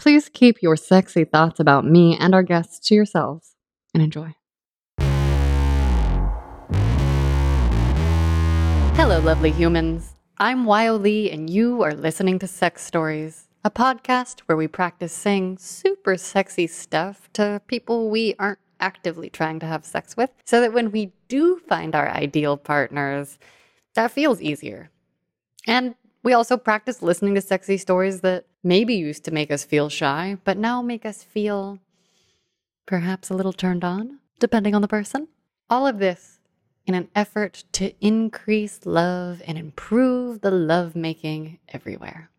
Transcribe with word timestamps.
Please 0.00 0.30
keep 0.30 0.62
your 0.62 0.76
sexy 0.76 1.24
thoughts 1.24 1.60
about 1.60 1.84
me 1.84 2.16
and 2.18 2.34
our 2.34 2.42
guests 2.42 2.78
to 2.88 2.94
yourselves 2.94 3.54
and 3.92 4.02
enjoy. 4.02 4.34
Hello, 8.96 9.20
lovely 9.20 9.50
humans. 9.50 10.14
I'm 10.38 10.64
Wyo 10.64 10.98
Lee, 10.98 11.30
and 11.30 11.50
you 11.50 11.82
are 11.82 11.92
listening 11.92 12.38
to 12.38 12.46
Sex 12.46 12.82
Stories, 12.82 13.48
a 13.62 13.70
podcast 13.70 14.40
where 14.46 14.56
we 14.56 14.66
practice 14.66 15.12
saying 15.12 15.58
super 15.58 16.16
sexy 16.16 16.66
stuff 16.66 17.28
to 17.34 17.60
people 17.66 18.08
we 18.08 18.34
aren't 18.38 18.58
actively 18.80 19.28
trying 19.28 19.60
to 19.60 19.66
have 19.66 19.84
sex 19.84 20.16
with, 20.16 20.30
so 20.46 20.62
that 20.62 20.72
when 20.72 20.90
we 20.92 21.12
do 21.28 21.58
find 21.68 21.94
our 21.94 22.08
ideal 22.08 22.56
partners, 22.56 23.38
that 23.92 24.12
feels 24.12 24.40
easier. 24.40 24.88
And 25.66 25.94
we 26.22 26.32
also 26.32 26.56
practice 26.56 27.02
listening 27.02 27.34
to 27.34 27.40
sexy 27.40 27.76
stories 27.76 28.20
that 28.20 28.46
maybe 28.62 28.94
used 28.94 29.24
to 29.24 29.30
make 29.30 29.50
us 29.50 29.64
feel 29.64 29.88
shy, 29.88 30.36
but 30.44 30.58
now 30.58 30.82
make 30.82 31.06
us 31.06 31.22
feel 31.22 31.78
perhaps 32.86 33.30
a 33.30 33.34
little 33.34 33.52
turned 33.52 33.84
on, 33.84 34.18
depending 34.38 34.74
on 34.74 34.82
the 34.82 34.88
person. 34.88 35.28
All 35.68 35.86
of 35.86 35.98
this 35.98 36.40
in 36.86 36.94
an 36.94 37.08
effort 37.14 37.64
to 37.72 37.92
increase 38.04 38.80
love 38.84 39.42
and 39.46 39.56
improve 39.56 40.40
the 40.40 40.50
lovemaking 40.50 41.58
everywhere. 41.68 42.30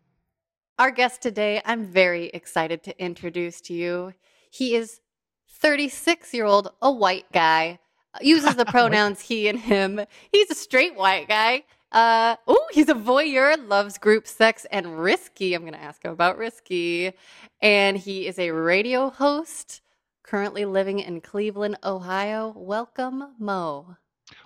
Our 0.78 0.90
guest 0.90 1.22
today, 1.22 1.62
I'm 1.64 1.86
very 1.86 2.26
excited 2.26 2.82
to 2.84 3.02
introduce 3.02 3.60
to 3.62 3.74
you. 3.74 4.14
He 4.50 4.74
is 4.74 5.00
36 5.48 6.34
year 6.34 6.44
old, 6.44 6.72
a 6.82 6.90
white 6.90 7.30
guy, 7.32 7.78
uses 8.20 8.56
the 8.56 8.64
pronouns 8.76 9.20
he 9.22 9.48
and 9.48 9.58
him. 9.58 10.00
He's 10.30 10.50
a 10.50 10.54
straight 10.54 10.96
white 10.96 11.28
guy. 11.28 11.64
Uh, 11.92 12.36
oh, 12.46 12.66
he's 12.72 12.88
a 12.88 12.94
voyeur, 12.94 13.68
loves 13.68 13.98
group 13.98 14.26
sex 14.26 14.64
and 14.70 14.98
risky. 14.98 15.52
I'm 15.52 15.60
going 15.60 15.74
to 15.74 15.82
ask 15.82 16.02
him 16.02 16.10
about 16.10 16.38
risky. 16.38 17.12
And 17.60 17.98
he 17.98 18.26
is 18.26 18.38
a 18.38 18.50
radio 18.50 19.10
host, 19.10 19.82
currently 20.22 20.64
living 20.64 21.00
in 21.00 21.20
Cleveland, 21.20 21.76
Ohio. 21.84 22.54
Welcome, 22.56 23.34
Mo. 23.38 23.98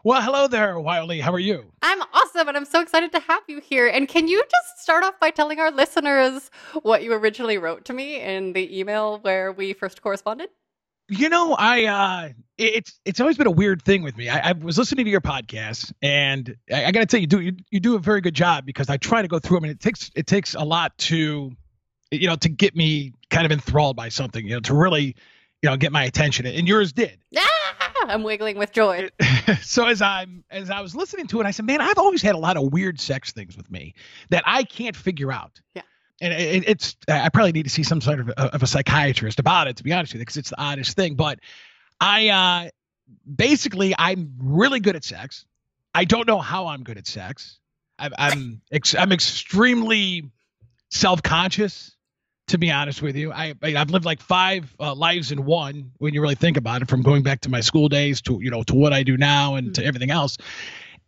Well, 0.03 0.21
hello 0.21 0.48
there, 0.48 0.81
Wiley. 0.81 1.21
How 1.21 1.33
are 1.33 1.39
you? 1.39 1.71
I'm 1.83 2.03
awesome, 2.12 2.48
and 2.48 2.56
I'm 2.56 2.65
so 2.65 2.81
excited 2.81 3.12
to 3.12 3.21
have 3.21 3.43
you 3.47 3.61
here. 3.61 3.87
And 3.87 4.09
can 4.09 4.27
you 4.27 4.43
just 4.51 4.83
start 4.83 5.05
off 5.05 5.21
by 5.21 5.31
telling 5.31 5.61
our 5.61 5.71
listeners 5.71 6.51
what 6.83 7.05
you 7.05 7.12
originally 7.12 7.59
wrote 7.59 7.84
to 7.84 7.93
me 7.93 8.21
in 8.21 8.55
the 8.55 8.77
email 8.77 9.19
where 9.21 9.53
we 9.53 9.73
first 9.73 10.03
corresponded? 10.03 10.49
You 11.09 11.29
know, 11.29 11.55
I 11.55 11.85
uh 11.85 12.29
it's 12.59 12.99
it's 13.05 13.21
always 13.21 13.37
been 13.37 13.47
a 13.47 13.53
weird 13.53 13.83
thing 13.83 14.03
with 14.03 14.17
me. 14.17 14.29
I, 14.29 14.51
I 14.51 14.53
was 14.53 14.79
listening 14.79 15.05
to 15.05 15.11
your 15.11 15.21
podcast, 15.21 15.93
and 16.03 16.57
I, 16.73 16.87
I 16.87 16.91
got 16.91 17.01
to 17.01 17.07
tell 17.07 17.21
you, 17.21 17.27
do 17.27 17.41
you, 17.41 17.53
you 17.71 17.81
do 17.81 17.97
a 17.97 17.99
very 17.99 18.21
good 18.21 18.35
job 18.35 18.65
because 18.67 18.89
I 18.89 18.97
try 18.97 19.23
to 19.23 19.29
go 19.29 19.39
through 19.39 19.59
them, 19.59 19.65
and 19.65 19.73
it 19.73 19.81
takes 19.81 20.11
it 20.17 20.27
takes 20.27 20.55
a 20.55 20.65
lot 20.65 20.97
to, 20.99 21.53
you 22.11 22.27
know, 22.27 22.37
to 22.37 22.49
get 22.49 22.75
me 22.75 23.12
kind 23.31 23.47
of 23.47 23.53
enthralled 23.53 23.97
by 23.97 24.09
something, 24.09 24.45
you 24.45 24.55
know, 24.55 24.61
to 24.61 24.75
really, 24.75 25.15
you 25.62 25.71
know, 25.71 25.77
get 25.77 25.93
my 25.93 26.05
attention. 26.05 26.47
And 26.47 26.67
yours 26.67 26.93
did. 26.93 27.19
Ah, 27.37 27.93
I'm 28.09 28.23
wiggling 28.23 28.59
with 28.59 28.73
joy. 28.73 29.11
so 29.62 29.87
as 29.87 30.03
I'm 30.03 30.45
as 30.51 30.71
I 30.71 30.81
was 30.81 30.97
listening 30.97 31.27
to 31.29 31.41
it, 31.41 31.47
I 31.47 31.51
said, 31.51 31.67
man, 31.67 31.81
I've 31.81 31.99
always 31.99 32.23
had 32.23 32.34
a 32.34 32.39
lot 32.39 32.57
of 32.57 32.73
weird 32.73 32.99
sex 33.01 33.33
things 33.33 33.57
with 33.57 33.71
me 33.71 33.95
that 34.31 34.43
I 34.47 34.65
can't 34.65 34.97
figure 34.97 35.31
out. 35.31 35.61
Yeah 35.75 35.83
and 36.20 36.33
it, 36.33 36.69
it's 36.69 36.97
I 37.09 37.28
probably 37.28 37.53
need 37.53 37.64
to 37.64 37.70
see 37.70 37.83
some 37.83 38.00
sort 38.00 38.20
of 38.20 38.28
a, 38.31 38.55
of 38.55 38.62
a 38.62 38.67
psychiatrist 38.67 39.39
about 39.39 39.69
it 39.69 39.77
to 39.77 39.84
be 39.84 39.92
honest 39.92 40.12
with 40.12 40.20
you 40.20 40.22
because 40.22 40.36
it's 40.36 40.50
the 40.50 40.61
oddest 40.61 40.97
thing. 40.97 41.14
But 41.14 41.41
I 42.00 42.28
uh, 42.28 42.70
basically 43.33 43.95
I'm 43.98 44.34
really 44.39 44.81
good 44.81 44.97
at 44.97 45.05
sex. 45.05 45.44
I 45.94 46.05
don't 46.05 46.27
know 46.27 46.39
how 46.39 46.67
I'm 46.67 46.83
good 46.83 46.98
at 46.98 47.06
sex. 47.06 47.59
I, 47.98 48.11
I'm 48.19 48.61
ex- 48.70 48.94
I'm 48.94 49.12
extremely 49.12 50.31
self 50.91 51.22
conscious. 51.22 51.92
To 52.50 52.59
be 52.59 52.70
honest 52.70 53.03
with 53.03 53.17
you, 53.17 53.33
I 53.33 53.55
I've 53.61 53.91
lived 53.91 54.05
like 54.05 54.20
five 54.20 54.72
uh, 54.78 54.94
lives 54.94 55.33
in 55.33 55.44
one 55.44 55.91
when 55.98 56.14
you 56.14 56.22
really 56.22 56.37
think 56.37 56.56
about 56.56 56.81
it, 56.81 56.89
from 56.89 57.03
going 57.03 57.25
back 57.25 57.41
to 57.41 57.50
my 57.50 57.61
school 57.61 57.89
days 57.89 58.22
to 58.22 58.39
you 58.41 58.53
know 58.53 58.62
to 58.64 58.75
what 58.77 58.92
I 58.92 59.03
do 59.03 59.17
now 59.17 59.56
and 59.56 59.69
mm-hmm. 59.69 59.83
to 59.83 59.84
everything 59.84 60.12
else 60.12 60.39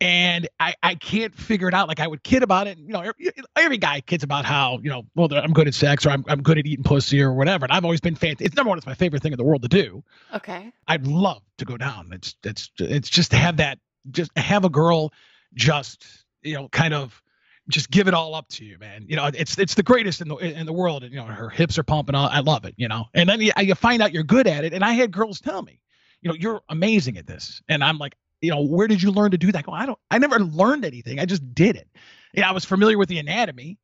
and 0.01 0.47
I, 0.59 0.75
I 0.81 0.95
can't 0.95 1.35
figure 1.35 1.67
it 1.67 1.73
out. 1.73 1.87
Like 1.87 1.99
I 1.99 2.07
would 2.07 2.23
kid 2.23 2.43
about 2.43 2.67
it. 2.67 2.77
You 2.77 2.93
know, 2.93 3.01
every, 3.01 3.31
every 3.55 3.77
guy 3.77 4.01
kids 4.01 4.23
about 4.23 4.45
how 4.45 4.79
you 4.81 4.89
know, 4.89 5.03
well, 5.15 5.27
I'm 5.33 5.51
good 5.51 5.67
at 5.67 5.73
sex 5.73 6.05
or 6.05 6.09
I'm 6.09 6.23
I'm 6.27 6.41
good 6.41 6.57
at 6.57 6.65
eating 6.65 6.83
pussy 6.83 7.21
or 7.21 7.33
whatever. 7.33 7.65
And 7.65 7.73
I've 7.73 7.83
always 7.83 8.01
been 8.01 8.15
fancy. 8.15 8.45
It's 8.45 8.55
number 8.55 8.69
one. 8.69 8.77
It's 8.77 8.87
my 8.87 8.93
favorite 8.93 9.21
thing 9.21 9.33
in 9.33 9.37
the 9.37 9.43
world 9.43 9.61
to 9.63 9.67
do. 9.67 10.03
Okay. 10.33 10.71
I'd 10.87 11.05
love 11.05 11.41
to 11.57 11.65
go 11.65 11.77
down. 11.77 12.09
It's 12.13 12.35
it's 12.43 12.71
it's 12.79 13.09
just 13.09 13.31
to 13.31 13.37
have 13.37 13.57
that, 13.57 13.79
just 14.11 14.31
have 14.37 14.63
a 14.63 14.69
girl, 14.69 15.13
just 15.53 16.05
you 16.41 16.53
know, 16.53 16.69
kind 16.69 16.93
of 16.93 17.21
just 17.67 17.91
give 17.91 18.07
it 18.07 18.13
all 18.13 18.33
up 18.35 18.47
to 18.49 18.65
you, 18.65 18.77
man. 18.79 19.05
You 19.07 19.17
know, 19.17 19.29
it's 19.33 19.57
it's 19.57 19.75
the 19.75 19.83
greatest 19.83 20.21
in 20.21 20.29
the 20.29 20.37
in 20.37 20.65
the 20.65 20.73
world. 20.73 21.03
And 21.03 21.11
you 21.13 21.19
know, 21.19 21.25
her 21.25 21.49
hips 21.49 21.77
are 21.77 21.83
pumping. 21.83 22.15
All, 22.15 22.29
I 22.29 22.39
love 22.39 22.63
it. 22.65 22.73
You 22.77 22.87
know, 22.87 23.05
and 23.13 23.27
then 23.27 23.41
you, 23.41 23.51
you 23.59 23.75
find 23.75 24.01
out 24.01 24.13
you're 24.13 24.23
good 24.23 24.47
at 24.47 24.63
it. 24.63 24.73
And 24.73 24.83
I 24.83 24.93
had 24.93 25.11
girls 25.11 25.41
tell 25.41 25.61
me, 25.61 25.79
you 26.21 26.29
know, 26.29 26.35
you're 26.35 26.61
amazing 26.69 27.17
at 27.17 27.27
this. 27.27 27.61
And 27.67 27.83
I'm 27.83 27.97
like, 27.97 28.15
you 28.41 28.51
know, 28.51 28.61
where 28.61 28.87
did 28.87 29.01
you 29.01 29.11
learn 29.11 29.31
to 29.31 29.37
do 29.37 29.51
that? 29.51 29.59
I 29.59 29.61
go, 29.61 29.71
I 29.71 29.85
don't, 29.85 29.99
I 30.09 30.17
never 30.17 30.39
learned 30.39 30.85
anything. 30.85 31.19
I 31.19 31.25
just 31.25 31.53
did 31.53 31.75
it. 31.75 31.87
Yeah, 32.33 32.49
I 32.49 32.53
was 32.53 32.65
familiar 32.65 32.97
with 32.97 33.09
the 33.09 33.19
anatomy 33.19 33.77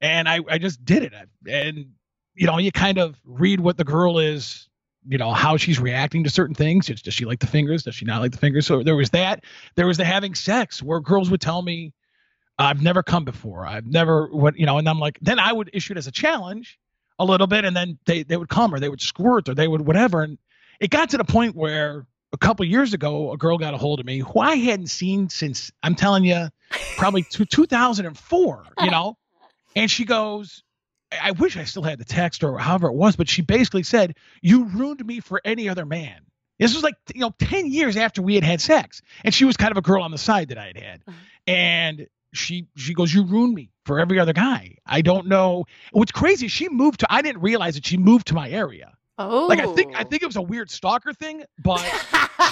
and 0.00 0.28
I, 0.28 0.40
I 0.48 0.58
just 0.58 0.84
did 0.84 1.02
it. 1.02 1.12
And, 1.48 1.92
you 2.34 2.46
know, 2.46 2.58
you 2.58 2.72
kind 2.72 2.98
of 2.98 3.20
read 3.24 3.60
what 3.60 3.76
the 3.76 3.84
girl 3.84 4.18
is, 4.18 4.68
you 5.06 5.18
know, 5.18 5.32
how 5.32 5.56
she's 5.56 5.78
reacting 5.78 6.24
to 6.24 6.30
certain 6.30 6.54
things. 6.54 6.86
Does 6.86 7.14
she 7.14 7.24
like 7.24 7.40
the 7.40 7.46
fingers? 7.46 7.82
Does 7.82 7.94
she 7.94 8.04
not 8.04 8.20
like 8.20 8.32
the 8.32 8.38
fingers? 8.38 8.66
So 8.66 8.82
there 8.82 8.96
was 8.96 9.10
that. 9.10 9.44
There 9.74 9.86
was 9.86 9.96
the 9.96 10.04
having 10.04 10.34
sex 10.34 10.82
where 10.82 11.00
girls 11.00 11.30
would 11.30 11.40
tell 11.40 11.62
me, 11.62 11.92
I've 12.58 12.82
never 12.82 13.02
come 13.02 13.24
before. 13.24 13.66
I've 13.66 13.86
never, 13.86 14.28
what, 14.28 14.58
you 14.58 14.66
know, 14.66 14.78
and 14.78 14.88
I'm 14.88 14.98
like, 14.98 15.18
then 15.20 15.38
I 15.38 15.52
would 15.52 15.70
issue 15.72 15.92
it 15.92 15.98
as 15.98 16.06
a 16.06 16.12
challenge 16.12 16.78
a 17.18 17.24
little 17.24 17.46
bit 17.46 17.64
and 17.64 17.76
then 17.76 17.98
they, 18.06 18.22
they 18.22 18.36
would 18.36 18.48
come 18.48 18.74
or 18.74 18.80
they 18.80 18.88
would 18.88 19.00
squirt 19.00 19.48
or 19.48 19.54
they 19.54 19.68
would 19.68 19.80
whatever. 19.80 20.22
And 20.22 20.38
it 20.80 20.90
got 20.90 21.10
to 21.10 21.18
the 21.18 21.24
point 21.24 21.54
where 21.54 22.06
a 22.32 22.38
couple 22.38 22.64
years 22.66 22.92
ago, 22.92 23.32
a 23.32 23.36
girl 23.36 23.58
got 23.58 23.74
a 23.74 23.76
hold 23.76 24.00
of 24.00 24.06
me 24.06 24.18
who 24.18 24.40
I 24.40 24.56
hadn't 24.56 24.88
seen 24.88 25.28
since 25.28 25.70
I'm 25.82 25.94
telling 25.94 26.24
you, 26.24 26.48
probably 26.96 27.22
to 27.24 27.44
2004. 27.50 28.64
You 28.82 28.90
know, 28.90 29.16
and 29.74 29.90
she 29.90 30.04
goes, 30.04 30.62
"I 31.10 31.32
wish 31.32 31.56
I 31.56 31.64
still 31.64 31.82
had 31.82 31.98
the 31.98 32.04
text 32.04 32.44
or 32.44 32.58
however 32.58 32.88
it 32.88 32.94
was, 32.94 33.16
but 33.16 33.28
she 33.28 33.42
basically 33.42 33.82
said 33.82 34.16
you 34.42 34.64
ruined 34.64 35.04
me 35.04 35.20
for 35.20 35.40
any 35.44 35.68
other 35.68 35.86
man." 35.86 36.22
This 36.58 36.74
was 36.74 36.82
like 36.82 36.96
you 37.14 37.20
know 37.20 37.32
10 37.38 37.70
years 37.70 37.96
after 37.96 38.20
we 38.20 38.34
had 38.34 38.44
had 38.44 38.60
sex, 38.60 39.00
and 39.24 39.32
she 39.32 39.44
was 39.44 39.56
kind 39.56 39.70
of 39.70 39.78
a 39.78 39.82
girl 39.82 40.02
on 40.02 40.10
the 40.10 40.18
side 40.18 40.48
that 40.48 40.58
I 40.58 40.66
had 40.66 40.76
had, 40.76 41.02
uh-huh. 41.06 41.16
and 41.46 42.06
she 42.34 42.68
she 42.76 42.94
goes, 42.94 43.12
"You 43.12 43.24
ruined 43.24 43.54
me 43.54 43.70
for 43.86 43.98
every 43.98 44.18
other 44.18 44.32
guy." 44.34 44.76
I 44.84 45.00
don't 45.00 45.28
know 45.28 45.64
what's 45.92 46.12
crazy. 46.12 46.48
She 46.48 46.68
moved 46.68 47.00
to. 47.00 47.06
I 47.10 47.22
didn't 47.22 47.42
realize 47.42 47.76
that 47.76 47.86
she 47.86 47.96
moved 47.96 48.26
to 48.28 48.34
my 48.34 48.50
area. 48.50 48.97
Oh, 49.18 49.46
like 49.46 49.60
I 49.60 49.66
think 49.66 49.96
I 49.96 50.02
oh. 50.02 50.04
think 50.04 50.22
it 50.22 50.26
was 50.26 50.36
a 50.36 50.42
weird 50.42 50.70
stalker 50.70 51.12
thing, 51.12 51.44
but 51.58 51.78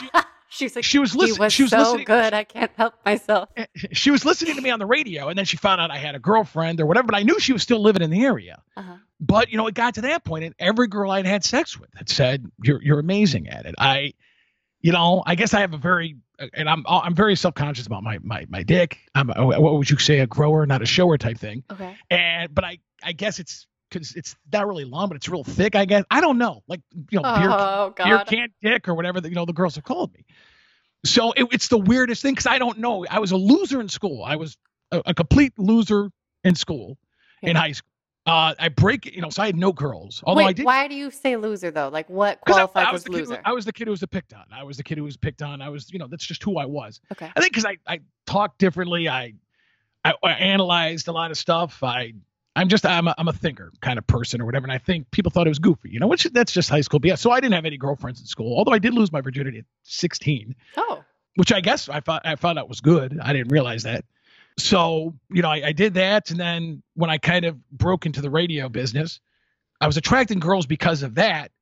she, 0.01 0.11
she's 0.49 0.77
like 0.77 0.85
she 0.85 0.99
was 0.99 1.15
listening. 1.15 1.41
Was 1.41 1.53
she 1.53 1.63
was 1.63 1.71
so 1.71 1.79
listening. 1.79 2.05
good. 2.05 2.35
I 2.35 2.45
can't 2.45 2.73
help 2.77 2.95
myself. 3.05 3.49
Eh, 3.57 3.67
she 3.93 4.11
was 4.11 4.25
listening 4.25 4.57
to 4.57 4.63
me 4.63 4.71
on 4.71 4.79
the 4.79 4.87
radio, 4.87 5.29
and 5.29 5.39
then 5.39 5.45
she 5.45 5.57
found 5.57 5.81
out 5.81 5.91
I 5.91 5.99
had 5.99 6.15
a 6.15 6.19
girlfriend 6.19 6.81
or 6.81 6.87
whatever. 6.87 7.07
But 7.07 7.17
I 7.17 7.23
knew 7.23 7.39
she 7.39 7.53
was 7.53 7.63
still 7.63 7.81
living 7.81 8.03
in 8.03 8.11
the 8.11 8.25
area. 8.25 8.63
Uh-huh. 8.77 8.97
But 9.21 9.51
you 9.51 9.59
know, 9.59 9.67
it 9.67 9.75
got 9.75 9.95
to 9.95 10.03
that 10.03 10.25
point, 10.25 10.45
and 10.45 10.55
every 10.59 10.89
girl 10.89 11.11
I'd 11.11 11.27
had 11.27 11.45
sex 11.45 11.79
with 11.79 11.91
had 11.95 12.09
said, 12.09 12.45
"You're 12.63 12.83
you're 12.83 12.99
amazing 12.99 13.49
at 13.49 13.67
it." 13.67 13.75
I, 13.79 14.15
you 14.81 14.93
know, 14.93 15.23
I 15.25 15.37
guess 15.37 15.55
I 15.55 15.61
have 15.61 15.73
a 15.73 15.79
very 15.79 16.17
and 16.53 16.69
I'm 16.69 16.85
I'm 16.87 17.15
very 17.15 17.37
self 17.37 17.55
conscious 17.55 17.87
about 17.87 18.03
my 18.03 18.19
my 18.23 18.47
my 18.49 18.63
dick. 18.63 18.99
I'm 19.15 19.29
what 19.29 19.75
would 19.75 19.91
you 19.91 19.99
say 19.99 20.21
a 20.21 20.27
grower, 20.27 20.67
not 20.67 20.83
a 20.83 20.87
shower 20.87 21.19
type 21.19 21.39
thing. 21.39 21.63
Okay. 21.71 21.97
And 22.11 22.55
but 22.55 22.65
I 22.65 22.79
I 23.03 23.13
guess 23.13 23.39
it's 23.39 23.67
because 23.97 24.15
it's 24.15 24.37
not 24.53 24.67
really 24.67 24.85
long, 24.85 25.09
but 25.09 25.17
it's 25.17 25.29
real 25.29 25.45
thick. 25.45 25.75
I 25.75 25.85
guess 25.85 26.05
I 26.11 26.21
don't 26.21 26.39
know, 26.39 26.63
like 26.69 26.81
you 27.11 27.21
know, 27.21 27.23
oh, 27.25 27.95
beer, 27.97 28.07
beer 28.07 28.25
can 28.27 28.49
dick 28.63 28.89
or 28.89 28.95
whatever 28.95 29.21
that 29.21 29.29
you 29.29 29.35
know 29.35 29.45
the 29.45 29.53
girls 29.53 29.77
have 29.77 29.85
called 29.85 30.13
me. 30.15 30.25
So 31.05 31.33
it, 31.33 31.47
it's 31.53 31.69
the 31.69 31.79
weirdest 31.79 32.23
thing 32.23 32.33
because 32.35 32.47
I 32.47 32.59
don't 32.59 32.79
know. 32.79 33.07
I 33.09 33.19
was 33.21 33.33
a 33.33 33.37
loser 33.37 33.81
in 33.81 33.89
school. 33.89 34.25
I 34.25 34.37
was 34.37 34.57
a, 34.93 35.03
a 35.07 35.15
complete 35.15 35.59
loser 35.59 36.11
in 36.45 36.55
school, 36.55 36.99
yeah. 37.43 37.51
in 37.51 37.57
high 37.57 37.73
school. 37.73 37.91
Uh, 38.27 38.55
I 38.59 38.71
break, 38.71 39.07
you 39.07 39.23
know, 39.23 39.31
so 39.31 39.45
I 39.45 39.47
had 39.47 39.55
no 39.55 39.73
girls. 39.73 40.21
Although 40.27 40.39
Wait, 40.39 40.47
I 40.49 40.53
did. 40.53 40.67
Why 40.67 40.89
do 40.89 40.97
you 40.97 41.13
say 41.13 41.37
loser 41.37 41.71
though? 41.71 41.89
Like 41.89 42.11
what 42.11 42.41
qualifies 42.41 42.93
as 42.93 43.09
loser? 43.09 43.37
Who, 43.37 43.41
I 43.45 43.53
was 43.53 43.65
the 43.65 43.73
kid 43.73 43.87
who 43.87 43.93
was 43.93 44.05
picked 44.11 44.35
on. 44.35 44.45
I 44.53 44.65
was 44.65 44.77
the 44.77 44.83
kid 44.83 44.99
who 44.99 45.05
was 45.05 45.17
picked 45.17 45.43
on. 45.43 45.63
I 45.63 45.69
was, 45.69 45.93
you 45.93 46.01
know, 46.01 46.09
that's 46.09 46.27
just 46.27 46.43
who 46.43 46.59
I 46.59 46.67
was. 46.67 47.01
Okay. 47.13 47.31
I 47.35 47.41
think 47.41 47.53
because 47.53 47.65
I 47.65 47.77
I 47.87 48.01
talked 48.27 48.59
differently. 48.59 49.09
I, 49.09 49.35
I 50.05 50.15
I 50.25 50.33
analyzed 50.33 51.07
a 51.07 51.13
lot 51.13 51.31
of 51.31 51.39
stuff. 51.39 51.85
I 51.85 52.15
I'm 52.57 52.69
just 52.69 52.87
I'm 52.87 53.07
a, 53.07 53.15
I'm 53.19 53.29
a 53.29 53.33
thinker 53.35 53.71
kind 53.83 53.99
of 53.99 54.07
person 54.07 54.41
or 54.41 54.47
whatever, 54.47 54.65
and 54.65 54.73
I 54.73 54.79
think 54.79 55.11
people 55.11 55.31
thought 55.31 55.47
it 55.47 55.51
was 55.51 55.59
goofy, 55.59 55.91
you 55.91 56.01
know. 56.01 56.07
Which 56.07 56.25
that's 56.25 56.53
just 56.53 56.71
high 56.71 56.81
school 56.81 56.99
BS. 56.99 57.19
So 57.19 57.31
I 57.31 57.39
didn't 57.39 57.55
have 57.55 57.67
any 57.67 57.77
girlfriends 57.77 58.21
in 58.21 58.27
school, 58.27 58.57
although 58.57 58.73
I 58.73 58.79
did 58.79 58.95
lose 58.95 59.13
my 59.13 59.21
virginity 59.21 59.59
at 59.59 59.65
16. 59.85 60.57
Oh. 60.79 61.05
Which 61.35 61.53
I 61.53 61.61
guess 61.61 61.91
I 61.91 62.01
thought 62.01 62.23
I 62.25 62.35
found 62.37 62.59
out 62.59 62.67
was 62.67 62.81
good. 62.81 63.21
I 63.23 63.35
didn't 63.35 63.53
realize 63.53 63.83
that. 63.83 64.07
So 64.59 65.15
you 65.31 65.43
know 65.43 65.51
I, 65.51 65.67
I 65.67 65.73
did 65.73 65.95
that, 65.95 66.31
and 66.31 66.41
then 66.41 66.83
when 66.95 67.11
I 67.11 67.19
kind 67.19 67.45
of 67.45 67.63
broke 67.71 68.07
into 68.07 68.23
the 68.23 68.31
radio 68.31 68.71
business, 68.71 69.21
I 69.79 69.87
was 69.87 69.99
attracting 69.99 70.41
girls 70.41 70.65
because 70.65 71.03
of 71.03 71.17
that. 71.17 71.53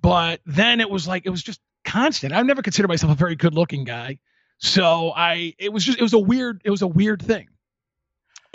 But 0.00 0.40
then 0.46 0.80
it 0.80 0.88
was 0.88 1.06
like 1.06 1.26
it 1.26 1.30
was 1.30 1.42
just 1.42 1.60
constant. 1.84 2.32
I've 2.32 2.46
never 2.46 2.62
considered 2.62 2.88
myself 2.88 3.12
a 3.12 3.16
very 3.16 3.36
good 3.36 3.54
looking 3.54 3.84
guy. 3.84 4.18
So 4.56 5.12
I 5.14 5.54
it 5.58 5.74
was 5.74 5.84
just 5.84 5.98
it 5.98 6.02
was 6.02 6.14
a 6.14 6.18
weird 6.18 6.62
it 6.64 6.70
was 6.70 6.80
a 6.80 6.86
weird 6.86 7.20
thing. 7.20 7.48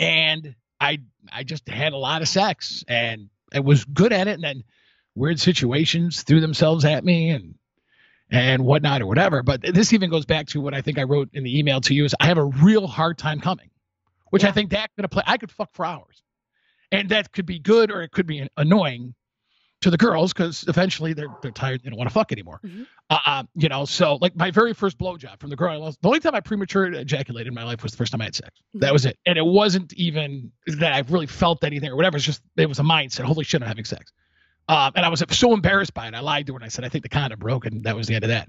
And 0.00 0.56
I 0.80 1.00
I 1.32 1.44
just 1.44 1.68
had 1.68 1.92
a 1.92 1.96
lot 1.96 2.22
of 2.22 2.28
sex 2.28 2.84
and 2.88 3.28
I 3.54 3.60
was 3.60 3.84
good 3.84 4.12
at 4.12 4.28
it, 4.28 4.32
and 4.34 4.44
then 4.44 4.64
weird 5.14 5.40
situations 5.40 6.22
threw 6.22 6.40
themselves 6.40 6.84
at 6.84 7.04
me 7.04 7.30
and 7.30 7.54
and 8.30 8.64
whatnot 8.64 9.02
or 9.02 9.06
whatever. 9.06 9.42
But 9.42 9.62
this 9.62 9.92
even 9.92 10.10
goes 10.10 10.26
back 10.26 10.48
to 10.48 10.60
what 10.60 10.74
I 10.74 10.82
think 10.82 10.98
I 10.98 11.04
wrote 11.04 11.30
in 11.32 11.44
the 11.44 11.58
email 11.58 11.80
to 11.82 11.94
you 11.94 12.04
is 12.04 12.14
I 12.20 12.26
have 12.26 12.38
a 12.38 12.44
real 12.44 12.86
hard 12.86 13.18
time 13.18 13.40
coming, 13.40 13.70
which 14.30 14.44
I 14.44 14.48
Yeah. 14.48 14.52
think 14.52 14.70
that 14.70 14.90
could 14.96 15.04
apply. 15.04 15.22
I 15.26 15.38
could 15.38 15.50
fuck 15.52 15.70
for 15.74 15.84
hours, 15.86 16.22
and 16.92 17.08
that 17.10 17.32
could 17.32 17.46
be 17.46 17.58
good 17.58 17.90
or 17.90 18.02
it 18.02 18.10
could 18.12 18.26
be 18.26 18.48
annoying 18.56 19.14
to 19.82 19.90
the 19.90 19.96
girls 19.96 20.32
because 20.32 20.64
eventually 20.68 21.12
they're 21.12 21.28
they're 21.42 21.50
tired. 21.50 21.82
They 21.82 21.90
don't 21.90 21.98
want 21.98 22.08
to 22.08 22.14
fuck 22.14 22.32
anymore. 22.32 22.60
Mhm. 22.64 22.86
Uh, 23.10 23.18
um, 23.26 23.48
you 23.54 23.68
know, 23.68 23.84
so 23.84 24.16
like 24.20 24.34
my 24.34 24.50
very 24.50 24.72
first 24.74 24.98
blowjob 24.98 25.38
from 25.38 25.50
the 25.50 25.56
girl 25.56 25.72
I 25.72 25.76
lost. 25.76 26.00
The 26.02 26.08
only 26.08 26.20
time 26.20 26.34
I 26.34 26.40
premature 26.40 26.86
ejaculated 26.86 27.48
in 27.48 27.54
my 27.54 27.62
life 27.64 27.82
was 27.82 27.92
the 27.92 27.98
first 27.98 28.10
time 28.12 28.20
I 28.20 28.24
had 28.24 28.34
sex. 28.34 28.50
That 28.74 28.92
was 28.92 29.04
it, 29.06 29.18
and 29.26 29.36
it 29.38 29.44
wasn't 29.44 29.92
even 29.94 30.50
that 30.66 30.92
I 30.92 31.00
really 31.12 31.26
felt 31.26 31.62
anything 31.62 31.90
or 31.90 31.96
whatever. 31.96 32.16
It's 32.16 32.26
just 32.26 32.42
it 32.56 32.66
was 32.68 32.78
a 32.78 32.82
mindset. 32.82 33.24
Holy 33.24 33.44
shit, 33.44 33.62
I'm 33.62 33.68
having 33.68 33.84
sex. 33.84 34.12
Um, 34.68 34.92
and 34.96 35.06
I 35.06 35.08
was 35.08 35.22
so 35.30 35.52
embarrassed 35.54 35.94
by 35.94 36.08
it. 36.08 36.14
I 36.14 36.20
lied 36.20 36.46
to 36.48 36.54
her 36.54 36.56
and 36.56 36.64
I 36.64 36.68
said, 36.68 36.84
I 36.84 36.88
think 36.88 37.04
the 37.04 37.08
condom 37.08 37.38
broke, 37.38 37.66
and 37.66 37.84
that 37.84 37.94
was 37.94 38.08
the 38.08 38.14
end 38.16 38.24
of 38.24 38.30
that. 38.30 38.48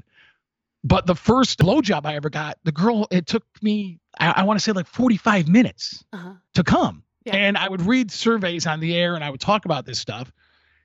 But 0.83 1.06
the 1.06 1.13
first 1.15 1.59
blowjob 1.59 2.06
I 2.06 2.15
ever 2.15 2.30
got, 2.31 2.57
the 2.63 2.71
girl, 2.71 3.07
it 3.12 3.27
took 3.27 3.44
me, 3.62 4.00
I, 4.19 4.31
I 4.38 4.44
want 4.44 4.57
to 4.59 4.63
say 4.63 4.71
like 4.71 4.88
45 4.88 5.47
minutes 5.47 6.03
Uh-huh. 6.13 6.33
to 6.56 6.63
come. 6.63 7.03
Yeah. 7.25 7.35
And 7.35 7.57
I 7.57 7.68
would 7.68 7.81
read 7.81 8.09
surveys 8.09 8.65
on 8.65 8.80
the 8.80 8.95
air 8.95 9.13
and 9.15 9.23
I 9.23 9.30
would 9.30 9.41
talk 9.41 9.65
about 9.65 9.85
this 9.85 10.00
stuff. 10.00 10.31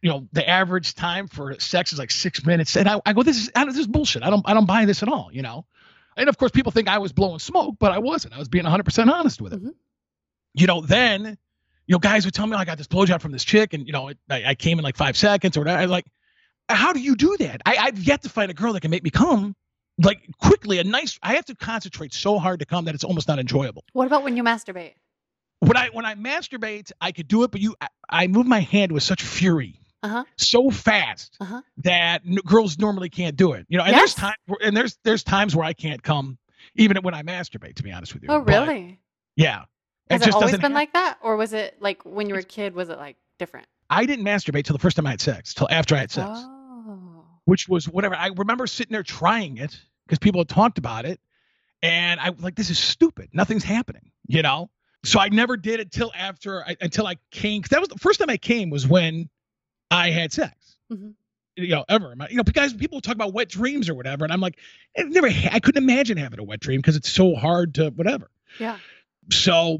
You 0.02 0.10
know, 0.10 0.28
the 0.32 0.46
average 0.49 0.94
time 0.94 1.28
for 1.28 1.58
sex 1.60 1.93
is 1.93 1.99
like 1.99 2.10
six 2.10 2.44
minutes. 2.44 2.76
And 2.76 2.88
I, 2.88 3.00
I 3.06 3.12
go, 3.12 3.22
this 3.22 3.37
is, 3.38 3.50
this 3.54 3.78
is 3.78 3.87
bullshit. 3.87 4.22
I 4.25 4.31
don't, 4.31 4.43
I 4.49 4.52
don't 4.52 4.66
buy 4.66 4.84
this 4.84 5.02
at 5.02 5.08
all, 5.08 5.31
you 5.32 5.43
know? 5.43 5.64
And 6.16 6.28
of 6.28 6.37
course, 6.37 6.50
people 6.50 6.72
think 6.72 6.88
I 6.88 6.99
was 6.99 7.12
blowing 7.12 7.38
smoke, 7.38 7.76
but 7.78 7.93
I 7.93 7.99
wasn't. 7.99 8.34
I 8.34 8.38
was 8.38 8.49
being 8.49 8.64
100% 8.64 9.10
honest 9.10 9.40
with 9.40 9.52
it. 9.54 9.62
Mhm. 9.62 9.70
You 10.54 10.66
know, 10.66 10.81
then, 10.82 11.38
you 11.87 11.93
know, 11.94 11.99
guys 11.99 12.25
would 12.25 12.34
tell 12.34 12.46
me, 12.46 12.54
"Oh, 12.54 12.58
I 12.58 12.64
got 12.64 12.76
this 12.78 12.88
blowjob 12.88 13.20
from 13.22 13.32
this 13.32 13.44
chick, 13.44 13.72
and, 13.72 13.87
you 13.87 13.93
know, 13.93 14.08
it, 14.08 14.19
I, 14.28 14.44
I 14.49 14.54
came 14.54 14.78
in 14.78 14.84
like 14.84 14.96
five 14.96 15.16
seconds 15.16 15.56
or 15.56 15.60
whatever. 15.60 15.81
I 15.81 15.84
like, 15.87 16.05
how 16.69 16.93
do 16.93 17.00
you 17.00 17.16
do 17.16 17.37
that? 17.38 17.62
I, 17.64 17.76
I've 17.76 17.98
yet 17.98 18.22
to 18.25 18.28
find 18.28 18.50
a 18.50 18.55
girl 18.55 18.72
that 18.75 18.81
can 18.81 18.90
make 18.90 19.02
me 19.05 19.10
come 19.10 19.55
like 20.02 20.19
quickly. 20.40 20.78
A 20.81 20.84
nice, 20.84 21.19
I 21.22 21.34
have 21.37 21.44
to 21.46 21.55
concentrate 21.55 22.12
so 22.12 22.38
hard 22.38 22.58
to 22.60 22.66
come 22.66 22.84
that 22.87 22.94
it's 22.94 23.05
almost 23.05 23.28
not 23.28 23.38
enjoyable 23.38 23.84
What 23.93 24.06
about 24.06 24.25
when 24.25 24.37
you 24.37 24.43
masturbate? 24.43 24.94
when 25.60 25.76
I 25.76 25.88
when 25.90 26.05
I 26.05 26.14
masturbate, 26.16 26.90
I 27.00 27.12
could 27.12 27.28
do 27.28 27.44
it, 27.44 27.50
but 27.52 27.60
you, 27.60 27.76
I, 27.81 27.88
I 28.10 28.26
move 28.26 28.46
my 28.46 28.60
hand 28.60 28.90
with 28.93 29.02
such 29.05 29.22
fury, 29.22 29.78
Uh-huh. 30.02 30.25
so 30.37 30.70
fast 30.70 31.37
Uh-huh. 31.40 31.62
that 31.78 32.22
n- 32.26 32.37
girls 32.46 32.78
normally 32.78 33.08
can't 33.08 33.37
do 33.37 33.52
it. 33.52 33.66
You 33.69 33.78
know, 33.78 33.84
and 33.84 33.94
there's 33.94 34.10
Yes. 34.10 34.14
times 34.14 34.37
and 34.62 34.76
there's 34.76 34.99
there's 35.04 35.22
times 35.22 35.54
where 35.54 35.64
I 35.64 35.72
can't 35.72 36.02
come, 36.02 36.38
even 36.75 36.96
when 37.02 37.14
I 37.14 37.22
masturbate. 37.22 37.76
To 37.76 37.82
be 37.82 37.93
honest 37.93 38.14
with 38.14 38.22
you. 38.25 38.28
Oh, 38.31 38.40
But, 38.40 38.66
really? 38.69 38.99
yeah. 39.37 39.64
Has 40.10 40.26
it, 40.26 40.34
always 40.34 40.46
doesn't 40.50 40.60
been 40.60 40.72
hap- 40.72 40.76
like 40.76 40.93
that? 40.94 41.19
Or 41.22 41.37
was 41.37 41.52
it 41.52 41.76
like 41.81 42.04
when 42.04 42.28
you 42.28 42.34
were 42.34 42.40
a 42.40 42.44
kid, 42.44 42.75
was 42.75 42.88
it 42.88 42.99
like 42.99 43.16
different? 43.38 43.66
I 43.88 44.04
didn't 44.06 44.25
masturbate 44.25 44.64
till 44.64 44.75
the 44.76 44.81
first 44.82 44.96
time 44.96 45.06
I 45.06 45.10
had 45.10 45.20
sex, 45.20 45.54
till 45.54 45.69
after 45.70 45.94
I 45.94 45.99
had 45.99 46.10
sex, 46.10 46.28
Oh. 46.32 47.25
which 47.44 47.69
was 47.69 47.88
whatever. 47.88 48.14
I 48.16 48.28
remember 48.37 48.66
sitting 48.66 48.93
there 48.93 49.02
trying 49.02 49.58
it 49.58 49.81
because 50.06 50.19
people 50.19 50.40
had 50.40 50.48
talked 50.48 50.78
about 50.78 51.05
it, 51.05 51.20
and 51.82 52.19
I 52.20 52.31
was 52.31 52.40
like, 52.43 52.56
this 52.56 52.70
is 52.70 52.78
stupid. 52.78 53.31
Nothing's 53.32 53.64
happening, 53.64 54.10
you 54.26 54.43
know. 54.43 54.70
So 55.05 55.19
I 55.19 55.28
never 55.31 55.56
did 55.56 55.81
it 55.81 55.90
till 55.90 56.12
after 56.16 56.62
I, 56.64 56.76
until 56.81 57.06
I 57.06 57.16
came. 57.31 57.62
That 57.70 57.81
was 57.81 57.88
the 57.88 57.98
first 57.98 58.20
time 58.20 58.31
I 58.31 58.37
came 58.37 58.70
was 58.70 58.87
when 58.87 59.28
I 59.92 60.10
had 60.10 60.32
sex. 60.32 60.76
Mhm. 60.90 61.14
You 61.56 61.68
know, 61.68 61.84
ever. 61.88 62.14
You 62.30 62.36
know, 62.36 62.44
because 62.44 62.72
people 62.72 63.00
talk 63.00 63.14
about 63.14 63.34
wet 63.34 63.48
dreams 63.48 63.90
or 63.90 63.94
whatever, 63.94 64.24
and 64.24 64.32
I'm 64.32 64.40
like, 64.40 64.58
I 64.96 65.02
never. 65.02 65.28
I 65.28 65.60
couldn't 65.60 65.82
imagine 65.82 66.16
having 66.16 66.40
a 66.40 66.44
wet 66.44 66.60
dream 66.60 66.80
because 66.80 66.96
it's 66.96 67.10
so 67.10 67.34
hard 67.34 67.74
to 67.74 67.90
whatever. 67.90 68.30
Yeah. 68.58 68.78
So 69.30 69.78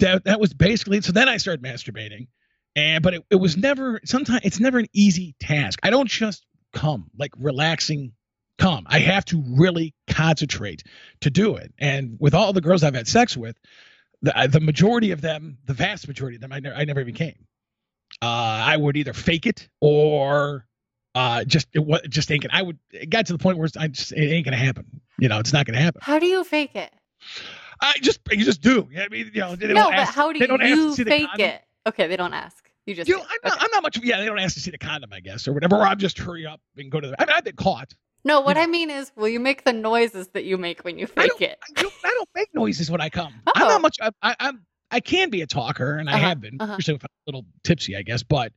that 0.00 0.24
that 0.24 0.40
was 0.40 0.52
basically. 0.52 1.00
So 1.02 1.12
then 1.12 1.28
I 1.28 1.36
started 1.36 1.62
masturbating, 1.62 2.26
and 2.74 3.02
but 3.02 3.14
it, 3.14 3.24
it 3.30 3.36
was 3.36 3.56
never. 3.56 4.00
Sometimes 4.04 4.40
it's 4.44 4.58
never 4.58 4.78
an 4.78 4.86
easy 4.92 5.36
task. 5.38 5.78
I 5.82 5.90
don't 5.90 6.08
just 6.08 6.44
come 6.72 7.10
like 7.16 7.30
relaxing. 7.38 8.12
Come. 8.56 8.84
I 8.86 9.00
have 9.00 9.24
to 9.26 9.42
really 9.56 9.94
concentrate 10.06 10.84
to 11.22 11.30
do 11.30 11.56
it. 11.56 11.74
And 11.78 12.16
with 12.20 12.34
all 12.34 12.52
the 12.52 12.60
girls 12.60 12.84
I've 12.84 12.94
had 12.94 13.08
sex 13.08 13.36
with, 13.36 13.56
the 14.22 14.48
the 14.50 14.60
majority 14.60 15.10
of 15.10 15.20
them, 15.20 15.58
the 15.64 15.74
vast 15.74 16.06
majority 16.08 16.36
of 16.36 16.40
them, 16.40 16.52
I 16.52 16.60
never 16.60 16.76
I 16.76 16.84
never 16.84 17.00
even 17.00 17.14
came. 17.14 17.46
Uh, 18.24 18.64
I 18.72 18.76
would 18.76 18.96
either 18.96 19.12
fake 19.12 19.44
it 19.46 19.68
or 19.80 20.66
uh, 21.14 21.44
just 21.44 21.68
it 21.74 21.80
was 21.80 22.00
just 22.08 22.30
ain't 22.30 22.42
gonna. 22.42 22.54
I 22.58 22.62
would. 22.62 22.78
It 22.90 23.10
got 23.10 23.26
to 23.26 23.32
the 23.34 23.38
point 23.38 23.58
where 23.58 23.66
it's, 23.66 23.76
I 23.76 23.88
just 23.88 24.12
it 24.12 24.32
ain't 24.32 24.44
gonna 24.46 24.56
happen. 24.56 24.86
You 25.18 25.28
know, 25.28 25.38
it's 25.38 25.52
not 25.52 25.66
gonna 25.66 25.80
happen. 25.80 26.00
How 26.02 26.18
do 26.18 26.26
you 26.26 26.42
fake 26.42 26.74
it? 26.74 26.92
I 27.80 27.94
just 28.00 28.20
you 28.30 28.44
just 28.44 28.62
do. 28.62 28.88
I 28.98 29.08
mean, 29.08 29.30
you 29.34 29.40
know, 29.40 29.56
they 29.56 29.68
no, 29.68 29.74
don't 29.74 29.90
but 29.92 29.98
ask, 30.00 30.14
how 30.14 30.32
do 30.32 30.38
they 30.38 30.46
don't 30.46 30.62
you 30.62 30.88
to 30.90 30.94
see 30.94 31.02
the 31.02 31.10
fake 31.10 31.28
it? 31.38 31.62
Okay, 31.86 32.06
they 32.06 32.16
don't 32.16 32.32
ask. 32.32 32.64
You 32.86 32.94
just 32.94 33.08
You 33.08 33.16
know. 33.18 33.22
I'm 33.28 33.38
not, 33.44 33.62
I'm 33.62 33.70
not 33.72 33.82
much. 33.82 33.98
Yeah, 34.02 34.20
they 34.20 34.26
don't 34.26 34.38
ask 34.38 34.54
to 34.54 34.60
see 34.60 34.70
the 34.70 34.78
condom, 34.78 35.10
I 35.12 35.20
guess, 35.20 35.46
or 35.46 35.52
whatever. 35.52 35.76
Or 35.76 35.82
I'm 35.82 35.98
just 35.98 36.18
hurry 36.18 36.46
up 36.46 36.60
and 36.78 36.90
go 36.90 37.00
to 37.00 37.08
the. 37.08 37.20
I 37.20 37.26
mean, 37.26 37.34
I've 37.36 37.44
been 37.44 37.56
caught. 37.56 37.94
No, 38.24 38.40
what 38.40 38.56
you 38.56 38.62
I 38.62 38.66
mean 38.66 38.88
is, 38.90 39.12
will 39.16 39.28
you 39.28 39.38
make 39.38 39.64
the 39.64 39.72
noises 39.74 40.28
that 40.28 40.44
you 40.44 40.56
make 40.56 40.82
when 40.82 40.98
you 40.98 41.06
I 41.16 41.28
fake 41.28 41.40
it? 41.42 41.58
I 41.76 41.82
don't, 41.82 41.94
I 42.04 42.08
don't 42.08 42.28
make 42.34 42.48
noises 42.54 42.90
when 42.90 43.02
I 43.02 43.10
come. 43.10 43.34
I'm 43.54 43.62
Oh. 43.62 43.68
not 43.68 43.82
much. 43.82 43.96
I, 44.00 44.10
I, 44.22 44.36
I'm. 44.40 44.64
I 44.90 45.00
can 45.00 45.30
be 45.30 45.42
a 45.42 45.46
talker, 45.46 45.96
and 45.96 46.08
I 46.08 46.14
Uh-huh, 46.14 46.22
have 46.28 46.40
been, 46.40 46.56
uh-huh. 46.60 46.76
usually 46.78 46.96
if 46.96 47.04
I'm 47.04 47.08
a 47.26 47.30
little 47.30 47.46
tipsy, 47.64 47.96
I 47.96 48.02
guess. 48.02 48.22
But 48.22 48.52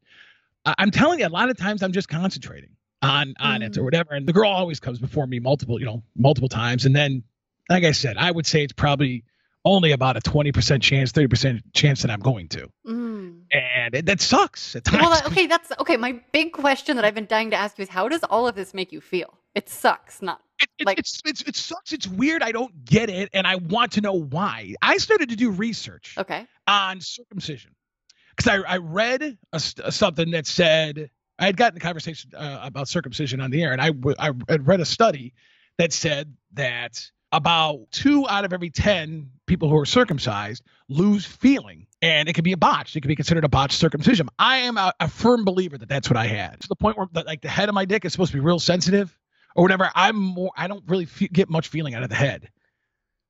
I, 0.65 0.75
I'm 0.77 0.91
telling 0.91 1.19
you, 1.19 1.27
a 1.27 1.29
lot 1.29 1.49
of 1.49 1.57
times 1.57 1.81
I'm 1.83 1.91
just 1.93 2.09
concentrating 2.09 2.71
on 3.01 3.35
on 3.39 3.61
it 3.61 3.77
or 3.77 3.81
Mm. 3.81 3.85
whatever. 3.85 4.13
And 4.13 4.27
the 4.27 4.33
girl 4.33 4.49
always 4.49 4.79
comes 4.79 4.99
before 4.99 5.27
me 5.27 5.39
multiple, 5.39 5.79
you 5.79 5.85
know, 5.85 6.03
multiple 6.15 6.49
times. 6.49 6.85
And 6.85 6.95
then, 6.95 7.23
like 7.69 7.83
I 7.83 7.91
said, 7.91 8.17
I 8.17 8.31
would 8.31 8.45
say 8.45 8.63
it's 8.63 8.73
probably 8.73 9.23
only 9.65 9.91
about 9.91 10.15
a 10.15 10.21
20% 10.21 10.81
chance, 10.81 11.11
30% 11.11 11.61
chance 11.73 12.01
that 12.03 12.09
I'm 12.11 12.21
going 12.21 12.47
to. 12.49 12.69
Mm. 12.87 13.41
And 13.51 13.95
it, 13.95 14.05
that 14.05 14.21
sucks 14.21 14.75
at 14.77 14.85
times. 14.85 15.01
Well, 15.03 15.21
okay, 15.27 15.45
that's 15.45 15.71
okay. 15.79 15.97
My 15.97 16.21
big 16.31 16.53
question 16.53 16.95
that 16.95 17.03
I've 17.05 17.15
been 17.15 17.25
dying 17.25 17.51
to 17.51 17.57
ask 17.57 17.77
you 17.77 17.83
is, 17.83 17.89
how 17.89 18.07
does 18.07 18.23
all 18.23 18.47
of 18.47 18.55
this 18.55 18.73
make 18.73 18.91
you 18.91 19.01
feel? 19.01 19.36
It 19.55 19.69
sucks, 19.69 20.21
not 20.21 20.41
It, 20.61 20.69
it, 20.79 20.85
Like- 20.85 20.99
it's, 20.99 21.21
it's, 21.25 21.41
it 21.41 21.55
sucks. 21.55 21.93
It's 21.93 22.07
weird. 22.07 22.43
I 22.43 22.51
don't 22.51 22.85
get 22.85 23.09
it. 23.09 23.29
And 23.33 23.47
I 23.47 23.55
want 23.55 23.93
to 23.93 24.01
know 24.01 24.13
why. 24.13 24.75
I 24.81 24.97
started 24.97 25.29
to 25.29 25.35
do 25.35 25.51
research 25.51 26.15
okay. 26.17 26.45
on 26.67 27.01
circumcision 27.01 27.75
because 28.35 28.47
I, 28.47 28.73
I 28.73 28.77
read 28.77 29.37
a, 29.53 29.59
st- 29.59 29.93
something 29.93 30.31
that 30.31 30.47
said 30.47 31.09
I 31.39 31.45
had 31.45 31.57
gotten 31.57 31.77
a 31.77 31.79
conversation 31.79 32.31
uh, 32.35 32.59
about 32.63 32.87
circumcision 32.87 33.41
on 33.41 33.51
the 33.51 33.61
air, 33.61 33.71
and 33.71 33.81
I, 33.81 33.91
had 34.49 34.67
read 34.67 34.79
a 34.79 34.85
study 34.85 35.33
that 35.77 35.93
said 35.93 36.35
that 36.53 37.11
about 37.31 37.91
two 37.91 38.27
out 38.27 38.45
of 38.45 38.53
every 38.53 38.69
10 38.69 39.29
people 39.45 39.69
who 39.69 39.77
are 39.77 39.85
circumcised 39.85 40.63
lose 40.87 41.25
feeling 41.25 41.85
and 42.01 42.29
it 42.29 42.33
could 42.33 42.45
be 42.45 42.53
a 42.53 42.57
botch 42.57 42.95
it 42.95 43.01
could 43.01 43.09
be 43.09 43.17
considered 43.17 43.43
a 43.43 43.49
botched 43.49 43.77
circumcision 43.77 44.29
i 44.39 44.57
am 44.59 44.77
a, 44.77 44.93
a 45.01 45.09
firm 45.09 45.43
believer 45.43 45.77
that 45.77 45.89
that's 45.89 46.09
what 46.09 46.15
i 46.15 46.25
had 46.25 46.57
to 46.61 46.69
the 46.69 46.75
point 46.75 46.97
where 46.97 47.07
the, 47.11 47.23
like 47.23 47.41
the 47.41 47.49
head 47.49 47.67
of 47.67 47.75
my 47.75 47.83
dick 47.83 48.05
is 48.05 48.13
supposed 48.13 48.31
to 48.31 48.37
be 48.37 48.39
real 48.39 48.59
sensitive 48.59 49.17
or 49.57 49.63
whatever 49.63 49.89
i'm 49.95 50.15
more 50.15 50.51
i 50.55 50.67
don't 50.67 50.83
really 50.87 51.05
fe- 51.05 51.27
get 51.27 51.49
much 51.49 51.67
feeling 51.67 51.93
out 51.95 52.03
of 52.03 52.09
the 52.09 52.15
head 52.15 52.49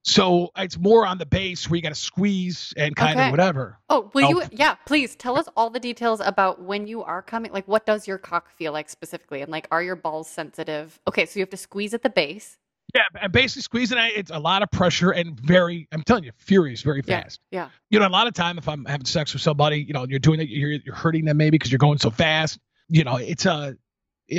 so 0.04 0.52
it's 0.56 0.78
more 0.78 1.06
on 1.06 1.18
the 1.18 1.26
base 1.26 1.70
where 1.70 1.76
you 1.76 1.82
got 1.82 1.90
to 1.90 1.96
squeeze 1.96 2.74
and 2.78 2.96
kind 2.96 3.18
Okay. 3.18 3.26
of 3.28 3.32
whatever 3.32 3.78
Oh, 3.90 4.10
will 4.14 4.26
Oh. 4.26 4.30
you? 4.30 4.44
Yeah, 4.54 4.76
please 4.86 5.16
tell 5.18 5.38
us 5.38 5.48
all 5.58 5.70
the 5.70 5.82
details 5.82 6.22
about 6.22 6.62
when 6.62 6.88
you 6.88 7.04
are 7.04 7.22
coming. 7.22 7.52
Like, 7.52 7.68
what 7.68 7.86
does 7.86 8.08
your 8.08 8.18
cock 8.18 8.50
feel 8.52 8.72
like 8.72 8.90
specifically? 8.90 9.42
And 9.42 9.52
like, 9.52 9.68
are 9.70 9.82
your 9.84 9.96
balls 9.98 10.30
sensitive? 10.30 10.98
Okay, 11.10 11.26
so 11.26 11.40
you 11.40 11.42
have 11.42 11.50
to 11.50 11.58
squeeze 11.58 11.94
at 11.94 12.04
the 12.04 12.10
base. 12.10 12.58
Yeah, 12.96 13.02
and 13.22 13.34
basically 13.34 13.64
squeezing 13.64 13.98
it, 13.98 14.14
it's 14.16 14.32
a 14.32 14.40
lot 14.40 14.64
of 14.64 14.72
pressure 14.72 15.12
and 15.12 15.38
very, 15.42 15.90
I'm 15.92 16.04
telling 16.04 16.24
you, 16.24 16.32
furious 16.38 16.82
very 16.84 17.02
fast. 17.02 17.42
Yeah. 17.52 17.64
yeah. 17.64 17.70
You 17.90 18.00
know, 18.00 18.08
a 18.08 18.10
lot 18.10 18.28
of 18.28 18.34
time 18.34 18.58
if 18.58 18.70
I'm 18.70 18.86
having 18.86 19.06
sex 19.06 19.34
with 19.34 19.42
somebody, 19.42 19.82
you 19.84 19.92
know, 19.94 20.06
you're 20.08 20.20
doing 20.20 20.40
it, 20.40 20.48
you're, 20.48 20.72
you're 20.72 20.96
hurting 20.96 21.26
them 21.26 21.36
maybe 21.36 21.52
because 21.58 21.70
you're 21.72 21.80
going 21.80 21.98
so 21.98 22.12
fast. 22.12 22.60
You 22.88 23.04
know, 23.04 23.18
it's 23.18 23.46
a, 23.46 23.76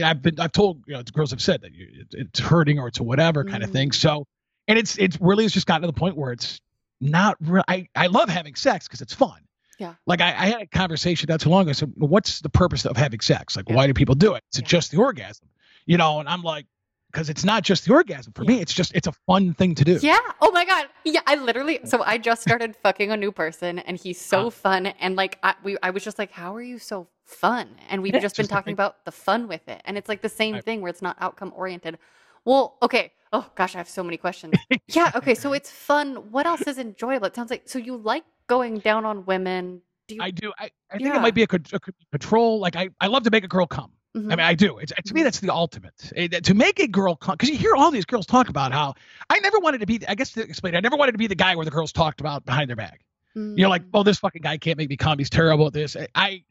I've 0.05 0.23
been, 0.23 0.39
I've 0.41 0.53
told, 0.53 0.83
you 0.87 0.95
know, 0.95 1.03
girls 1.13 1.31
have 1.31 1.41
said 1.41 1.63
that 1.63 1.73
you, 1.75 1.87
it, 2.01 2.07
it's 2.13 2.41
hurting 2.41 2.79
or 2.79 2.89
it's 2.89 3.01
a 3.01 3.03
whatever 3.03 3.45
kind 3.45 3.63
of 3.63 3.71
thing. 3.71 3.91
Mm. 3.91 3.95
So, 3.95 4.27
and 4.67 4.79
it's, 4.79 4.99
it's 4.99 5.19
really, 5.21 5.45
it's 5.45 5.55
just 5.55 5.67
gotten 5.67 5.83
to 5.83 5.87
the 5.87 5.99
point 5.99 6.17
where 6.17 6.33
it's 6.33 6.61
not 7.01 7.37
real. 7.41 7.65
I, 7.69 7.89
I 7.97 8.09
love 8.09 8.29
having 8.29 8.55
sex 8.55 8.87
because 8.87 9.01
it's 9.01 9.15
fun. 9.15 9.41
Yeah. 9.79 9.95
Like 10.07 10.21
I, 10.21 10.29
I 10.29 10.47
had 10.47 10.63
a 10.63 10.67
conversation 10.67 11.29
not 11.29 11.41
too 11.41 11.49
long 11.51 11.63
ago. 11.63 11.73
So 11.73 11.87
what's 11.87 12.41
the 12.41 12.49
purpose 12.51 12.85
of 12.85 12.97
having 12.97 13.21
sex? 13.21 13.57
Like, 13.57 13.69
Yeah. 13.69 13.77
why 13.77 13.87
do 13.87 13.95
people 13.95 14.15
do 14.17 14.35
it? 14.35 14.43
Is 14.53 14.59
it 14.59 14.63
Yeah. 14.63 14.69
just 14.69 14.91
the 14.91 14.99
orgasm? 14.99 15.49
You 15.87 15.97
know, 15.97 16.21
and 16.21 16.29
I'm 16.29 16.43
like, 16.43 16.67
because 17.13 17.31
it's 17.31 17.45
not 17.45 17.63
just 17.63 17.87
the 17.87 17.95
orgasm 17.95 18.35
for 18.35 18.45
me. 18.45 18.61
It's 18.61 18.75
just 18.75 18.95
it's 18.95 19.07
a 19.07 19.13
fun 19.27 19.55
thing 19.55 19.75
to 19.77 19.85
do. 19.85 19.99
Yeah. 20.03 20.19
Oh 20.43 20.51
my 20.51 20.67
god. 20.67 20.89
Yeah. 21.05 21.21
I 21.27 21.37
literally. 21.37 21.81
So 21.85 22.03
I 22.03 22.19
just 22.19 22.43
started 22.43 22.77
fucking 22.83 23.11
a 23.11 23.17
new 23.17 23.33
person, 23.33 23.79
and 23.79 23.97
he's 23.97 24.21
so 24.21 24.49
Uh. 24.49 24.51
fun. 24.51 24.87
And 24.89 25.17
like, 25.17 25.39
I 25.43 25.55
we 25.63 25.79
I 25.83 25.89
was 25.91 26.05
just 26.05 26.19
like, 26.19 26.33
how 26.33 26.55
are 26.55 26.61
you 26.61 26.79
so 26.79 27.09
fun? 27.29 27.69
And 27.89 28.03
we've 28.03 28.21
just 28.21 28.37
been 28.37 28.47
talking 28.49 28.73
about 28.73 29.05
the 29.05 29.13
fun 29.13 29.47
with 29.49 29.67
it, 29.69 29.81
and 29.85 29.97
it's 29.97 30.09
like 30.09 30.23
the 30.23 30.29
same 30.29 30.55
Right. 30.55 30.65
thing 30.65 30.81
where 30.81 30.91
it's 30.91 31.03
not 31.03 31.17
outcome 31.21 31.53
oriented. 31.55 31.99
Well, 32.45 32.77
okay. 32.83 33.13
Oh 33.33 33.47
gosh, 33.55 33.75
I 33.75 33.79
have 33.79 33.89
so 33.89 34.03
many 34.03 34.17
questions. 34.17 34.55
yeah. 34.89 35.13
Okay. 35.17 35.35
So 35.35 35.53
it's 35.53 35.71
fun. 35.71 36.17
What 36.31 36.47
else 36.47 36.63
is 36.63 36.79
enjoyable? 36.79 37.27
It 37.27 37.37
sounds 37.37 37.51
like 37.51 37.63
so 37.69 37.79
you 37.79 37.97
like 37.97 38.25
going 38.47 38.79
down 38.79 39.05
on 39.05 39.27
women. 39.27 39.83
Do 40.09 40.15
you? 40.15 40.23
I 40.23 40.31
do. 40.31 40.53
I, 40.59 40.71
I 40.91 40.97
think 40.97 41.11
Yeah. 41.11 41.19
it 41.19 41.21
might 41.21 41.35
be 41.35 41.43
a, 41.43 41.47
a 41.53 41.81
control. 42.13 42.59
Like 42.59 42.75
I, 42.77 42.89
I 43.01 43.07
love 43.09 43.25
to 43.25 43.31
make 43.31 43.45
a 43.45 43.49
girl 43.49 43.67
come. 43.67 43.93
I 44.17 44.19
Mhm. 44.21 44.29
mean, 44.29 44.41
I 44.41 44.55
do. 44.55 44.79
It's 44.79 44.91
to 45.05 45.13
me 45.15 45.21
Mhm. 45.21 45.25
that's 45.25 45.41
the 45.41 45.51
ultimate. 45.53 46.11
Eh, 46.17 46.29
that- 46.29 46.45
to 46.45 46.55
make 46.55 46.81
a 46.81 46.89
girl 46.89 47.15
come 47.15 47.35
because 47.35 47.51
you 47.51 47.59
hear 47.59 47.77
all 47.77 47.91
these 47.91 48.07
girls 48.07 48.25
talk 48.25 48.49
about 48.49 48.73
how 48.73 48.95
I 49.29 49.39
never 49.41 49.59
wanted 49.59 49.81
to 49.81 49.87
be. 49.87 50.01
I 50.09 50.15
guess 50.15 50.33
to 50.33 50.43
explain, 50.43 50.75
I 50.75 50.81
never 50.81 50.97
wanted 50.97 51.13
to 51.13 51.19
be 51.19 51.27
the 51.27 51.35
guy 51.35 51.55
where 51.55 51.67
the 51.67 51.71
girls 51.71 51.93
talked 51.93 52.21
about 52.21 52.47
behind 52.47 52.71
their 52.71 52.77
back. 52.77 53.03
You 53.35 53.55
know, 53.57 53.69
like 53.69 53.83
Mm. 53.83 53.91
oh, 53.95 54.03
this 54.03 54.19
fucking 54.19 54.41
guy 54.43 54.57
can't 54.57 54.79
make 54.79 54.89
me 54.89 54.97
come. 54.97 55.19
He's 55.19 55.29
terrible 55.31 55.67
at 55.67 55.73
this. 55.75 55.95
I, 56.15 56.43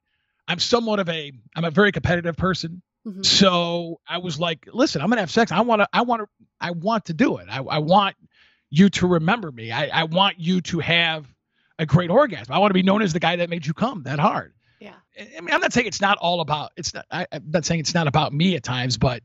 I'm 0.48 0.60
somewhat 0.60 1.00
of 1.00 1.10
a 1.10 1.32
I'm 1.56 1.66
a 1.66 1.72
very 1.72 1.92
competitive 1.92 2.38
person. 2.38 2.82
Mhm. 3.06 3.26
So 3.26 4.00
I 4.08 4.18
was 4.18 4.40
like, 4.40 4.68
listen, 4.72 5.02
I'm 5.02 5.10
gonna 5.10 5.22
have 5.22 5.32
sex. 5.32 5.52
I 5.52 5.62
want 5.62 5.82
to. 5.82 5.88
I 5.94 6.02
want 6.02 6.22
to. 6.22 6.28
I 6.60 6.72
want 6.72 7.06
to 7.06 7.14
do 7.14 7.38
it. 7.38 7.48
I, 7.50 7.60
I 7.60 7.78
want 7.80 8.16
you 8.70 8.90
to 8.90 9.08
remember 9.08 9.52
me. 9.52 9.72
I, 9.72 9.88
I 9.88 10.04
want 10.04 10.40
you 10.40 10.62
to 10.62 10.80
have 10.80 11.26
a 11.80 11.86
great 11.86 12.10
orgasm. 12.10 12.54
I 12.54 12.58
want 12.60 12.72
to 12.72 12.74
be 12.74 12.84
known 12.84 13.02
as 13.02 13.14
the 13.14 13.20
guy 13.20 13.36
that 13.38 13.50
made 13.50 13.66
you 13.66 13.74
come 13.74 14.04
that 14.04 14.20
hard. 14.20 14.54
Yeah. 14.80 14.94
I 15.20 15.30
I 15.38 15.42
mean, 15.42 15.54
I'm 15.54 15.62
not 15.62 15.74
saying 15.74 15.88
it's 15.88 16.02
not 16.02 16.18
all 16.18 16.42
about. 16.42 16.72
It's 16.76 16.94
not. 16.94 17.06
I, 17.12 17.28
I'm 17.32 17.50
not 17.50 17.66
saying 17.66 17.80
it's 17.80 17.94
not 17.94 18.08
about 18.08 18.34
me 18.34 18.56
at 18.56 18.64
times, 18.64 18.98
but 18.98 19.24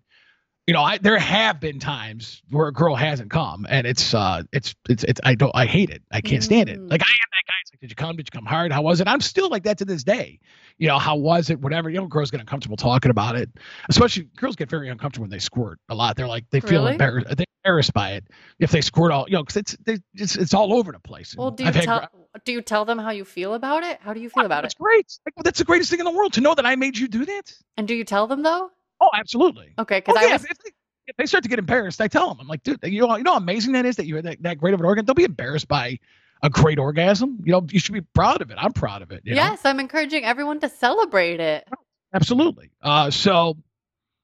you 0.67 0.75
know, 0.75 0.83
I 0.83 0.99
there 0.99 1.19
have 1.19 1.59
been 1.61 1.81
times 1.81 2.41
where 2.51 2.69
a 2.69 2.73
girl 2.73 2.95
hasn't 2.95 3.31
come, 3.31 3.67
and 3.69 3.87
it's 3.87 4.15
uh, 4.15 4.43
it's 4.53 4.75
it's 4.89 5.03
it's 5.05 5.21
I 5.25 5.35
don't 5.35 5.51
I 5.55 5.67
hate 5.67 5.91
it. 5.91 6.03
I 6.13 6.21
can't 6.21 6.43
stand 6.43 6.69
it. 6.69 6.81
Like 6.81 7.03
I 7.03 7.11
am 7.11 7.29
that 7.33 7.47
guy. 7.49 7.55
It's 7.63 7.73
like, 7.73 7.81
did 7.81 7.91
you 7.91 7.97
come? 7.97 8.17
Did 8.17 8.29
you 8.29 8.39
come 8.39 8.47
hard? 8.47 8.71
How 8.71 8.83
was 8.83 9.01
it? 9.01 9.09
I'm 9.09 9.21
still 9.21 9.49
like 9.49 9.65
that 9.65 9.79
to 9.79 9.85
this 9.85 10.05
day. 10.05 10.39
You 10.79 10.89
know, 10.89 10.99
how 10.99 11.17
was 11.17 11.51
it? 11.51 11.61
Whatever. 11.61 11.91
You 11.91 11.99
know, 11.99 12.07
girls 12.07 12.31
get 12.31 12.39
uncomfortable 12.41 12.77
talking 12.77 13.11
about 13.11 13.35
it. 13.35 13.51
Especially 13.89 14.29
girls 14.37 14.55
get 14.55 14.71
very 14.71 14.89
uncomfortable 14.89 15.25
when 15.25 15.31
they 15.31 15.41
squirt 15.41 15.81
a 15.89 15.95
lot. 15.95 16.17
They're 16.17 16.29
like 16.29 16.45
they 16.51 16.61
feel 16.61 16.83
Really? 16.83 16.93
embarrassed. 16.93 17.37
They're 17.37 17.47
embarrassed 17.65 17.93
by 17.93 18.13
it 18.13 18.25
if 18.61 18.71
they 18.71 18.81
squirt 18.83 19.11
all. 19.11 19.25
You 19.29 19.35
know, 19.35 19.43
because 19.43 19.57
it's 19.57 19.77
they, 19.85 19.99
it's 20.15 20.37
it's 20.37 20.55
all 20.55 20.73
over 20.75 20.93
the 20.93 21.01
place. 21.01 21.35
Well, 21.37 21.51
do 21.51 21.65
you 21.65 21.73
had 21.73 21.83
tell 21.83 22.09
do 22.45 22.53
you 22.53 22.63
tell 22.63 22.85
them 22.85 22.99
how 22.99 23.11
you 23.11 23.25
feel 23.25 23.55
about 23.55 23.83
it? 23.83 23.99
How 24.01 24.15
do 24.15 24.21
you 24.21 24.31
feel 24.31 24.47
about 24.47 24.63
That's 24.63 24.75
it? 24.75 24.79
great. 24.79 25.19
Like, 25.27 25.35
that's 25.45 25.59
the 25.59 25.65
greatest 25.65 25.91
thing 25.91 25.99
in 25.99 26.05
the 26.05 26.13
world 26.13 26.35
to 26.35 26.41
know 26.41 26.55
that 26.55 26.65
I 26.65 26.77
made 26.77 26.97
you 26.97 27.09
do 27.09 27.25
that. 27.27 27.53
And 27.77 27.89
do 27.89 27.95
you 27.95 28.05
tell 28.05 28.29
them 28.29 28.43
though? 28.45 28.71
Oh, 29.03 29.11
absolutely. 29.15 29.75
Okay, 29.79 29.99
because 29.99 30.15
Oh, 30.17 30.21
I 30.21 30.27
yeah, 30.29 30.33
was 30.35 30.45
if, 30.45 30.59
they, 30.59 30.71
if 31.09 31.17
they 31.17 31.27
start 31.27 31.43
to 31.43 31.51
get 31.51 31.59
embarrassed, 31.59 32.01
I 32.01 32.07
tell 32.07 32.29
them, 32.29 32.39
I'm 32.41 32.47
like, 32.47 32.63
dude, 32.63 32.79
you 32.85 33.01
know, 33.01 33.17
you 33.17 33.25
know 33.25 33.33
how 33.33 33.39
amazing 33.39 33.73
that 33.73 33.85
is 33.85 33.97
that 33.97 34.07
you 34.07 34.15
had 34.15 34.25
that, 34.25 34.43
that 34.43 34.59
great 34.59 34.75
of 34.75 34.81
an 34.81 34.87
organ. 34.87 35.05
Don't 35.05 35.17
be 35.17 35.25
embarrassed 35.25 35.67
by 35.67 35.99
a 36.43 36.49
great 36.49 36.79
orgasm. 36.79 37.39
You 37.45 37.53
know, 37.53 37.67
you 37.69 37.81
should 37.81 37.95
be 37.95 38.01
proud 38.01 38.41
of 38.43 38.51
it. 38.53 38.57
I'm 38.59 38.73
proud 38.73 39.03
of 39.03 39.11
it. 39.11 39.23
You 39.25 39.35
know? 39.35 39.43
yes, 39.43 39.61
I'm 39.65 39.81
encouraging 39.81 40.25
everyone 40.25 40.61
to 40.61 40.69
celebrate 40.69 41.41
it. 41.41 41.67
absolutely. 42.15 42.71
Uh, 42.81 43.11
so, 43.11 43.57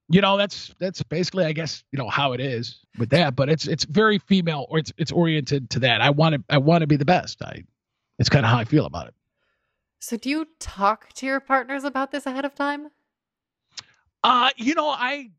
you 0.08 0.20
know, 0.20 0.36
that's 0.36 0.74
that's 0.78 1.02
basically, 1.02 1.44
I 1.44 1.52
guess, 1.52 1.82
you 1.92 1.98
know, 1.98 2.08
how 2.08 2.32
it 2.32 2.40
is 2.40 2.80
with 2.98 3.10
that. 3.10 3.34
But 3.36 3.48
it's 3.48 3.66
it's 3.66 3.84
very 3.84 4.18
female, 4.18 4.66
or 4.70 4.78
it's 4.78 4.92
it's 4.96 5.12
oriented 5.12 5.70
to 5.70 5.80
that. 5.80 6.00
I 6.00 6.10
want 6.10 6.36
to 6.36 6.42
I 6.48 6.58
want 6.58 6.82
to 6.82 6.86
be 6.86 6.96
the 6.96 7.04
best. 7.04 7.42
I, 7.42 7.64
it's 8.18 8.28
kind 8.28 8.44
of 8.46 8.50
how 8.50 8.58
I 8.58 8.64
feel 8.64 8.86
about 8.86 9.08
it. 9.08 9.14
So 10.00 10.16
do 10.16 10.30
you 10.30 10.46
talk 10.60 11.12
to 11.14 11.26
your 11.26 11.40
partners 11.40 11.84
about 11.84 12.10
this 12.12 12.24
ahead 12.24 12.44
of 12.44 12.54
time? 12.54 12.88
Uh, 14.24 14.50
you 14.56 14.74
know, 14.74 14.88
I 14.88 15.30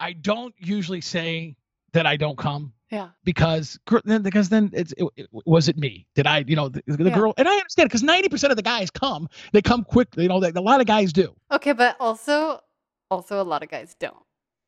I 0.00 0.12
don't 0.12 0.54
usually 0.58 1.00
say 1.00 1.56
that 1.92 2.06
I 2.06 2.16
don't 2.16 2.36
come. 2.38 2.72
Yeah. 2.90 3.08
because 3.24 3.78
then 4.04 4.22
because 4.22 4.50
then 4.50 4.70
it's 4.72 4.92
it, 4.96 5.04
it- 5.16 5.28
was 5.32 5.66
it 5.68 5.76
me 5.76 6.06
did 6.14 6.28
i 6.28 6.44
you 6.46 6.54
know 6.54 6.68
the, 6.68 6.80
the 6.86 7.04
Yeah. 7.04 7.14
girl 7.14 7.34
and 7.36 7.48
i 7.48 7.52
understand 7.56 7.88
because 7.88 8.04
90% 8.04 8.50
of 8.50 8.56
the 8.56 8.62
guys 8.62 8.88
come 8.88 9.26
they 9.52 9.60
come 9.62 9.82
quickly 9.82 10.22
you 10.24 10.28
know 10.28 10.36
like 10.36 10.54
a 10.54 10.60
lot 10.60 10.80
of 10.80 10.86
guys 10.86 11.12
do 11.12 11.34
Okay, 11.50 11.72
but 11.72 11.96
also 11.98 12.60
also 13.10 13.40
a 13.42 13.46
lot 13.52 13.64
of 13.64 13.68
guys 13.68 13.96
don't. 13.98 14.14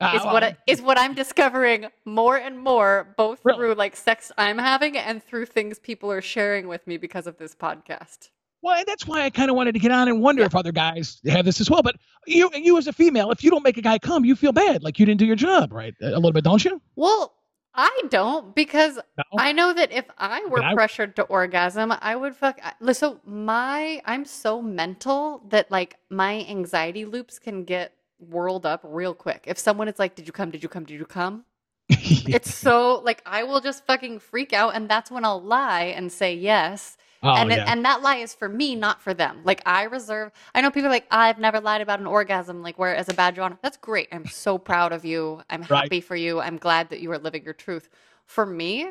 Uh, 0.01 0.13
Is 0.17 0.25
what 0.25 0.43
I, 0.43 0.57
is 0.67 0.83
what 0.83 0.99
I'm 0.99 1.15
discovering 1.15 1.87
more 2.05 2.37
and 2.37 2.59
more, 2.59 3.15
both 3.17 3.41
Really? 3.45 3.59
through 3.59 3.75
like 3.75 3.95
sex 3.95 4.33
I'm 4.37 4.59
having 4.59 4.97
and 4.97 5.23
through 5.23 5.47
things 5.47 5.79
people 5.79 6.11
are 6.11 6.21
sharing 6.23 6.67
with 6.67 6.85
me 6.87 6.97
because 6.97 7.27
of 7.29 7.37
this 7.39 7.55
podcast. 7.55 8.31
Well 8.63 8.77
and 8.77 8.87
that's 8.87 9.07
why 9.07 9.23
i 9.23 9.31
kind 9.31 9.51
of 9.51 9.57
wanted 9.57 9.73
to 9.73 9.79
get 9.79 9.91
on 9.93 10.09
and 10.09 10.21
wonder 10.21 10.43
Yeah. 10.43 10.47
if 10.47 10.55
other 10.55 10.73
guys 10.73 11.21
have 11.27 11.45
this 11.45 11.61
as 11.61 11.71
well 11.71 11.83
but 11.83 11.97
you 12.27 12.51
you 12.55 12.77
as 12.79 12.87
a 12.87 12.93
female 12.93 13.31
if 13.31 13.43
you 13.45 13.51
don't 13.51 13.63
make 13.65 13.77
a 13.79 13.83
guy 13.83 13.99
come 13.99 14.25
you 14.25 14.35
feel 14.37 14.53
bad 14.53 14.83
like 14.83 14.99
you 14.99 15.07
didn't 15.07 15.19
do 15.21 15.27
your 15.27 15.37
job 15.37 15.73
right 15.73 15.95
a 16.03 16.07
little 16.11 16.33
bit 16.33 16.45
don't 16.45 16.65
you 16.65 16.81
Well, 16.97 17.33
I 17.79 18.03
don't 18.09 18.55
because 18.55 18.97
no? 19.19 19.25
I 19.39 19.53
know 19.53 19.75
that 19.75 19.93
if 19.93 20.07
I 20.17 20.43
were 20.47 20.63
I- 20.63 20.73
pressured 20.75 21.15
to 21.17 21.23
orgasm, 21.25 21.93
I 22.01 22.17
would 22.17 22.35
fuck. 22.35 22.59
So 22.95 23.21
my, 23.27 24.01
I'm 24.07 24.25
so 24.25 24.63
mental 24.63 25.43
that 25.51 25.71
like 25.71 25.97
my 26.09 26.47
anxiety 26.49 27.05
loops 27.05 27.39
can 27.39 27.65
get 27.65 27.93
whirled 28.19 28.65
up 28.65 28.81
real 28.83 29.13
quick. 29.13 29.45
If 29.47 29.59
someone 29.59 29.89
is 29.89 29.99
like, 29.99 30.15
"Did 30.15 30.27
you 30.27 30.33
come? 30.33 30.51
Did 30.51 30.63
you 30.63 30.71
come? 30.71 30.85
Did 30.87 30.99
you 30.99 31.05
come?" 31.05 31.45
It's 31.91 32.55
so 32.55 33.03
like 33.05 33.21
I 33.27 33.43
will 33.43 33.61
just 33.61 33.85
fucking 33.85 34.21
freak 34.21 34.55
out, 34.55 34.75
and 34.75 34.89
that's 34.89 35.11
when 35.11 35.27
I'll 35.27 35.43
lie 35.43 35.85
and 35.95 36.11
say 36.11 36.35
yes. 36.35 36.97
Oh, 37.27 37.35
and 37.37 37.53
it, 37.53 37.57
yeah. 37.59 37.65
and 37.69 37.85
that 37.85 38.03
lie 38.03 38.17
is 38.17 38.35
for 38.35 38.49
me, 38.49 38.75
not 38.77 39.03
for 39.03 39.15
them. 39.15 39.41
Like 39.45 39.63
I 39.67 39.85
reserve. 39.85 40.33
I 40.55 40.61
know 40.63 40.71
people 40.71 40.89
are 40.89 40.93
like 40.93 41.07
I've 41.11 41.39
never 41.39 41.61
lied 41.61 41.81
about 41.83 42.01
an 42.01 42.07
orgasm. 42.07 42.63
Like 42.63 42.79
where 42.79 42.95
as 42.97 43.09
a 43.09 43.15
badge 43.15 43.39
honor, 43.39 43.59
that's 43.63 43.77
great. 43.79 44.09
I'm 44.13 44.27
so 44.27 44.59
proud 44.59 44.93
of 44.93 45.05
you. 45.05 45.43
I'm 45.51 45.63
Right. 45.71 45.85
happy 45.85 46.01
for 46.01 46.17
you. 46.17 46.41
I'm 46.41 46.59
glad 46.59 46.91
that 46.91 47.01
you 47.01 47.13
are 47.13 47.19
living 47.19 47.45
your 47.45 47.55
truth. 47.55 47.89
For 48.27 48.47
me, 48.47 48.91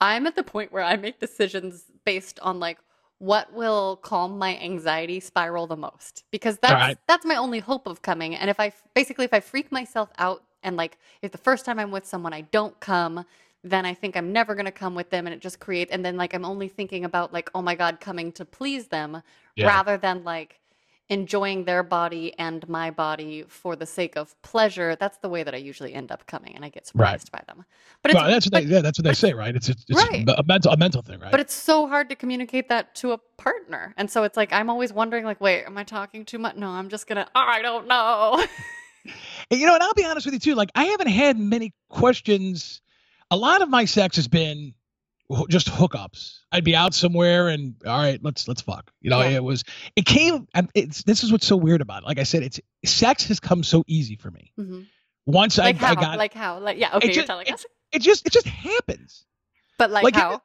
I'm 0.00 0.26
at 0.26 0.36
the 0.36 0.44
point 0.44 0.72
where 0.72 0.84
I 0.84 0.96
make 0.96 1.20
decisions 1.20 1.86
based 2.04 2.40
on 2.40 2.60
like 2.60 2.78
what 3.18 3.52
will 3.52 3.96
calm 3.98 4.38
my 4.38 4.58
anxiety 4.58 5.20
spiral 5.20 5.66
the 5.66 5.76
most 5.76 6.24
because 6.30 6.58
that's 6.58 6.74
right. 6.74 6.98
that's 7.08 7.24
my 7.26 7.36
only 7.36 7.60
hope 7.60 7.86
of 7.86 8.02
coming. 8.02 8.34
And 8.34 8.50
if 8.50 8.60
I 8.60 8.72
basically 8.94 9.24
if 9.26 9.34
I 9.34 9.40
freak 9.40 9.72
myself 9.72 10.10
out 10.18 10.44
and 10.62 10.76
like 10.76 10.98
if 11.22 11.32
the 11.32 11.38
first 11.38 11.64
time 11.64 11.78
I'm 11.78 11.90
with 11.92 12.06
someone 12.06 12.32
I 12.34 12.42
don't 12.42 12.78
come, 12.80 13.24
then 13.64 13.86
I 13.86 13.94
think 13.94 14.16
I'm 14.16 14.32
never 14.32 14.54
going 14.54 14.66
to 14.66 14.70
come 14.72 14.94
with 14.94 15.10
them 15.10 15.26
and 15.26 15.34
it 15.34 15.40
just 15.40 15.58
creates 15.58 15.90
and 15.90 16.04
then 16.04 16.16
like 16.16 16.34
I'm 16.34 16.44
only 16.44 16.68
thinking 16.68 17.04
about 17.04 17.32
like 17.32 17.50
oh 17.54 17.62
my 17.62 17.74
god 17.74 17.98
coming 18.00 18.30
to 18.32 18.44
please 18.44 18.88
them 18.88 19.22
Yeah. 19.56 19.66
rather 19.66 19.96
than 19.96 20.22
like 20.22 20.60
enjoying 21.10 21.64
their 21.64 21.82
body 21.82 22.32
and 22.38 22.66
my 22.66 22.90
body 22.90 23.44
for 23.46 23.76
the 23.76 23.84
sake 23.84 24.16
of 24.16 24.40
pleasure. 24.40 24.96
That's 24.96 25.18
the 25.18 25.28
way 25.28 25.42
that 25.42 25.54
I 25.54 25.58
usually 25.58 25.92
end 25.92 26.10
up 26.10 26.26
coming 26.26 26.54
and 26.56 26.64
I 26.64 26.70
get 26.70 26.90
Right. 26.94 27.20
surprised 27.20 27.30
by 27.32 27.42
them. 27.46 27.64
But 28.02 28.12
it's 28.12 28.20
well, 28.20 28.30
that's 28.30 28.46
what 28.46 28.52
but, 28.52 28.64
they 28.64 28.74
yeah 28.74 28.80
that's 28.80 28.98
what 28.98 29.04
they 29.04 29.14
say 29.14 29.32
right 29.34 29.54
it's 29.54 29.68
it's, 29.68 29.84
it's 29.88 30.02
Right. 30.02 30.24
a 30.28 30.42
mental 30.44 30.72
a 30.72 30.76
mental 30.76 31.02
thing 31.02 31.20
right 31.20 31.30
but 31.30 31.40
it's 31.40 31.54
so 31.54 31.86
hard 31.86 32.08
to 32.10 32.16
communicate 32.16 32.68
that 32.68 32.94
to 32.96 33.12
a 33.12 33.18
partner. 33.36 33.94
And 33.96 34.10
so 34.10 34.22
it's 34.24 34.36
like 34.36 34.52
I'm 34.52 34.68
always 34.70 34.92
wondering 34.92 35.24
like 35.24 35.40
wait, 35.40 35.64
am 35.64 35.76
I 35.78 35.84
talking 35.84 36.24
too 36.24 36.38
much? 36.38 36.56
No, 36.56 36.68
I'm 36.68 36.88
just 36.88 37.06
going 37.06 37.16
to 37.16 37.28
I 37.34 37.62
don't 37.62 37.86
know. 37.86 38.44
You 39.50 39.66
know, 39.66 39.74
and 39.74 39.82
I'll 39.82 39.92
be 39.94 40.04
honest 40.04 40.26
with 40.26 40.32
you 40.32 40.40
too. 40.40 40.54
Like, 40.54 40.70
I 40.74 40.84
haven't 40.84 41.08
had 41.08 41.38
many 41.38 41.74
questions. 41.90 42.80
A 43.30 43.36
lot 43.36 43.62
of 43.62 43.68
my 43.68 43.84
sex 43.84 44.16
has 44.16 44.28
been 44.28 44.74
just 45.48 45.68
hookups. 45.68 46.38
I'd 46.52 46.64
be 46.64 46.76
out 46.76 46.94
somewhere 46.94 47.48
and 47.48 47.74
all 47.86 47.98
right, 47.98 48.20
let's 48.22 48.46
let's 48.46 48.60
fuck. 48.62 48.90
You 49.00 49.10
know, 49.10 49.20
Yeah. 49.22 49.30
it 49.36 49.44
was 49.44 49.64
it 49.96 50.04
came. 50.04 50.46
and 50.54 50.68
It's 50.74 51.02
this 51.04 51.24
is 51.24 51.32
what's 51.32 51.46
so 51.46 51.56
weird 51.56 51.80
about 51.80 52.02
it. 52.02 52.06
Like 52.06 52.18
I 52.18 52.24
said, 52.24 52.42
it's 52.42 52.60
sex 52.84 53.26
has 53.28 53.40
come 53.40 53.62
so 53.62 53.84
easy 53.86 54.16
for 54.16 54.30
me. 54.30 54.52
Mhm. 54.58 54.86
Once 55.26 55.56
Like 55.58 55.76
I, 55.76 55.78
how? 55.78 55.92
I 55.92 55.94
got 55.94 56.18
like 56.18 56.34
how? 56.34 56.58
Like 56.58 56.78
yeah, 56.78 56.94
okay, 56.96 57.06
you're 57.08 57.14
just- 57.14 57.26
telling 57.26 57.46
it- 57.46 57.54
us. 57.54 57.66
it, 57.92 58.02
just 58.02 58.26
it 58.26 58.32
just 58.32 58.46
happens. 58.46 59.24
But 59.78 59.90
like, 59.90 60.04
like, 60.04 60.14
how? 60.14 60.42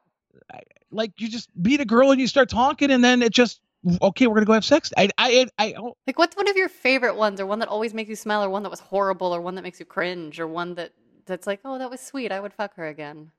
Like 0.90 1.12
you 1.20 1.28
just 1.28 1.48
meet 1.54 1.80
a 1.80 1.84
girl 1.84 2.10
and 2.10 2.20
you 2.20 2.26
start 2.26 2.48
talking 2.48 2.90
and 2.90 3.04
then 3.04 3.22
it 3.22 3.32
just 3.32 3.60
okay, 4.02 4.26
we're 4.26 4.34
gonna 4.34 4.46
go 4.46 4.52
have 4.54 4.64
sex. 4.64 4.92
I 4.96 5.08
I 5.18 5.46
I, 5.58 5.66
I 5.74 5.74
Like, 6.06 6.18
what's 6.18 6.36
one 6.36 6.48
of 6.48 6.56
your 6.56 6.68
favorite 6.68 7.14
ones, 7.16 7.40
or 7.40 7.46
one 7.46 7.60
that 7.60 7.68
always 7.68 7.94
makes 7.94 8.08
you 8.08 8.16
smile, 8.16 8.42
or 8.42 8.50
one 8.50 8.62
that 8.64 8.70
was 8.70 8.80
horrible, 8.80 9.32
or 9.34 9.40
one 9.40 9.54
that 9.54 9.62
makes 9.62 9.78
you 9.78 9.86
cringe, 9.86 10.40
or 10.40 10.46
one 10.48 10.74
that 10.74 10.92
that's 11.30 11.46
like, 11.46 11.60
oh, 11.64 11.78
that 11.78 11.90
was 11.90 12.00
sweet, 12.00 12.32
I 12.32 12.40
would 12.40 12.52
fuck 12.52 12.74
her 12.76 12.86
again. 12.86 13.30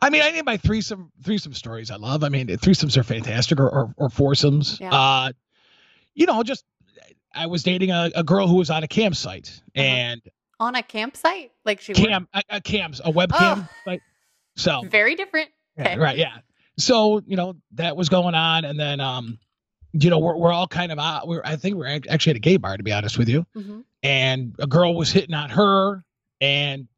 I 0.00 0.10
mean, 0.10 0.22
I 0.22 0.30
need 0.30 0.44
my 0.44 0.56
threesome 0.56 1.10
threesome 1.22 1.52
stories. 1.54 1.90
I 1.90 1.96
love. 1.96 2.24
I 2.24 2.28
mean, 2.28 2.46
threesomes 2.48 2.96
are 2.96 3.02
fantastic, 3.02 3.58
or 3.60 3.68
or, 3.68 3.94
or 3.96 4.08
foursomes. 4.08 4.78
Yeah. 4.80 4.92
Uh, 4.94 5.32
you 6.14 6.26
know, 6.26 6.42
just 6.42 6.64
I 7.34 7.46
was 7.46 7.62
dating 7.62 7.90
a, 7.90 8.10
a 8.14 8.22
girl 8.24 8.46
who 8.46 8.56
was 8.56 8.70
on 8.70 8.82
a 8.84 8.88
campsite 8.88 9.60
Uh-huh. 9.76 9.82
and 9.84 10.22
On 10.60 10.74
a 10.74 10.82
campsite, 10.82 11.52
like 11.64 11.80
she 11.80 11.92
cam 11.94 12.28
a, 12.32 12.42
a 12.48 12.60
cams 12.60 13.00
a 13.04 13.12
webcam. 13.12 13.68
Like, 13.86 14.00
so 14.56 14.82
very 14.88 15.14
different. 15.14 15.50
yeah, 15.76 15.96
right, 15.96 16.16
yeah. 16.16 16.38
So 16.78 17.20
you 17.26 17.36
know 17.36 17.56
that 17.72 17.96
was 17.96 18.08
going 18.08 18.34
on, 18.34 18.64
and 18.64 18.78
then 18.78 19.00
um, 19.00 19.38
you 19.92 20.10
know 20.10 20.18
we're 20.20 20.36
we're 20.36 20.52
all 20.52 20.68
kind 20.68 20.92
of 20.92 20.98
out. 20.98 21.26
We're 21.28 21.42
I 21.44 21.56
think 21.56 21.76
we're 21.76 22.00
actually 22.08 22.30
at 22.30 22.36
a 22.36 22.40
gay 22.40 22.56
bar 22.56 22.76
to 22.76 22.82
be 22.82 22.92
honest 22.92 23.18
with 23.18 23.28
you. 23.28 23.44
hmm 23.54 23.80
and 24.02 24.54
a 24.58 24.66
girl 24.66 24.94
was 24.94 25.10
hitting 25.10 25.34
on 25.34 25.50
her 25.50 26.04
and 26.40 26.88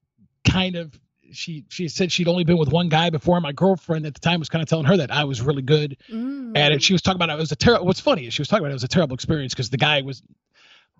kind 0.48 0.76
of 0.76 0.98
she 1.32 1.64
she 1.68 1.88
said 1.88 2.10
she'd 2.10 2.28
only 2.28 2.44
been 2.44 2.58
with 2.58 2.70
one 2.70 2.88
guy 2.88 3.10
before. 3.10 3.40
My 3.40 3.52
girlfriend 3.52 4.06
at 4.06 4.14
the 4.14 4.20
time 4.20 4.40
was 4.40 4.48
kind 4.48 4.62
of 4.62 4.68
telling 4.68 4.86
her 4.86 4.96
that 4.98 5.10
I 5.10 5.24
was 5.24 5.40
really 5.40 5.62
good. 5.62 5.96
Mm. 6.10 6.56
at 6.56 6.72
it 6.72 6.82
she 6.82 6.92
was 6.92 7.02
talking 7.02 7.16
about 7.16 7.30
it 7.30 7.40
was 7.40 7.52
a 7.52 7.56
terrible 7.56 7.86
what's 7.86 8.00
funny 8.00 8.26
is 8.26 8.34
she 8.34 8.42
was 8.42 8.48
talking 8.48 8.64
about 8.64 8.70
it 8.70 8.74
was 8.74 8.84
a 8.84 8.88
terrible 8.88 9.14
experience 9.14 9.54
because 9.54 9.70
the 9.70 9.76
guy 9.76 10.02
was 10.02 10.22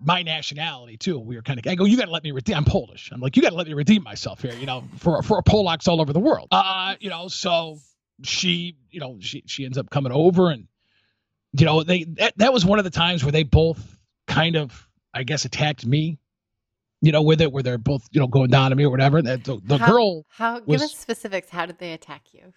my 0.03 0.23
nationality 0.23 0.97
too. 0.97 1.19
We 1.19 1.35
were 1.35 1.41
kind 1.41 1.59
of 1.59 1.67
I 1.67 1.75
go 1.75 1.85
you 1.85 1.97
got 1.97 2.05
to 2.05 2.11
let 2.11 2.23
me 2.23 2.31
redeem 2.31 2.55
I'm 2.55 2.65
Polish. 2.65 3.11
I'm 3.11 3.19
like 3.19 3.35
you 3.35 3.41
got 3.41 3.49
to 3.49 3.55
let 3.55 3.67
me 3.67 3.73
redeem 3.73 4.03
myself 4.03 4.41
here 4.41 4.53
you 4.53 4.65
know 4.65 4.83
for 4.97 5.21
for 5.21 5.37
a 5.37 5.43
Polacks 5.43 5.87
all 5.87 6.01
over 6.01 6.13
the 6.13 6.19
world. 6.19 6.47
Uh 6.51 6.95
you 6.99 7.09
know 7.09 7.27
so 7.27 7.77
she 8.23 8.75
you 8.89 8.99
know 8.99 9.17
she 9.19 9.43
she 9.45 9.65
ends 9.65 9.77
up 9.77 9.89
coming 9.89 10.11
over 10.11 10.49
and 10.49 10.67
you 11.53 11.65
know 11.65 11.83
they 11.83 12.03
that, 12.03 12.37
that 12.37 12.53
was 12.53 12.65
one 12.65 12.79
of 12.79 12.85
the 12.85 12.91
times 12.91 13.23
where 13.23 13.31
they 13.31 13.43
both 13.43 13.97
kind 14.27 14.55
of 14.55 14.87
I 15.13 15.23
guess 15.23 15.45
attacked 15.45 15.85
me 15.85 16.17
you 17.01 17.11
know 17.11 17.21
with 17.23 17.41
it 17.41 17.51
where 17.51 17.63
they're 17.63 17.77
both 17.77 18.07
you 18.11 18.19
know 18.19 18.27
going 18.27 18.49
down 18.49 18.71
on 18.71 18.77
me 18.77 18.85
or 18.85 18.89
whatever 18.91 19.21
that 19.21 19.43
the, 19.43 19.59
the 19.63 19.77
How- 19.77 19.87
girl 19.91 20.25
How? 20.29 20.59
Give 20.59 20.67
was- 20.67 20.83
us 20.83 20.95
specifics. 20.95 21.49
How 21.49 21.65
did 21.65 21.79
they 21.79 21.93
attack 21.93 22.33
you? 22.33 22.53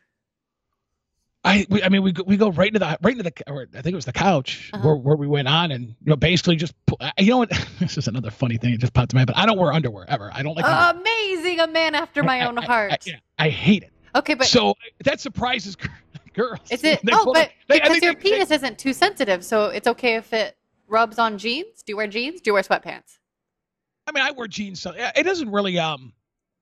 I 1.46 1.66
we, 1.68 1.82
I 1.82 1.90
mean 1.90 2.02
we 2.02 2.12
go, 2.12 2.22
we 2.26 2.36
go 2.38 2.50
right 2.50 2.68
into 2.68 2.78
the 2.78 2.98
right 3.02 3.12
into 3.18 3.22
the 3.22 3.32
or 3.52 3.66
I 3.76 3.82
think 3.82 3.92
it 3.92 3.96
was 3.96 4.06
the 4.06 4.12
couch 4.12 4.70
Uh-huh. 4.72 4.86
where, 4.86 4.96
where 4.96 5.16
we 5.16 5.26
went 5.26 5.46
on 5.46 5.72
and 5.72 5.88
you 5.88 5.94
know 6.06 6.16
basically 6.16 6.56
just 6.56 6.72
you 7.18 7.30
know 7.30 7.38
what 7.38 7.50
this 7.80 7.98
is 7.98 8.08
another 8.08 8.30
funny 8.30 8.56
thing 8.56 8.72
It 8.72 8.80
just 8.80 8.94
popped 8.94 9.10
to 9.10 9.16
my 9.16 9.20
head 9.20 9.26
but 9.26 9.36
I 9.36 9.44
don't 9.44 9.58
wear 9.58 9.72
underwear 9.72 10.06
ever 10.08 10.30
I 10.32 10.42
don't 10.42 10.54
like 10.56 10.64
underwear. 10.64 11.02
Amazing, 11.02 11.60
a 11.60 11.66
man 11.66 11.94
after 11.94 12.22
my 12.22 12.40
I- 12.40 12.46
own 12.46 12.56
I- 12.58 12.64
heart. 12.64 12.92
I, 12.92 12.98
yeah, 13.04 13.14
I 13.38 13.48
hate 13.50 13.82
it 13.82 13.92
okay, 14.14 14.34
but 14.34 14.46
so 14.46 14.74
that 15.04 15.20
surprises 15.20 15.76
gir- 15.76 15.90
girls. 16.34 16.60
Is 16.70 16.82
it? 16.84 17.00
They 17.04 17.12
oh, 17.12 17.30
but 17.32 17.46
it- 17.48 17.52
they- 17.68 17.80
because 17.80 18.00
your 18.02 18.14
they- 18.14 18.20
penis 18.20 18.50
isn't 18.50 18.78
too 18.78 18.92
sensitive, 18.94 19.44
so 19.44 19.66
it's 19.66 19.86
okay 19.88 20.14
if 20.16 20.32
it 20.32 20.56
rubs 20.88 21.18
on 21.18 21.38
jeans. 21.38 21.82
Do 21.82 21.92
you 21.92 21.96
wear 21.96 22.06
jeans? 22.06 22.40
Do 22.40 22.48
you 22.50 22.54
wear 22.54 22.62
sweatpants? 22.62 23.18
I 24.06 24.12
mean, 24.12 24.22
I 24.24 24.32
wear 24.32 24.46
jeans, 24.46 24.80
so 24.80 24.94
yeah, 24.94 25.12
it 25.16 25.22
doesn't 25.22 25.50
really. 25.50 25.78
Um, 25.78 26.12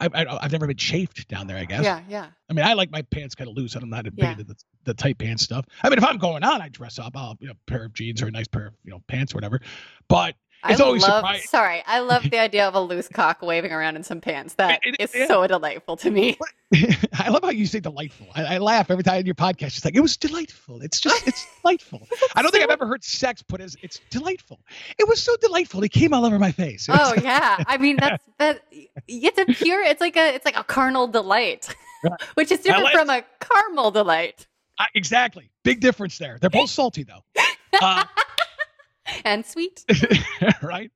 I, 0.00 0.08
I 0.14 0.44
I've 0.44 0.52
never 0.52 0.66
been 0.66 0.76
chafed 0.76 1.28
down 1.28 1.46
there. 1.46 1.56
I 1.56 1.64
guess. 1.64 1.84
Yeah, 1.84 2.00
yeah. 2.08 2.26
I 2.48 2.52
mean, 2.52 2.64
I 2.64 2.72
like 2.74 2.90
my 2.90 3.02
pants 3.02 3.34
kind 3.34 3.48
of 3.48 3.56
loose. 3.56 3.74
I'm 3.74 3.88
not 3.90 4.06
a 4.06 4.10
big 4.10 4.24
Yeah. 4.24 4.32
into 4.32 4.44
the, 4.44 4.56
the 4.84 4.94
tight 4.94 5.18
pants 5.18 5.42
stuff. 5.42 5.64
I 5.82 5.88
mean, 5.88 5.98
if 5.98 6.04
I'm 6.04 6.18
going 6.18 6.42
out, 6.42 6.60
I 6.60 6.68
dress 6.68 6.98
up. 6.98 7.16
I'll 7.16 7.36
you 7.40 7.48
know, 7.48 7.54
pair 7.66 7.84
of 7.84 7.92
jeans 7.94 8.22
or 8.22 8.26
a 8.26 8.30
nice 8.30 8.48
pair 8.48 8.68
of 8.68 8.74
you 8.84 8.90
know 8.92 9.02
pants 9.08 9.32
or 9.32 9.36
whatever. 9.36 9.60
But 10.08 10.34
It's 10.68 10.80
I 10.80 10.84
always 10.84 11.02
love. 11.02 11.24
Sorry, 11.40 11.82
I 11.86 12.00
love 12.00 12.22
the 12.30 12.38
idea 12.38 12.68
of 12.68 12.74
a 12.74 12.80
loose 12.80 13.08
cock 13.08 13.42
waving 13.42 13.72
around 13.72 13.96
in 13.96 14.02
some 14.04 14.20
pants. 14.20 14.54
That 14.54 14.80
It- 14.84 14.96
it- 15.00 15.14
is 15.14 15.28
so 15.28 15.46
delightful 15.46 15.96
to 15.98 16.10
me. 16.10 16.38
I 17.18 17.28
love 17.28 17.42
how 17.42 17.50
you 17.50 17.66
say 17.66 17.80
delightful. 17.80 18.28
I, 18.34 18.54
I 18.54 18.58
laugh 18.58 18.90
every 18.90 19.04
time 19.04 19.20
in 19.20 19.26
your 19.26 19.34
podcast. 19.34 19.76
It's 19.76 19.84
like 19.84 19.94
it 19.96 20.00
was 20.00 20.16
delightful. 20.16 20.80
It's 20.82 21.00
just 21.00 21.26
it's 21.26 21.46
delightful. 21.60 22.06
I 22.34 22.42
don't 22.42 22.50
think 22.50 22.64
I've 22.64 22.70
ever 22.70 22.86
heard 22.86 23.04
sex 23.04 23.42
put 23.42 23.60
as 23.60 23.76
it's 23.82 24.00
delightful. 24.10 24.60
It 24.98 25.08
was 25.08 25.20
so 25.22 25.36
delightful. 25.40 25.82
It 25.82 25.90
came 25.92 26.14
all 26.14 26.24
over 26.24 26.38
my 26.38 26.52
face. 26.52 26.88
It 26.88 26.92
was 26.92 27.12
Oh 27.16 27.20
yeah, 27.22 27.62
I 27.66 27.76
mean 27.78 27.96
that's 27.96 28.24
that. 28.38 28.62
It's 29.08 29.38
a 29.38 29.44
pure. 29.46 29.82
It's 29.82 30.00
like 30.00 30.16
a. 30.16 30.34
It's 30.34 30.44
like 30.44 30.56
a 30.56 30.64
carnal 30.64 31.06
delight, 31.08 31.74
which 32.34 32.50
is 32.52 32.60
different 32.60 32.84
like- 32.84 32.94
from 32.94 33.10
a 33.10 33.22
caramel 33.40 33.90
delight. 33.90 34.46
I- 34.78 34.86
exactly. 34.94 35.50
Big 35.64 35.80
difference 35.80 36.18
there. 36.18 36.38
They're 36.40 36.50
both 36.50 36.70
salty 36.70 37.04
though. 37.04 37.22
Uh, 37.80 38.04
and 39.24 39.44
sweet. 39.44 39.84
right? 40.62 40.90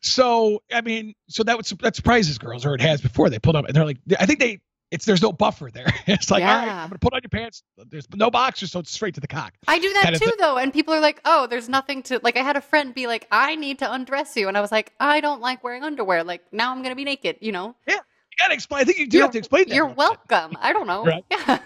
So 0.00 0.62
I 0.72 0.80
mean, 0.80 1.14
so 1.28 1.42
that 1.44 1.56
would 1.56 1.66
that 1.82 1.96
surprises 1.96 2.38
girls, 2.38 2.64
or 2.66 2.74
it 2.74 2.80
has 2.80 3.00
before. 3.00 3.30
They 3.30 3.38
pulled 3.38 3.56
up 3.56 3.66
and 3.66 3.74
they're 3.74 3.84
like, 3.84 3.98
I 4.18 4.26
think 4.26 4.38
they. 4.40 4.60
It's 4.90 5.06
there's 5.06 5.22
no 5.22 5.32
buffer 5.32 5.70
there. 5.72 5.86
It's 6.06 6.30
like, 6.30 6.44
all 6.44 6.48
right, 6.54 6.68
I'm 6.68 6.88
gonna 6.88 6.98
put 7.00 7.14
on 7.14 7.20
your 7.22 7.30
pants. 7.30 7.64
There's 7.90 8.06
no 8.14 8.30
boxers, 8.30 8.70
so 8.70 8.78
it's 8.78 8.92
straight 8.92 9.14
to 9.14 9.20
the 9.20 9.26
cock. 9.26 9.54
I 9.66 9.80
do 9.80 9.92
that 9.92 10.02
kind 10.04 10.14
too, 10.16 10.26
thi- 10.26 10.32
though, 10.38 10.56
and 10.58 10.72
people 10.72 10.94
are 10.94 11.00
like, 11.00 11.20
"Oh, 11.24 11.48
there's 11.48 11.68
nothing 11.68 12.02
to 12.04 12.20
like." 12.22 12.36
I 12.36 12.42
had 12.42 12.56
a 12.56 12.60
friend 12.60 12.94
be 12.94 13.08
like, 13.08 13.26
"I 13.32 13.56
need 13.56 13.80
to 13.80 13.90
undress 13.92 14.36
you," 14.36 14.46
and 14.46 14.56
I 14.56 14.60
was 14.60 14.70
like, 14.70 14.92
"I 15.00 15.20
don't 15.20 15.40
like 15.40 15.64
wearing 15.64 15.82
underwear. 15.82 16.22
Like 16.22 16.42
now, 16.52 16.70
I'm 16.70 16.82
gonna 16.82 16.94
be 16.94 17.02
naked." 17.04 17.38
You 17.40 17.50
know, 17.50 17.74
Yeah, 17.88 17.94
You 17.94 18.00
gotta 18.38 18.54
explain. 18.54 18.82
I 18.82 18.84
think 18.84 18.98
you 18.98 19.08
do 19.08 19.16
You're- 19.16 19.24
have 19.24 19.32
to 19.32 19.38
explain 19.38 19.68
that. 19.68 19.74
you're 19.74 19.88
bit. 19.88 19.96
welcome. 19.96 20.56
I 20.60 20.72
don't 20.72 20.86
know. 20.86 21.04
Right. 21.04 21.24
Yeah. 21.30 21.58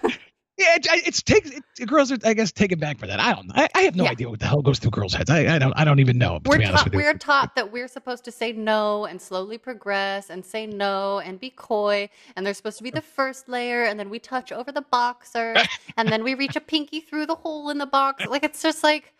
Yeah, 0.59 0.75
it, 0.75 1.07
it's 1.07 1.21
takes 1.23 1.49
it, 1.51 1.63
girls 1.87 2.11
are 2.11 2.17
I 2.25 2.33
guess 2.33 2.51
taken 2.51 2.79
back 2.79 2.99
for 2.99 3.07
that. 3.07 3.19
I 3.19 3.33
don't 3.33 3.47
know. 3.47 3.53
I, 3.55 3.69
I 3.73 3.81
have 3.83 3.95
no 3.95 4.03
Yeah. 4.03 4.11
idea 4.11 4.29
what 4.29 4.39
the 4.39 4.47
hell 4.47 4.61
goes 4.61 4.79
through 4.79 4.91
girls' 4.91 5.13
heads. 5.13 5.29
I, 5.29 5.55
I 5.55 5.59
don't 5.59 5.73
I 5.73 5.85
don't 5.85 5.99
even 5.99 6.17
know. 6.17 6.39
To 6.39 6.49
we're 6.49 6.57
be 6.57 6.65
honest 6.65 6.83
taught 6.83 6.85
with 6.85 6.93
you. 6.93 6.99
we're 6.99 7.13
taught 7.13 7.55
that 7.55 7.71
we're 7.71 7.87
supposed 7.87 8.25
to 8.25 8.31
say 8.31 8.51
no 8.51 9.05
and 9.05 9.21
slowly 9.21 9.57
progress 9.57 10.29
and 10.29 10.45
say 10.45 10.67
no 10.67 11.19
and 11.19 11.39
be 11.39 11.49
coy 11.49 12.09
and 12.35 12.45
there's 12.45 12.57
supposed 12.57 12.77
to 12.79 12.83
be 12.83 12.91
the 12.91 13.01
first 13.17 13.47
layer 13.47 13.83
and 13.85 13.99
then 13.99 14.09
we 14.09 14.19
touch 14.19 14.51
over 14.51 14.71
the 14.71 14.81
boxer 14.81 15.55
and 15.97 16.11
then 16.11 16.23
we 16.23 16.35
reach 16.35 16.55
a 16.57 16.61
pinky 16.61 16.99
through 16.99 17.25
the 17.25 17.35
hole 17.35 17.69
in 17.69 17.77
the 17.77 17.85
box 17.85 18.25
like 18.25 18.43
it's 18.43 18.61
just 18.61 18.83
like 18.83 19.13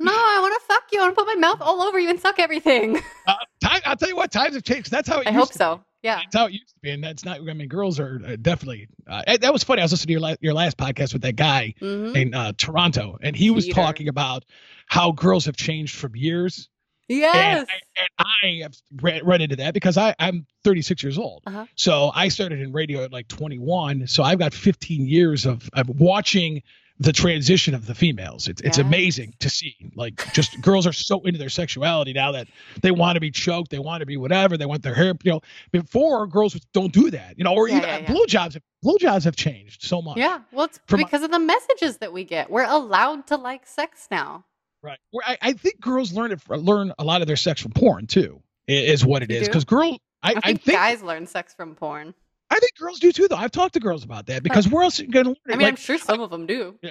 no 0.00 0.12
i 0.12 0.38
want 0.40 0.54
to 0.54 0.66
fuck 0.66 0.84
you 0.92 1.00
i 1.00 1.02
want 1.04 1.14
to 1.16 1.24
put 1.24 1.26
my 1.26 1.34
mouth 1.40 1.60
all 1.60 1.82
over 1.82 1.98
you 1.98 2.08
and 2.10 2.20
suck 2.20 2.38
everything 2.38 3.00
Uh, 3.26 3.34
time, 3.62 3.80
I'll 3.84 3.96
tell 3.96 4.08
you 4.08 4.16
what 4.16 4.32
times 4.32 4.54
have 4.54 4.64
changed. 4.64 4.90
That's 4.90 5.08
how 5.08 5.20
it 5.20 5.28
i 5.28 5.32
hope 5.32 5.52
so 5.52 5.80
yeah 6.02 6.16
That's 6.16 6.34
how 6.36 6.46
it 6.46 6.52
used 6.52 6.68
to 6.74 6.80
be, 6.82 6.90
and 6.90 7.02
that's 7.02 7.24
not. 7.24 7.40
I 7.40 7.52
mean, 7.54 7.68
girls 7.68 8.00
are 8.00 8.20
uh, 8.26 8.36
definitely. 8.40 8.88
Uh, 9.06 9.36
that 9.38 9.52
was 9.52 9.62
funny. 9.64 9.80
I 9.80 9.84
was 9.84 9.92
listening 9.92 10.08
to 10.08 10.12
your 10.12 10.20
la- 10.20 10.36
your 10.40 10.54
last 10.54 10.76
podcast 10.76 11.12
with 11.12 11.22
that 11.22 11.36
guy 11.36 11.74
hmm 11.78 12.14
in 12.14 12.34
uh, 12.34 12.52
Toronto, 12.56 13.18
and 13.22 13.34
he 13.34 13.50
was 13.50 13.66
Peter. 13.66 13.74
talking 13.74 14.08
about 14.08 14.44
how 14.86 15.12
girls 15.12 15.46
have 15.46 15.56
changed 15.56 15.96
from 15.96 16.14
years. 16.14 16.68
yes 17.08 17.68
And, 17.72 17.80
and 17.98 18.08
I 18.18 18.62
have 18.62 18.74
re- 19.00 19.22
run 19.24 19.40
into 19.40 19.56
that 19.56 19.74
because 19.74 19.96
I, 19.96 20.14
I'm 20.18 20.46
36 20.64 21.02
years 21.02 21.18
old. 21.18 21.42
Uh-huh. 21.46 21.66
So 21.74 22.10
I 22.14 22.28
started 22.28 22.60
in 22.60 22.72
radio 22.72 23.02
at 23.04 23.12
like 23.12 23.28
21. 23.28 24.06
So 24.06 24.22
I've 24.22 24.38
got 24.38 24.52
15 24.52 25.06
years 25.06 25.46
of, 25.46 25.68
of 25.72 25.88
watching 25.88 26.62
the 27.02 27.12
transition 27.12 27.74
of 27.74 27.86
the 27.86 27.94
females. 27.94 28.48
It's, 28.48 28.60
it's 28.62 28.78
amazing 28.78 29.34
to 29.40 29.50
see. 29.50 29.74
Like, 29.94 30.32
just 30.32 30.60
girls 30.60 30.86
are 30.86 30.92
so 30.92 31.20
into 31.20 31.38
their 31.38 31.48
sexuality 31.48 32.12
now 32.12 32.32
that 32.32 32.48
they 32.80 32.90
want 32.90 33.16
to 33.16 33.20
be 33.20 33.30
choked, 33.30 33.70
they 33.70 33.78
want 33.78 34.00
to 34.00 34.06
be 34.06 34.16
whatever, 34.16 34.56
they 34.56 34.66
want 34.66 34.82
their 34.82 34.94
hair. 34.94 35.14
You 35.24 35.32
know, 35.32 35.40
before 35.72 36.26
girls 36.26 36.54
don't 36.72 36.92
do 36.92 37.10
that. 37.10 37.36
You 37.36 37.44
know, 37.44 37.54
or 37.54 37.68
Yeah, 37.68 37.76
even 37.78 37.88
yeah, 37.88 38.00
blowjobs. 38.06 38.54
have- 38.54 38.62
Blowjobs 38.84 39.22
have 39.24 39.36
changed 39.36 39.82
so 39.84 40.02
much. 40.02 40.16
yeah 40.16 40.40
well 40.50 40.64
it's 40.64 40.80
From- 40.88 40.98
because 40.98 41.22
of 41.22 41.30
the 41.30 41.38
messages 41.38 41.98
that 41.98 42.12
we 42.12 42.24
get 42.24 42.50
we're 42.50 42.64
allowed 42.64 43.28
to 43.28 43.36
like 43.36 43.64
sex 43.66 44.08
now 44.10 44.44
Right. 44.82 44.98
Where 45.12 45.24
I, 45.24 45.38
I 45.40 45.52
think 45.52 45.80
girls 45.80 46.12
learn 46.12 46.32
it 46.32 46.40
learn 46.48 46.92
a 46.98 47.04
lot 47.04 47.20
of 47.20 47.28
their 47.28 47.36
sex 47.36 47.60
from 47.62 47.70
porn 47.70 48.08
too. 48.08 48.42
Is 48.66 49.04
what 49.06 49.22
it 49.22 49.30
You 49.30 49.36
is 49.38 49.46
because 49.48 49.64
girls. 49.64 49.98
I, 50.24 50.30
i 50.30 50.32
think, 50.32 50.44
I 50.44 50.52
think 50.54 50.76
guys 50.76 51.02
learn 51.02 51.26
sex 51.28 51.54
from 51.54 51.76
porn 51.76 52.14
I 52.52 52.58
think 52.58 52.74
girls 52.78 52.98
do 53.00 53.12
too, 53.12 53.28
though. 53.28 53.36
I've 53.36 53.50
talked 53.50 53.74
to 53.74 53.80
girls 53.80 54.04
about 54.04 54.26
that 54.26 54.42
because 54.42 54.68
where 54.68 54.82
else 54.84 55.00
are 55.00 55.04
you 55.04 55.10
going 55.10 55.24
to 55.24 55.30
learn 55.30 55.36
it? 55.48 55.54
i 55.54 55.56
mean 55.56 55.66
i'm 55.68 55.76
sure 55.76 55.98
some 55.98 56.20
of 56.20 56.30
them 56.30 56.46
do 56.46 56.78
Yeah. 56.82 56.90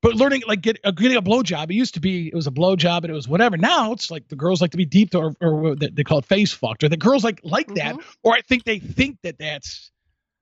but 0.00 0.14
learning 0.14 0.42
like 0.46 0.62
get, 0.62 0.78
uh, 0.84 0.90
getting 0.90 1.16
a 1.16 1.22
blowjob. 1.22 1.70
It 1.70 1.74
used 1.74 1.94
to 1.94 2.00
be 2.00 2.28
it 2.28 2.34
was 2.34 2.46
a 2.46 2.50
blowjob 2.50 2.98
and 2.98 3.06
it 3.10 3.12
was 3.12 3.28
whatever. 3.28 3.56
Now 3.56 3.92
it's 3.92 4.10
like 4.10 4.28
the 4.28 4.36
girls 4.36 4.60
like 4.60 4.70
to 4.72 4.76
be 4.76 4.84
deep 4.86 5.14
or 5.14 5.34
or 5.40 5.74
they 5.76 6.02
call 6.04 6.18
it 6.18 6.24
face 6.24 6.52
fucked, 6.52 6.82
or 6.84 6.88
the 6.88 6.96
girls 6.96 7.24
like 7.24 7.40
like 7.44 7.68
that, 7.74 7.96
Mhm. 7.96 8.02
or 8.22 8.32
I 8.34 8.40
think 8.40 8.64
they 8.64 8.78
think 8.78 9.18
that 9.22 9.38
that's 9.38 9.90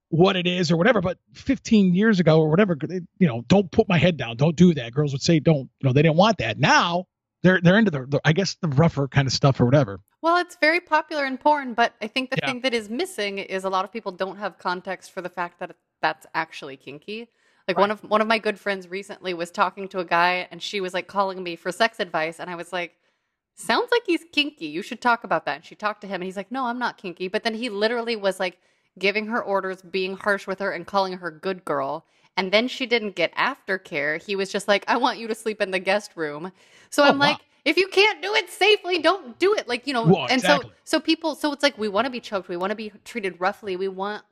what 0.08 0.34
it 0.36 0.46
is 0.46 0.70
or 0.72 0.76
whatever. 0.76 1.00
But 1.00 1.18
15 1.34 1.94
years 1.94 2.18
ago 2.18 2.40
or 2.40 2.48
whatever, 2.50 2.76
they, 2.76 3.00
you 3.18 3.28
know, 3.28 3.44
don't 3.46 3.70
put 3.70 3.88
my 3.88 3.96
head 3.98 4.16
down, 4.16 4.36
don't 4.36 4.56
do 4.56 4.74
that. 4.74 4.92
Girls 4.92 5.12
would 5.12 5.22
say 5.22 5.38
don't, 5.40 5.68
you 5.80 5.84
know, 5.88 5.92
they 5.92 6.02
didn't 6.02 6.16
want 6.16 6.38
that. 6.38 6.58
Now 6.58 7.04
they're 7.42 7.60
they're 7.62 7.78
into 7.78 7.90
the, 7.90 8.06
the 8.06 8.20
I 8.24 8.32
guess 8.32 8.56
the 8.60 8.68
rougher 8.68 9.08
kind 9.08 9.26
of 9.26 9.32
stuff 9.32 9.60
or 9.60 9.64
whatever. 9.66 10.00
Well, 10.22 10.36
it's 10.36 10.56
very 10.56 10.80
popular 10.80 11.24
in 11.24 11.38
porn, 11.38 11.72
but 11.74 11.94
I 12.02 12.06
think 12.06 12.30
the 12.30 12.36
Yeah. 12.36 12.42
thing 12.44 12.60
that 12.60 12.74
is 12.74 12.90
missing 12.90 13.38
is 13.38 13.64
a 13.64 13.70
lot 13.70 13.84
of 13.84 13.92
people 13.92 14.12
don't 14.12 14.36
have 14.36 14.58
context 14.58 15.12
for 15.12 15.22
the 15.22 15.30
fact 15.30 15.58
that 15.60 15.76
that's 16.02 16.26
actually 16.34 16.76
kinky. 16.76 17.28
Like 17.66 17.78
one 17.78 17.90
of 17.90 18.00
one 18.04 18.20
of 18.20 18.26
my 18.26 18.38
good 18.38 18.58
friends 18.58 18.88
recently 18.88 19.32
was 19.32 19.50
talking 19.50 19.88
to 19.88 20.00
a 20.00 20.04
guy 20.04 20.48
and 20.50 20.62
she 20.62 20.80
was 20.80 20.92
like 20.92 21.06
calling 21.06 21.42
me 21.42 21.56
for 21.56 21.70
sex 21.72 22.00
advice 22.00 22.40
and 22.40 22.50
I 22.50 22.54
was 22.56 22.72
like 22.72 22.96
sounds 23.56 23.90
like 23.92 24.02
he's 24.06 24.24
kinky. 24.32 24.66
You 24.66 24.82
should 24.82 25.00
talk 25.02 25.24
about 25.24 25.44
that. 25.46 25.56
And 25.56 25.64
she 25.64 25.74
talked 25.74 26.00
to 26.02 26.06
him 26.08 26.16
and 26.16 26.24
he's 26.24 26.36
like, 26.36 26.52
"No, 26.52 26.66
I'm 26.66 26.78
not 26.78 26.98
kinky." 26.98 27.28
But 27.28 27.44
then 27.44 27.54
he 27.54 27.68
literally 27.70 28.16
was 28.16 28.40
like 28.40 28.58
giving 28.98 29.26
her 29.28 29.42
orders, 29.42 29.82
being 29.82 30.16
harsh 30.16 30.46
with 30.46 30.58
her 30.60 30.72
and 30.72 30.86
calling 30.86 31.18
her 31.18 31.30
good 31.30 31.64
girl. 31.64 32.06
And 32.36 32.52
then 32.52 32.68
she 32.68 32.86
didn't 32.86 33.16
get 33.16 33.34
aftercare. 33.36 34.22
He 34.22 34.36
was 34.36 34.50
just 34.50 34.68
like, 34.68 34.84
"I 34.88 34.96
want 34.98 35.18
you 35.18 35.28
to 35.28 35.34
sleep 35.34 35.60
in 35.62 35.70
the 35.72 35.78
guest 35.80 36.12
room." 36.16 36.52
So 36.90 37.04
Oh, 37.04 37.12
I'm 37.12 37.18
wow. 37.18 37.38
like, 37.38 37.44
if 37.64 37.76
you 37.76 37.88
can't 37.88 38.22
do 38.22 38.34
it 38.34 38.50
safely, 38.50 38.98
don't 38.98 39.38
do 39.38 39.54
it. 39.54 39.68
Like, 39.68 39.86
you 39.86 39.94
know, 39.94 40.04
Well, 40.04 40.26
and 40.28 40.32
exactly. 40.32 40.70
so 40.70 40.98
so 40.98 41.00
people 41.00 41.34
so 41.34 41.52
it's 41.52 41.62
like 41.62 41.78
we 41.78 41.88
want 41.88 42.06
to 42.06 42.10
be 42.10 42.20
choked, 42.20 42.48
we 42.48 42.56
want 42.56 42.70
to 42.70 42.76
be 42.76 42.92
treated 43.04 43.40
roughly, 43.40 43.76
we 43.76 43.88
want 43.88 44.24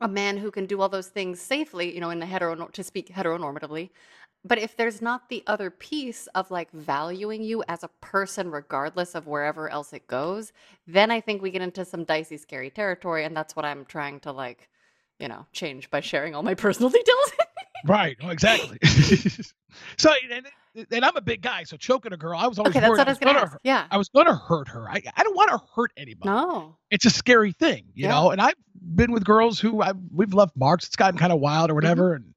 a 0.00 0.08
man 0.08 0.36
who 0.36 0.50
can 0.50 0.66
do 0.66 0.80
all 0.80 0.88
those 0.88 1.08
things 1.08 1.40
safely, 1.40 1.94
you 1.94 2.00
know, 2.00 2.10
in 2.10 2.18
the 2.20 2.26
hetero 2.26 2.54
to 2.54 2.82
speak 2.84 3.08
heteronormatively. 3.14 3.90
But 4.44 4.58
if 4.58 4.76
there's 4.76 5.00
not 5.00 5.28
the 5.28 5.44
other 5.46 5.70
piece 5.70 6.26
of 6.34 6.50
like 6.50 6.70
valuing 6.72 7.42
you 7.44 7.62
as 7.68 7.84
a 7.84 7.90
person, 8.00 8.50
regardless 8.50 9.14
of 9.14 9.26
wherever 9.28 9.68
else 9.68 9.92
it 9.92 10.06
goes, 10.08 10.52
then 10.86 11.10
I 11.12 11.20
think 11.20 11.42
we 11.42 11.50
get 11.52 11.62
into 11.62 11.84
some 11.84 12.04
dicey, 12.04 12.36
scary 12.36 12.70
territory. 12.70 13.24
And 13.24 13.36
that's 13.36 13.54
what 13.54 13.64
I'm 13.64 13.84
trying 13.84 14.20
to 14.20 14.32
like, 14.32 14.68
you 15.20 15.28
know, 15.28 15.46
change 15.52 15.90
by 15.90 16.00
sharing 16.00 16.34
all 16.34 16.42
my 16.42 16.54
personal 16.54 16.90
details. 16.98 17.32
Right. 17.84 18.16
Exactly. 18.20 18.78
so 19.98 20.12
and, 20.30 20.46
and 20.90 21.04
I'm 21.04 21.16
a 21.16 21.20
big 21.20 21.42
guy, 21.42 21.64
so 21.64 21.76
choking 21.76 22.12
a 22.12 22.16
girl, 22.16 22.38
I 22.38 22.46
was 22.46 22.58
always 22.58 22.70
okay, 22.70 22.80
that's 22.80 22.90
what 22.90 23.06
I 23.06 23.10
was 23.10 23.18
gonna 23.18 23.40
gonna 23.40 23.58
Yeah. 23.62 23.86
I 23.90 23.96
was 23.98 24.08
gonna 24.08 24.34
hurt 24.34 24.68
her. 24.68 24.88
I, 24.88 25.02
I 25.16 25.22
don't 25.22 25.36
want 25.36 25.50
to 25.50 25.60
hurt 25.74 25.92
anybody. 25.96 26.30
No. 26.30 26.76
It's 26.90 27.04
a 27.04 27.10
scary 27.10 27.52
thing, 27.52 27.84
you 27.94 28.04
Yeah. 28.04 28.10
know. 28.10 28.30
And 28.30 28.40
I've 28.40 28.54
been 28.94 29.12
with 29.12 29.24
girls 29.24 29.60
who 29.60 29.82
I've 29.82 29.96
we've 30.12 30.34
left 30.34 30.56
marks. 30.56 30.86
It's 30.86 30.96
gotten 30.96 31.18
kind 31.18 31.32
of 31.32 31.40
wild 31.40 31.70
or 31.70 31.72
mm-hmm. 31.72 31.76
whatever, 31.76 32.14
and 32.14 32.34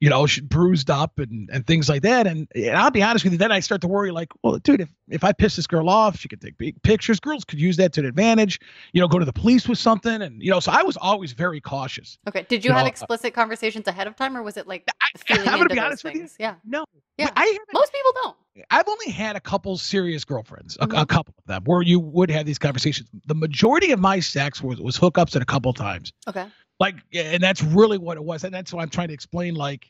you 0.00 0.08
know, 0.08 0.26
she 0.26 0.40
bruised 0.40 0.90
up 0.90 1.18
and 1.18 1.50
and 1.52 1.66
things 1.66 1.88
like 1.88 2.02
that. 2.02 2.26
And, 2.26 2.46
and 2.54 2.76
I'll 2.76 2.90
be 2.90 3.02
honest 3.02 3.24
with 3.24 3.32
you, 3.32 3.38
then 3.38 3.50
I 3.52 3.60
start 3.60 3.80
to 3.82 3.88
worry, 3.88 4.10
like, 4.10 4.28
well, 4.42 4.58
dude, 4.58 4.80
if 4.80 4.88
if 5.08 5.24
I 5.24 5.32
piss 5.32 5.56
this 5.56 5.66
girl 5.66 5.88
off, 5.88 6.18
she 6.18 6.28
could 6.28 6.40
take 6.40 6.56
big 6.58 6.80
pictures. 6.82 7.18
Girls 7.20 7.44
could 7.44 7.60
use 7.60 7.76
that 7.78 7.92
to 7.94 8.02
their 8.02 8.10
advantage. 8.10 8.60
You 8.92 9.00
know, 9.00 9.08
go 9.08 9.18
to 9.18 9.24
the 9.24 9.32
police 9.32 9.68
with 9.68 9.78
something, 9.78 10.22
and 10.22 10.40
you 10.42 10.50
know, 10.50 10.60
so 10.60 10.70
I 10.72 10.82
was 10.82 10.96
always 10.96 11.32
very 11.32 11.60
cautious. 11.60 12.18
Okay. 12.28 12.46
Did 12.48 12.64
you 12.64 12.70
You 12.70 12.74
have 12.74 12.82
know, 12.82 12.86
uh, 12.86 12.90
explicit 12.90 13.34
conversations 13.34 13.86
ahead 13.88 14.06
of 14.06 14.14
time 14.16 14.36
or 14.36 14.42
was 14.42 14.56
it 14.56 14.66
like 14.68 14.88
I, 15.02 15.18
feeling 15.18 15.48
I'm 15.48 15.58
gonna 15.58 15.68
be 15.74 15.78
honest 15.80 16.04
with 16.04 16.14
you. 16.14 16.28
Yeah. 16.38 16.54
No, 16.64 16.84
Yeah. 17.16 17.30
I 17.36 17.58
Most 17.72 17.92
people 17.92 18.12
don't. 18.22 18.36
I've 18.70 18.88
only 18.88 19.10
had 19.12 19.36
a 19.36 19.40
couple 19.40 19.78
serious 19.78 20.24
girlfriends, 20.24 20.76
a, 20.80 20.84
a 20.84 20.86
Mhm. 20.88 21.08
couple 21.08 21.32
of 21.38 21.44
them, 21.46 21.62
where 21.64 21.80
you 21.80 22.00
would 22.00 22.28
have 22.30 22.44
these 22.44 22.58
conversations. 22.58 23.08
The 23.26 23.34
majority 23.34 23.92
of 23.92 24.00
my 24.00 24.18
sex 24.20 24.60
was, 24.62 24.80
was 24.80 24.98
hookups 24.98 25.34
and 25.34 25.42
a 25.42 25.46
couple 25.46 25.72
times. 25.72 26.12
Okay. 26.28 26.44
Like, 26.80 26.96
and 27.12 27.42
that's 27.42 27.62
really 27.62 27.98
what 27.98 28.16
it 28.16 28.24
was. 28.24 28.44
And 28.44 28.54
that's 28.54 28.72
why 28.72 28.82
I'm 28.82 28.88
trying 28.88 29.08
to 29.08 29.14
explain. 29.14 29.54
Like, 29.54 29.86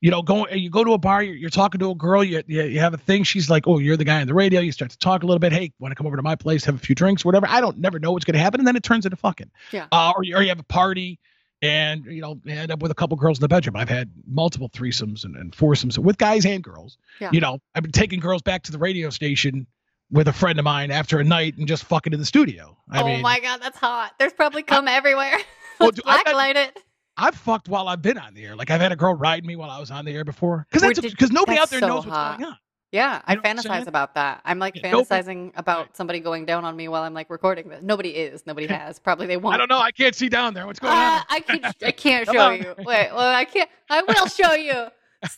you 0.00 0.10
know, 0.10 0.20
go 0.22 0.46
you 0.48 0.68
go 0.68 0.84
to 0.84 0.92
a 0.92 0.98
bar, 0.98 1.22
you're, 1.22 1.34
you're 1.34 1.50
talking 1.50 1.78
to 1.78 1.90
a 1.90 1.94
girl, 1.94 2.22
you, 2.24 2.42
you 2.46 2.62
you 2.64 2.80
have 2.80 2.92
a 2.92 2.98
thing. 2.98 3.22
She's 3.22 3.48
like, 3.48 3.66
oh, 3.66 3.78
you're 3.78 3.96
the 3.96 4.04
guy 4.04 4.20
on 4.20 4.26
the 4.26 4.34
radio. 4.34 4.60
You 4.60 4.72
start 4.72 4.90
to 4.90 4.98
talk 4.98 5.22
a 5.22 5.26
little 5.26 5.38
bit. 5.38 5.52
Hey, 5.52 5.72
want 5.78 5.92
to 5.92 5.96
come 5.96 6.06
over 6.06 6.16
to 6.16 6.22
my 6.22 6.34
place, 6.36 6.64
have 6.64 6.74
a 6.74 6.78
few 6.78 6.94
drinks, 6.94 7.24
whatever. 7.24 7.46
I 7.48 7.60
don't 7.60 7.78
never 7.78 7.98
know 7.98 8.12
what's 8.12 8.24
going 8.24 8.34
to 8.34 8.40
happen, 8.40 8.60
and 8.60 8.66
then 8.66 8.76
it 8.76 8.82
turns 8.82 9.06
into 9.06 9.16
fucking. 9.16 9.50
Yeah. 9.70 9.86
Uh, 9.92 10.12
or 10.16 10.22
you, 10.24 10.36
or 10.36 10.42
you 10.42 10.48
have 10.48 10.60
a 10.60 10.64
party. 10.64 11.18
And 11.64 12.06
you 12.06 12.20
know, 12.20 12.40
end 12.44 12.72
up 12.72 12.82
with 12.82 12.90
a 12.90 12.94
couple 12.96 13.16
girls 13.16 13.38
in 13.38 13.42
the 13.42 13.46
bedroom. 13.48 13.76
I've 13.76 13.88
had 13.88 14.10
multiple 14.26 14.68
threesomes 14.68 15.24
and, 15.24 15.36
and 15.36 15.54
foursomes 15.54 15.96
with 15.96 16.18
guys 16.18 16.44
and 16.44 16.60
girls 16.60 16.98
Yeah. 17.20 17.30
you 17.32 17.40
know, 17.40 17.60
I've 17.72 17.84
been 17.84 17.92
taking 17.92 18.18
girls 18.18 18.42
back 18.42 18.64
to 18.64 18.72
the 18.72 18.78
radio 18.78 19.10
station 19.10 19.68
with 20.10 20.26
a 20.26 20.32
friend 20.32 20.58
of 20.58 20.64
mine 20.64 20.90
after 20.90 21.20
a 21.20 21.24
night 21.24 21.56
and 21.58 21.68
just 21.68 21.84
fucking 21.84 22.12
in 22.12 22.18
the 22.18 22.26
studio. 22.26 22.76
I 22.90 23.02
oh 23.02 23.06
mean, 23.06 23.22
my 23.22 23.38
god, 23.38 23.62
that's 23.62 23.78
hot. 23.78 24.12
There's 24.18 24.32
probably 24.32 24.64
cum 24.64 24.88
everywhere. 24.88 25.36
Well, 25.80 25.90
do- 25.90 26.02
I- 26.06 26.22
I- 26.26 26.32
blacklight 26.32 26.56
it. 26.56 26.78
I've 27.16 27.34
fucked 27.34 27.68
while 27.68 27.88
I've 27.88 28.00
been 28.00 28.16
on 28.18 28.32
the 28.34 28.44
air. 28.44 28.56
Like 28.56 28.70
I've 28.70 28.80
had 28.80 28.90
a 28.92 28.96
girl 28.96 29.14
ride 29.14 29.44
me 29.44 29.54
while 29.54 29.70
I 29.70 29.78
was 29.78 29.90
on 29.90 30.04
the 30.06 30.12
air 30.12 30.24
before. 30.24 30.66
Because 30.70 30.82
Or 30.82 30.86
that's 30.88 31.00
did- 31.00 31.10
because 31.10 31.30
nobody 31.30 31.58
out 31.58 31.68
there 31.70 31.80
so 31.80 31.86
knows 31.88 32.04
hot. 32.04 32.30
what's 32.30 32.38
going 32.38 32.52
on. 32.52 32.58
Yeah, 32.90 33.22
I 33.26 33.36
fantasize 33.36 33.86
about 33.86 34.14
that. 34.16 34.42
I'm 34.44 34.58
like 34.58 34.76
Yeah, 34.76 34.90
nobody- 34.90 35.22
fantasizing 35.22 35.52
about 35.56 35.96
somebody 35.96 36.20
going 36.20 36.44
down 36.46 36.64
on 36.66 36.76
me 36.76 36.88
while 36.88 37.02
I'm 37.02 37.14
like 37.14 37.28
recording 37.30 37.68
this. 37.68 37.80
Nobody 37.82 38.10
is. 38.10 38.44
Nobody 38.46 38.66
has. 38.66 38.98
Probably 38.98 39.26
they 39.26 39.36
won't. 39.38 39.54
I 39.54 39.58
don't 39.58 39.68
know. 39.70 39.78
I 39.78 39.90
can't 39.92 40.14
see 40.14 40.28
down 40.28 40.52
there. 40.54 40.66
What's 40.66 40.78
going 40.78 40.92
Uh, 40.92 40.96
on? 40.96 41.22
I 41.30 41.40
can't. 41.40 41.76
I 41.84 41.90
can't 41.92 42.26
show 42.30 42.38
on. 42.40 42.58
you. 42.58 42.74
Wait, 42.78 43.10
well 43.12 43.34
I 43.34 43.44
can't. 43.46 43.68
I 43.90 44.02
will 44.02 44.26
show 44.26 44.52
you. 44.54 44.86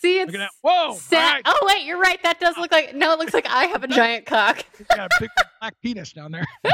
See, 0.01 0.19
it's. 0.21 0.33
Whoa. 0.63 0.97
right. 1.13 1.43
Oh 1.45 1.59
wait, 1.69 1.85
you're 1.85 1.99
right. 2.01 2.21
That 2.23 2.41
does 2.41 2.57
look 2.57 2.73
like. 2.73 2.95
No, 2.95 3.13
it 3.13 3.19
looks 3.19 3.35
like 3.35 3.47
I 3.49 3.65
have 3.67 3.83
a 3.85 3.89
giant 4.01 4.27
cock. 4.27 4.65
got 4.89 5.07
a 5.07 5.09
big 5.21 5.31
black 5.61 5.75
penis 5.83 6.13
down 6.13 6.33
there. 6.33 6.47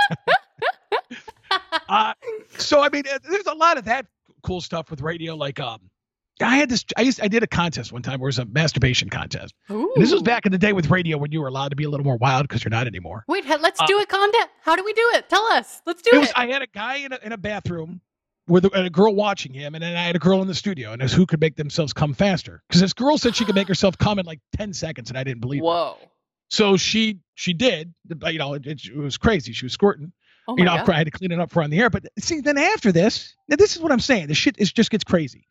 uh, 1.89 2.15
so 2.59 2.81
I 2.81 2.89
mean, 2.91 3.05
uh, 3.13 3.19
there's 3.29 3.47
a 3.47 3.55
lot 3.55 3.79
of 3.79 3.85
that 3.87 4.07
cool 4.43 4.61
stuff 4.61 4.91
with 4.91 5.01
radio. 5.01 5.35
Like, 5.35 5.61
um, 5.61 5.81
I 6.43 6.57
had 6.57 6.69
this. 6.69 6.85
I 6.97 7.03
used. 7.03 7.21
I 7.21 7.29
did 7.29 7.43
a 7.43 7.47
contest 7.47 7.93
one 7.93 8.03
time 8.03 8.21
where 8.21 8.29
it 8.29 8.35
was 8.35 8.39
a 8.39 8.45
masturbation 8.47 9.11
contest. 9.11 9.55
This 9.97 10.13
was 10.13 10.23
back 10.23 10.47
in 10.47 10.53
the 10.53 10.59
day 10.59 10.73
with 10.73 10.91
radio 10.91 11.19
when 11.19 11.33
you 11.33 11.41
were 11.41 11.49
allowed 11.49 11.69
to 11.69 11.77
be 11.77 11.85
a 11.85 11.91
little 11.91 12.05
more 12.05 12.17
wild 12.17 12.45
because 12.49 12.65
you're 12.65 12.71
not 12.71 12.87
anymore. 12.87 13.25
Wait, 13.29 13.45
let's 13.47 13.81
Uh, 13.81 13.87
do 13.87 13.99
a 14.01 14.07
Conda. 14.07 14.47
How 14.63 14.77
do 14.77 14.85
we 14.85 14.93
do 14.93 15.11
it? 15.15 15.29
Tell 15.29 15.45
us. 15.53 15.83
Let's 15.87 16.03
do 16.03 16.11
It 16.13 16.17
it. 16.17 16.21
was. 16.21 16.33
I 16.37 16.47
had 16.47 16.63
a 16.63 16.67
guy 16.67 16.97
in 16.97 17.13
a, 17.13 17.19
in 17.23 17.33
a 17.33 17.39
bathroom 17.39 18.01
with 18.49 18.65
a, 18.65 18.85
a 18.85 18.91
girl 18.91 19.15
watching 19.15 19.53
him, 19.53 19.75
and 19.75 19.83
then 19.85 19.95
I 19.97 20.03
had 20.05 20.17
a 20.17 20.19
girl 20.19 20.41
in 20.41 20.49
the 20.49 20.55
studio, 20.55 20.93
and 20.93 21.03
it 21.03 21.05
was 21.05 21.13
who 21.13 21.27
could 21.27 21.41
make 21.41 21.57
themselves 21.57 21.93
come 21.93 22.15
faster. 22.15 22.63
Because 22.69 22.81
this 22.81 22.93
girl 22.95 23.19
said 23.19 23.37
she 23.37 23.45
could 23.45 23.55
make 23.55 23.69
herself 23.69 23.99
come 23.99 24.19
in 24.19 24.25
like 24.27 24.41
ten 24.57 24.73
seconds, 24.73 25.11
and 25.11 25.19
I 25.19 25.25
didn't 25.25 25.41
believe. 25.41 25.61
her. 25.61 25.65
Whoa. 25.67 25.99
So 26.49 26.77
she 26.79 27.19
she 27.35 27.53
did. 27.53 27.93
You 28.27 28.39
know, 28.39 28.55
it, 28.55 28.67
it 28.67 28.97
was 28.97 29.19
crazy. 29.19 29.53
She 29.53 29.67
was 29.67 29.73
squirting. 29.75 30.13
Oh 30.51 30.57
you 30.57 30.65
know, 30.65 30.77
god. 30.77 30.91
I 30.91 30.99
had 30.99 31.07
to 31.07 31.13
clean 31.13 31.31
it 31.31 31.39
up 31.39 31.51
for 31.51 31.63
on 31.63 31.71
the 31.71 31.79
air. 31.79 31.91
But 31.91 32.07
see, 32.19 32.41
then 32.41 32.59
after 32.59 32.91
this, 32.91 33.35
now 33.49 33.57
this 33.57 33.77
is 33.77 33.83
what 33.83 33.93
I'm 33.93 34.01
saying. 34.01 34.27
The 34.27 34.35
shit 34.35 34.57
is 34.59 34.73
just 34.73 34.91
gets 34.91 35.05
crazy. 35.05 35.47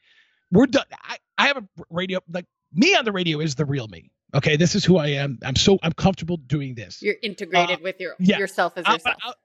We're 0.51 0.65
done. 0.65 0.85
I, 1.03 1.17
I 1.37 1.47
have 1.47 1.57
a 1.57 1.63
radio 1.89 2.19
like 2.31 2.45
me 2.73 2.95
on 2.95 3.05
the 3.05 3.11
radio 3.11 3.39
is 3.39 3.55
the 3.55 3.65
real 3.65 3.87
me. 3.87 4.11
Okay, 4.35 4.57
this 4.57 4.75
is 4.75 4.83
who 4.83 4.97
I 4.97 5.07
am. 5.07 5.39
I'm 5.43 5.55
so 5.55 5.79
I'm 5.81 5.93
comfortable 5.93 6.37
doing 6.37 6.75
this. 6.75 7.01
You're 7.01 7.15
integrated 7.23 7.81
with 7.81 7.99
your 7.99 8.15
yeah. 8.19 8.37
yourself 8.37 8.73
as 8.75 8.85
Out- 8.85 8.95
yourself. 8.95 9.15
out- 9.25 9.35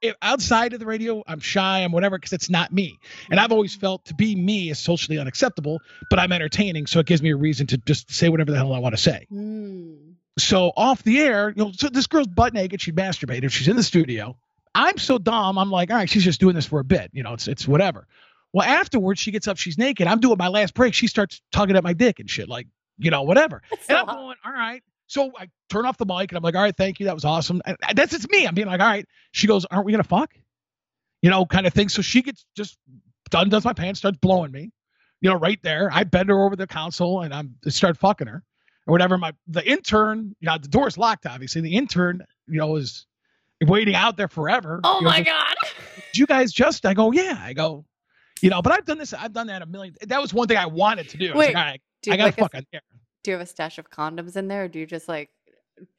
if 0.00 0.16
outside 0.20 0.72
of 0.72 0.80
the 0.80 0.86
radio, 0.86 1.22
I'm 1.28 1.38
shy. 1.38 1.80
I'm 1.80 1.92
whatever 1.92 2.18
because 2.18 2.32
it's 2.32 2.50
not 2.50 2.72
me. 2.72 2.98
And 3.30 3.38
I've 3.38 3.52
always 3.52 3.76
felt 3.76 4.04
to 4.06 4.14
be 4.14 4.34
me 4.34 4.68
is 4.68 4.80
socially 4.80 5.16
unacceptable. 5.16 5.78
But 6.10 6.18
I'm 6.18 6.32
entertaining, 6.32 6.86
so 6.86 6.98
it 6.98 7.06
gives 7.06 7.22
me 7.22 7.30
a 7.30 7.36
reason 7.36 7.68
to 7.68 7.76
just 7.76 8.10
say 8.10 8.28
whatever 8.28 8.50
the 8.50 8.56
hell 8.56 8.72
I 8.72 8.80
want 8.80 8.94
to 8.94 9.00
say. 9.00 9.26
Hmm. 9.30 9.94
So 10.38 10.72
off 10.76 11.04
the 11.04 11.20
air, 11.20 11.50
you 11.50 11.64
know, 11.64 11.72
so 11.72 11.88
this 11.88 12.08
girl's 12.08 12.26
butt 12.26 12.52
naked. 12.52 12.80
She 12.80 12.90
masturbated. 12.90 13.52
She's 13.52 13.68
in 13.68 13.76
the 13.76 13.82
studio. 13.82 14.36
I'm 14.74 14.98
so 14.98 15.18
dumb. 15.18 15.58
I'm 15.58 15.70
like, 15.70 15.90
all 15.90 15.96
right, 15.96 16.08
she's 16.08 16.24
just 16.24 16.40
doing 16.40 16.54
this 16.54 16.66
for 16.66 16.80
a 16.80 16.84
bit. 16.84 17.10
You 17.12 17.22
know, 17.22 17.34
it's 17.34 17.48
it's 17.48 17.68
whatever. 17.68 18.06
Well, 18.52 18.66
afterwards, 18.66 19.20
she 19.20 19.30
gets 19.30 19.48
up. 19.48 19.56
She's 19.56 19.78
naked. 19.78 20.06
I'm 20.06 20.20
doing 20.20 20.36
my 20.38 20.48
last 20.48 20.74
break. 20.74 20.94
She 20.94 21.06
starts 21.06 21.40
tugging 21.52 21.76
at 21.76 21.82
my 21.82 21.94
dick 21.94 22.20
and 22.20 22.28
shit, 22.28 22.48
like, 22.48 22.66
you 22.98 23.10
know, 23.10 23.22
whatever. 23.22 23.62
That's 23.70 23.88
And 23.88 23.96
so 23.96 24.00
I'm 24.02 24.06
hot. 24.06 24.16
going, 24.16 24.36
all 24.44 24.52
right. 24.52 24.82
So 25.06 25.32
I 25.38 25.48
turn 25.70 25.86
off 25.86 25.96
the 25.98 26.06
mic 26.06 26.30
and 26.30 26.36
I'm 26.36 26.42
like, 26.42 26.54
all 26.54 26.62
right, 26.62 26.76
thank 26.76 27.00
you. 27.00 27.06
That 27.06 27.14
was 27.14 27.24
awesome. 27.24 27.60
And 27.64 27.76
that's 27.94 28.12
it's 28.14 28.28
me. 28.28 28.46
I'm 28.46 28.54
being 28.54 28.66
like, 28.66 28.80
all 28.80 28.86
right. 28.86 29.06
She 29.32 29.46
goes, 29.46 29.64
aren't 29.66 29.84
we 29.86 29.92
gonna 29.92 30.04
fuck? 30.04 30.34
You 31.22 31.30
know, 31.30 31.46
kind 31.46 31.66
of 31.66 31.72
thing. 31.72 31.88
So 31.88 32.02
she 32.02 32.22
gets 32.22 32.44
just 32.56 32.78
done, 33.30 33.48
does 33.48 33.64
my 33.64 33.72
pants, 33.72 34.00
starts 34.00 34.18
blowing 34.18 34.52
me. 34.52 34.70
You 35.20 35.30
know, 35.30 35.36
right 35.36 35.58
there. 35.62 35.88
I 35.92 36.04
bend 36.04 36.28
her 36.30 36.44
over 36.44 36.56
the 36.56 36.66
console 36.66 37.22
and 37.22 37.32
I'm 37.32 37.54
start 37.68 37.96
fucking 37.96 38.26
her 38.26 38.42
or 38.86 38.92
whatever. 38.92 39.16
My 39.16 39.32
the 39.46 39.66
intern, 39.66 40.34
you 40.40 40.46
know, 40.46 40.58
the 40.58 40.68
door's 40.68 40.98
locked, 40.98 41.26
obviously. 41.26 41.60
The 41.60 41.76
intern, 41.76 42.24
you 42.48 42.58
know, 42.58 42.76
is 42.76 43.06
waiting 43.66 43.94
out 43.94 44.16
there 44.16 44.28
forever. 44.28 44.80
Oh 44.84 44.98
You 44.98 45.04
know, 45.04 45.10
my 45.10 45.18
just, 45.22 45.26
god. 45.28 45.54
You 46.14 46.26
guys 46.26 46.52
just? 46.52 46.84
I 46.86 46.94
go, 46.94 47.12
yeah. 47.12 47.38
I 47.42 47.52
go, 47.52 47.84
you 48.40 48.50
know, 48.50 48.60
but 48.62 48.72
I've 48.72 48.84
done 48.84 48.98
this. 48.98 49.12
I've 49.14 49.32
done 49.32 49.46
that 49.48 49.62
a 49.62 49.66
million. 49.66 49.94
That 50.02 50.20
was 50.20 50.34
one 50.34 50.48
thing 50.48 50.56
I 50.58 50.66
wanted 50.66 51.08
to 51.10 51.16
do. 51.16 51.32
I 51.32 51.36
Wait, 51.36 51.46
like, 51.48 51.54
right, 51.54 51.80
Do 52.02 52.10
you 52.10 52.14
I 52.14 52.16
gotta 52.16 52.26
like 52.28 52.36
fuck 52.38 52.54
on 52.54 52.66
there. 52.72 52.80
do 53.24 53.30
you 53.30 53.36
have 53.36 53.42
a 53.46 53.46
stash 53.50 53.78
of 53.78 53.88
condoms 53.90 54.36
in 54.36 54.48
there 54.48 54.64
or 54.64 54.68
do 54.68 54.78
you 54.78 54.86
just 54.86 55.08
like 55.08 55.30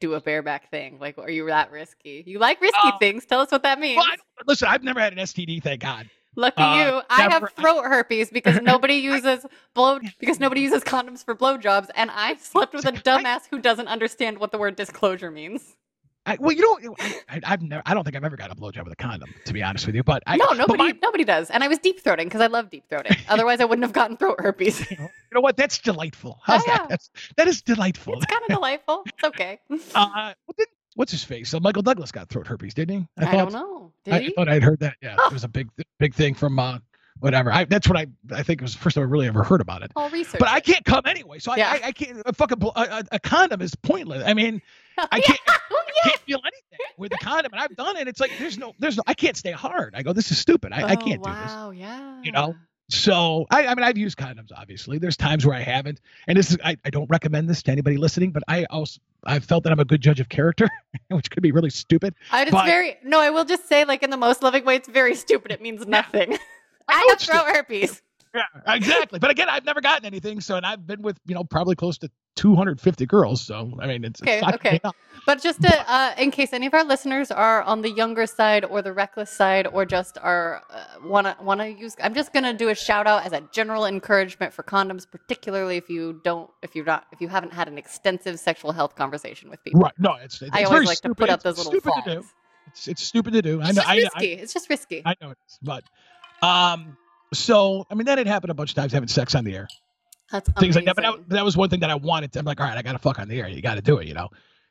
do 0.00 0.14
a 0.14 0.20
bareback 0.20 0.70
thing 0.70 0.98
like 1.00 1.18
are 1.18 1.28
you 1.30 1.44
that 1.46 1.70
risky 1.72 2.22
you 2.26 2.38
like 2.38 2.60
risky 2.60 2.76
Uh, 2.84 2.96
things 2.98 3.26
tell 3.26 3.40
us 3.40 3.50
what 3.50 3.62
that 3.64 3.78
means 3.80 3.96
Well, 3.98 4.06
listen, 4.46 4.68
I've 4.68 4.82
never 4.84 5.00
had 5.00 5.12
an 5.12 5.18
STD, 5.18 5.62
thank 5.62 5.80
God. 5.82 6.08
lucky 6.36 6.62
uh, 6.62 6.76
you 6.76 7.02
i 7.10 7.22
have 7.28 7.50
throat 7.56 7.82
herpes 7.84 8.30
because 8.30 8.60
nobody 8.62 8.94
uses 8.94 9.44
blow 9.74 9.98
because 10.20 10.38
nobody 10.38 10.60
uses 10.62 10.82
condoms 10.84 11.24
for 11.24 11.34
blowjobs 11.34 11.88
and 11.96 12.10
i 12.12 12.34
slept 12.36 12.72
with 12.72 12.84
a 12.86 12.92
dumbass 12.92 13.42
who 13.50 13.58
doesn't 13.58 13.88
understand 13.88 14.38
what 14.38 14.52
the 14.52 14.58
word 14.58 14.76
disclosure 14.76 15.30
means 15.30 15.76
I, 16.26 16.38
well, 16.40 16.52
you 16.52 16.62
know, 16.82 16.96
I, 17.28 17.40
I,Ve 17.44 17.66
never. 17.66 17.82
I 17.84 17.92
don't 17.92 18.02
think 18.04 18.16
I've 18.16 18.24
ever 18.24 18.36
got 18.36 18.50
a 18.50 18.54
blowjob 18.54 18.84
with 18.84 18.92
a 18.92 18.96
condom, 18.96 19.32
to 19.44 19.52
be 19.52 19.62
honest 19.62 19.84
with 19.86 19.94
you. 19.94 20.02
But 20.02 20.22
I, 20.26 20.36
no 20.36 20.46
but 20.48 20.56
nobody 20.56 20.78
my- 20.78 20.98
nobody 21.02 21.24
does 21.24 21.50
and 21.50 21.62
i 21.62 21.68
was 21.68 21.78
deep 21.78 22.02
throating 22.02 22.24
because 22.24 22.40
i 22.40 22.46
love 22.46 22.70
deep 22.70 22.84
throating 22.90 23.16
otherwise 23.28 23.60
i 23.60 23.64
wouldn't 23.64 23.84
have 23.84 23.92
gotten 23.92 24.16
throat 24.16 24.36
herpes 24.40 24.90
you 24.90 24.96
know 25.32 25.40
what? 25.40 25.56
That's 25.56 25.78
delightful. 25.78 26.38
How's 26.44 26.66
Yeah. 26.66 26.78
that? 26.78 26.88
That's 26.88 27.10
that 27.36 27.48
is 27.48 27.60
delightful. 27.62 28.14
it's 28.14 28.26
kind 28.26 28.42
of 28.48 28.56
delightful 28.56 29.02
it's 29.06 29.24
okay 29.24 29.60
Uh, 29.94 30.32
what's 30.94 31.12
his 31.12 31.24
face? 31.24 31.50
So 31.50 31.60
Michael 31.60 31.82
Douglas 31.82 32.10
got 32.12 32.28
throat 32.28 32.46
herpes, 32.46 32.72
didn't 32.74 33.00
he? 33.00 33.08
i, 33.18 33.32
don't 33.32 33.52
know 33.52 33.92
did 34.04 34.14
I, 34.14 34.20
he 34.20 34.30
thought 34.32 34.48
I'd 34.48 34.62
heard 34.62 34.80
that. 34.80 34.96
Yeah, 35.02 35.16
Oh. 35.18 35.26
it 35.26 35.32
was 35.32 35.44
a 35.44 35.48
big, 35.48 35.68
big 35.98 36.14
thing 36.14 36.34
from 36.34 36.58
uh, 36.58 36.78
whatever. 37.20 37.52
I, 37.52 37.64
that's 37.64 37.88
what 37.88 37.96
I, 37.98 38.06
I 38.32 38.42
think 38.42 38.60
it 38.60 38.64
was 38.64 38.72
the 38.74 38.80
first 38.80 38.94
time 38.94 39.02
I 39.02 39.06
really 39.06 39.26
ever 39.26 39.42
heard 39.42 39.60
about 39.60 39.82
it. 39.82 39.92
all 39.96 40.10
research 40.10 40.38
But 40.38 40.48
I 40.48 40.60
can't 40.60 40.84
come 40.84 41.02
anyway, 41.06 41.38
so 41.38 41.52
I, 41.52 41.56
Yeah. 41.56 41.70
I, 41.82 41.86
I 41.88 41.92
can't. 41.92 42.22
A 42.26 42.32
fucking 42.32 42.58
a, 42.62 43.04
a, 43.12 43.18
condom 43.20 43.60
is 43.62 43.74
pointless. 43.74 44.22
I 44.26 44.34
mean, 44.34 44.60
I 44.98 45.20
can't, 45.20 45.40
Oh, 45.70 45.82
I 45.86 46.08
can't 46.08 46.20
feel 46.20 46.40
anything 46.44 46.78
with 46.98 47.12
a 47.14 47.18
condom, 47.18 47.52
and 47.52 47.60
I've 47.60 47.74
done 47.76 47.96
it. 47.96 48.06
It's 48.08 48.20
like 48.20 48.32
there's 48.38 48.58
no, 48.58 48.74
there's 48.78 48.96
no. 48.96 49.02
I 49.06 49.14
can't 49.14 49.36
stay 49.36 49.52
hard. 49.52 49.94
I 49.96 50.02
go, 50.02 50.12
this 50.12 50.30
is 50.30 50.38
stupid. 50.38 50.72
I, 50.72 50.82
I 50.82 50.92
Oh, 50.92 50.96
can't 50.96 51.22
do 51.22 51.30
this. 51.30 51.50
wow 51.52 51.70
yeah 51.70 52.20
You 52.22 52.32
know? 52.32 52.54
So 52.90 53.46
I, 53.50 53.66
I 53.66 53.74
mean, 53.74 53.82
I've 53.82 53.96
used 53.96 54.18
condoms. 54.18 54.50
Obviously, 54.54 54.98
there's 54.98 55.16
times 55.16 55.46
where 55.46 55.56
I 55.56 55.62
haven't, 55.62 56.00
and 56.28 56.36
this 56.36 56.50
is 56.50 56.58
I, 56.62 56.76
I 56.84 56.90
don't 56.90 57.08
recommend 57.08 57.48
this 57.48 57.62
to 57.62 57.72
anybody 57.72 57.96
listening. 57.96 58.30
But 58.30 58.42
I 58.46 58.64
also 58.66 59.00
I 59.24 59.38
felt 59.38 59.64
that 59.64 59.72
I'm 59.72 59.80
a 59.80 59.86
good 59.86 60.02
judge 60.02 60.20
of 60.20 60.28
character, 60.28 60.68
which 61.08 61.30
could 61.30 61.42
be 61.42 61.50
really 61.50 61.70
stupid. 61.70 62.14
I, 62.30 62.42
it's 62.42 62.50
But- 62.50 62.66
very 62.66 62.96
no. 63.02 63.20
I 63.20 63.30
will 63.30 63.46
just 63.46 63.66
say, 63.70 63.86
like 63.86 64.02
in 64.02 64.10
the 64.10 64.18
most 64.18 64.42
loving 64.42 64.66
way, 64.66 64.76
it's 64.76 64.88
very 64.88 65.14
stupid. 65.14 65.50
It 65.50 65.62
means 65.62 65.86
nothing. 65.86 66.36
I, 66.88 67.06
have 67.10 67.20
throat 67.20 67.44
herpes. 67.46 68.00
Yeah, 68.34 68.74
exactly. 68.74 69.20
But 69.20 69.30
again, 69.30 69.48
I've 69.48 69.64
never 69.64 69.80
gotten 69.80 70.04
anything, 70.06 70.40
so 70.40 70.56
and 70.56 70.66
I've 70.66 70.84
been 70.88 71.02
with 71.02 71.20
you 71.24 71.36
know 71.36 71.44
probably 71.44 71.76
close 71.76 71.98
to 71.98 72.10
250 72.34 73.06
girls. 73.06 73.40
So 73.40 73.70
I 73.80 73.86
mean, 73.86 74.02
it's 74.04 74.20
Okay, 74.20 74.40
it's 74.42 74.54
okay. 74.56 74.80
But 75.24 75.40
just 75.40 75.62
to, 75.62 75.72
uh, 75.88 76.14
in 76.18 76.32
case 76.32 76.52
any 76.52 76.66
of 76.66 76.74
our 76.74 76.82
listeners 76.82 77.30
are 77.30 77.62
on 77.62 77.82
the 77.82 77.90
younger 77.90 78.26
side 78.26 78.64
or 78.64 78.82
the 78.82 78.92
reckless 78.92 79.30
side, 79.30 79.68
or 79.68 79.86
just 79.86 80.18
are 80.20 80.62
uh, 80.70 80.82
wanna 81.04 81.36
wanna 81.40 81.68
use, 81.68 81.94
I'm 82.02 82.12
just 82.12 82.32
gonna 82.32 82.52
do 82.52 82.70
a 82.70 82.74
shout 82.74 83.06
out 83.06 83.24
as 83.24 83.30
a 83.32 83.40
general 83.52 83.86
encouragement 83.86 84.52
for 84.52 84.64
condoms, 84.64 85.08
particularly 85.08 85.76
if 85.76 85.88
you 85.88 86.20
don't, 86.24 86.50
if 86.60 86.74
you're 86.74 86.84
not, 86.84 87.06
if 87.12 87.20
you 87.20 87.28
haven't 87.28 87.52
had 87.52 87.68
an 87.68 87.78
extensive 87.78 88.40
sexual 88.40 88.72
health 88.72 88.96
conversation 88.96 89.48
with 89.48 89.62
people. 89.62 89.78
Right? 89.80 89.92
No, 89.96 90.14
it's 90.20 90.42
it's 90.42 90.50
I 90.52 90.64
always 90.64 90.88
like 90.88 90.96
to 91.02 91.10
stupid. 91.10 91.18
put 91.18 91.30
up 91.30 91.36
It's 91.36 91.44
those 91.44 91.58
little 91.58 91.70
stupid 91.70 91.92
flags. 91.92 92.04
to 92.06 92.14
do. 92.16 92.26
It's 92.66 92.88
it's 92.88 93.02
stupid 93.04 93.32
to 93.34 93.42
do. 93.42 93.60
I 93.62 93.68
It's 93.68 93.76
know. 93.76 93.82
just 93.82 93.88
I, 93.88 93.94
risky. 93.96 94.32
I, 94.38 94.40
it's 94.42 94.52
just 94.52 94.68
risky. 94.68 95.02
I 95.06 95.14
know 95.20 95.30
it 95.30 95.38
is, 95.46 95.58
but 95.62 95.84
um. 96.44 96.96
So 97.32 97.84
I 97.90 97.94
mean, 97.94 98.06
that 98.06 98.18
had 98.18 98.28
happened 98.28 98.52
a 98.52 98.54
bunch 98.54 98.70
of 98.70 98.76
times 98.76 98.92
having 98.92 99.08
sex 99.08 99.34
on 99.34 99.44
the 99.44 99.56
air. 99.56 99.68
That's 100.30 100.48
things 100.52 100.76
like 100.76 100.84
that. 100.84 100.96
But 100.96 101.02
that, 101.02 101.28
that 101.30 101.44
was 101.44 101.56
one 101.56 101.68
thing 101.68 101.80
that 101.80 101.90
I 101.90 101.96
wanted. 101.96 102.32
To, 102.32 102.38
I'm 102.38 102.44
like, 102.44 102.60
all 102.60 102.66
right, 102.66 102.78
I 102.78 102.82
got 102.82 102.92
to 102.92 102.98
fuck 102.98 103.18
on 103.18 103.28
the 103.28 103.40
air. 103.40 103.48
You 103.48 103.60
got 103.60 103.74
to 103.74 103.82
do 103.82 103.98
it, 103.98 104.06
you 104.06 104.14
know. 104.14 104.28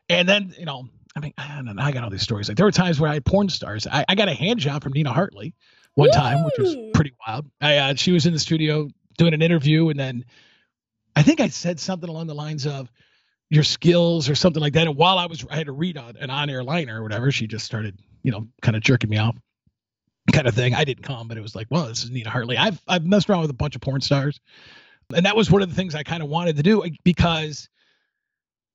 And 0.10 0.28
then, 0.28 0.54
you 0.58 0.66
know, 0.66 0.88
I 1.16 1.20
mean, 1.20 1.34
I 1.38 1.56
don't 1.56 1.66
know. 1.66 1.82
I 1.82 1.92
got 1.92 2.04
all 2.04 2.10
these 2.10 2.22
stories. 2.22 2.48
Like 2.48 2.58
there 2.58 2.66
were 2.66 2.72
times 2.72 3.00
where 3.00 3.10
I 3.10 3.16
had 3.16 3.26
porn 3.26 3.50
stars. 3.50 3.86
I, 3.86 4.04
I 4.08 4.16
got 4.16 4.30
a 4.30 4.34
hand 4.34 4.60
job 4.60 4.84
from 4.84 4.94
Nina 4.94 5.12
Hartley 5.14 5.54
one 5.96 6.10
time, 6.12 6.44
which 6.44 6.56
was 6.58 6.76
pretty 6.94 7.14
wild. 7.28 7.46
I 7.62 7.78
uh, 7.78 7.96
she 7.96 8.12
was 8.12 8.26
in 8.26 8.34
the 8.34 8.40
studio 8.40 8.90
doing 9.18 9.34
an 9.34 9.42
interview, 9.42 9.90
and 9.90 10.00
then 10.00 10.26
I 11.16 11.24
think 11.24 11.40
I 11.40 11.48
said 11.50 11.80
something 11.80 12.10
along 12.10 12.28
the 12.28 12.36
lines 12.36 12.66
of 12.66 12.92
your 13.50 13.64
skills 13.64 14.30
or 14.30 14.36
something 14.36 14.62
like 14.62 14.74
that. 14.74 14.88
And 14.88 14.96
while 14.98 15.20
I 15.20 15.28
was, 15.28 15.46
I 15.52 15.56
had 15.56 15.68
to 15.68 15.72
read 15.72 15.98
on, 15.98 16.18
an 16.18 16.30
on-air 16.32 16.64
liner 16.64 17.00
or 17.00 17.04
whatever. 17.04 17.32
She 17.32 17.46
just 17.46 17.66
started, 17.66 18.00
you 18.24 18.32
know, 18.32 18.48
kind 18.62 18.76
of 18.76 18.82
jerking 18.82 19.10
me 19.12 19.18
off, 19.18 19.36
kind 20.32 20.48
of 20.48 20.54
thing. 20.56 20.74
I 20.74 20.84
didn't 20.84 21.04
come, 21.04 21.28
but 21.28 21.38
it 21.38 21.42
was 21.42 21.56
like, 21.56 21.68
well, 21.70 21.88
this 21.88 22.04
is 22.04 22.10
Nina 22.12 22.30
Hartley. 22.30 22.58
I've 22.58 22.82
I've 22.88 23.06
messed 23.06 23.30
around 23.30 23.42
with 23.42 23.50
a 23.50 23.54
bunch 23.56 23.76
of 23.76 23.82
porn 23.82 24.02
stars, 24.02 24.40
and 25.16 25.26
that 25.26 25.36
was 25.36 25.52
one 25.52 25.62
of 25.62 25.70
the 25.70 25.76
things 25.76 25.96
I 25.96 26.04
kind 26.04 26.24
of 26.24 26.30
wanted 26.30 26.56
to 26.58 26.64
do 26.64 26.84
because 27.04 27.70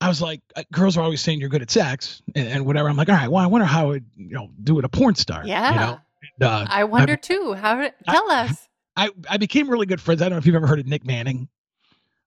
I 0.01 0.09
was 0.09 0.23
like, 0.23 0.41
uh, 0.57 0.63
girls 0.73 0.97
are 0.97 1.03
always 1.03 1.21
saying 1.21 1.41
you're 1.41 1.49
good 1.49 1.63
at 1.63 1.71
sex 1.71 2.23
and, 2.37 2.47
and 2.49 2.67
whatever. 2.67 2.89
I'm 2.89 2.97
like, 2.97 3.09
all 3.09 3.15
right, 3.17 3.29
well, 3.31 3.43
I 3.43 3.47
wonder 3.49 3.65
how 3.67 3.83
I 3.83 3.87
would, 3.87 4.05
you 4.17 4.35
know, 4.35 4.49
do 4.63 4.75
with 4.77 4.85
a 4.85 4.89
porn 4.89 5.15
star. 5.17 5.43
Yeah. 5.45 5.71
You 5.73 5.77
know? 5.81 6.01
And, 6.41 6.49
uh, 6.49 6.67
I 6.69 6.85
wonder 6.85 7.17
too. 7.17 7.55
How? 7.55 7.81
did- 7.81 7.95
I- 8.07 8.13
Tell 8.13 8.31
us. 8.31 8.69
I, 8.97 9.11
I 9.31 9.37
became 9.39 9.69
really 9.71 9.87
good 9.87 10.01
friends. 10.01 10.21
I 10.23 10.25
don't 10.27 10.33
know 10.33 10.39
if 10.39 10.47
you've 10.47 10.55
ever 10.57 10.67
heard 10.67 10.81
of 10.81 10.87
Nick 10.87 11.05
Manning. 11.07 11.49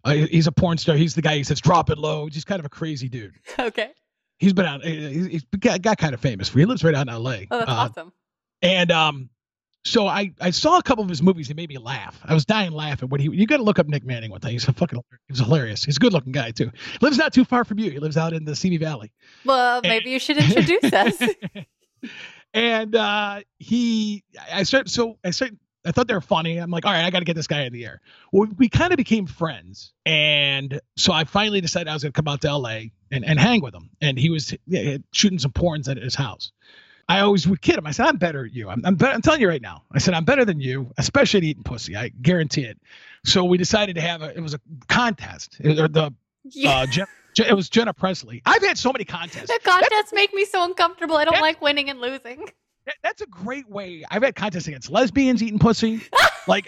Uh, 0.04 0.14
he's 0.14 0.48
a 0.48 0.52
porn 0.54 0.78
star. 0.78 0.96
He's 0.96 1.16
the 1.16 1.22
guy 1.22 1.38
who 1.38 1.44
says 1.44 1.60
drop 1.62 1.90
it 1.90 1.98
low. 1.98 2.28
He's 2.28 2.44
kind 2.46 2.60
of 2.60 2.66
a 2.66 2.70
crazy 2.70 3.08
dude. 3.10 3.36
Okay. 3.60 3.92
He's 4.40 4.54
been 4.54 4.66
out. 4.66 4.84
He's, 4.84 5.28
he's 5.28 5.44
got, 5.60 5.82
got 5.84 5.98
kind 6.00 6.14
of 6.16 6.20
famous. 6.20 6.50
He 6.50 6.66
lives 6.66 6.84
right 6.84 6.96
out 6.96 7.04
in 7.08 7.10
L.A. 7.14 7.48
Oh, 7.52 7.60
that's 7.60 7.70
Uh, 7.72 7.74
awesome. 7.74 8.14
And 8.62 8.92
um, 8.92 9.30
so 9.84 10.08
I 10.08 10.32
I 10.40 10.52
saw 10.52 10.78
a 10.78 10.84
couple 10.84 11.04
of 11.04 11.10
his 11.10 11.22
movies. 11.22 11.48
He 11.48 11.54
made 11.54 11.70
me 11.70 11.78
laugh. 11.78 12.20
I 12.24 12.34
was 12.34 12.46
dying 12.46 12.72
laughing 12.72 13.10
when 13.10 13.22
he. 13.22 13.30
You 13.32 13.48
got 13.48 13.58
to 13.58 13.64
look 13.64 13.80
up 13.80 13.88
Nick 13.88 14.06
Manning 14.06 14.32
one 14.32 14.40
time. 14.40 14.52
He's 14.52 14.68
a 14.68 14.74
fucking. 14.74 15.00
He's 15.28 15.40
hilarious. 15.40 15.84
He's 15.84 15.98
a 15.98 16.00
good 16.00 16.14
looking 16.14 16.32
guy 16.32 16.52
too. 16.52 16.72
Lives 17.02 17.18
not 17.18 17.34
too 17.34 17.46
far 17.46 17.66
from 17.66 17.80
you. 17.80 17.90
He 17.90 18.00
lives 18.00 18.18
out 18.18 18.34
in 18.34 18.46
the 18.46 18.56
Simi 18.56 18.78
Valley. 18.78 19.12
Well, 19.46 19.82
maybe 19.82 20.12
you 20.12 20.20
should 20.20 20.38
introduce 20.38 20.94
us. 20.94 21.22
and 22.54 22.96
uh, 22.96 23.42
he, 23.58 24.24
I 24.52 24.64
started. 24.64 24.92
So 24.92 25.18
I 25.24 25.32
started 25.32 25.58
I 25.86 25.92
thought 25.92 26.08
they 26.08 26.14
were 26.14 26.22
funny. 26.22 26.58
I'm 26.58 26.70
like, 26.70 26.86
all 26.86 26.92
right, 26.92 27.06
I 27.06 27.10
got 27.10 27.20
to 27.20 27.26
get 27.26 27.36
this 27.36 27.48
guy 27.48 27.64
in 27.64 27.74
the 27.74 27.86
air. 27.86 28.02
Well, 28.32 28.48
we 28.58 28.70
kind 28.70 28.94
of 28.94 28.98
became 28.98 29.26
friends, 29.26 29.94
and 30.06 30.80
so 30.96 31.12
I 31.12 31.24
finally 31.24 31.62
decided 31.62 31.88
I 31.88 31.94
was 31.94 32.04
going 32.04 32.14
to 32.14 32.22
come 32.22 32.32
out 32.32 32.42
to 32.42 32.56
LA 32.56 32.82
and, 33.12 33.26
and 33.26 33.40
hang 33.40 33.62
with 33.62 33.74
him. 33.74 33.90
And 34.00 34.18
he 34.18 34.30
was 34.30 34.54
yeah, 34.68 34.98
shooting 35.12 35.40
some 35.40 35.52
porns 35.52 35.90
at 35.90 35.98
his 35.98 36.16
house. 36.16 36.52
I 37.10 37.20
always 37.22 37.48
would 37.48 37.62
kid 37.62 37.78
him. 37.78 37.86
I 37.88 37.92
said, 37.92 38.06
I'm 38.08 38.18
better 38.18 38.46
at 38.46 38.54
you. 38.54 38.70
I'm, 38.70 38.82
I'm, 38.86 38.96
better, 38.96 39.14
I'm 39.14 39.22
telling 39.22 39.42
you 39.42 39.48
right 39.50 39.62
now. 39.62 39.84
I 39.92 40.00
said, 40.00 40.14
I'm 40.14 40.24
better 40.26 40.46
than 40.46 40.60
you, 40.60 40.92
especially 40.98 41.40
at 41.40 41.44
eating 41.44 41.64
pussy. 41.64 41.96
I 41.96 42.10
guarantee 42.10 42.64
it. 42.64 42.78
So 43.26 43.44
we 43.44 43.58
decided 43.58 43.96
to 43.96 44.02
have 44.02 44.22
a, 44.22 44.36
it 44.36 44.42
was 44.42 44.54
a 44.54 44.60
contest. 44.88 45.58
It, 45.60 45.78
or 45.80 45.88
the, 45.88 46.14
Yeah. 46.46 46.70
uh, 46.80 46.86
Jen, 46.86 47.06
it 47.38 47.54
was 47.56 47.70
Jenna 47.70 47.94
Presley. 47.94 48.42
I've 48.46 48.62
had 48.64 48.78
so 48.78 48.92
many 48.92 49.06
contests. 49.06 49.48
the 49.48 49.60
contests 49.64 50.12
make 50.14 50.34
me 50.34 50.46
so 50.46 50.64
uncomfortable. 50.64 51.16
I 51.18 51.26
don't 51.26 51.34
That- 51.36 51.42
like 51.42 51.62
winning 51.62 51.90
and 51.90 52.00
losing. 52.00 52.46
That- 52.86 52.96
That's 53.04 53.22
a 53.22 53.28
great 53.28 53.70
way. 53.70 54.04
I've 54.10 54.24
had 54.24 54.36
contests 54.36 54.68
against 54.68 54.90
lesbians 54.90 55.44
eating 55.44 55.60
pussy. 55.60 56.02
like 56.48 56.68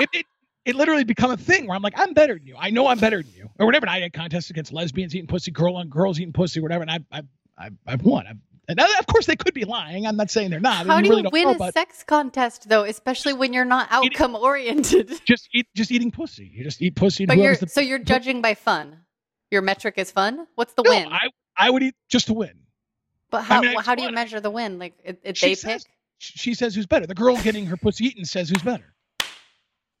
it, 0.00 0.08
it, 0.12 0.26
it 0.64 0.74
literally 0.76 1.04
become 1.04 1.30
a 1.30 1.36
thing 1.36 1.66
where 1.66 1.76
I'm 1.76 1.82
like, 1.82 1.98
I'm 1.98 2.14
better 2.14 2.34
than 2.38 2.46
you. 2.46 2.56
I 2.58 2.70
know 2.70 2.86
I'm 2.86 2.98
better 2.98 3.22
than 3.22 3.32
you, 3.36 3.50
or 3.58 3.66
whatever. 3.66 3.84
And 3.86 3.90
I 3.90 4.00
had 4.00 4.12
contests 4.12 4.48
against 4.50 4.72
lesbians 4.72 5.14
eating 5.14 5.26
pussy, 5.26 5.50
girl 5.50 5.76
on 5.76 5.88
girls 5.88 6.18
eating 6.20 6.32
pussy, 6.32 6.60
whatever. 6.60 6.82
And 6.82 6.90
I've 6.90 7.04
I've 7.12 7.26
I've, 7.58 7.74
I've 7.86 8.02
won. 8.02 8.26
I've, 8.26 8.38
and 8.68 8.78
of 8.80 9.06
course 9.06 9.26
they 9.26 9.36
could 9.36 9.54
be 9.54 9.64
lying. 9.64 10.06
I'm 10.06 10.16
not 10.16 10.30
saying 10.30 10.50
they're 10.50 10.60
not. 10.60 10.86
How 10.86 11.00
do 11.00 11.08
you 11.16 11.28
win 11.32 11.58
know, 11.58 11.64
a 11.66 11.72
sex 11.72 12.04
contest 12.04 12.68
though, 12.68 12.84
especially 12.84 13.32
when 13.32 13.52
you're 13.52 13.64
not 13.64 13.88
Eating- 13.92 14.12
outcome 14.12 14.36
oriented? 14.36 15.20
just 15.26 15.48
eat 15.52 15.66
just 15.74 15.90
eating 15.90 16.10
pussy. 16.10 16.50
You 16.54 16.64
just 16.64 16.80
eat 16.80 16.94
pussy. 16.94 17.24
And 17.24 17.28
But 17.28 17.38
you're 17.38 17.56
the, 17.56 17.68
so 17.68 17.80
you're 17.80 17.98
judging 17.98 18.40
by 18.40 18.54
fun. 18.54 18.98
Your 19.50 19.62
metric 19.62 19.94
is 19.98 20.10
fun. 20.10 20.46
What's 20.54 20.74
the 20.74 20.82
no, 20.82 20.90
win? 20.90 21.08
I 21.08 21.28
I 21.56 21.70
would 21.70 21.82
eat 21.82 21.94
just 22.08 22.26
to 22.28 22.34
win. 22.34 22.52
but 23.30 23.42
how 23.42 23.60
mean, 23.60 23.76
how 23.80 23.94
do 23.94 24.02
you 24.02 24.10
measure 24.12 24.40
the 24.40 24.50
win? 24.50 24.78
Like 24.78 24.94
it, 25.04 25.20
it, 25.22 25.36
She 25.36 25.46
they 25.48 25.54
says- 25.54 25.84
pick. 25.84 25.92
She 26.24 26.54
says 26.54 26.74
who's 26.76 26.86
better. 26.86 27.04
The 27.08 27.16
girl 27.16 27.36
getting 27.38 27.66
her 27.66 27.76
pussy 27.76 28.04
eaten 28.06 28.24
says 28.24 28.48
who's 28.48 28.62
better. 28.62 28.94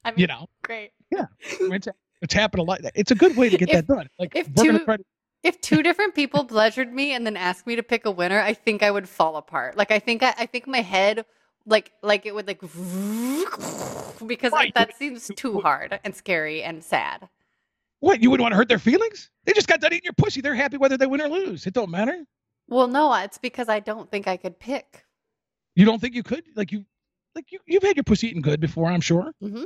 I 0.04 0.10
mean, 0.12 0.20
You 0.20 0.26
know, 0.28 0.46
great. 0.62 0.92
it's, 1.10 1.88
it's 2.22 2.32
happened 2.34 2.60
a 2.60 2.62
lot. 2.64 2.80
It's 2.94 3.10
a 3.10 3.16
good 3.16 3.36
way 3.36 3.48
to 3.48 3.58
get 3.58 3.68
If- 3.70 3.74
that 3.74 3.86
done. 3.88 4.08
Like 4.20 4.36
if 4.36 4.48
we're 4.54 4.66
gonna 4.66 4.78
two- 4.78 4.84
try 4.84 4.96
to 4.98 5.04
If 5.42 5.60
two 5.60 5.82
different 5.82 6.14
people 6.14 6.44
pleasured 6.44 6.92
me 6.92 7.12
and 7.12 7.26
then 7.26 7.36
asked 7.36 7.66
me 7.66 7.74
to 7.76 7.82
pick 7.82 8.06
a 8.06 8.10
winner, 8.10 8.40
I 8.40 8.54
think 8.54 8.82
I 8.82 8.90
would 8.90 9.08
fall 9.08 9.36
apart. 9.36 9.76
Like 9.76 9.90
I 9.90 9.98
think 9.98 10.22
I, 10.22 10.34
I 10.38 10.46
think 10.46 10.66
my 10.66 10.80
head 10.82 11.24
like 11.66 11.92
like 12.02 12.26
it 12.26 12.34
would 12.34 12.46
like 12.46 12.60
because 14.26 14.52
Right. 14.52 14.74
that 14.74 14.96
seems 14.96 15.30
too 15.36 15.60
hard 15.60 15.98
and 16.04 16.14
scary 16.14 16.62
and 16.62 16.82
sad. 16.82 17.28
What, 18.00 18.20
you 18.22 18.30
wouldn't 18.30 18.42
want 18.42 18.52
to 18.52 18.56
hurt 18.56 18.68
their 18.68 18.80
feelings? 18.80 19.30
They 19.44 19.52
just 19.52 19.68
got 19.68 19.80
done 19.80 19.92
eating 19.92 20.04
your 20.04 20.12
pussy. 20.14 20.40
They're 20.40 20.56
happy 20.56 20.76
whether 20.76 20.96
they 20.96 21.06
win 21.06 21.20
or 21.20 21.28
lose. 21.28 21.66
It 21.66 21.74
don't 21.74 21.90
matter. 21.90 22.24
Well, 22.68 22.88
no, 22.88 23.12
it's 23.14 23.38
because 23.38 23.68
I 23.68 23.78
don't 23.80 24.10
think 24.10 24.26
I 24.26 24.36
could 24.36 24.58
pick. 24.58 25.04
You 25.76 25.84
don't 25.84 26.00
think 26.00 26.14
you 26.14 26.22
could? 26.24 26.44
Like 26.56 26.72
you 26.72 26.84
like 27.34 27.50
you 27.50 27.58
you've 27.66 27.82
had 27.82 27.96
your 27.96 28.04
pussy 28.04 28.28
eaten 28.28 28.42
good 28.42 28.60
before, 28.60 28.86
I'm 28.90 29.00
sure. 29.00 29.32
Mhm. 29.42 29.64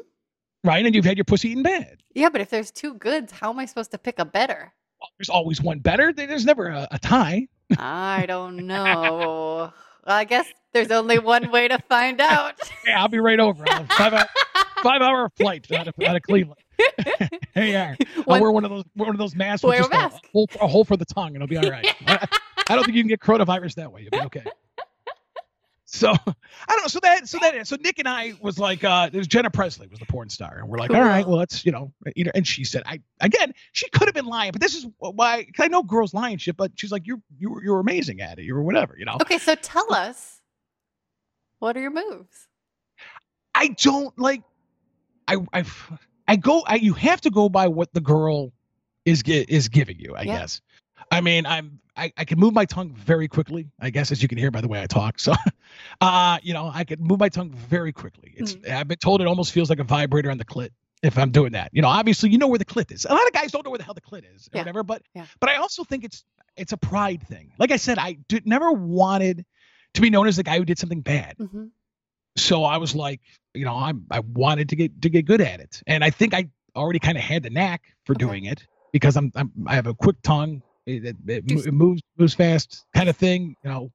Right? 0.64 0.84
And 0.84 0.94
you've 0.94 1.04
had 1.04 1.16
your 1.16 1.24
pussy 1.24 1.50
eaten 1.50 1.62
bad. 1.62 2.02
Yeah, 2.14 2.28
but 2.30 2.40
if 2.40 2.50
there's 2.50 2.70
two 2.70 2.94
goods, 2.94 3.32
how 3.32 3.50
am 3.50 3.58
I 3.58 3.66
supposed 3.66 3.90
to 3.92 3.98
pick 3.98 4.18
a 4.18 4.24
better? 4.24 4.72
Well, 5.00 5.10
there's 5.18 5.28
always 5.28 5.60
one 5.60 5.78
better. 5.80 6.12
There's 6.12 6.44
never 6.44 6.68
a, 6.68 6.88
a 6.90 6.98
tie. 6.98 7.46
I 7.78 8.24
don't 8.26 8.66
know. 8.66 9.72
I 10.04 10.24
guess 10.24 10.46
there's 10.72 10.90
only 10.90 11.18
one 11.18 11.50
way 11.50 11.68
to 11.68 11.78
find 11.88 12.20
out. 12.20 12.54
Yeah, 12.86 13.00
I'll 13.02 13.08
be 13.08 13.18
right 13.18 13.40
over. 13.40 13.64
Five 13.96 14.12
hour 14.14 14.26
five 14.82 15.02
hour 15.02 15.28
flight 15.36 15.70
out 15.72 15.88
of, 15.88 15.94
out 16.06 16.14
of 16.16 16.22
Cleveland. 16.22 16.60
You 17.56 17.74
are. 17.76 17.96
I'll 18.18 18.22
One- 18.24 18.40
wear 18.42 18.50
one 18.52 18.64
of 18.64 18.70
those 18.70 18.84
one 18.94 19.08
of 19.08 19.18
those 19.18 19.34
masks 19.34 19.64
Wear 19.64 19.82
a 19.82 19.88
mask. 19.88 20.22
a 20.22 20.28
hole, 20.32 20.48
a 20.60 20.66
hole 20.68 20.84
for 20.84 20.96
the 20.96 21.06
tongue, 21.06 21.28
and 21.34 21.36
it'll 21.36 21.48
be 21.48 21.56
all 21.56 21.68
right. 21.70 21.86
I, 22.06 22.28
I 22.68 22.74
don't 22.76 22.84
think 22.84 22.96
you 22.96 23.02
can 23.02 23.08
get 23.08 23.18
coronavirus 23.20 23.74
that 23.76 23.90
way. 23.90 24.02
You'll 24.02 24.10
be 24.10 24.26
okay. 24.26 24.44
So 25.86 26.10
I 26.26 26.34
don't 26.68 26.82
know. 26.82 26.88
So 26.88 26.98
that 27.00 27.28
so 27.28 27.38
that 27.40 27.66
so 27.66 27.76
Nick 27.76 27.98
and 27.98 28.08
I 28.08 28.34
was 28.40 28.58
like, 28.58 28.84
uh, 28.84 29.08
it 29.12 29.16
was 29.16 29.26
Jenna 29.26 29.50
Presley 29.50 29.86
was 29.86 29.98
the 30.00 30.06
porn 30.06 30.28
star, 30.28 30.58
and 30.58 30.68
we're 30.68 30.78
like, 30.78 30.90
all 30.90 31.00
right, 31.00 31.26
well, 31.26 31.38
let's 31.38 31.64
you 31.64 31.72
know, 31.72 31.92
you 32.14 32.24
know. 32.24 32.32
And 32.34 32.46
she 32.46 32.64
said, 32.64 32.82
I 32.86 33.00
again, 33.20 33.54
she 33.72 33.88
could 33.90 34.06
have 34.08 34.14
been 34.14 34.26
lying, 34.26 34.52
but 34.52 34.60
this 34.60 34.74
is 34.74 34.86
why 34.98 35.44
'cause 35.44 35.64
I 35.64 35.68
know 35.68 35.82
girls 35.82 36.12
lie 36.12 36.30
and 36.30 36.40
shit, 36.40 36.56
but 36.56 36.72
she's 36.74 36.90
like, 36.92 37.06
you're 37.06 37.20
you 37.38 37.50
were 37.50 37.64
you're 37.64 37.80
amazing 37.80 38.20
at 38.20 38.38
it, 38.38 38.52
were 38.52 38.62
whatever, 38.62 38.96
you 38.98 39.04
know. 39.04 39.16
Okay, 39.22 39.38
so 39.38 39.54
tell 39.54 39.92
us 39.94 40.40
what 41.60 41.76
are 41.76 41.80
your 41.80 41.90
moves? 41.92 42.48
I 43.54 43.68
don't 43.68 44.16
like. 44.18 44.42
I 45.28 45.36
I 45.52 45.64
I 46.28 46.36
go. 46.36 46.62
I 46.66 46.74
you 46.76 46.94
have 46.94 47.20
to 47.22 47.30
go 47.30 47.48
by 47.48 47.68
what 47.68 47.92
the 47.94 48.00
girl 48.00 48.52
is 49.04 49.22
is 49.24 49.68
giving 49.68 49.98
you. 50.00 50.14
I 50.16 50.22
Yeah. 50.22 50.40
guess. 50.40 50.60
I 51.10 51.20
mean, 51.20 51.46
I'm 51.46 51.80
I, 51.96 52.12
I 52.16 52.24
can 52.24 52.38
move 52.38 52.52
my 52.52 52.64
tongue 52.64 52.92
very 52.92 53.28
quickly. 53.28 53.70
I 53.80 53.90
guess 53.90 54.12
as 54.12 54.22
you 54.22 54.28
can 54.28 54.38
hear 54.38 54.50
by 54.50 54.60
the 54.60 54.68
way 54.68 54.82
I 54.82 54.86
talk. 54.86 55.18
So, 55.18 55.32
uh, 56.00 56.38
you 56.42 56.52
know, 56.52 56.70
I 56.72 56.84
can 56.84 57.00
move 57.00 57.20
my 57.20 57.28
tongue 57.28 57.50
very 57.50 57.92
quickly. 57.92 58.34
It's 58.36 58.54
Hmm. 58.54 58.72
I've 58.72 58.88
been 58.88 58.98
told 58.98 59.20
it 59.20 59.26
almost 59.26 59.52
feels 59.52 59.70
like 59.70 59.78
a 59.78 59.84
vibrator 59.84 60.30
on 60.30 60.38
the 60.38 60.44
clit 60.44 60.70
if 61.02 61.18
I'm 61.18 61.30
doing 61.30 61.52
that. 61.52 61.70
You 61.72 61.82
know, 61.82 61.88
obviously 61.88 62.30
you 62.30 62.38
know 62.38 62.48
where 62.48 62.58
the 62.58 62.64
clit 62.64 62.92
is. 62.92 63.04
A 63.04 63.12
lot 63.14 63.26
of 63.26 63.32
guys 63.32 63.52
don't 63.52 63.64
know 63.64 63.70
where 63.70 63.78
the 63.78 63.84
hell 63.84 63.94
the 63.94 64.00
clit 64.00 64.24
is 64.34 64.48
or 64.52 64.56
Yeah. 64.56 64.60
whatever. 64.62 64.82
But 64.82 65.02
Yeah. 65.14 65.26
but 65.40 65.50
I 65.50 65.56
also 65.56 65.84
think 65.84 66.04
it's 66.04 66.24
it's 66.56 66.72
a 66.72 66.76
pride 66.76 67.22
thing. 67.26 67.52
Like 67.58 67.70
I 67.70 67.76
said, 67.76 67.98
I 67.98 68.18
did, 68.28 68.46
never 68.46 68.72
wanted 68.72 69.44
to 69.94 70.00
be 70.00 70.10
known 70.10 70.26
as 70.26 70.36
the 70.36 70.42
guy 70.42 70.58
who 70.58 70.64
did 70.64 70.78
something 70.78 71.00
bad 71.00 71.36
hmm 71.38 71.66
so 72.36 72.64
I 72.64 72.76
was 72.76 72.94
like, 72.94 73.20
you 73.54 73.64
know, 73.64 73.74
I'm 73.74 74.06
I 74.10 74.20
wanted 74.20 74.68
to 74.68 74.76
get 74.76 75.00
to 75.02 75.08
get 75.08 75.24
good 75.24 75.40
at 75.40 75.60
it, 75.60 75.82
and 75.86 76.04
I 76.04 76.10
think 76.10 76.34
I 76.34 76.50
already 76.74 76.98
kind 76.98 77.16
of 77.16 77.24
had 77.24 77.42
the 77.42 77.50
knack 77.50 77.82
for 78.04 78.12
Okay. 78.12 78.20
doing 78.26 78.44
it 78.44 78.66
because 78.92 79.16
I'm, 79.16 79.32
I'm 79.34 79.50
I 79.66 79.74
have 79.74 79.86
a 79.86 79.94
quick 79.94 80.16
tongue, 80.22 80.62
it, 80.86 81.04
it, 81.04 81.16
it, 81.26 81.46
Do 81.46 81.54
mo- 81.54 81.60
you- 81.62 81.66
it 81.68 81.74
moves 81.74 82.02
moves 82.16 82.34
fast, 82.34 82.84
kind 82.94 83.08
of 83.08 83.16
thing, 83.16 83.54
you 83.62 83.70
know. 83.70 83.90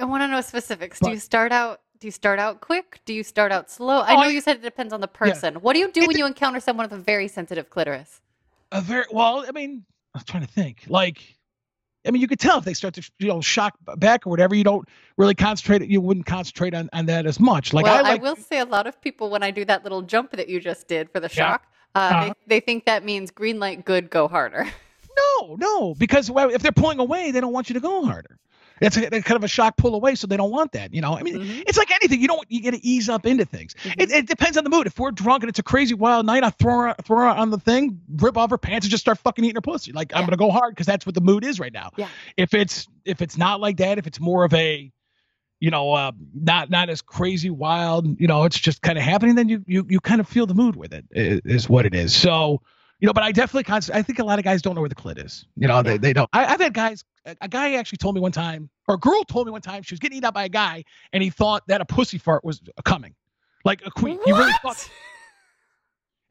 I 0.00 0.04
want 0.04 0.22
to 0.22 0.28
know 0.28 0.40
specifics. 0.40 1.00
do 1.00 1.10
you 1.10 1.18
start 1.18 1.52
out? 1.52 1.80
Do 1.98 2.06
you 2.06 2.10
start 2.12 2.38
out 2.38 2.60
quick? 2.60 3.00
Do 3.06 3.14
you 3.14 3.22
start 3.22 3.50
out 3.52 3.70
slow? 3.70 4.00
I 4.00 4.12
Oh, 4.12 4.16
know 4.16 4.22
I- 4.22 4.28
you 4.28 4.40
said 4.40 4.56
it 4.56 4.62
depends 4.62 4.92
on 4.92 5.00
the 5.00 5.08
Yeah. 5.12 5.18
person. 5.18 5.54
What 5.56 5.72
do 5.72 5.78
you 5.80 5.90
do 5.90 6.02
It 6.02 6.08
when 6.08 6.18
you 6.18 6.26
encounter 6.26 6.60
someone 6.60 6.84
with 6.84 6.92
a 6.98 7.02
very 7.02 7.28
sensitive 7.28 7.70
clitoris? 7.70 8.20
A 8.72 8.80
very 8.82 9.04
well, 9.10 9.44
I 9.48 9.52
mean, 9.52 9.84
I 10.14 10.18
was 10.18 10.24
trying 10.24 10.44
to 10.46 10.52
think, 10.52 10.84
like. 10.88 11.34
I 12.06 12.12
mean, 12.12 12.22
you 12.22 12.28
could 12.28 12.38
tell 12.38 12.56
if 12.58 12.64
they 12.64 12.72
start 12.74 12.94
to, 12.94 13.10
you 13.18 13.26
know, 13.26 13.40
shock 13.40 13.74
back 13.96 14.28
or 14.28 14.30
whatever. 14.30 14.54
You 14.54 14.62
don't 14.62 14.88
really 15.16 15.34
concentrate. 15.34 15.82
You 15.90 16.00
wouldn't 16.00 16.24
concentrate 16.24 16.72
on, 16.72 16.88
on 16.92 17.06
that 17.06 17.26
as 17.26 17.40
much. 17.40 17.72
Like 17.72 17.84
well, 17.84 18.06
I 18.06 18.12
I, 18.12 18.14
will 18.14 18.36
say 18.36 18.60
a 18.60 18.64
lot 18.64 18.86
of 18.86 19.00
people 19.00 19.28
when 19.28 19.42
I 19.42 19.50
do 19.50 19.64
that 19.64 19.82
little 19.82 20.02
jump 20.02 20.30
that 20.30 20.48
you 20.48 20.60
just 20.60 20.86
did 20.86 21.10
for 21.10 21.18
the 21.18 21.26
Yeah. 21.26 21.34
shock, 21.34 21.66
uh, 21.96 21.98
Uh-huh. 21.98 22.34
they, 22.46 22.60
they 22.60 22.64
think 22.64 22.84
that 22.84 23.04
means 23.04 23.32
green 23.32 23.58
light, 23.58 23.84
good, 23.84 24.08
go 24.08 24.28
harder. 24.28 24.68
No, 25.16 25.56
no, 25.56 25.94
because 25.94 26.30
if 26.34 26.62
they're 26.62 26.72
pulling 26.72 26.98
away, 26.98 27.30
they 27.30 27.40
don't 27.40 27.52
want 27.52 27.70
you 27.70 27.74
to 27.74 27.80
go 27.80 28.04
harder. 28.04 28.38
It's 28.78 28.94
a, 28.98 29.08
kind 29.08 29.36
of 29.36 29.42
a 29.44 29.48
shock 29.48 29.78
pull 29.78 29.94
away, 29.94 30.16
so 30.16 30.26
they 30.26 30.36
don't 30.36 30.50
want 30.50 30.72
that. 30.72 30.92
You 30.92 31.00
know, 31.00 31.16
I 31.16 31.22
mean, 31.22 31.36
Mhm. 31.38 31.62
it's 31.66 31.78
like 31.78 31.90
anything. 31.90 32.20
You 32.20 32.28
don't 32.28 32.44
you 32.50 32.62
got 32.62 32.74
to 32.74 32.84
ease 32.86 33.08
up 33.08 33.24
into 33.24 33.46
things. 33.46 33.74
Mhm. 33.82 33.94
It, 34.02 34.10
it 34.10 34.26
depends 34.28 34.58
on 34.58 34.64
the 34.64 34.70
mood. 34.70 34.86
If 34.86 34.98
we're 34.98 35.12
drunk 35.12 35.42
and 35.42 35.48
it's 35.48 35.58
a 35.58 35.62
crazy 35.62 35.94
wild 35.94 36.26
night, 36.26 36.44
I 36.44 36.50
throw 36.50 36.80
her 36.80 36.94
throw 37.02 37.18
her 37.20 37.26
on 37.28 37.48
the 37.50 37.58
thing, 37.58 38.00
rip 38.16 38.36
off 38.36 38.50
her 38.50 38.58
pants, 38.58 38.84
and 38.84 38.90
just 38.90 39.00
start 39.00 39.16
fucking 39.18 39.42
eating 39.44 39.54
her 39.56 39.62
pussy. 39.62 39.92
Like 39.92 40.14
I'm 40.14 40.26
gonna 40.26 40.36
go 40.36 40.50
hard 40.50 40.74
because 40.74 40.86
that's 40.86 41.06
what 41.06 41.14
the 41.14 41.22
mood 41.22 41.42
is 41.42 41.58
right 41.58 41.72
now. 41.72 41.90
Yeah. 41.96 42.08
If 42.36 42.52
it's 42.52 42.86
if 43.06 43.22
it's 43.22 43.38
not 43.38 43.60
like 43.60 43.78
that, 43.78 43.96
if 43.96 44.06
it's 44.06 44.20
more 44.20 44.44
of 44.44 44.52
a 44.52 44.92
you 45.58 45.70
know, 45.70 45.94
uh, 45.94 46.12
not 46.34 46.68
not 46.68 46.90
as 46.90 47.00
crazy 47.00 47.48
wild, 47.48 48.20
you 48.20 48.26
know, 48.26 48.44
it's 48.44 48.58
just 48.58 48.82
kind 48.82 48.98
of 48.98 49.04
happening. 49.04 49.36
Then 49.36 49.48
you 49.48 49.64
you 49.66 49.86
you 49.88 50.00
kind 50.00 50.20
of 50.20 50.28
feel 50.28 50.44
the 50.44 50.52
mood 50.52 50.76
with 50.76 50.92
it 50.92 51.06
Is 51.12 51.66
what 51.66 51.86
it 51.86 51.94
is. 51.94 52.14
So, 52.14 52.60
you 53.00 53.06
know, 53.06 53.12
but 53.12 53.22
I 53.22 53.32
definitely 53.32 53.64
const- 53.64 53.90
I 53.92 54.02
think 54.02 54.18
a 54.18 54.24
lot 54.24 54.38
of 54.38 54.44
guys 54.44 54.62
don't 54.62 54.74
know 54.74 54.80
where 54.80 54.88
the 54.88 54.94
clit 54.94 55.24
is. 55.24 55.46
You 55.56 55.68
know, 55.68 55.76
Yeah. 55.76 55.82
they 55.82 55.98
they 55.98 56.12
don't. 56.12 56.28
I, 56.32 56.46
I've 56.46 56.60
had 56.60 56.72
guys. 56.74 57.04
A, 57.26 57.36
a 57.42 57.48
guy 57.48 57.74
actually 57.74 57.98
told 57.98 58.14
me 58.14 58.20
one 58.20 58.32
time, 58.32 58.70
or 58.88 58.94
a 58.94 58.98
girl 58.98 59.22
told 59.24 59.46
me 59.46 59.52
one 59.52 59.60
time, 59.62 59.82
she 59.82 59.92
was 59.94 59.98
getting 60.00 60.16
eaten 60.18 60.26
out 60.26 60.34
by 60.34 60.44
a 60.44 60.48
guy, 60.48 60.84
and 61.12 61.22
he 61.22 61.30
thought 61.30 61.62
that 61.68 61.80
a 61.80 61.84
pussy 61.84 62.18
fart 62.18 62.44
was 62.44 62.60
coming, 62.84 63.14
like 63.64 63.84
a 63.84 63.90
queef. 63.90 64.18
He 64.24 64.32
really 64.32 64.52
What? 64.62 64.76
thought. 64.76 64.90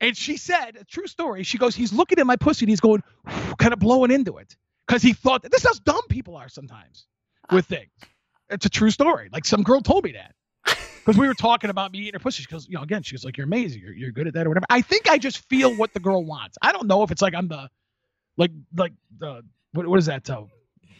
And 0.01 0.15
she 0.15 0.35
said, 0.37 0.75
a 0.79 0.83
true 0.83 1.07
story. 1.07 1.43
She 1.43 1.57
goes, 1.57 1.73
he's 1.73 1.93
looking 1.93 2.19
at 2.19 2.27
my 2.27 2.35
pussy 2.35 2.65
and 2.65 2.69
he's 2.69 2.81
going, 2.81 3.01
kind 3.57 3.71
of 3.73 3.79
blowing 3.79 4.11
into 4.11 4.37
it, 4.37 4.55
because 4.87 5.01
he 5.01 5.13
thought 5.13 5.41
this 5.43 5.63
is 5.63 5.67
how 5.67 5.73
dumb 5.93 6.01
people 6.09 6.35
are 6.35 6.49
sometimes 6.49 7.07
uh, 7.49 7.55
with 7.55 7.65
things. 7.65 7.89
It's 8.49 8.65
a 8.65 8.69
true 8.69 8.91
story. 8.91 9.29
Like 9.31 9.45
some 9.45 9.63
girl 9.63 9.81
told 9.81 10.03
me 10.03 10.11
that. 10.13 10.35
Because 11.05 11.19
we 11.19 11.27
were 11.27 11.33
talking 11.35 11.69
about 11.69 11.91
me 11.91 11.99
eating 11.99 12.13
her 12.13 12.19
pussy. 12.19 12.41
She 12.43 12.47
goes, 12.49 12.67
you 12.67 12.75
know, 12.77 12.81
again, 12.81 13.03
she 13.03 13.15
goes, 13.15 13.23
like, 13.23 13.37
you're 13.37 13.45
amazing. 13.45 13.81
You're, 13.81 13.93
you're 13.93 14.11
good 14.11 14.27
at 14.27 14.33
that 14.33 14.45
or 14.45 14.49
whatever. 14.49 14.65
I 14.69 14.81
think 14.81 15.07
I 15.09 15.17
just 15.19 15.47
feel 15.49 15.75
what 15.75 15.93
the 15.93 15.99
girl 15.99 16.23
wants. 16.23 16.57
I 16.61 16.71
don't 16.71 16.87
know 16.87 17.03
if 17.03 17.11
it's 17.11 17.21
like 17.21 17.35
I'm 17.35 17.47
the, 17.47 17.69
like, 18.37 18.51
like 18.75 18.93
the, 19.19 19.43
what, 19.73 19.85
what 19.87 19.99
is 19.99 20.07
that? 20.07 20.27
Uh, 20.29 20.43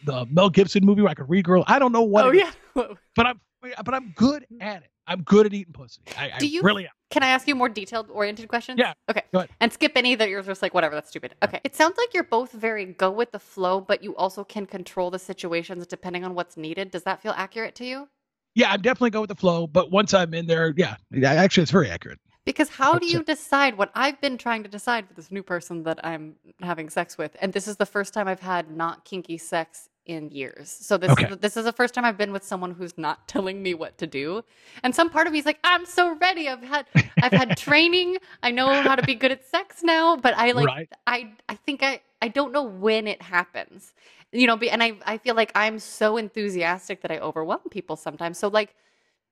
the 0.06 0.26
Mel 0.30 0.50
Gibson 0.52 0.86
movie 0.86 1.02
where 1.02 1.10
I 1.12 1.15
could 1.15 1.30
read 1.30 1.46
girl. 1.46 1.63
I 1.65 1.80
don't 1.80 1.91
know 1.91 2.04
what. 2.04 2.26
oh 2.26 2.30
is, 2.30 2.38
yeah. 2.38 2.52
Whoa. 2.74 2.98
but 3.15 3.26
I'm, 3.26 3.41
but 3.84 3.94
I'm 3.96 4.13
good 4.15 4.46
at 4.62 4.84
it. 4.84 4.89
I'm 5.08 5.22
good 5.24 5.46
at 5.48 5.54
eating 5.54 5.74
pussy. 5.74 6.02
I, 6.18 6.32
I 6.36 6.38
Do 6.39 6.48
you- 6.48 6.62
really 6.62 6.86
am. 6.86 6.91
Can 7.12 7.22
I 7.24 7.28
ask 7.28 7.48
you 7.48 7.56
more 7.56 7.70
detailed 7.70 8.10
oriented 8.10 8.50
questions? 8.50 8.78
Yeah, 8.80 8.94
Okay. 9.10 9.22
go 9.32 9.39
ahead. 9.39 9.50
And 9.62 9.72
skip 9.72 9.94
any 9.96 10.15
that 10.15 10.28
you're 10.28 10.41
just 10.41 10.62
like, 10.62 10.74
whatever, 10.74 10.96
that's 10.96 11.10
stupid. 11.10 11.36
Okay. 11.44 11.62
It 11.63 11.76
sounds 11.76 11.98
like 11.98 12.13
you're 12.13 12.24
both 12.24 12.52
very 12.52 12.84
go 12.86 13.10
with 13.12 13.32
the 13.32 13.39
flow, 13.39 13.80
but 13.80 14.04
you 14.04 14.15
also 14.18 14.44
can 14.44 14.65
control 14.65 15.12
the 15.12 15.20
situations 15.20 15.86
depending 15.88 16.26
on 16.26 16.34
what's 16.36 16.58
needed. 16.58 16.91
Does 16.91 17.04
that 17.04 17.22
feel 17.22 17.34
accurate 17.38 17.74
to 17.76 17.86
you? 17.86 18.10
Yeah, 18.56 18.72
I'm 18.72 18.82
definitely 18.82 19.12
go 19.12 19.22
with 19.22 19.28
the 19.28 19.36
flow. 19.36 19.68
But 19.68 19.91
once 19.91 20.13
I'm 20.13 20.34
in 20.34 20.48
there, 20.48 20.74
yeah, 20.76 20.96
yeah, 21.12 21.34
actually, 21.34 21.63
it's 21.63 21.72
very 21.72 21.89
accurate. 21.89 22.20
Because 22.46 22.70
how 22.70 23.00
do 23.00 23.08
you 23.08 23.24
decide 23.24 23.78
what 23.78 23.91
I've 23.96 24.22
been 24.22 24.38
trying 24.38 24.63
to 24.63 24.70
decide 24.70 25.08
for 25.08 25.13
this 25.13 25.32
new 25.32 25.41
person 25.44 25.84
that 25.84 26.00
I'm 26.06 26.36
having 26.62 26.89
sex 26.89 27.18
with? 27.18 27.36
And 27.41 27.54
this 27.54 27.68
is 27.68 27.78
the 27.78 27.88
first 27.88 28.13
time 28.13 28.28
I've 28.28 28.39
had 28.39 28.70
not 28.70 29.04
kinky 29.04 29.38
sex 29.38 29.89
in 30.06 30.30
years. 30.32 30.70
So 30.70 30.98
this 30.98 31.13
Okay. 31.13 31.30
is, 31.30 31.38
this 31.38 31.58
is 31.58 31.65
the 31.65 31.72
first 31.74 31.94
time 31.94 32.06
I've 32.06 32.18
been 32.18 32.32
with 32.32 32.44
someone 32.44 32.72
who's 32.72 32.98
not 32.98 33.28
telling 33.28 33.62
me 33.63 33.74
what 33.74 33.98
to 34.00 34.08
do. 34.08 34.44
And 34.84 34.96
some 34.96 35.10
part 35.10 35.28
of 35.28 35.34
me 35.34 35.39
is 35.39 35.46
like, 35.46 35.60
I'm 35.63 35.86
so 35.86 36.15
ready. 36.18 36.50
I've 36.50 36.63
had 36.63 36.86
I've 37.22 37.34
had 37.34 37.56
training. 37.58 38.18
I 38.44 38.52
know 38.52 38.82
how 38.84 38.96
to 38.96 39.04
be 39.04 39.15
good 39.15 39.32
at 39.32 39.46
sex 39.46 39.84
now, 39.84 40.15
but 40.18 40.36
I 40.38 40.52
like 40.54 40.72
Right. 40.72 40.89
I 41.08 41.34
I 41.50 41.56
think 41.56 41.84
I 41.84 42.02
I 42.22 42.28
don't 42.30 42.52
know 42.54 42.63
when 42.63 43.08
it 43.08 43.22
happens. 43.22 43.94
You 44.32 44.48
know, 44.48 44.58
be- 44.58 44.70
and 44.70 44.84
I 44.84 44.98
I 45.06 45.18
feel 45.18 45.36
like 45.36 45.52
I'm 45.56 45.80
so 45.80 46.18
enthusiastic 46.18 47.02
that 47.02 47.12
I 47.12 47.20
overwhelm 47.20 47.62
people 47.72 47.96
sometimes. 47.96 48.38
So 48.38 48.48
like 48.48 48.76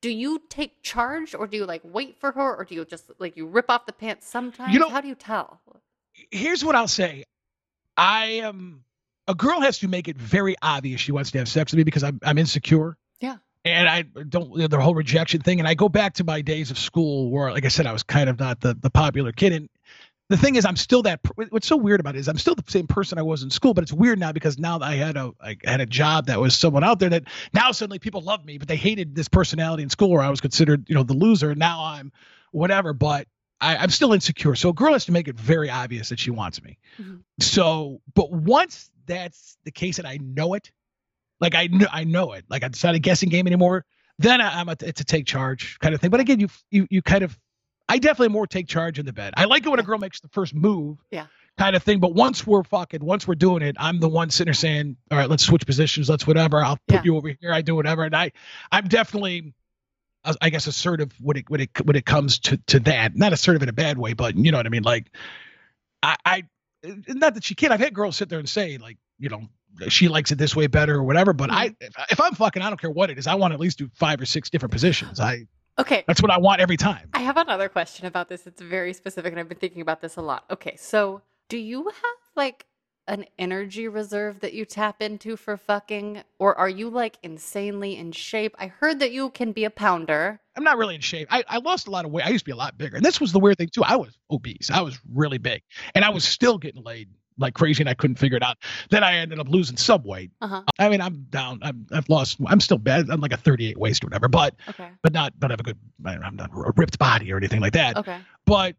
do 0.01 0.09
you 0.09 0.41
take 0.49 0.83
charge 0.83 1.33
or 1.33 1.47
do 1.47 1.57
you 1.57 1.65
like 1.65 1.81
wait 1.83 2.17
for 2.19 2.31
her 2.33 2.55
or 2.55 2.65
do 2.65 2.75
you 2.75 2.85
just 2.85 3.11
like 3.19 3.37
you 3.37 3.47
rip 3.47 3.69
off 3.69 3.85
the 3.85 3.93
pants 3.93 4.27
sometimes? 4.27 4.73
You 4.73 4.79
know, 4.79 4.89
how 4.89 5.01
do 5.01 5.07
you 5.07 5.15
tell? 5.15 5.61
Here's 6.31 6.63
what 6.63 6.75
I'll 6.75 6.87
say. 6.87 7.23
I 7.97 8.25
am 8.43 8.85
a 9.27 9.35
girl 9.35 9.61
has 9.61 9.79
to 9.79 9.87
make 9.87 10.07
it 10.07 10.17
very 10.17 10.55
obvious 10.61 11.01
she 11.01 11.11
wants 11.11 11.31
to 11.31 11.37
have 11.37 11.47
sex 11.47 11.71
with 11.71 11.77
me 11.77 11.83
because 11.83 12.03
I'm 12.03 12.19
I'm 12.23 12.37
insecure. 12.37 12.97
Yeah. 13.19 13.37
And 13.65 13.87
I 13.87 14.01
don't 14.01 14.69
the 14.69 14.79
whole 14.79 14.95
rejection 14.95 15.41
thing. 15.41 15.59
And 15.59 15.67
I 15.67 15.73
go 15.73 15.87
back 15.87 16.15
to 16.15 16.23
my 16.23 16.41
days 16.41 16.71
of 16.71 16.77
school 16.77 17.31
where, 17.31 17.51
like 17.51 17.65
I 17.65 17.69
said, 17.69 17.87
I 17.87 17.93
was 17.93 18.03
kind 18.03 18.29
of 18.29 18.39
not 18.39 18.59
the 18.59 18.73
the 18.73 18.89
popular 18.89 19.31
kid. 19.31 19.53
And 19.53 19.69
the 20.29 20.37
thing 20.37 20.55
is, 20.55 20.65
I'm 20.65 20.75
still 20.75 21.03
that. 21.03 21.21
What's 21.35 21.67
so 21.67 21.77
weird 21.77 21.99
about 21.99 22.15
it 22.15 22.19
is 22.19 22.27
I'm 22.27 22.37
still 22.37 22.55
the 22.55 22.63
same 22.67 22.87
person 22.87 23.17
I 23.17 23.21
was 23.21 23.43
in 23.43 23.49
school, 23.49 23.73
but 23.73 23.83
it's 23.83 23.93
weird 23.93 24.19
now 24.19 24.31
because 24.31 24.57
now 24.57 24.79
I 24.81 24.95
had 24.95 25.15
a 25.15 25.31
I 25.39 25.57
had 25.63 25.79
a 25.79 25.85
job 25.85 26.27
that 26.27 26.39
was 26.39 26.55
someone 26.55 26.83
out 26.83 26.99
there 26.99 27.09
that 27.09 27.23
now 27.53 27.71
suddenly 27.71 27.99
people 27.99 28.21
love 28.21 28.43
me, 28.43 28.57
but 28.57 28.67
they 28.67 28.75
hated 28.75 29.15
this 29.15 29.29
personality 29.29 29.83
in 29.83 29.89
school 29.89 30.09
where 30.09 30.21
I 30.21 30.29
was 30.29 30.41
considered 30.41 30.89
you 30.89 30.95
know 30.95 31.03
the 31.03 31.13
loser. 31.13 31.51
And 31.51 31.59
now 31.59 31.85
I'm 31.85 32.11
whatever, 32.51 32.93
but 32.93 33.27
I, 33.63 33.77
I'm 33.77 33.89
still 33.89 34.13
insecure. 34.13 34.55
So 34.55 34.69
a 34.69 34.73
girl 34.73 34.93
has 34.93 35.05
to 35.05 35.11
make 35.11 35.27
it 35.27 35.35
very 35.39 35.69
obvious 35.69 36.09
that 36.09 36.19
she 36.19 36.31
wants 36.31 36.61
me. 36.61 36.77
Mhm. 37.01 37.21
So, 37.39 38.01
but 38.13 38.31
once 38.31 38.89
that's 39.05 39.57
the 39.63 39.71
case 39.71 39.99
and 39.99 40.07
I 40.07 40.17
know 40.21 40.53
it, 40.53 40.71
like 41.39 41.55
I 41.55 41.67
know 41.67 41.87
I 41.91 42.03
know 42.03 42.33
it, 42.33 42.45
like 42.49 42.63
it's 42.63 42.83
not 42.83 42.95
a 42.95 42.99
guessing 42.99 43.29
game 43.29 43.47
anymore. 43.47 43.85
Then 44.19 44.41
I, 44.41 44.59
I'm 44.59 44.69
a, 44.69 44.75
it's 44.81 45.01
a 45.01 45.03
take 45.05 45.25
charge 45.25 45.77
kind 45.79 45.95
of 45.95 46.01
thing. 46.01 46.09
But 46.09 46.19
again, 46.19 46.39
you 46.39 46.47
you 46.71 46.87
you 46.89 47.01
kind 47.01 47.23
of, 47.23 47.37
I 47.89 47.97
definitely 47.97 48.29
more 48.29 48.47
take 48.47 48.67
charge 48.67 48.99
in 48.99 49.05
the 49.05 49.13
bed. 49.13 49.33
I 49.37 49.45
like 49.45 49.65
it 49.65 49.69
when 49.69 49.79
a 49.79 49.83
girl 49.83 49.97
makes 49.97 50.19
the 50.21 50.29
first 50.29 50.53
move, 50.53 50.99
Yeah. 51.11 51.25
kind 51.57 51.75
of 51.75 51.83
thing. 51.83 51.99
But 51.99 52.13
once 52.13 52.45
we're 52.47 52.63
fucking, 52.63 53.03
once 53.03 53.27
we're 53.27 53.35
doing 53.35 53.61
it, 53.61 53.75
I'm 53.79 53.99
the 53.99 54.07
one 54.09 54.29
sitting 54.29 54.45
there 54.47 54.53
saying, 54.53 54.95
all 55.11 55.17
right, 55.17 55.29
let's 55.29 55.43
switch 55.43 55.65
positions, 55.65 56.09
let's 56.09 56.25
whatever. 56.27 56.63
I'll 56.63 56.77
put 56.87 56.95
Yeah. 56.97 57.01
you 57.03 57.17
over 57.17 57.29
here. 57.39 57.51
I 57.51 57.61
do 57.61 57.75
whatever, 57.75 58.03
and 58.03 58.15
I, 58.15 58.31
I'm 58.71 58.87
definitely. 58.87 59.53
I 60.41 60.49
guess 60.49 60.67
assertive 60.67 61.13
when 61.19 61.37
it 61.37 61.49
when 61.49 61.61
it 61.61 61.69
when 61.85 61.95
it 61.95 62.05
comes 62.05 62.39
to 62.39 62.57
to 62.67 62.79
that. 62.81 63.15
Not 63.15 63.33
assertive 63.33 63.63
in 63.63 63.69
a 63.69 63.73
bad 63.73 63.97
way, 63.97 64.13
but 64.13 64.35
you 64.35 64.51
know 64.51 64.57
what 64.57 64.65
I 64.65 64.69
mean. 64.69 64.83
Like, 64.83 65.11
I, 66.01 66.15
I 66.25 66.43
not 67.07 67.33
that 67.33 67.43
she 67.43 67.55
can't. 67.55 67.73
I've 67.73 67.79
had 67.79 67.93
girls 67.93 68.17
sit 68.17 68.29
there 68.29 68.39
and 68.39 68.47
say 68.47 68.77
like, 68.77 68.97
you 69.19 69.29
know, 69.29 69.47
she 69.89 70.07
likes 70.07 70.31
it 70.31 70.37
this 70.37 70.55
way 70.55 70.67
better 70.67 70.95
or 70.95 71.03
whatever. 71.03 71.33
But 71.33 71.51
I, 71.51 71.75
if, 71.79 71.93
if 72.11 72.21
I'm 72.21 72.35
fucking, 72.35 72.61
I 72.61 72.69
don't 72.69 72.79
care 72.79 72.89
what 72.89 73.09
it 73.09 73.17
is. 73.17 73.27
I 73.27 73.35
want 73.35 73.51
to 73.51 73.55
at 73.55 73.59
least 73.59 73.77
do 73.77 73.89
five 73.95 74.21
or 74.21 74.25
six 74.25 74.49
different 74.49 74.71
positions. 74.71 75.19
I 75.19 75.47
Okay. 75.79 76.03
that's 76.07 76.21
what 76.21 76.31
I 76.31 76.37
want 76.37 76.61
every 76.61 76.77
time. 76.77 77.09
I 77.13 77.19
have 77.19 77.37
another 77.37 77.67
question 77.67 78.05
about 78.05 78.29
this. 78.29 78.45
It's 78.45 78.61
very 78.61 78.93
specific, 78.93 79.31
and 79.31 79.39
I've 79.39 79.49
been 79.49 79.57
thinking 79.57 79.81
about 79.81 80.01
this 80.01 80.17
a 80.17 80.21
lot. 80.21 80.45
Okay, 80.51 80.75
so 80.75 81.21
do 81.49 81.57
you 81.57 81.85
have 81.85 82.17
like 82.35 82.65
an 83.07 83.25
energy 83.37 83.87
reserve 83.87 84.39
that 84.39 84.53
you 84.53 84.65
tap 84.65 85.01
into 85.01 85.35
for 85.35 85.57
fucking, 85.57 86.23
or 86.39 86.55
are 86.57 86.69
you 86.69 86.89
like 86.89 87.17
insanely 87.23 87.97
in 87.97 88.11
shape? 88.11 88.55
I 88.57 88.67
heard 88.67 88.99
that 88.99 89.11
you 89.11 89.29
can 89.31 89.51
be 89.51 89.65
a 89.65 89.69
pounder. 89.69 90.39
I'm 90.55 90.63
not 90.63 90.77
really 90.77 90.95
in 90.95 91.01
shape. 91.01 91.27
I, 91.31 91.43
I 91.47 91.57
lost 91.57 91.87
a 91.87 91.91
lot 91.91 92.05
of 92.05 92.11
weight. 92.11 92.25
I 92.25 92.29
used 92.29 92.45
to 92.45 92.49
be 92.49 92.51
a 92.53 92.55
lot 92.57 92.77
bigger. 92.77 92.95
And 92.95 93.05
this 93.05 93.19
was 93.19 93.31
the 93.31 93.39
weird 93.39 93.57
thing 93.57 93.69
too. 93.73 93.83
I 93.83 93.95
was 93.95 94.17
obese. 94.31 94.69
I 94.71 94.81
was 94.81 94.99
really 95.13 95.37
big. 95.37 95.63
And 95.95 96.05
I 96.05 96.09
was 96.09 96.23
still 96.23 96.57
getting 96.57 96.83
laid 96.83 97.09
like 97.39 97.55
crazy 97.55 97.81
and 97.81 97.89
I 97.89 97.95
couldn't 97.95 98.17
figure 98.17 98.37
it 98.37 98.43
out. 98.43 98.57
Then 98.91 99.03
I 99.03 99.15
ended 99.15 99.39
up 99.39 99.49
losing 99.49 99.75
some 99.75 100.03
weight. 100.03 100.31
Uh 100.39 100.47
huh. 100.47 100.61
I 100.77 100.89
mean, 100.89 101.01
I'm 101.01 101.25
down. 101.31 101.59
I'm, 101.63 101.87
I've 101.91 102.07
lost. 102.07 102.37
I'm 102.45 102.59
still 102.59 102.77
bad. 102.77 103.09
I'm 103.09 103.21
like 103.21 103.33
a 103.33 103.37
38 103.37 103.75
waist 103.77 104.03
or 104.03 104.07
whatever, 104.07 104.27
but 104.27 104.55
Okay. 104.69 104.89
but 105.01 105.13
not. 105.13 105.33
But 105.39 105.49
I 105.49 105.53
have 105.53 105.59
a 105.59 105.63
good. 105.63 105.77
I'm 106.05 106.35
not 106.35 106.51
a 106.53 106.71
ripped 106.77 106.99
body 106.99 107.33
or 107.33 107.37
anything 107.37 107.59
like 107.59 107.73
that. 107.73 107.97
Okay. 107.97 108.19
But 108.45 108.75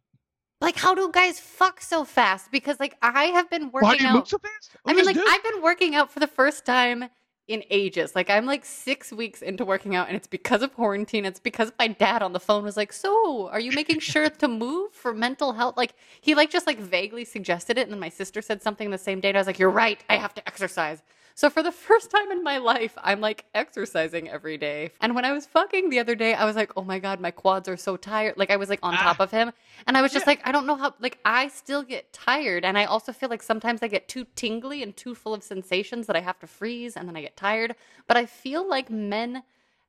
Like, 0.65 0.77
how 0.79 0.95
do 0.97 1.11
guys 1.13 1.41
fuck 1.41 1.81
so 1.83 2.05
fast? 2.05 2.53
Because 2.53 2.81
like 2.81 2.97
I 3.03 3.27
have 3.27 3.51
been 3.51 3.73
working 3.73 3.83
why 3.85 3.97
do 3.97 4.05
you 4.05 4.11
out. 4.11 4.15
move 4.15 4.29
so 4.29 4.39
fast? 4.39 4.77
I 4.89 4.93
Oh, 4.93 4.95
mean, 4.95 5.07
like 5.07 5.17
do. 5.17 5.25
I've 5.27 5.45
been 5.45 5.63
working 5.63 5.95
out 5.97 6.13
for 6.13 6.21
the 6.21 6.29
first 6.29 6.67
time 6.67 7.11
in 7.49 7.65
ages. 7.71 8.15
Like 8.17 8.31
I'm 8.31 8.47
like 8.47 8.65
six 8.67 9.13
weeks 9.13 9.43
into 9.43 9.65
working 9.65 9.95
out, 9.97 10.09
and 10.09 10.17
it's 10.17 10.29
because 10.29 10.63
of 10.63 10.75
quarantine. 10.75 11.27
It's 11.27 11.41
because 11.41 11.73
my 11.79 11.89
dad 11.89 12.23
on 12.23 12.35
the 12.35 12.41
phone 12.41 12.65
was 12.65 12.77
like, 12.77 12.93
"So, 12.93 13.49
are 13.51 13.61
you 13.61 13.73
making 13.73 14.01
sure 14.13 14.31
to 14.31 14.49
move 14.49 14.93
for 14.93 15.15
mental 15.15 15.55
health?" 15.55 15.77
Like 15.77 15.95
he 16.23 16.35
like 16.35 16.51
just 16.51 16.67
like 16.67 16.81
vaguely 16.81 17.25
suggested 17.27 17.79
it, 17.79 17.83
and 17.83 17.93
then 17.93 18.01
my 18.01 18.11
sister 18.11 18.43
said 18.43 18.63
something 18.63 18.91
the 18.91 18.99
same 18.99 19.21
day, 19.21 19.31
and 19.31 19.39
I 19.39 19.41
was 19.43 19.49
like, 19.49 19.61
"You're 19.61 19.71
right. 19.71 20.03
I 20.11 20.17
have 20.17 20.35
to 20.37 20.49
exercise." 20.49 21.03
So 21.37 21.51
for 21.51 21.65
the 21.65 21.73
first 21.73 22.13
time 22.13 22.31
in 22.31 22.45
my 22.45 22.59
life, 22.59 22.97
I'm 23.03 23.21
like 23.21 23.45
exercising 23.55 24.29
every 24.29 24.57
day. 24.57 24.93
And 25.01 25.17
when 25.17 25.25
I 25.25 25.33
was 25.33 25.47
fucking 25.47 25.91
the 25.91 25.99
other 25.99 26.15
day, 26.15 26.33
I 26.35 26.45
was 26.45 26.55
like, 26.55 26.71
"Oh 26.77 26.85
my 26.85 27.01
god, 27.01 27.21
my 27.21 27.33
quads 27.33 27.69
are 27.69 27.77
so 27.77 27.97
tired." 27.97 28.37
Like 28.37 28.53
I 28.53 28.57
was 28.57 28.69
like 28.69 28.79
on 28.85 28.95
Ah. 28.95 28.99
top 29.03 29.21
of 29.21 29.33
him, 29.33 29.51
and 29.89 29.97
I 29.97 30.03
was 30.03 30.13
just 30.13 30.27
Yeah. 30.27 30.31
like, 30.31 30.47
I 30.47 30.53
don't 30.53 30.65
know 30.65 30.77
how. 30.77 30.95
Like 31.01 31.19
I 31.25 31.49
still 31.49 31.83
get 31.83 32.13
tired, 32.13 32.65
and 32.65 32.79
I 32.79 32.85
also 32.85 33.13
feel 33.13 33.29
like 33.29 33.43
sometimes 33.43 33.83
I 33.83 33.89
get 33.89 34.07
too 34.09 34.27
tingly 34.37 34.83
and 34.85 34.97
too 34.97 35.15
full 35.17 35.35
of 35.35 35.43
sensations 35.43 36.07
that 36.07 36.15
I 36.15 36.21
have 36.21 36.39
to 36.39 36.47
freeze, 36.47 36.97
and 36.97 37.09
then 37.09 37.17
I 37.17 37.21
get 37.23 37.37
tired. 37.37 37.75
But 38.07 38.17
I 38.17 38.27
feel 38.27 38.67
like 38.69 38.89
men. 38.89 39.43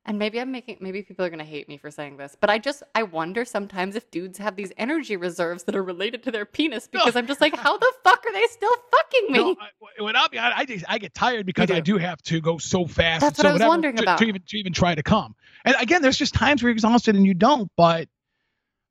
And 0.08 0.20
maybe 0.20 0.40
I'm 0.40 0.52
making 0.52 0.78
maybe 0.80 1.02
people 1.02 1.24
are 1.24 1.30
gonna 1.30 1.44
hate 1.44 1.68
me 1.68 1.76
for 1.78 1.90
saying 1.90 2.16
this, 2.16 2.36
but 2.40 2.48
I 2.48 2.58
just 2.58 2.84
I 2.94 3.02
wonder 3.02 3.44
sometimes 3.44 3.96
if 3.96 4.08
dudes 4.12 4.38
have 4.38 4.54
these 4.54 4.72
energy 4.78 5.16
reserves 5.16 5.64
that 5.64 5.74
are 5.74 5.82
related 5.82 6.22
to 6.22 6.30
their 6.30 6.46
penis 6.46 6.86
because 6.86 7.16
I'm 7.16 7.26
just 7.26 7.40
like, 7.40 7.56
how 7.56 7.76
the 7.76 7.92
fuck 8.04 8.24
are 8.24 8.32
they 8.32 8.46
still 8.46 8.72
fucking 8.90 9.32
me? 9.32 9.38
No, 9.38 9.56
I, 9.60 10.02
when 10.02 10.14
I'll 10.14 10.28
be 10.28 10.38
honest, 10.38 10.58
I, 10.58 10.64
just, 10.64 10.84
I 10.88 10.98
get 10.98 11.12
tired 11.12 11.44
because 11.44 11.66
do. 11.66 11.74
I 11.74 11.80
do 11.80 11.98
have 11.98 12.22
to 12.22 12.40
go 12.40 12.56
so 12.56 12.86
fast. 12.86 13.22
That's 13.22 13.38
and 13.40 13.46
what 13.46 13.48
so 13.48 13.48
I 13.48 13.52
was 13.52 13.58
whatever 13.58 13.68
wondering 13.68 13.96
to, 13.96 14.02
about. 14.02 14.18
To 14.18 14.24
even, 14.26 14.42
to 14.46 14.56
even 14.56 14.72
try 14.72 14.94
to 14.94 15.02
come. 15.02 15.34
And 15.64 15.74
again, 15.80 16.02
there's 16.02 16.16
just 16.16 16.34
times 16.34 16.62
where 16.62 16.68
you're 16.68 16.74
exhausted 16.74 17.16
and 17.16 17.26
you 17.26 17.34
don't. 17.34 17.68
But 17.76 18.08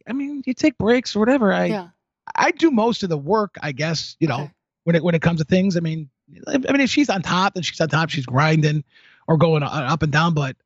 I 0.06 0.12
mean, 0.12 0.44
you 0.46 0.54
take 0.54 0.78
breaks 0.78 1.16
or 1.16 1.20
whatever. 1.20 1.54
I 1.54 1.66
yeah. 1.68 1.88
I 2.36 2.52
do 2.52 2.72
most 2.72 3.04
of 3.04 3.10
the 3.10 3.18
work, 3.18 3.56
I 3.62 3.72
guess. 3.72 4.18
You 4.20 4.28
know, 4.28 4.42
Okay. 4.42 4.52
when 4.84 4.96
it 4.98 5.04
when 5.04 5.16
it 5.16 5.22
comes 5.22 5.40
to 5.40 5.46
things. 5.46 5.78
I 5.78 5.80
mean, 5.80 6.10
I 6.46 6.56
I 6.56 6.58
mean, 6.58 6.82
if 6.82 6.90
she's 6.90 7.10
on 7.10 7.22
top, 7.22 7.54
then 7.54 7.64
she's 7.64 7.80
on 7.80 7.88
top. 7.88 8.10
She's 8.10 8.26
grinding 8.26 8.84
or 9.30 9.38
going 9.38 9.64
uh, 9.64 9.68
up 9.68 10.04
and 10.04 10.12
down. 10.12 10.34
But 10.34 10.58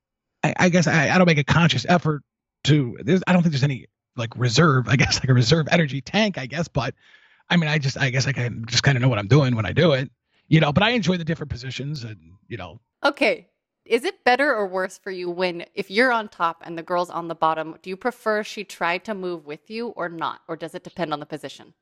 I, 0.44 0.54
I 0.58 0.70
guess 0.70 0.88
I, 0.88 1.10
I 1.10 1.18
don't 1.18 1.28
make 1.28 1.38
a 1.38 1.44
conscious 1.44 1.86
effort 1.88 2.24
to. 2.66 2.98
There's 3.02 3.22
I 3.28 3.34
don't 3.34 3.42
think 3.42 3.54
there's 3.54 3.64
any 3.64 3.88
like 4.16 4.36
reserve. 4.38 4.88
I 4.88 4.96
guess 4.96 5.20
like 5.22 5.30
a 5.30 5.34
reserve 5.34 5.68
energy 5.72 6.02
tank. 6.02 6.38
I 6.38 6.46
guess, 6.46 6.68
but 6.68 6.94
I 7.50 7.58
mean, 7.58 7.70
I 7.70 7.78
just 7.78 7.98
I 7.98 8.10
guess 8.10 8.28
I 8.28 8.32
can 8.32 8.66
just 8.68 8.84
kind 8.84 8.98
of 8.98 9.02
know 9.02 9.10
what 9.10 9.20
I'm 9.20 9.28
doing 9.28 9.56
when 9.56 9.66
I 9.66 9.74
do 9.74 9.94
it. 9.94 10.12
You 10.48 10.60
know, 10.60 10.72
but 10.72 10.84
I 10.84 10.92
enjoy 10.92 11.18
the 11.18 11.24
different 11.26 11.52
positions 11.52 12.04
and 12.04 12.18
you 12.48 12.58
know. 12.58 12.80
Okay. 13.04 13.48
Is 13.86 14.04
it 14.04 14.24
better 14.24 14.54
or 14.54 14.68
worse 14.68 15.00
for 15.00 15.10
you 15.10 15.32
when 15.32 15.66
if 15.74 15.90
you're 15.90 16.12
on 16.12 16.28
top 16.28 16.62
and 16.64 16.78
the 16.78 16.84
girl's 16.84 17.10
on 17.10 17.28
the 17.28 17.34
bottom, 17.34 17.76
do 17.82 17.90
you 17.90 17.98
prefer 17.98 18.44
she 18.44 18.64
try 18.64 19.00
to 19.00 19.16
move 19.16 19.46
with 19.48 19.70
you 19.70 19.88
or 19.90 20.10
not? 20.10 20.42
Or 20.48 20.56
does 20.56 20.76
it 20.76 20.84
depend 20.84 21.12
on 21.12 21.20
the 21.20 21.26
position? 21.26 21.74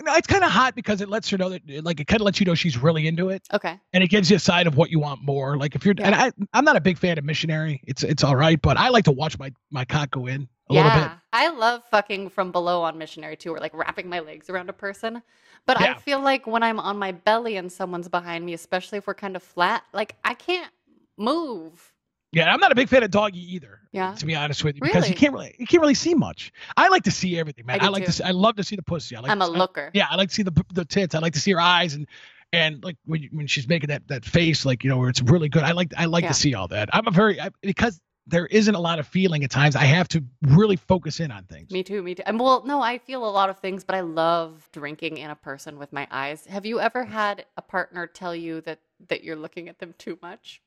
No, 0.00 0.14
It's 0.14 0.26
kind 0.26 0.42
of 0.42 0.50
hot 0.50 0.74
because 0.74 1.00
it 1.00 1.08
lets 1.08 1.28
her 1.30 1.38
know 1.38 1.50
that, 1.50 1.62
like, 1.84 2.00
it 2.00 2.06
kind 2.06 2.20
of 2.20 2.24
lets 2.24 2.40
you 2.40 2.46
know 2.46 2.54
she's 2.54 2.78
really 2.78 3.06
into 3.06 3.28
it, 3.28 3.42
Okay. 3.52 3.78
and 3.92 4.02
it 4.02 4.08
gives 4.08 4.30
you 4.30 4.36
a 4.36 4.40
side 4.40 4.66
of 4.66 4.76
what 4.76 4.90
you 4.90 4.98
want 4.98 5.22
more. 5.22 5.56
Like, 5.56 5.74
if 5.74 5.84
you're, 5.84 5.94
and 5.98 6.14
I, 6.14 6.32
I'm 6.52 6.64
not 6.64 6.76
a 6.76 6.80
big 6.80 6.98
fan 6.98 7.18
of 7.18 7.24
missionary. 7.24 7.82
It's, 7.86 8.02
it's 8.02 8.24
all 8.24 8.36
right, 8.36 8.60
but 8.60 8.76
I 8.76 8.88
like 8.88 9.04
to 9.04 9.12
watch 9.12 9.38
my, 9.38 9.52
my 9.70 9.84
cock 9.84 10.10
go 10.12 10.26
in 10.26 10.48
a 10.70 10.74
little 10.74 10.90
bit. 10.90 11.10
I 11.32 11.48
love 11.48 11.82
fucking 11.90 12.30
from 12.30 12.52
below 12.52 12.82
on 12.82 12.96
missionary 12.98 13.36
too, 13.36 13.54
or 13.54 13.58
like 13.58 13.74
wrapping 13.74 14.08
my 14.08 14.20
legs 14.20 14.48
around 14.48 14.70
a 14.70 14.72
person. 14.72 15.22
But 15.66 15.80
I 15.80 15.94
feel 15.94 16.20
like 16.20 16.46
when 16.46 16.62
I'm 16.62 16.80
on 16.80 16.98
my 16.98 17.12
belly 17.12 17.56
and 17.56 17.70
someone's 17.70 18.08
behind 18.08 18.44
me, 18.44 18.52
especially 18.54 18.98
if 18.98 19.06
we're 19.06 19.14
kind 19.14 19.36
of 19.36 19.42
flat, 19.42 19.84
like 19.92 20.16
I 20.24 20.34
can't 20.34 20.72
move. 21.16 21.91
Yeah, 22.32 22.52
I'm 22.52 22.60
not 22.60 22.72
a 22.72 22.74
big 22.74 22.88
fan 22.88 23.02
of 23.02 23.10
doggy 23.10 23.54
either. 23.54 23.78
Yeah? 23.92 24.14
To 24.14 24.24
be 24.26 24.34
honest 24.34 24.64
with 24.64 24.76
you, 24.76 24.80
because 24.80 25.04
you 25.04 25.10
Really? 25.10 25.14
can't 25.14 25.32
really, 25.34 25.54
you 25.58 25.66
can't 25.66 25.80
really 25.82 25.94
see 25.94 26.14
much. 26.14 26.50
I 26.76 26.88
like 26.88 27.02
to 27.04 27.10
see 27.10 27.38
everything, 27.38 27.66
man. 27.66 27.80
I 27.80 27.86
I, 27.86 27.88
like 27.88 28.02
too. 28.04 28.06
to, 28.06 28.12
see, 28.12 28.24
I 28.24 28.30
love 28.30 28.56
to 28.56 28.64
see 28.64 28.74
the 28.76 28.82
pussy. 28.82 29.14
I 29.16 29.20
like. 29.20 29.30
I'm 29.30 29.42
a 29.42 29.46
see- 29.46 29.52
looker. 29.52 29.90
Yeah, 29.92 30.06
I 30.10 30.16
like 30.16 30.30
to 30.30 30.34
see 30.34 30.42
the 30.42 30.64
the 30.72 30.84
tits. 30.86 31.14
I 31.14 31.18
like 31.18 31.34
to 31.34 31.40
see 31.40 31.52
her 31.52 31.60
eyes 31.60 31.94
and 31.94 32.06
and 32.54 32.82
like 32.82 32.96
when 33.04 33.22
you, 33.22 33.28
when 33.32 33.46
she's 33.46 33.68
making 33.68 33.88
that 33.88 34.08
that 34.08 34.24
face, 34.24 34.64
like 34.64 34.82
you 34.82 34.88
know, 34.90 34.96
where 34.98 35.10
it's 35.10 35.20
really 35.22 35.48
good. 35.50 35.62
I 35.62 35.72
like 35.72 35.92
I 35.96 36.06
like 36.06 36.22
Yeah. 36.24 36.28
to 36.28 36.34
see 36.34 36.54
all 36.54 36.68
that. 36.68 36.88
I'm 36.94 37.06
a 37.06 37.10
very 37.10 37.38
I, 37.40 37.50
because 37.60 38.00
there 38.26 38.46
isn't 38.46 38.74
a 38.76 38.80
lot 38.80 38.98
of 38.98 39.06
feeling 39.06 39.42
at 39.44 39.50
times. 39.50 39.74
I 39.76 39.84
have 39.84 40.06
to 40.08 40.24
really 40.42 40.76
focus 40.76 41.18
in 41.20 41.30
on 41.32 41.42
things. 41.44 41.70
Me 41.72 41.82
too, 41.82 42.02
me 42.02 42.14
too. 42.14 42.22
And 42.24 42.38
well, 42.40 42.62
no, 42.64 42.80
I 42.80 42.98
feel 42.98 43.28
a 43.28 43.30
lot 43.30 43.50
of 43.50 43.58
things, 43.58 43.82
but 43.84 43.96
I 43.96 44.00
love 44.00 44.68
drinking 44.72 45.16
in 45.18 45.28
a 45.28 45.34
person 45.34 45.76
with 45.78 45.92
my 45.92 46.06
eyes. 46.10 46.46
Have 46.46 46.64
you 46.64 46.78
ever 46.80 47.04
had 47.04 47.44
a 47.56 47.62
partner 47.62 48.06
tell 48.06 48.34
you 48.34 48.60
that 48.62 48.78
that 49.08 49.22
you're 49.24 49.36
looking 49.36 49.68
at 49.68 49.80
them 49.80 49.92
too 49.98 50.18
much? 50.22 50.62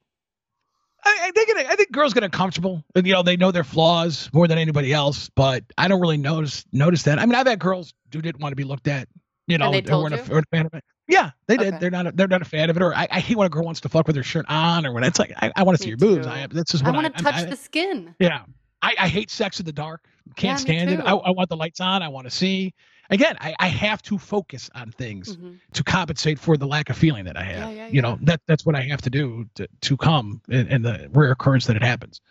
I, 1.06 1.18
I 1.24 1.32
think 1.32 1.50
it, 1.50 1.68
I 1.68 1.76
think 1.76 1.92
girls 1.92 2.14
get 2.14 2.24
uncomfortable, 2.24 2.84
and 2.96 3.06
you 3.06 3.14
know 3.14 3.24
they 3.24 3.38
know 3.38 3.52
their 3.52 3.64
flaws 3.64 4.30
more 4.34 4.48
than 4.48 4.58
anybody 4.58 4.92
else. 4.92 5.30
But 5.30 5.64
I 5.78 5.88
don't 5.88 6.02
really 6.02 6.18
notice 6.18 6.66
notice 6.72 7.04
that. 7.04 7.20
I 7.20 7.26
mean, 7.26 7.36
I've 7.36 7.48
had 7.48 7.60
girls 7.60 7.94
who 8.12 8.22
didn't 8.22 8.42
want 8.42 8.52
to 8.52 8.56
be 8.56 8.64
looked 8.64 8.88
at. 8.88 9.08
You 9.48 9.58
know, 9.60 9.72
they 9.72 9.82
they 9.82 9.94
weren't 9.94 10.16
a, 10.16 10.18
you? 10.18 10.32
weren't 10.32 10.48
a 10.52 10.56
fan 10.56 10.66
of 10.66 10.74
it. 10.74 10.84
Yeah, 11.08 11.32
they 11.48 11.58
did. 11.58 11.68
Okay. 11.68 11.78
They're 11.80 11.92
not. 11.92 12.08
A, 12.08 12.12
they're 12.12 12.28
not 12.28 12.42
a 12.42 12.46
fan 12.46 12.70
of 12.72 12.78
it. 12.78 12.82
Or 12.82 12.96
I, 12.96 13.08
I 13.12 13.20
hate 13.20 13.38
when 13.38 13.46
a 13.46 13.50
girl 13.50 13.64
wants 13.64 13.82
to 13.82 13.90
fuck 13.90 14.08
with 14.08 14.16
her 14.16 14.24
shirt 14.24 14.48
on, 14.50 14.86
or 14.88 14.94
when 14.94 15.04
it's 15.04 15.20
like 15.20 15.32
I, 15.38 15.52
I 15.56 15.64
want 15.64 15.78
to 15.78 15.84
see 15.84 15.90
your 15.90 15.98
boobs. 15.98 16.26
I 16.26 16.48
that's 16.48 16.72
just 16.72 16.84
I 16.84 16.90
want 16.90 17.16
to 17.16 17.24
touch 17.24 17.36
I, 17.36 17.46
the 17.46 17.56
skin. 17.56 18.16
Yeah, 18.20 18.42
I, 18.82 18.96
I 19.00 19.08
hate 19.08 19.30
sex 19.30 19.60
in 19.60 19.68
the 19.68 19.74
dark. 19.74 20.04
Can't 20.36 20.60
Yeah, 20.60 20.64
stand 20.64 20.90
it. 20.90 21.00
I. 21.00 21.12
I 21.14 21.32
want 21.32 21.50
the 21.50 21.58
lights 21.58 21.80
on. 21.80 22.02
I 22.02 22.08
want 22.08 22.26
to 22.26 22.32
see. 22.32 22.74
Again, 23.10 23.36
I, 23.42 23.56
I 23.60 23.68
have 23.68 24.02
to 24.04 24.18
focus 24.18 24.70
on 24.76 24.92
things 24.92 25.38
Mhm. 25.38 25.60
to 25.74 25.84
compensate 25.84 26.40
for 26.40 26.58
the 26.58 26.68
lack 26.68 26.90
of 26.90 26.98
feeling 26.98 27.26
that 27.26 27.38
I 27.38 27.44
have. 27.44 27.70
Yeah, 27.72 27.86
yeah, 27.86 27.88
You 27.88 28.02
know, 28.02 28.18
that 28.22 28.42
that's 28.48 28.66
what 28.66 28.76
I 28.76 28.82
have 28.82 29.02
to 29.04 29.10
do 29.10 29.48
to, 29.56 29.68
to 29.82 29.98
come 29.98 30.42
in, 30.50 30.68
in 30.68 30.82
the 30.82 31.10
rare 31.14 31.32
occurrence 31.32 31.66
that 31.68 31.76
it 31.76 31.84
happens. 31.84 32.22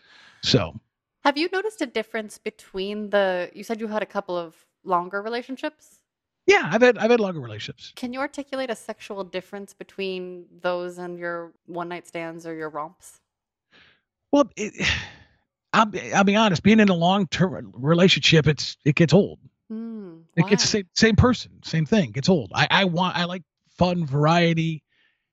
So 0.43 0.79
Have 1.23 1.37
you 1.37 1.49
noticed 1.51 1.81
a 1.81 1.85
difference 1.87 2.37
between 2.37 3.09
the? 3.09 3.49
You 3.53 3.63
said 3.63 3.79
you 3.79 3.87
had 3.87 4.03
a 4.03 4.05
couple 4.05 4.37
of 4.37 4.55
longer 4.83 5.21
relationships. 5.21 5.99
yeah, 6.47 6.69
I've 6.71 6.81
had 6.81 6.97
I've 6.99 7.09
had 7.11 7.19
longer 7.19 7.39
relationships. 7.39 7.91
Can 7.95 8.13
you 8.13 8.19
articulate 8.19 8.69
a 8.69 8.75
sexual 8.75 9.23
difference 9.23 9.73
between 9.73 10.45
those 10.61 10.97
and 10.99 11.17
your 11.17 11.53
one 11.65 11.89
night 11.89 12.07
stands 12.07 12.45
or 12.45 12.53
your 12.53 12.69
romps? 12.69 13.19
Well, 14.31 14.49
it, 14.55 14.73
I'll 15.73 15.85
be, 15.87 16.13
I'll 16.13 16.23
be 16.23 16.35
honest. 16.35 16.63
Being 16.63 16.79
in 16.79 16.89
a 16.89 16.93
long 16.95 17.27
term 17.27 17.73
relationship, 17.75 18.47
it's 18.47 18.77
it 18.85 18.95
gets 18.95 19.13
old. 19.13 19.39
Hmm, 19.69 20.17
It 20.35 20.47
gets 20.47 20.63
the 20.63 20.67
same 20.67 20.87
same 20.93 21.15
person, 21.15 21.51
same 21.63 21.85
thing. 21.85 22.11
Gets 22.11 22.29
old. 22.29 22.51
I 22.53 22.67
I 22.69 22.85
want 22.85 23.17
I 23.17 23.25
like 23.25 23.43
fun, 23.77 24.05
variety, 24.05 24.83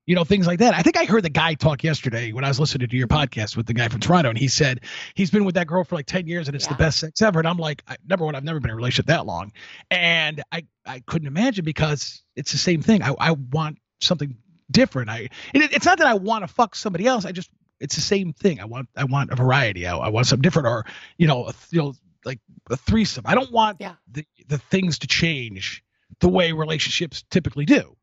you 0.06 0.14
know, 0.14 0.24
things 0.24 0.46
like 0.46 0.60
that. 0.60 0.74
I 0.74 0.82
think 0.82 0.96
I 0.96 1.04
heard 1.04 1.22
the 1.22 1.30
guy 1.30 1.54
talk 1.54 1.84
yesterday 1.84 2.32
when 2.32 2.44
I 2.44 2.48
was 2.48 2.58
listening 2.58 2.88
to 2.88 2.96
your 2.96 3.08
podcast 3.08 3.56
with 3.56 3.66
the 3.66 3.74
guy 3.74 3.88
from 3.88 4.00
Toronto, 4.00 4.30
and 4.30 4.38
he 4.38 4.48
said 4.48 4.80
he's 5.14 5.30
been 5.30 5.44
with 5.44 5.54
that 5.56 5.66
girl 5.66 5.84
for 5.84 5.94
like 5.96 6.06
ten 6.06 6.26
years 6.26 6.48
and 6.48 6.54
it's 6.56 6.66
the 6.66 6.74
best 6.74 6.98
sex 6.98 7.20
ever. 7.22 7.38
And 7.40 7.46
I'm 7.46 7.58
like, 7.58 7.82
I, 7.86 7.96
number 8.06 8.24
one, 8.24 8.34
I've 8.34 8.44
never 8.44 8.58
been 8.58 8.70
in 8.70 8.74
a 8.74 8.76
relationship 8.76 9.06
that 9.06 9.26
long, 9.26 9.52
and 9.90 10.42
I 10.50 10.64
I 10.86 11.00
couldn't 11.00 11.28
imagine 11.28 11.64
because 11.64 12.22
it's 12.34 12.52
the 12.52 12.58
same 12.58 12.80
thing. 12.82 13.02
I 13.02 13.14
I 13.18 13.30
want 13.32 13.78
something 14.00 14.36
different. 14.70 15.10
I 15.10 15.28
it, 15.52 15.72
it's 15.74 15.84
not 15.86 15.98
that 15.98 16.06
I 16.06 16.14
want 16.14 16.42
to 16.42 16.48
fuck 16.48 16.74
somebody 16.74 17.06
else. 17.06 17.24
I 17.26 17.32
just 17.32 17.50
it's 17.80 17.94
the 17.96 18.00
same 18.00 18.32
thing. 18.32 18.60
I 18.60 18.64
want 18.64 18.88
I 18.96 19.04
want 19.04 19.30
a 19.30 19.36
variety. 19.36 19.86
I, 19.86 19.96
I 19.96 20.08
want 20.08 20.26
something 20.26 20.42
different, 20.42 20.68
or 20.68 20.86
you 21.18 21.26
know, 21.26 21.50
you 21.70 21.78
know, 21.80 21.94
like 22.24 22.40
a 22.70 22.76
threesome. 22.76 23.24
I 23.26 23.34
don't 23.34 23.52
want 23.52 23.78
Yeah. 23.80 23.94
the 24.10 24.26
the 24.48 24.58
things 24.58 24.98
to 25.00 25.06
change 25.06 25.84
the 26.20 26.28
way 26.28 26.52
relationships 26.52 27.24
typically 27.30 27.64
do. 27.64 27.96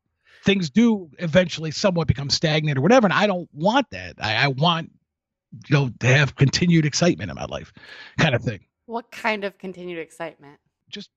Things 0.44 0.70
do 0.70 1.10
eventually 1.18 1.70
somewhat 1.70 2.08
become 2.08 2.30
stagnant 2.30 2.78
or 2.78 2.80
whatever, 2.80 3.06
and 3.06 3.14
I 3.14 3.26
don't 3.26 3.48
want 3.52 3.90
that. 3.90 4.14
I, 4.20 4.36
I 4.44 4.48
want 4.48 4.90
you 5.68 5.76
know 5.76 5.90
to 6.00 6.06
have 6.06 6.34
continued 6.36 6.86
excitement 6.86 7.30
in 7.30 7.36
my 7.36 7.44
life, 7.44 7.72
kind 8.18 8.34
of 8.34 8.42
thing. 8.42 8.60
What 8.86 9.10
kind 9.10 9.44
of 9.44 9.58
continued 9.58 9.98
excitement? 9.98 10.58
Just 10.88 11.10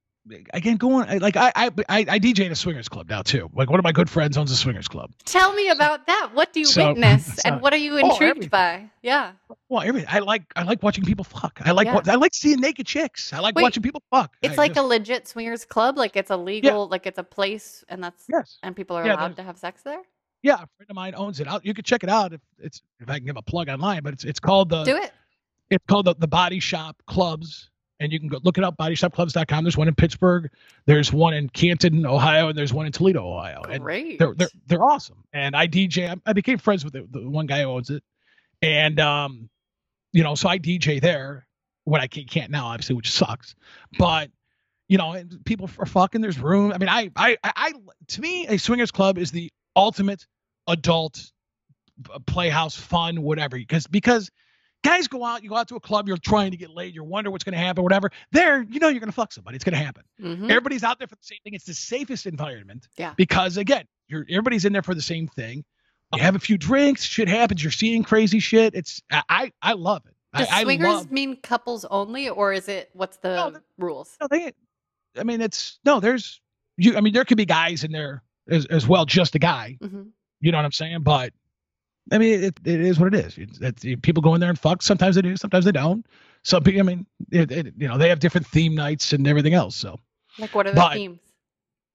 again, 0.53 0.77
going 0.77 1.19
like 1.19 1.35
I 1.35 1.51
I 1.55 1.65
I, 1.89 1.99
I 2.09 2.19
DJ 2.19 2.45
in 2.45 2.51
a 2.51 2.55
swingers 2.55 2.87
club 2.89 3.09
now 3.09 3.21
too. 3.21 3.49
Like 3.53 3.69
one 3.69 3.79
of 3.79 3.83
my 3.83 3.91
good 3.91 4.09
friends 4.09 4.37
owns 4.37 4.51
a 4.51 4.55
swingers 4.55 4.87
club. 4.87 5.11
Tell 5.25 5.53
me 5.53 5.69
about 5.69 6.07
that. 6.07 6.29
What 6.33 6.53
do 6.53 6.59
you 6.61 6.65
So- 6.65 6.89
witness, 6.89 7.39
and 7.45 7.61
what 7.61 7.73
are 7.73 7.77
you 7.77 7.93
Oh, 7.95 7.97
intrigued 7.97 8.23
everything. 8.31 8.49
by? 8.49 8.89
Yeah. 9.01 9.33
Well, 9.69 9.81
I 10.07 10.19
like 10.19 10.43
I 10.55 10.63
like 10.63 10.81
watching 10.83 11.03
people 11.03 11.25
fuck. 11.25 11.59
I 11.63 11.71
like 11.71 11.87
Yeah. 11.87 12.01
I 12.07 12.15
like 12.15 12.33
seeing 12.33 12.59
naked 12.59 12.85
chicks. 12.87 13.33
I 13.33 13.39
like 13.39 13.55
Wait, 13.55 13.63
watching 13.63 13.83
people 13.83 14.01
fuck. 14.11 14.35
It's 14.41 14.53
I 14.53 14.57
like 14.57 14.73
just- 14.75 14.83
a 14.83 14.87
legit 14.87 15.27
swingers 15.27 15.65
club. 15.65 15.97
Like 15.97 16.15
it's 16.15 16.31
a 16.31 16.37
legal, 16.37 16.87
like 16.87 17.05
it's 17.05 17.19
a 17.19 17.23
place, 17.23 17.83
and 17.89 18.03
that's 18.03 18.25
yes. 18.31 18.57
and 18.63 18.75
people 18.75 18.95
are 18.95 19.05
Yeah, 19.05 19.15
allowed 19.15 19.35
to 19.37 19.43
have 19.43 19.57
sex 19.57 19.81
there. 19.83 20.01
Yeah, 20.41 20.55
a 20.55 20.57
friend 20.75 20.89
of 20.89 20.95
mine 20.95 21.13
owns 21.15 21.39
it. 21.39 21.47
Out, 21.47 21.65
you 21.65 21.73
can 21.73 21.85
check 21.85 22.03
it 22.03 22.09
out 22.09 22.33
if 22.33 22.41
it's 22.59 22.81
if 22.99 23.09
I 23.09 23.15
can 23.17 23.25
give 23.25 23.37
a 23.37 23.41
plug 23.41 23.69
online, 23.69 24.03
but 24.03 24.13
it's 24.13 24.23
it's 24.25 24.39
called 24.39 24.69
the 24.69 24.83
Do 24.83 24.97
it. 24.97 25.11
it's 25.69 25.85
called 25.87 26.05
the, 26.05 26.15
the 26.19 26.27
Body 26.27 26.59
Shop 26.59 27.01
Clubs, 27.07 27.69
and 28.03 28.11
you 28.11 28.19
can 28.19 28.27
go 28.27 28.39
look 28.43 28.57
it 28.57 28.63
up. 28.63 28.77
BodyShopClubs.com. 28.77 29.63
There's 29.63 29.77
one 29.77 29.87
in 29.87 29.95
Pittsburgh, 29.95 30.51
there's 30.85 31.11
one 31.11 31.33
in 31.33 31.49
Canton, 31.49 32.05
Ohio, 32.05 32.49
and 32.49 32.57
there's 32.57 32.73
one 32.73 32.85
in 32.85 32.91
Toledo, 32.91 33.25
Ohio. 33.25 33.61
And 33.63 33.83
Great. 33.83 34.19
they're 34.19 34.33
they're 34.35 34.49
they're 34.67 34.83
awesome. 34.83 35.23
And 35.33 35.55
I 35.55 35.67
DJ. 35.67 36.19
I, 36.25 36.33
became 36.33 36.57
friends 36.57 36.83
with 36.83 36.93
the, 36.93 37.07
the 37.09 37.29
one 37.29 37.45
guy 37.45 37.61
who 37.61 37.69
owns 37.69 37.89
it, 37.89 38.03
and 38.61 38.99
um, 38.99 39.49
you 40.11 40.23
know, 40.23 40.35
so 40.35 40.49
I 40.49 40.59
DJ 40.59 41.01
there 41.01 41.47
when 41.85 42.01
I 42.01 42.07
can't, 42.07 42.51
now, 42.51 42.67
obviously, 42.67 42.95
which 42.95 43.11
sucks. 43.11 43.55
But 43.97 44.31
you 44.87 44.97
know, 44.97 45.21
people 45.45 45.69
are 45.79 45.85
fucking. 45.85 46.21
There's 46.21 46.39
room. 46.39 46.71
I 46.71 46.77
mean, 46.77 46.89
I 46.89 47.09
I 47.15 47.37
I, 47.43 47.51
I 47.55 47.73
to 48.09 48.21
me, 48.21 48.47
a 48.47 48.57
swingers 48.57 48.91
club 48.91 49.17
is 49.17 49.31
the 49.31 49.51
ultimate 49.75 50.25
adult 50.67 51.31
uh, 52.13 52.19
playhouse 52.25 52.75
fun, 52.75 53.21
whatever. 53.21 53.57
Because 53.57 53.87
because 53.87 54.29
guys 54.83 55.07
go 55.07 55.23
out, 55.25 55.43
you 55.43 55.49
go 55.49 55.55
out 55.55 55.67
to 55.69 55.75
a 55.75 55.79
club, 55.79 56.07
you're 56.07 56.17
trying 56.17 56.51
to 56.51 56.57
get 56.57 56.69
laid, 56.69 56.93
you're 56.93 57.03
wondering 57.03 57.31
what's 57.31 57.43
going 57.43 57.53
to 57.53 57.59
happen, 57.59 57.83
whatever. 57.83 58.11
There, 58.31 58.63
you 58.63 58.79
know, 58.79 58.89
you're 58.89 58.99
going 58.99 59.09
to 59.09 59.15
fuck 59.15 59.31
somebody. 59.31 59.55
It's 59.55 59.63
going 59.63 59.77
to 59.77 59.83
happen. 59.83 60.03
Mhm. 60.21 60.49
Everybody's 60.49 60.83
out 60.83 60.99
there 60.99 61.07
for 61.07 61.15
the 61.15 61.23
same 61.23 61.39
thing. 61.43 61.53
It's 61.53 61.65
the 61.65 61.73
safest 61.73 62.25
environment. 62.25 62.87
Yeah. 62.97 63.13
Because 63.17 63.57
again, 63.57 63.85
you're 64.07 64.25
everybody's 64.29 64.65
in 64.65 64.73
there 64.73 64.83
for 64.83 64.93
the 64.95 65.01
same 65.01 65.27
thing. 65.27 65.63
You 66.13 66.21
have 66.21 66.35
a 66.35 66.39
few 66.39 66.59
drinks, 66.59 67.03
shit 67.03 67.27
happens. 67.27 67.63
You're 67.63 67.71
seeing 67.71 68.03
crazy 68.03 68.39
shit. 68.39 68.75
It's 68.75 69.01
I 69.11 69.23
I, 69.29 69.51
I 69.63 69.73
love 69.73 70.03
it. 70.05 70.13
Does 70.37 70.47
I, 70.51 70.59
I 70.59 70.63
swingers 70.63 70.87
love. 70.87 71.11
mean 71.11 71.37
couples 71.37 71.85
only, 71.85 72.29
or 72.29 72.53
is 72.53 72.67
it 72.67 72.89
what's 72.93 73.17
the 73.17 73.35
No, 73.35 73.59
rules? 73.79 74.15
No, 74.21 74.27
they. 74.29 74.51
I 75.17 75.23
mean, 75.23 75.41
it's 75.41 75.79
no. 75.85 75.99
There's 75.99 76.39
you. 76.77 76.95
I 76.97 77.01
mean, 77.01 77.13
there 77.13 77.25
could 77.25 77.37
be 77.37 77.45
guys 77.45 77.83
in 77.83 77.91
there 77.91 78.21
as 78.49 78.65
as 78.67 78.87
well, 78.87 79.05
just 79.05 79.33
a 79.35 79.39
guy. 79.39 79.77
hmm 79.81 80.03
You 80.41 80.51
know 80.51 80.57
what 80.59 80.65
I'm 80.65 80.71
saying? 80.71 81.01
But 81.01 81.33
I 82.11 82.17
mean, 82.17 82.43
it, 82.43 82.59
it 82.65 82.81
is 82.81 82.99
what 82.99 83.13
it 83.13 83.25
is. 83.25 83.37
It's, 83.37 83.59
it's, 83.59 84.01
people 84.01 84.21
go 84.21 84.33
in 84.35 84.41
there 84.41 84.49
and 84.49 84.59
fuck. 84.59 84.81
Sometimes 84.81 85.15
they 85.15 85.21
do, 85.21 85.37
sometimes 85.37 85.65
they 85.65 85.71
don't. 85.71 86.05
Some 86.43 86.63
people, 86.63 86.81
I 86.81 86.83
mean, 86.83 87.05
it, 87.31 87.51
it, 87.51 87.73
you 87.77 87.87
know, 87.87 87.97
they 87.97 88.09
have 88.09 88.19
different 88.19 88.45
theme 88.47 88.75
nights 88.75 89.13
and 89.13 89.25
everything 89.27 89.53
else. 89.53 89.75
So 89.75 89.99
Like 90.37 90.53
what 90.53 90.67
are 90.67 90.71
the 90.71 90.75
But- 90.75 90.93
themes? 90.93 91.19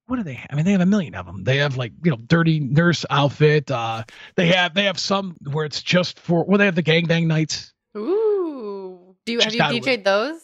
what 0.06 0.16
do 0.16 0.22
they? 0.22 0.34
Have? 0.34 0.46
I 0.50 0.56
mean, 0.56 0.64
they 0.64 0.72
have 0.72 0.80
a 0.80 0.86
million 0.86 1.14
of 1.14 1.26
them. 1.26 1.44
They 1.44 1.58
have 1.58 1.76
like 1.76 1.92
you 2.02 2.10
know, 2.10 2.16
dirty 2.16 2.60
nurse 2.60 3.04
outfit. 3.10 3.70
Uh, 3.70 4.04
they 4.36 4.46
have 4.46 4.72
they 4.72 4.84
have 4.84 4.98
some 4.98 5.36
where 5.52 5.66
it's 5.66 5.82
just 5.82 6.18
for. 6.18 6.44
Well, 6.44 6.56
they 6.56 6.64
have 6.64 6.74
the 6.74 6.82
gangbang 6.82 7.26
nights. 7.26 7.74
Ooh. 7.94 9.14
Do 9.26 9.32
you 9.32 9.40
have 9.40 9.52
you. 9.52 9.60
DJ'd 9.82 10.04
those? 10.04 10.40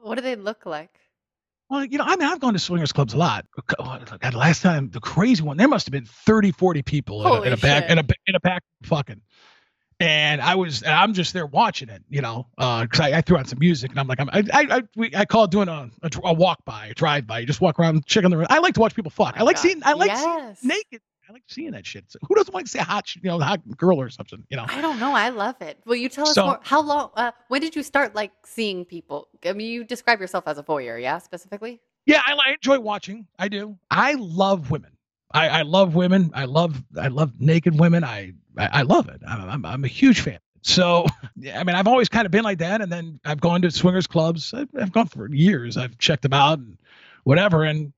What 0.00 0.14
do 0.14 0.22
they 0.22 0.36
look 0.36 0.64
like? 0.64 0.98
Well, 1.72 1.86
you 1.86 1.96
know, 1.96 2.04
I 2.06 2.16
mean, 2.16 2.28
I've 2.28 2.38
gone 2.38 2.52
to 2.52 2.58
swingers 2.58 2.92
clubs 2.92 3.14
a 3.14 3.16
lot. 3.16 3.46
Oh, 3.58 3.98
God, 4.18 4.34
last 4.34 4.60
time, 4.60 4.90
the 4.90 5.00
crazy 5.00 5.42
one, 5.42 5.56
there 5.56 5.68
must 5.68 5.86
have 5.86 5.92
been 5.92 6.04
30, 6.04 6.50
40 6.52 6.82
people 6.82 7.26
in 7.26 7.32
a, 7.32 7.46
in 7.46 7.52
a 7.54 7.56
back 7.56 7.88
in 7.88 7.98
a 7.98 8.04
in 8.26 8.34
a 8.34 8.40
back 8.40 8.62
fucking. 8.82 9.22
And 9.98 10.42
I 10.42 10.56
was, 10.56 10.82
and 10.82 10.92
I'm 10.92 11.14
just 11.14 11.32
there 11.32 11.46
watching 11.46 11.88
it, 11.88 12.02
you 12.10 12.20
know, 12.20 12.46
uh, 12.58 12.82
because 12.82 13.00
I, 13.00 13.12
I 13.12 13.20
threw 13.22 13.38
on 13.38 13.46
some 13.46 13.58
music, 13.58 13.90
and 13.90 13.98
I'm 13.98 14.06
like, 14.06 14.20
I'm, 14.20 14.28
I, 14.30 14.44
I, 14.52 14.66
I, 14.76 14.82
we, 14.96 15.16
I 15.16 15.24
call 15.24 15.44
it 15.44 15.50
doing 15.50 15.68
a, 15.68 15.88
a, 16.02 16.10
a 16.24 16.34
walk 16.34 16.62
by, 16.66 16.88
a 16.88 16.94
drive 16.94 17.26
by. 17.26 17.38
You 17.38 17.46
just 17.46 17.62
walk 17.62 17.78
around, 17.78 18.04
check 18.04 18.24
on 18.24 18.30
the. 18.30 18.36
Room. 18.36 18.48
I 18.50 18.58
like 18.58 18.74
to 18.74 18.80
watch 18.80 18.94
people 18.94 19.10
fuck. 19.10 19.36
My 19.36 19.40
I 19.40 19.44
like 19.44 19.56
God. 19.56 19.62
seeing, 19.62 19.82
I 19.82 19.94
like 19.94 20.10
yes. 20.10 20.60
seeing 20.60 20.68
naked. 20.68 21.00
I 21.28 21.32
like 21.32 21.44
seeing 21.46 21.70
that 21.72 21.86
shit. 21.86 22.04
So 22.10 22.18
who 22.26 22.34
doesn't 22.34 22.52
want 22.52 22.66
to 22.66 22.70
see 22.72 22.78
a 22.80 22.84
hot, 22.84 23.14
you 23.14 23.22
know, 23.24 23.38
hot 23.38 23.60
girl 23.76 24.00
or 24.00 24.10
something, 24.10 24.44
you 24.50 24.56
know? 24.56 24.64
I 24.68 24.80
don't 24.80 24.98
know. 24.98 25.14
I 25.14 25.28
love 25.28 25.54
it. 25.60 25.78
Will 25.86 25.94
you 25.96 26.08
tell 26.08 26.28
us 26.28 26.34
So- 26.34 26.46
more? 26.46 26.60
How 26.62 26.80
long? 26.80 27.10
Uh, 27.16 27.30
when 27.48 27.60
did 27.60 27.76
you 27.76 27.82
start 27.82 28.14
like 28.14 28.32
seeing 28.44 28.84
people? 28.84 29.28
I 29.44 29.52
mean, 29.52 29.70
you 29.70 29.84
describe 29.84 30.20
yourself 30.20 30.44
as 30.46 30.58
a 30.58 30.62
voyeur, 30.62 31.00
yeah, 31.00 31.18
specifically. 31.18 31.80
Yeah, 32.06 32.20
I, 32.26 32.32
I 32.34 32.52
enjoy 32.54 32.80
watching. 32.80 33.26
I 33.38 33.48
do. 33.48 33.78
I 33.90 34.14
love 34.18 34.70
women. 34.72 34.90
I, 35.32 35.48
I 35.48 35.62
love 35.62 35.94
women. 35.94 36.30
I 36.34 36.44
love 36.44 36.82
I 37.00 37.08
love 37.08 37.40
naked 37.40 37.78
women. 37.78 38.02
I 38.04 38.32
I, 38.58 38.68
I 38.72 38.82
love 38.82 39.08
it. 39.08 39.22
I'm, 39.26 39.48
I'm 39.48 39.64
I'm 39.64 39.84
a 39.84 39.88
huge 39.88 40.20
fan. 40.20 40.38
So 40.62 41.06
yeah, 41.36 41.58
I 41.60 41.64
mean, 41.64 41.76
I've 41.76 41.86
always 41.88 42.08
kind 42.08 42.26
of 42.26 42.32
been 42.32 42.44
like 42.44 42.58
that, 42.58 42.80
and 42.82 42.90
then 42.92 43.20
I've 43.24 43.40
gone 43.40 43.62
to 43.62 43.70
swingers 43.70 44.06
clubs. 44.06 44.52
I've, 44.52 44.68
I've 44.78 44.92
gone 44.92 45.06
for 45.06 45.28
years. 45.32 45.76
I've 45.76 45.96
checked 45.98 46.22
them 46.22 46.32
out 46.34 46.58
and 46.58 46.76
whatever, 47.24 47.64
and 47.64 47.92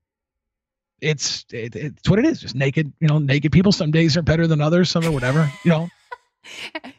it's 1.05 1.45
it, 1.53 1.77
it's 1.77 2.09
what 2.09 2.19
it 2.19 2.25
is. 2.25 2.41
Just 2.41 2.55
naked, 2.55 2.93
you 3.01 3.09
know, 3.09 3.19
naked 3.19 3.53
people. 3.53 3.73
Some 3.73 3.91
days 3.91 4.17
are 4.17 4.23
better 4.23 4.47
than 4.47 4.61
others. 4.61 4.91
Some 4.91 5.05
are 5.05 5.13
whatever, 5.13 5.51
you 5.65 5.71
know. 5.71 5.89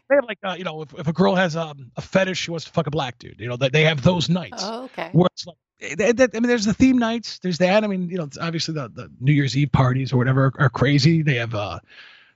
They 0.10 0.16
have 0.16 0.26
like 0.28 0.39
uh, 0.43 0.56
you 0.58 0.64
know, 0.64 0.82
if, 0.82 0.93
if 0.97 1.08
a 1.08 1.14
girl 1.14 1.36
has 1.36 1.56
um, 1.56 1.91
a 1.97 2.01
fetish, 2.01 2.38
she 2.39 2.51
wants 2.51 2.66
to 2.66 2.72
fuck 2.72 2.88
a 2.88 2.91
black 2.91 3.20
dude. 3.20 3.39
You 3.39 3.47
know, 3.47 3.58
that 3.58 3.74
they 3.74 3.84
have 3.84 4.01
those 4.01 4.28
nights 4.30 4.64
Oh, 4.66 4.86
okay. 4.86 5.10
where 5.14 5.28
it's 5.34 5.45
like 5.45 5.58
eh, 5.82 5.95
that, 5.97 6.18
that- 6.18 6.32
I 6.36 6.39
mean, 6.39 6.47
there's 6.47 6.66
the 6.66 6.74
theme 6.74 6.97
nights. 6.97 7.39
There's 7.39 7.60
that. 7.60 7.84
I 7.84 7.88
mean, 7.88 8.10
you 8.10 8.18
know, 8.18 8.24
it's 8.24 8.38
obviously 8.39 8.74
the, 8.76 8.89
the 8.89 9.12
New 9.20 9.34
Year's 9.34 9.56
Eve 9.58 9.72
parties 9.72 10.14
or 10.14 10.18
whatever 10.18 10.45
are, 10.45 10.53
are 10.66 10.70
crazy. 10.70 11.22
They 11.22 11.36
have 11.36 11.53
uh, 11.53 11.80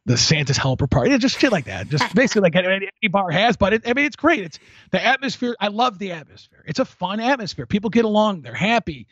the 0.05 0.17
Santa's 0.17 0.57
helper 0.57 0.87
party, 0.87 1.11
yeah, 1.11 1.17
just 1.17 1.39
shit 1.39 1.51
like 1.51 1.65
that. 1.65 1.87
Just 1.89 2.13
basically 2.15 2.41
like 2.41 2.55
any, 2.55 2.89
any 3.01 3.09
bar 3.09 3.29
has. 3.31 3.57
But 3.57 3.73
it, 3.73 3.87
I 3.87 3.93
mean, 3.93 4.05
it's 4.05 4.15
great. 4.15 4.43
It's 4.43 4.59
the 4.91 5.03
atmosphere. 5.03 5.55
I 5.59 5.67
love 5.69 5.99
the 5.99 6.11
atmosphere. 6.11 6.63
It's 6.67 6.79
a 6.79 6.85
fun 6.85 7.19
atmosphere. 7.19 7.65
People 7.65 7.89
get 7.89 8.05
along. 8.05 8.41
They're 8.41 8.53
happy. 8.53 9.07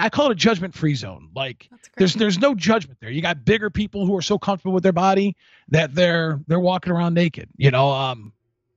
I 0.00 0.08
call 0.08 0.26
it 0.26 0.32
a 0.32 0.34
judgment-free 0.34 0.94
zone. 0.94 1.30
Like 1.34 1.68
there's 1.96 2.14
there's 2.14 2.38
no 2.38 2.54
judgment 2.54 2.98
there. 3.00 3.10
You 3.10 3.22
got 3.22 3.44
bigger 3.44 3.70
people 3.70 4.06
who 4.06 4.16
are 4.16 4.22
so 4.22 4.38
comfortable 4.38 4.72
with 4.72 4.82
their 4.82 4.92
body 4.92 5.36
that 5.68 5.94
they're 5.94 6.40
they're 6.46 6.60
walking 6.60 6.92
around 6.92 7.14
naked. 7.14 7.48
You 7.56 7.70
know, 7.70 7.90
um, 7.90 8.32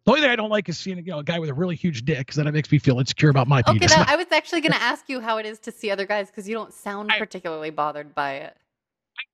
the 0.05 0.11
only 0.11 0.21
thing 0.21 0.29
I 0.29 0.35
don't 0.35 0.49
like 0.49 0.69
is 0.69 0.77
seeing 0.77 0.97
you 0.97 1.11
know 1.11 1.19
a 1.19 1.23
guy 1.23 1.39
with 1.39 1.49
a 1.49 1.53
really 1.53 1.75
huge 1.75 2.05
dick 2.05 2.19
because 2.19 2.35
then 2.35 2.47
it 2.47 2.53
makes 2.53 2.71
me 2.71 2.77
feel 2.77 2.99
insecure 2.99 3.29
about 3.29 3.47
my 3.47 3.61
okay, 3.61 3.73
penis. 3.73 3.93
that, 3.93 4.07
I 4.09 4.15
was 4.15 4.27
actually 4.31 4.61
going 4.61 4.73
to 4.73 4.81
ask 4.81 5.09
you 5.09 5.19
how 5.19 5.37
it 5.37 5.45
is 5.45 5.59
to 5.59 5.71
see 5.71 5.91
other 5.91 6.05
guys 6.05 6.27
because 6.29 6.47
you 6.47 6.55
don't 6.55 6.73
sound 6.73 7.11
I- 7.11 7.17
particularly 7.17 7.71
bothered 7.71 8.13
by 8.13 8.33
it. 8.33 8.55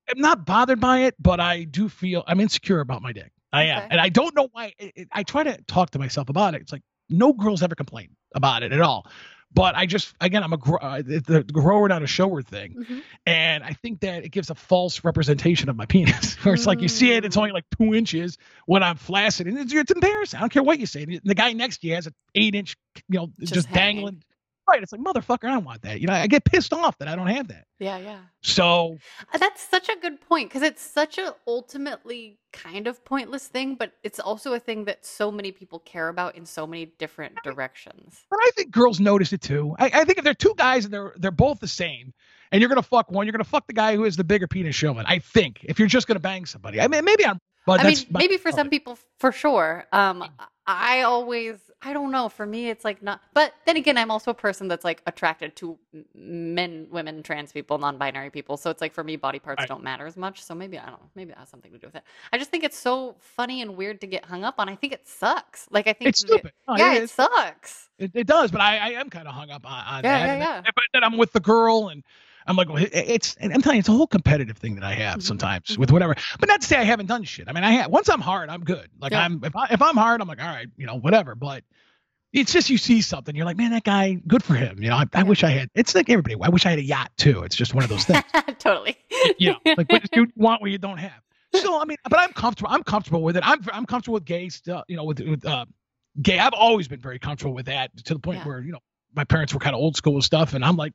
I'm 0.09 0.21
not 0.21 0.45
bothered 0.45 0.79
by 0.79 0.99
it, 1.05 1.15
but 1.19 1.39
I 1.39 1.63
do 1.63 1.89
feel 1.89 2.23
I'm 2.27 2.39
insecure 2.39 2.79
about 2.81 3.01
my 3.01 3.13
dick. 3.13 3.31
I 3.53 3.63
am, 3.63 3.87
and 3.89 3.99
I 3.99 4.09
don't 4.09 4.33
know 4.35 4.47
why. 4.51 4.73
It, 4.77 4.93
it- 4.95 5.07
I 5.11 5.23
try 5.23 5.43
to 5.43 5.57
talk 5.67 5.89
to 5.91 5.99
myself 5.99 6.29
about 6.29 6.55
it. 6.55 6.61
It's 6.61 6.71
like 6.71 6.83
no 7.09 7.33
girls 7.33 7.61
ever 7.61 7.75
complain 7.75 8.15
about 8.33 8.63
it 8.63 8.71
at 8.71 8.81
all. 8.81 9.07
But 9.53 9.75
I 9.75 9.85
just, 9.85 10.15
again, 10.21 10.43
I'm 10.43 10.53
a 10.53 10.57
gro- 10.57 10.77
uh, 10.79 11.01
the, 11.01 11.43
grower 11.51 11.87
not 11.89 12.01
a 12.03 12.07
shower 12.07 12.41
thing, 12.41 12.75
Mhm. 12.75 13.01
and 13.25 13.63
I 13.63 13.73
think 13.73 13.99
that 13.99 14.23
it 14.23 14.29
gives 14.29 14.49
a 14.49 14.55
false 14.55 15.03
representation 15.03 15.67
of 15.67 15.75
my 15.75 15.85
penis. 15.85 16.35
Where 16.45 16.53
it's 16.53 16.65
like 16.65 16.81
you 16.81 16.87
see 16.87 17.11
it, 17.11 17.25
it's 17.25 17.35
only 17.35 17.51
like 17.51 17.65
two 17.77 17.93
inches 17.93 18.37
when 18.65 18.81
I'm 18.81 18.95
flaccid, 18.95 19.47
and 19.47 19.57
it's, 19.57 19.73
it's 19.73 19.91
embarrassing. 19.91 20.37
I 20.37 20.41
don't 20.41 20.51
care 20.53 20.63
what 20.63 20.79
you 20.79 20.85
say. 20.85 21.03
The 21.05 21.35
guy 21.35 21.51
next 21.53 21.79
to 21.79 21.87
you 21.87 21.95
has 21.95 22.07
an 22.07 22.13
eight 22.33 22.55
inch, 22.55 22.77
you 23.09 23.19
know, 23.19 23.29
Just 23.39 23.53
just, 23.53 23.71
dangling. 23.71 24.23
Right. 24.67 24.81
It's 24.81 24.91
like 24.91 25.01
motherfucker, 25.01 25.49
I 25.49 25.51
don't 25.51 25.65
want 25.65 25.81
that. 25.81 25.99
You 25.99 26.07
know, 26.07 26.13
I 26.13 26.27
get 26.27 26.45
pissed 26.45 26.71
off 26.71 26.97
that 26.99 27.07
I 27.07 27.15
don't 27.15 27.27
have 27.27 27.47
that. 27.49 27.65
Yeah, 27.79 27.97
yeah. 27.97 28.19
So 28.41 28.97
Uh, 29.33 29.37
That's 29.37 29.61
such 29.61 29.89
a 29.89 29.95
good 29.99 30.21
point 30.21 30.49
because 30.49 30.61
it's 30.61 30.81
such 30.81 31.17
a 31.17 31.35
ultimately 31.47 32.37
kind 32.53 32.87
of 32.87 33.03
pointless 33.03 33.47
thing, 33.47 33.75
but 33.75 33.93
it's 34.03 34.19
also 34.19 34.53
a 34.53 34.59
thing 34.59 34.85
that 34.85 35.05
so 35.05 35.31
many 35.31 35.51
people 35.51 35.79
care 35.79 36.09
about 36.09 36.35
in 36.35 36.45
so 36.45 36.65
many 36.65 36.85
different 36.85 37.35
directions. 37.43 38.21
But 38.29 38.39
I 38.41 38.51
think 38.55 38.71
girls 38.71 38.99
notice 38.99 39.33
it 39.33 39.41
too. 39.41 39.75
I, 39.79 39.91
I 39.93 40.03
think 40.05 40.17
if 40.17 40.23
they're 40.23 40.33
two 40.33 40.53
guys 40.57 40.85
and 40.85 40.93
they're 40.93 41.13
they're 41.17 41.31
both 41.31 41.59
the 41.59 41.67
same, 41.67 42.13
and 42.51 42.61
you're 42.61 42.69
gonna 42.69 42.81
fuck 42.81 43.11
one, 43.11 43.25
you're 43.25 43.31
gonna 43.33 43.43
fuck 43.43 43.67
the 43.67 43.73
guy 43.73 43.95
who 43.95 44.03
has 44.03 44.15
the 44.15 44.23
bigger 44.23 44.47
penis 44.47 44.75
showman. 44.75 45.05
I 45.07 45.19
think 45.19 45.59
if 45.63 45.79
you're 45.79 45.87
just 45.87 46.07
gonna 46.07 46.19
bang 46.19 46.45
somebody. 46.45 46.79
I 46.79 46.87
mean, 46.87 47.03
maybe 47.03 47.25
I'm. 47.25 47.39
But 47.65 47.81
I 47.81 47.89
mean, 47.89 47.97
maybe 48.09 48.37
for 48.37 48.51
some 48.51 48.69
people, 48.69 48.97
for 49.19 49.31
sure. 49.31 49.85
Um, 49.91 50.27
I 50.65 51.01
always, 51.03 51.57
I 51.83 51.93
don't 51.93 52.11
know. 52.11 52.29
For 52.29 52.45
me, 52.45 52.69
it's 52.69 52.85
like 52.85 53.01
not. 53.01 53.21
But 53.33 53.53
then 53.65 53.77
again, 53.77 53.97
I'm 53.97 54.11
also 54.11 54.31
a 54.31 54.35
person 54.35 54.67
that's 54.67 54.85
like 54.85 55.01
attracted 55.07 55.55
to 55.57 55.77
men, 56.13 56.87
women, 56.91 57.23
trans 57.23 57.51
people, 57.51 57.77
non-binary 57.79 58.29
people. 58.29 58.57
So 58.57 58.69
it's 58.69 58.81
like 58.81 58.93
for 58.93 59.03
me, 59.03 59.15
body 59.15 59.39
parts 59.39 59.61
Right. 59.61 59.67
don't 59.67 59.83
matter 59.83 60.05
as 60.05 60.15
much. 60.17 60.43
So 60.43 60.53
maybe 60.55 60.77
I 60.77 60.83
don't 60.85 61.01
know. 61.01 61.09
Maybe 61.15 61.29
that 61.31 61.39
has 61.39 61.49
something 61.49 61.71
to 61.71 61.77
do 61.79 61.87
with 61.87 61.95
it. 61.95 62.03
I 62.31 62.37
just 62.37 62.51
think 62.51 62.63
it's 62.63 62.77
so 62.77 63.15
funny 63.19 63.61
and 63.61 63.75
weird 63.75 63.99
to 64.01 64.07
get 64.07 64.25
hung 64.25 64.43
up 64.43 64.55
on. 64.59 64.69
I 64.69 64.75
think 64.75 64.93
it 64.93 65.07
sucks. 65.07 65.67
Like 65.71 65.87
I 65.87 65.93
think 65.93 66.09
It's 66.09 66.19
stupid. 66.19 66.51
No, 66.67 66.75
yeah, 66.77 66.93
it 66.93 67.03
it 67.03 67.09
sucks. 67.09 67.89
It, 67.97 68.11
it 68.15 68.27
does, 68.27 68.51
but 68.51 68.61
I, 68.61 68.77
I 68.77 68.89
am 68.91 69.09
kind 69.09 69.27
of 69.27 69.33
hung 69.33 69.49
up 69.49 69.65
on, 69.65 69.85
on 69.85 70.03
Yeah, 70.03 70.19
that. 70.19 70.25
yeah, 70.27 70.37
yeah. 70.37 70.61
But 70.75 70.83
then 70.93 71.03
I'm 71.03 71.17
with 71.17 71.33
the 71.33 71.39
girl, 71.39 71.89
and 71.89 72.03
I'm 72.47 72.55
like, 72.55 72.69
well, 72.69 72.83
it's. 72.91 73.35
And 73.35 73.53
I'm 73.53 73.61
telling 73.61 73.77
you, 73.77 73.79
it's 73.81 73.89
a 73.89 73.93
whole 73.93 74.07
competitive 74.07 74.57
thing 74.57 74.75
that 74.75 74.83
I 74.83 74.93
have 74.93 75.19
Mhm, 75.19 75.23
sometimes 75.23 75.67
mhm. 75.67 75.77
with 75.77 75.91
whatever. 75.91 76.15
But 76.39 76.49
not 76.49 76.61
to 76.61 76.67
say 76.67 76.77
I 76.77 76.83
haven't 76.83 77.05
done 77.07 77.23
shit. 77.23 77.47
I 77.47 77.53
mean, 77.53 77.63
I 77.63 77.71
have. 77.71 77.91
Once 77.91 78.09
I'm 78.09 78.21
hard, 78.21 78.49
I'm 78.49 78.63
good. 78.63 78.89
Like 78.99 79.11
Yeah. 79.11 79.23
I'm. 79.25 79.43
If 79.43 79.55
I 79.55 79.67
if 79.71 79.81
I'm 79.81 79.95
hard, 79.97 80.21
I'm 80.21 80.27
like, 80.27 80.41
all 80.41 80.47
right, 80.47 80.67
you 80.77 80.85
know, 80.87 80.95
whatever. 80.97 81.35
But 81.35 81.63
it's 82.33 82.53
just 82.53 82.69
you 82.69 82.77
see 82.77 83.01
something, 83.01 83.35
you're 83.35 83.45
like, 83.45 83.57
man, 83.57 83.71
that 83.71 83.83
guy, 83.83 84.13
good 84.25 84.41
for 84.41 84.53
him. 84.53 84.81
You 84.81 84.89
know, 84.89 84.95
I, 84.95 85.05
I 85.13 85.23
wish 85.23 85.43
I 85.43 85.49
had. 85.49 85.69
It's 85.75 85.93
like 85.93 86.09
everybody. 86.09 86.35
I 86.41 86.49
wish 86.49 86.65
I 86.65 86.69
had 86.69 86.79
a 86.79 86.83
yacht 86.83 87.11
too. 87.17 87.43
It's 87.43 87.55
just 87.57 87.73
one 87.73 87.83
of 87.83 87.89
those 87.89 88.05
things. 88.05 88.23
totally. 88.59 88.97
you 89.37 89.49
know, 89.51 89.57
like 89.77 89.91
what 89.91 90.01
do 90.09 90.21
you 90.21 90.27
want 90.37 90.61
what 90.61 90.71
you 90.71 90.77
don't 90.77 90.97
have. 90.97 91.21
So 91.53 91.81
I 91.81 91.83
mean, 91.85 91.97
but 92.09 92.17
I'm 92.19 92.31
comfortable. 92.31 92.69
I'm 92.71 92.83
comfortable 92.83 93.21
with 93.23 93.35
it. 93.35 93.43
I'm 93.45 93.59
I'm 93.73 93.85
comfortable 93.85 94.13
with 94.13 94.25
gay 94.25 94.47
stuff. 94.49 94.85
You 94.87 94.95
know, 94.95 95.03
with 95.03 95.19
with 95.19 95.45
uh, 95.45 95.65
gay. 96.21 96.39
I've 96.39 96.53
always 96.53 96.87
been 96.87 97.01
very 97.01 97.19
comfortable 97.19 97.53
with 97.53 97.65
that 97.65 97.91
to 98.05 98.13
the 98.13 98.19
point 98.21 98.39
Yeah. 98.39 98.45
where 98.47 98.61
you 98.61 98.71
know 98.71 98.79
my 99.13 99.25
parents 99.25 99.53
were 99.53 99.59
kind 99.59 99.75
of 99.75 99.81
old 99.81 99.97
school 99.97 100.13
with 100.13 100.23
stuff, 100.23 100.53
and 100.53 100.63
I'm 100.63 100.77
like, 100.77 100.93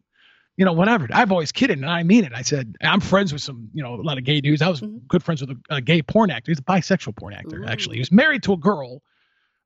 you 0.56 0.64
know, 0.64 0.72
whatever. 0.72 1.06
I've 1.12 1.30
always 1.32 1.52
kidded, 1.52 1.78
and 1.78 1.88
I 1.88 2.02
mean 2.02 2.24
it. 2.24 2.32
I 2.34 2.42
said 2.42 2.76
I'm 2.82 3.00
friends 3.00 3.32
with 3.32 3.42
some, 3.42 3.68
you 3.74 3.82
know, 3.82 3.94
a 3.94 4.02
lot 4.02 4.18
of 4.18 4.24
gay 4.24 4.40
dudes. 4.40 4.62
I 4.62 4.68
was 4.68 4.80
Mhm. 4.80 5.06
good 5.08 5.22
friends 5.22 5.40
with 5.42 5.50
a, 5.50 5.76
a 5.76 5.80
gay 5.80 6.02
porn 6.02 6.30
actor. 6.30 6.50
He's 6.50 6.58
a 6.58 6.62
bisexual 6.62 7.16
porn 7.16 7.34
actor, 7.34 7.64
actually. 7.66 7.96
He 7.96 8.00
was 8.00 8.10
married 8.12 8.42
to 8.44 8.52
a 8.54 8.56
girl. 8.56 9.02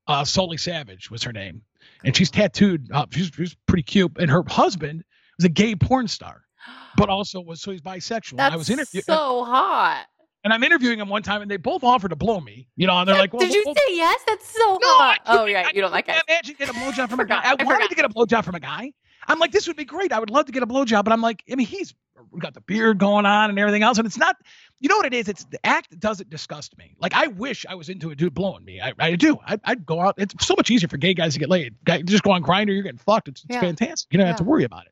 Uh, 0.07 0.25
Sully 0.25 0.57
Savage 0.57 1.09
was 1.11 1.23
her 1.23 1.31
name, 1.31 1.61
and 2.03 2.15
she's 2.15 2.29
tattooed. 2.31 2.89
Uh, 2.91 3.05
she's, 3.11 3.31
she's 3.35 3.55
pretty 3.67 3.83
cute, 3.83 4.11
and 4.19 4.29
her 4.31 4.43
husband 4.47 5.03
was 5.37 5.45
a 5.45 5.49
gay 5.49 5.75
porn 5.75 6.07
star, 6.07 6.41
but 6.97 7.07
also 7.07 7.39
was 7.39 7.61
so 7.61 7.71
he's 7.71 7.81
bisexual. 7.81 8.31
And 8.31 8.39
That's 8.39 8.53
I 8.53 8.57
was 8.57 8.69
interviewing 8.69 9.03
so 9.03 9.45
hot. 9.45 10.05
and 10.43 10.51
I'm 10.51 10.63
interviewing 10.63 10.99
him 10.99 11.07
one 11.07 11.21
time, 11.23 11.41
and 11.43 11.49
they 11.49 11.57
both 11.57 11.83
offered 11.83 12.09
to 12.09 12.15
blow 12.17 12.41
me. 12.41 12.67
You 12.75 12.87
know, 12.87 12.97
and 12.97 13.07
they're 13.07 13.15
like, 13.17 13.31
well, 13.31 13.41
Did 13.45 13.53
you 13.53 13.63
well, 13.65 13.75
say 13.75 13.95
yes? 13.95 14.19
That's 14.27 14.49
so 14.49 14.59
No, 14.81 14.87
I 14.87 14.97
hot. 14.99 15.19
Oh. 15.27 15.45
I 15.45 15.71
You 15.73 15.81
don't 15.81 15.91
like 15.91 16.07
guys. 16.07 16.21
Imagine 16.27 16.55
getting 16.57 16.75
a 16.75 16.79
blowjob 16.79 17.09
from 17.11 17.19
a 17.21 17.25
guy. 17.25 17.41
I, 17.43 17.55
I 17.57 17.63
wanted 17.63 17.87
to 17.89 17.95
get 17.95 18.03
a 18.03 18.09
blowjob 18.09 18.43
from 18.43 18.55
a 18.55 18.59
guy. 18.59 18.91
I'm 19.27 19.39
like, 19.39 19.51
this 19.51 19.67
would 19.67 19.77
be 19.77 19.85
great. 19.85 20.11
I 20.11 20.19
would 20.19 20.29
love 20.29 20.45
to 20.47 20.51
get 20.51 20.63
a 20.63 20.67
blowjob, 20.67 21.03
but 21.03 21.13
I'm 21.13 21.21
like, 21.21 21.43
I 21.51 21.55
mean, 21.55 21.67
he's 21.67 21.93
got 22.39 22.53
the 22.53 22.61
beard 22.61 22.97
going 22.99 23.25
on 23.25 23.49
and 23.49 23.57
everything 23.59 23.83
else, 23.83 23.97
and 23.97 24.05
it's 24.05 24.17
not. 24.17 24.35
You 24.79 24.89
know 24.89 24.97
what 24.97 25.05
it 25.05 25.13
is? 25.13 25.27
It's 25.27 25.43
the 25.45 25.63
act 25.65 25.91
that 25.91 25.99
doesn't 25.99 26.29
disgust 26.31 26.75
me. 26.77 26.95
Like 26.99 27.13
I 27.13 27.27
wish 27.27 27.65
I 27.69 27.75
was 27.75 27.87
into 27.89 28.09
a 28.09 28.15
dude 28.15 28.33
blowing 28.33 28.65
me. 28.65 28.81
I, 28.81 28.93
I 28.97 29.15
do. 29.15 29.37
I, 29.45 29.59
I'd 29.63 29.85
go 29.85 30.01
out. 30.01 30.15
It's 30.17 30.33
so 30.45 30.55
much 30.55 30.71
easier 30.71 30.87
for 30.89 30.97
gay 30.97 31.13
guys 31.13 31.33
to 31.33 31.39
get 31.39 31.49
laid. 31.49 31.75
Guy, 31.85 32.01
just 32.01 32.23
go 32.23 32.31
on 32.31 32.41
Grindr. 32.43 32.73
You're 32.73 32.81
getting 32.81 32.97
fucked. 32.97 33.27
It's, 33.27 33.43
it's 33.43 33.53
Yeah. 33.53 33.61
fantastic. 33.61 34.11
You 34.11 34.17
don't 34.17 34.25
have 34.27 34.37
to 34.37 34.43
worry 34.43 34.63
about 34.63 34.87
it. 34.87 34.91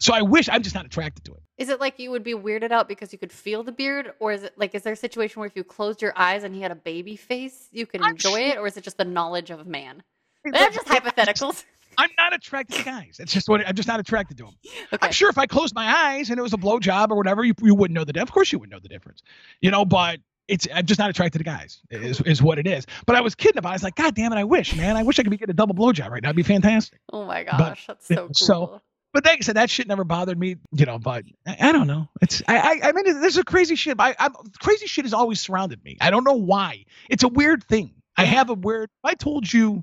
So 0.00 0.14
I 0.14 0.22
wish 0.22 0.48
I'm 0.48 0.62
just 0.62 0.74
not 0.74 0.86
attracted 0.86 1.24
to 1.24 1.32
it. 1.32 1.42
Is 1.58 1.68
it 1.68 1.78
like 1.80 1.98
you 1.98 2.10
would 2.12 2.22
be 2.22 2.32
weirded 2.32 2.70
out 2.70 2.88
because 2.88 3.12
you 3.12 3.18
could 3.18 3.32
feel 3.32 3.62
the 3.64 3.72
beard, 3.72 4.12
or 4.20 4.32
is 4.32 4.44
it 4.44 4.54
like 4.56 4.74
is 4.74 4.82
there 4.82 4.92
a 4.94 4.96
situation 4.96 5.40
where 5.40 5.46
if 5.46 5.56
you 5.56 5.64
closed 5.64 6.00
your 6.00 6.12
eyes 6.16 6.42
and 6.44 6.54
he 6.54 6.62
had 6.62 6.70
a 6.70 6.76
baby 6.76 7.16
face, 7.16 7.68
you 7.72 7.84
could 7.84 8.00
I'm 8.00 8.12
enjoy 8.12 8.30
sure- 8.30 8.38
it, 8.40 8.56
or 8.58 8.66
is 8.66 8.76
it 8.78 8.84
just 8.84 8.96
the 8.96 9.04
knowledge 9.04 9.50
of 9.50 9.66
man? 9.66 10.02
They're 10.44 10.70
just 10.70 10.86
hypotheticals. 10.86 11.64
I'm 11.96 12.10
not 12.18 12.34
attracted 12.34 12.76
to 12.78 12.84
guys. 12.84 13.16
It's 13.20 13.32
just 13.32 13.48
what 13.48 13.66
I'm 13.66 13.74
just 13.74 13.88
not 13.88 13.98
attracted 14.00 14.36
to 14.38 14.44
them. 14.44 14.54
Okay. 14.92 15.06
I'm 15.06 15.12
sure 15.12 15.30
if 15.30 15.38
I 15.38 15.46
closed 15.46 15.74
my 15.74 15.86
eyes 15.86 16.30
and 16.30 16.38
it 16.38 16.42
was 16.42 16.52
a 16.52 16.56
blowjob 16.58 17.10
or 17.10 17.16
whatever, 17.16 17.44
you, 17.44 17.54
you 17.62 17.74
wouldn't 17.74 17.94
know 17.94 18.04
the 18.04 18.12
difference. 18.12 18.30
Of 18.30 18.34
course, 18.34 18.52
you 18.52 18.58
would 18.58 18.70
know 18.70 18.78
the 18.78 18.88
difference, 18.88 19.22
you 19.60 19.70
know. 19.70 19.84
But 19.84 20.20
it's 20.48 20.66
I'm 20.74 20.86
just 20.86 20.98
not 20.98 21.10
attracted 21.10 21.38
to 21.38 21.44
guys. 21.44 21.80
Is 21.90 22.20
is 22.22 22.42
what 22.42 22.58
it 22.58 22.66
is. 22.66 22.86
But 23.06 23.16
I 23.16 23.20
was 23.20 23.34
kidding 23.34 23.58
about. 23.58 23.70
it. 23.70 23.72
I 23.72 23.74
was 23.76 23.82
like, 23.84 23.96
God 23.96 24.14
damn 24.14 24.32
it! 24.32 24.36
I 24.36 24.44
wish, 24.44 24.76
man. 24.76 24.96
I 24.96 25.02
wish 25.02 25.18
I 25.18 25.22
could 25.22 25.30
be 25.30 25.36
getting 25.36 25.52
a 25.52 25.54
double 25.54 25.74
blowjob 25.74 26.10
right 26.10 26.22
now. 26.22 26.28
It'd 26.28 26.36
be 26.36 26.42
fantastic. 26.42 27.00
Oh 27.12 27.24
my 27.24 27.44
gosh, 27.44 27.86
that's 27.86 28.08
yeah, 28.10 28.16
so 28.16 28.26
cool. 28.26 28.34
so- 28.34 28.82
But 29.12 29.24
like 29.24 29.38
I 29.38 29.40
said, 29.42 29.56
that 29.56 29.70
shit 29.70 29.88
never 29.88 30.04
bothered 30.04 30.38
me, 30.38 30.56
you 30.72 30.84
know. 30.86 30.98
But 30.98 31.24
I, 31.46 31.56
I 31.68 31.72
don't 31.72 31.86
know. 31.86 32.08
It's 32.22 32.42
I 32.46 32.58
I, 32.82 32.88
I 32.88 32.92
mean, 32.92 33.04
there's 33.20 33.36
a 33.38 33.44
crazy 33.44 33.74
shit. 33.74 33.96
I, 33.98 34.14
I 34.18 34.28
crazy 34.60 34.86
shit 34.86 35.04
has 35.04 35.12
always 35.14 35.40
surrounded 35.40 35.82
me. 35.84 35.96
I 36.00 36.10
don't 36.10 36.24
know 36.24 36.34
why. 36.34 36.84
It's 37.10 37.22
a 37.24 37.28
weird 37.28 37.64
thing. 37.64 37.94
I 38.16 38.24
have 38.24 38.50
a 38.50 38.54
weird. 38.54 38.90
I 39.04 39.14
told 39.14 39.50
you, 39.52 39.82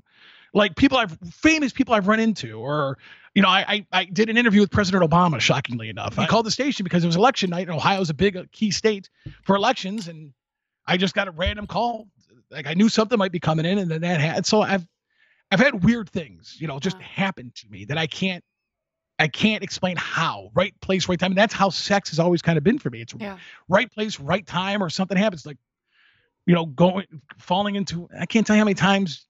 like 0.56 0.74
people 0.74 0.96
I've 0.96 1.16
famous 1.30 1.72
people 1.72 1.94
I've 1.94 2.08
run 2.08 2.18
into, 2.18 2.58
or 2.58 2.96
you 3.34 3.42
know, 3.42 3.48
I 3.48 3.64
I, 3.68 3.86
I 3.92 4.04
did 4.06 4.30
an 4.30 4.36
interview 4.38 4.60
with 4.60 4.70
President 4.70 5.08
Obama. 5.08 5.38
Shockingly 5.38 5.90
enough, 5.90 6.18
I 6.18 6.22
Right. 6.22 6.30
called 6.30 6.46
the 6.46 6.50
station 6.50 6.82
because 6.82 7.04
it 7.04 7.06
was 7.06 7.16
election 7.16 7.50
night, 7.50 7.68
and 7.68 7.76
Ohio's 7.76 8.10
a 8.10 8.14
big 8.14 8.36
uh, 8.36 8.44
key 8.52 8.70
state 8.70 9.10
for 9.44 9.54
elections, 9.54 10.08
and 10.08 10.32
I 10.86 10.96
just 10.96 11.14
got 11.14 11.28
a 11.28 11.30
random 11.30 11.66
call. 11.66 12.08
Like 12.50 12.66
I 12.66 12.74
knew 12.74 12.88
something 12.88 13.18
might 13.18 13.32
be 13.32 13.38
coming 13.40 13.66
in, 13.66 13.78
and 13.78 13.90
then 13.90 14.00
that 14.00 14.20
had. 14.20 14.46
So 14.46 14.62
I've 14.62 14.86
I've 15.50 15.60
had 15.60 15.84
weird 15.84 16.08
things, 16.08 16.56
you 16.58 16.66
know, 16.66 16.78
just 16.78 16.98
Wow. 16.98 17.06
happen 17.06 17.52
to 17.56 17.68
me 17.68 17.84
that 17.84 17.98
I 17.98 18.06
can't 18.06 18.42
I 19.18 19.28
can't 19.28 19.62
explain 19.62 19.96
how. 19.98 20.50
Right 20.54 20.78
place, 20.80 21.06
right 21.06 21.18
time. 21.18 21.32
And 21.32 21.38
that's 21.38 21.54
how 21.54 21.68
sex 21.68 22.10
has 22.10 22.18
always 22.18 22.40
kind 22.40 22.56
of 22.56 22.64
been 22.64 22.78
for 22.78 22.88
me. 22.88 23.02
It's 23.02 23.14
Yeah. 23.18 23.36
right 23.68 23.92
place, 23.92 24.18
right 24.18 24.46
time, 24.46 24.82
or 24.82 24.88
something 24.88 25.18
happens. 25.18 25.44
Like, 25.44 25.58
you 26.46 26.54
know, 26.54 26.64
going 26.64 27.06
falling 27.38 27.76
into 27.76 28.08
I 28.18 28.24
can't 28.24 28.46
tell 28.46 28.56
you 28.56 28.60
how 28.60 28.64
many 28.64 28.74
times 28.74 29.26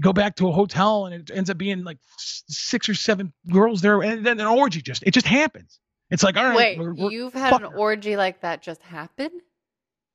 go 0.00 0.12
back 0.12 0.36
to 0.36 0.48
a 0.48 0.52
hotel 0.52 1.06
and 1.06 1.14
it 1.14 1.30
ends 1.34 1.50
up 1.50 1.58
being 1.58 1.84
like 1.84 1.98
six 2.18 2.88
or 2.88 2.94
seven 2.94 3.32
girls 3.50 3.80
there, 3.80 4.00
and 4.02 4.24
then 4.24 4.38
an 4.40 4.46
orgy 4.46 4.80
just 4.82 5.02
it 5.04 5.12
just 5.12 5.26
happens. 5.26 5.80
It's 6.10 6.22
like, 6.22 6.36
all 6.36 6.44
right, 6.44 6.56
Wait, 6.56 6.78
we're- 6.78 6.94
we're- 6.96 7.14
you've 7.14 7.34
had 7.34 7.52
an 7.52 7.60
her. 7.70 7.76
orgy 7.76 8.16
like 8.16 8.40
that 8.40 8.62
just 8.62 8.82
happen? 8.82 9.30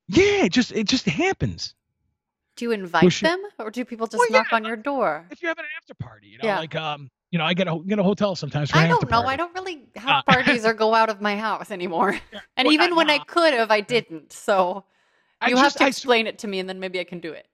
yeah, 0.07 0.45
it 0.45 0.51
just 0.51 0.71
it 0.71 0.87
just 0.87 1.05
happens. 1.05 1.75
Do 2.55 2.65
you 2.65 2.71
invite 2.71 3.11
she- 3.11 3.25
them, 3.25 3.41
or 3.59 3.71
do 3.71 3.83
people 3.85 4.05
just 4.07 4.19
Well, 4.19 4.27
yeah, 4.29 4.39
knock 4.39 4.53
on 4.53 4.63
your 4.65 4.75
door? 4.75 5.25
If 5.31 5.41
you 5.41 5.47
have 5.47 5.57
an 5.57 5.65
after 5.77 5.93
party, 5.95 6.27
you 6.27 6.37
know, 6.37 6.45
Yeah. 6.45 6.59
like 6.59 6.75
um, 6.75 7.09
you 7.31 7.39
know, 7.39 7.45
I 7.45 7.53
get 7.55 7.67
a 7.67 7.79
get 7.87 7.97
a 7.99 8.03
hotel 8.03 8.35
sometimes 8.35 8.69
for 8.71 8.77
I 8.77 8.87
don't 8.87 9.09
know. 9.09 9.23
I 9.23 9.35
don't 9.35 9.53
really 9.55 9.87
have 9.95 10.23
Uh, 10.27 10.31
parties 10.33 10.65
or 10.65 10.73
go 10.73 10.93
out 10.93 11.09
of 11.09 11.19
my 11.21 11.35
house 11.37 11.71
anymore. 11.71 12.19
And 12.57 12.67
Well, 12.67 12.73
even 12.73 12.95
when 12.95 13.09
I 13.09 13.17
could 13.19 13.53
have, 13.55 13.71
I 13.71 13.81
didn't. 13.81 14.33
So 14.33 14.85
I 15.41 15.49
you 15.49 15.55
have 15.57 15.65
just- 15.65 15.77
to 15.79 15.85
I 15.85 15.87
explain 15.87 16.27
it 16.27 16.39
to 16.39 16.47
me, 16.47 16.59
and 16.59 16.69
then 16.69 16.79
maybe 16.79 16.99
I 16.99 17.03
can 17.05 17.19
do 17.19 17.33
it. 17.33 17.47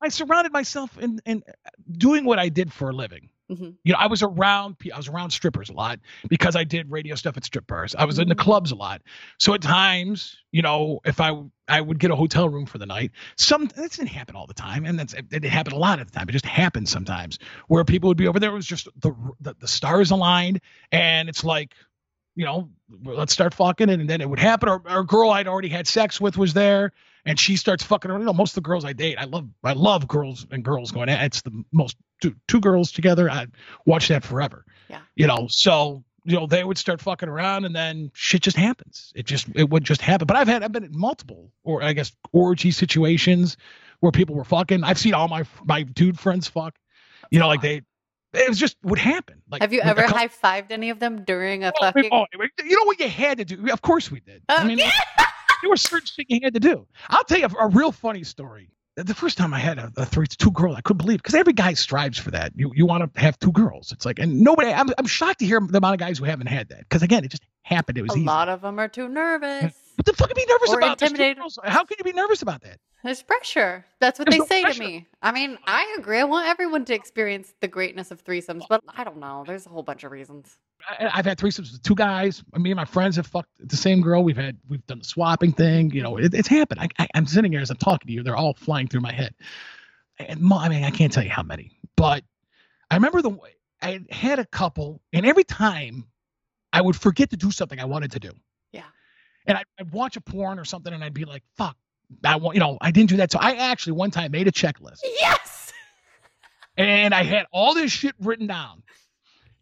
I 0.00 0.08
surrounded 0.08 0.52
myself 0.52 0.98
in 0.98 1.20
in 1.26 1.42
doing 1.90 2.24
what 2.24 2.38
I 2.38 2.48
did 2.48 2.72
for 2.72 2.90
a 2.90 2.92
living. 2.92 3.30
Mhm. 3.50 3.76
You 3.84 3.92
know, 3.92 3.98
I 3.98 4.08
was 4.08 4.22
around 4.24 4.76
I 4.92 4.96
was 4.96 5.06
around 5.08 5.30
strippers 5.30 5.70
a 5.70 5.72
lot 5.72 6.00
because 6.28 6.56
I 6.56 6.64
did 6.64 6.90
radio 6.90 7.14
stuff 7.14 7.36
at 7.36 7.44
strip 7.44 7.66
bars. 7.68 7.94
I 7.94 8.04
was 8.04 8.18
in 8.18 8.28
the 8.28 8.34
Mhm. 8.34 8.38
clubs 8.40 8.72
a 8.72 8.74
lot. 8.74 9.02
So 9.38 9.54
at 9.54 9.62
times, 9.62 10.36
you 10.50 10.62
know, 10.62 11.00
if 11.04 11.20
I 11.20 11.32
I 11.68 11.80
would 11.80 11.98
get 11.98 12.10
a 12.10 12.16
hotel 12.16 12.48
room 12.48 12.66
for 12.66 12.78
the 12.78 12.86
night. 12.86 13.12
Some 13.36 13.66
that 13.66 13.90
didn't 13.92 14.08
happen 14.08 14.36
all 14.36 14.46
the 14.46 14.54
time, 14.54 14.84
and 14.84 14.98
that's 14.98 15.14
it 15.14 15.28
didn't 15.28 15.50
happen 15.50 15.72
a 15.72 15.78
lot 15.78 16.00
at 16.00 16.06
the 16.06 16.12
time. 16.18 16.28
It 16.28 16.32
just 16.32 16.46
happened 16.46 16.88
sometimes 16.88 17.38
where 17.68 17.84
people 17.84 18.08
would 18.08 18.16
be 18.16 18.26
over 18.28 18.38
there. 18.40 18.50
It 18.50 18.54
was 18.54 18.66
just 18.66 18.88
the 19.00 19.12
the, 19.40 19.54
the 19.60 19.68
stars 19.68 20.10
aligned, 20.10 20.60
and 20.92 21.28
it's 21.28 21.44
like. 21.44 21.74
You 22.38 22.44
know, 22.44 22.68
let's 23.02 23.32
start 23.32 23.54
fucking, 23.54 23.88
and 23.88 24.10
then 24.10 24.20
it 24.20 24.28
would 24.28 24.38
happen. 24.38 24.68
Or, 24.68 24.82
or 24.86 24.98
a 24.98 25.06
girl 25.06 25.30
I'd 25.30 25.48
already 25.48 25.70
had 25.70 25.86
sex 25.86 26.20
with 26.20 26.36
was 26.36 26.52
there, 26.52 26.92
and 27.26 27.38
she 27.38 27.56
starts 27.56 27.84
fucking 27.84 28.10
around. 28.10 28.20
You 28.20 28.26
know, 28.26 28.32
most 28.32 28.52
of 28.56 28.62
the 28.62 28.66
girls 28.68 28.84
I 28.84 28.94
date, 28.94 29.16
I 29.18 29.24
love, 29.24 29.46
I 29.62 29.74
love 29.74 30.08
girls 30.08 30.46
and 30.50 30.64
girls 30.64 30.90
going. 30.92 31.08
at 31.10 31.22
It's 31.26 31.42
the 31.42 31.64
most 31.72 31.96
two, 32.22 32.34
two 32.48 32.60
girls 32.60 32.92
together. 32.92 33.28
I 33.30 33.46
watch 33.84 34.08
that 34.08 34.24
forever. 34.24 34.64
Yeah. 34.88 35.00
You 35.16 35.26
know, 35.26 35.46
so 35.50 36.04
you 36.24 36.34
know 36.36 36.46
they 36.46 36.64
would 36.64 36.78
start 36.78 37.00
fucking 37.02 37.28
around, 37.28 37.64
and 37.66 37.74
then 37.76 38.10
shit 38.14 38.42
just 38.42 38.56
happens. 38.56 39.12
It 39.14 39.26
just 39.26 39.48
it 39.54 39.68
would 39.68 39.84
just 39.84 40.00
happen. 40.00 40.26
But 40.26 40.36
I've 40.36 40.48
had 40.48 40.62
I've 40.62 40.72
been 40.72 40.84
in 40.84 40.98
multiple 40.98 41.52
or 41.64 41.82
I 41.82 41.92
guess 41.92 42.12
orgy 42.32 42.70
situations 42.70 43.56
where 44.00 44.12
people 44.12 44.34
were 44.34 44.44
fucking. 44.44 44.84
I've 44.84 44.98
seen 44.98 45.14
all 45.14 45.28
my 45.28 45.44
my 45.64 45.82
dude 45.82 46.18
friends 46.18 46.48
fuck. 46.48 46.74
You 47.30 47.38
know, 47.40 47.48
like 47.48 47.60
they. 47.60 47.82
It 48.32 48.48
was 48.50 48.58
just 48.58 48.76
would 48.82 48.98
happen. 48.98 49.40
Like 49.50 49.62
Have 49.62 49.72
you 49.72 49.80
ever 49.80 50.02
couple- 50.02 50.18
high 50.18 50.28
fived 50.28 50.70
any 50.70 50.90
of 50.90 50.98
them 50.98 51.24
during 51.24 51.64
a 51.64 51.68
Oh, 51.80 51.84
fucking? 51.86 52.10
oh, 52.12 52.26
you 52.62 52.76
know 52.76 52.84
what 52.84 53.00
you 53.00 53.08
had 53.08 53.38
to 53.38 53.44
do? 53.46 53.68
Of 53.72 53.80
course 53.80 54.10
we 54.10 54.20
did. 54.20 54.42
I 54.48 54.62
Oh, 54.62 54.66
mean, 54.66 54.78
yeah. 54.78 54.90
there 55.62 55.70
were 55.70 55.76
certain 55.76 56.06
shit 56.06 56.26
you 56.28 56.40
had 56.42 56.54
to 56.54 56.60
do. 56.60 56.86
I'll 57.08 57.24
tell 57.24 57.38
you 57.38 57.46
a, 57.46 57.64
a 57.64 57.68
real 57.68 57.92
funny 57.92 58.24
story. 58.24 58.70
The 58.96 59.14
first 59.14 59.36
time 59.36 59.52
I 59.52 59.58
had 59.58 59.78
a, 59.78 59.92
a 59.98 60.06
three, 60.06 60.26
two 60.26 60.50
girls, 60.52 60.74
I 60.76 60.80
couldn't 60.80 61.04
believe 61.04 61.18
because 61.18 61.34
every 61.34 61.52
guy 61.52 61.74
strives 61.74 62.18
for 62.18 62.30
that. 62.30 62.52
You 62.56 62.72
you 62.74 62.86
want 62.86 63.12
to 63.14 63.20
have 63.20 63.38
two 63.38 63.52
girls. 63.52 63.92
It's 63.92 64.06
like, 64.06 64.18
and 64.18 64.40
nobody. 64.40 64.70
I'm, 64.72 64.88
I'm 64.96 65.06
shocked 65.06 65.40
to 65.40 65.46
hear 65.46 65.60
the 65.60 65.78
amount 65.78 65.94
of 65.94 66.00
guys 66.00 66.18
who 66.18 66.24
haven't 66.24 66.46
had 66.46 66.70
that 66.70 66.80
because 66.80 67.02
again, 67.02 67.22
it 67.24 67.30
just 67.30 67.42
happened. 67.62 67.98
It 67.98 68.02
was 68.02 68.14
a 68.14 68.18
easy. 68.18 68.26
lot 68.26 68.48
of 68.48 68.62
them 68.62 68.78
are 68.78 68.88
too 68.88 69.08
nervous. 69.08 69.74
What 69.96 70.04
the 70.06 70.12
fuck 70.12 70.30
are 70.30 70.38
you 70.40 70.46
nervous 70.46 70.70
Or 70.70 70.78
about? 70.78 71.00
Intimidated. 71.02 71.42
How 71.64 71.84
can 71.84 71.96
you 71.98 72.04
be 72.04 72.12
nervous 72.12 72.42
about 72.42 72.62
that? 72.62 72.78
There's 73.02 73.22
pressure. 73.22 73.84
That's 74.00 74.18
what 74.18 74.26
There's 74.28 74.34
they 74.34 74.38
no 74.40 74.46
say 74.46 74.62
pressure. 74.62 74.82
to 74.82 74.86
me. 74.88 75.06
I 75.22 75.32
mean, 75.32 75.58
I 75.66 75.96
agree. 75.98 76.18
I 76.18 76.24
want 76.24 76.46
everyone 76.48 76.84
to 76.86 76.94
experience 76.94 77.54
the 77.60 77.68
greatness 77.68 78.10
of 78.10 78.22
threesomes, 78.24 78.64
but 78.68 78.82
I 78.96 79.04
don't 79.04 79.18
know. 79.18 79.44
There's 79.46 79.64
a 79.64 79.68
whole 79.68 79.82
bunch 79.82 80.04
of 80.04 80.10
reasons. 80.12 80.58
I, 80.88 81.10
I've 81.14 81.24
had 81.24 81.38
threesomes 81.38 81.72
with 81.72 81.82
two 81.82 81.94
guys. 81.94 82.42
Me 82.54 82.70
and 82.70 82.76
my 82.76 82.84
friends 82.84 83.16
have 83.16 83.26
fucked 83.26 83.50
the 83.58 83.76
same 83.76 84.00
girl. 84.00 84.22
We've 84.24 84.36
had 84.36 84.58
we've 84.68 84.84
done 84.86 84.98
the 84.98 85.04
swapping 85.04 85.52
thing. 85.52 85.90
You 85.92 86.02
know, 86.02 86.16
it, 86.18 86.34
it's 86.34 86.48
happened. 86.48 86.80
I, 86.80 86.88
I, 86.98 87.08
I'm 87.14 87.26
sitting 87.26 87.52
here 87.52 87.60
as 87.60 87.70
I'm 87.70 87.76
talking 87.76 88.08
to 88.08 88.12
you. 88.12 88.22
They're 88.22 88.36
all 88.36 88.54
flying 88.54 88.88
through 88.88 89.00
my 89.00 89.12
head. 89.12 89.34
And 90.18 90.52
I 90.52 90.68
mean, 90.68 90.84
I 90.84 90.90
can't 90.90 91.12
tell 91.12 91.22
you 91.24 91.30
how 91.30 91.42
many, 91.42 91.78
but 91.96 92.24
I 92.90 92.94
remember 92.96 93.22
the 93.22 93.38
I 93.82 94.00
had 94.10 94.38
a 94.38 94.46
couple, 94.46 95.02
and 95.12 95.26
every 95.26 95.44
time 95.44 96.06
I 96.72 96.80
would 96.80 96.96
forget 96.96 97.30
to 97.30 97.36
do 97.36 97.50
something 97.50 97.78
I 97.78 97.84
wanted 97.84 98.12
to 98.12 98.20
do. 98.20 98.32
And 99.46 99.58
I'd, 99.58 99.64
I'd 99.78 99.92
watch 99.92 100.16
a 100.16 100.20
porn 100.20 100.58
or 100.58 100.64
something, 100.64 100.92
and 100.92 101.02
I'd 101.04 101.14
be 101.14 101.24
like, 101.24 101.42
"Fuck." 101.56 101.76
I 102.24 102.36
want, 102.36 102.54
you 102.54 102.60
know, 102.60 102.78
I 102.80 102.90
didn't 102.92 103.10
do 103.10 103.16
that. 103.18 103.32
So 103.32 103.38
I 103.40 103.52
actually 103.70 103.94
one 103.94 104.12
time 104.12 104.30
made 104.30 104.46
a 104.46 104.52
checklist 104.52 105.00
Yes. 105.02 105.72
and 106.76 107.12
I 107.12 107.24
had 107.24 107.46
all 107.52 107.74
this 107.74 107.90
shit 107.90 108.14
written 108.20 108.46
down. 108.46 108.82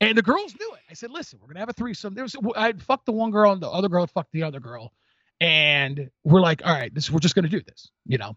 And 0.01 0.19
the 0.19 0.23
girls 0.23 0.55
knew 0.59 0.73
it. 0.75 0.81
I 0.91 0.95
said, 0.95 1.11
"Listen, 1.11 1.39
we're 1.41 1.49
gonna 1.49 1.61
have 1.61 1.69
a 1.71 1.73
threesome." 1.75 2.15
There 2.15 2.25
was 2.25 2.37
I 2.57 2.73
fucked 2.73 3.07
the 3.07 3.13
one 3.13 3.31
girl 3.31 3.53
and 3.53 3.63
the 3.63 3.69
other 3.71 3.89
girl 3.89 4.07
fucked 4.07 4.33
the 4.33 4.43
other 4.43 4.61
girl, 4.61 4.93
and 5.41 6.11
we're 6.25 6.41
like, 6.41 6.63
"All 6.67 6.73
right, 6.73 6.93
this 6.93 7.11
we're 7.11 7.21
just 7.21 7.35
gonna 7.35 7.49
do 7.49 7.63
this," 7.63 7.91
you 8.05 8.19
know. 8.19 8.37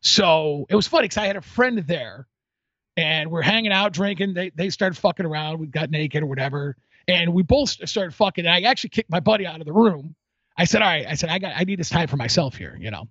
So 0.00 0.66
it 0.68 0.74
was 0.74 0.86
funny 0.86 1.04
because 1.04 1.18
I 1.18 1.26
had 1.26 1.36
a 1.36 1.40
friend 1.40 1.78
there, 1.86 2.26
and 2.96 3.30
we're 3.30 3.42
hanging 3.42 3.72
out 3.72 3.92
drinking. 3.92 4.34
They 4.34 4.50
they 4.50 4.70
started 4.70 4.98
fucking 4.98 5.24
around. 5.24 5.60
We 5.60 5.68
got 5.68 5.88
naked 5.90 6.22
or 6.22 6.26
whatever, 6.26 6.76
and 7.06 7.32
we 7.32 7.42
both 7.44 7.70
started 7.88 8.12
fucking. 8.14 8.44
And 8.44 8.54
I 8.54 8.68
actually 8.68 8.90
kicked 8.90 9.10
my 9.10 9.20
buddy 9.20 9.46
out 9.46 9.60
of 9.60 9.66
the 9.66 9.72
room. 9.72 10.14
I 10.58 10.64
said, 10.64 10.82
"All 10.82 10.88
right," 10.88 11.06
I 11.08 11.14
said, 11.14 11.30
"I 11.30 11.38
got 11.38 11.52
I 11.56 11.64
need 11.64 11.78
this 11.78 11.88
time 11.88 12.08
for 12.08 12.16
myself 12.16 12.56
here," 12.56 12.76
you 12.78 12.90
know. 12.90 13.08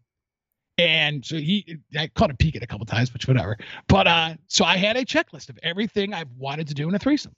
And 0.78 1.26
so 1.26 1.38
he, 1.38 1.80
I 1.98 2.08
caught 2.08 2.30
him 2.30 2.38
peeking 2.38 2.62
a 2.62 2.68
couple 2.68 2.86
times, 2.86 3.12
which 3.12 3.28
whatever. 3.28 3.58
But 3.88 4.06
uh, 4.08 4.36
so 4.48 4.64
I 4.64 4.78
had 4.78 4.95
a 4.95 5.06
checklist 5.06 5.50
of 5.50 5.58
everything 5.64 6.14
I've 6.14 6.30
wanted 6.38 6.68
to 6.68 6.76
do 6.76 6.88
in 6.88 6.93
a 6.93 7.00
threesome, 7.00 7.34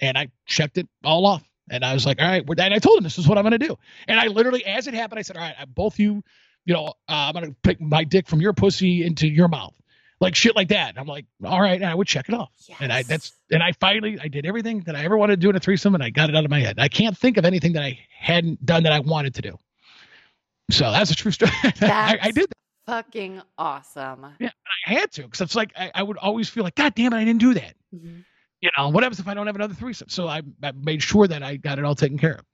and 0.00 0.18
I 0.18 0.28
checked 0.46 0.78
it 0.78 0.88
all 1.04 1.26
off. 1.26 1.44
And 1.70 1.84
I 1.84 1.94
was 1.94 2.04
like, 2.04 2.20
all 2.20 2.26
right, 2.26 2.44
we're 2.44 2.56
and 2.58 2.74
I 2.74 2.78
told 2.78 2.98
him 2.98 3.04
this 3.04 3.18
is 3.18 3.28
what 3.28 3.38
I'm 3.38 3.44
gonna 3.44 3.58
do. 3.58 3.78
And 4.08 4.18
I 4.18 4.26
literally, 4.26 4.64
as 4.66 4.88
it 4.88 4.94
happened, 4.94 5.20
I 5.20 5.22
said, 5.22 5.36
all 5.36 5.42
right, 5.42 5.54
both 5.68 6.00
you, 6.00 6.24
you 6.64 6.74
know, 6.74 6.86
uh, 6.86 6.92
I'm 7.08 7.34
gonna 7.34 7.54
pick 7.62 7.80
my 7.80 8.02
dick 8.02 8.26
from 8.26 8.40
your 8.40 8.54
pussy 8.54 9.04
into 9.04 9.28
your 9.28 9.46
mouth, 9.46 9.74
like 10.20 10.34
shit 10.34 10.54
like 10.54 10.68
that. 10.68 10.90
And 10.90 10.98
I'm 10.98 11.06
like, 11.06 11.24
all 11.44 11.60
right, 11.60 11.80
and 11.80 11.84
I 11.90 11.94
would 11.94 12.06
check 12.06 12.28
it 12.28 12.34
off. 12.34 12.50
Yes. 12.68 12.78
And 12.80 12.92
I 12.92 13.02
that's 13.02 13.32
and 13.50 13.62
I 13.62 13.72
finally 13.72 14.18
I 14.20 14.28
did 14.28 14.46
everything 14.46 14.80
that 14.80 14.94
I 14.96 15.04
ever 15.04 15.16
wanted 15.16 15.36
to 15.36 15.40
do 15.40 15.50
in 15.50 15.56
a 15.56 15.60
threesome, 15.60 15.94
and 15.94 16.02
I 16.02 16.10
got 16.10 16.28
it 16.28 16.36
out 16.36 16.44
of 16.44 16.50
my 16.50 16.60
head. 16.60 16.78
I 16.78 16.88
can't 16.88 17.16
think 17.16 17.36
of 17.36 17.44
anything 17.44 17.72
that 17.72 17.82
I 17.82 17.98
hadn't 18.16 18.64
done 18.64 18.82
that 18.84 18.92
I 18.92 19.00
wanted 19.00 19.34
to 19.36 19.42
do. 19.42 19.58
So 20.70 20.90
that's 20.92 21.10
a 21.10 21.16
true 21.16 21.32
story. 21.32 21.52
I, 21.82 22.18
I 22.22 22.30
did. 22.30 22.48
That. 22.48 22.56
fucking 22.86 23.42
awesome. 23.58 24.26
Yeah, 24.38 24.50
I 24.86 24.92
had 24.94 25.10
to 25.12 25.22
because 25.22 25.40
it's 25.40 25.54
like 25.56 25.72
I, 25.76 25.90
I 25.94 26.02
would 26.02 26.16
always 26.18 26.48
feel 26.48 26.64
like, 26.64 26.74
God 26.74 26.94
damn 26.94 27.12
it, 27.12 27.16
I 27.16 27.24
didn't 27.24 27.40
do 27.40 27.54
that. 27.54 27.74
Mhm. 27.94 28.24
You 28.60 28.70
know, 28.76 28.90
what 28.90 29.02
happens 29.02 29.18
if 29.20 29.26
I 29.26 29.32
don't 29.32 29.46
have 29.46 29.56
another 29.56 29.72
threesome? 29.74 30.10
So 30.10 30.28
I, 30.28 30.42
I 30.62 30.72
made 30.72 31.02
sure 31.02 31.26
that 31.26 31.42
I 31.42 31.56
got 31.56 31.78
it 31.78 31.84
all 31.86 31.94
taken 31.94 32.18
care 32.18 32.34
of. 32.34 32.44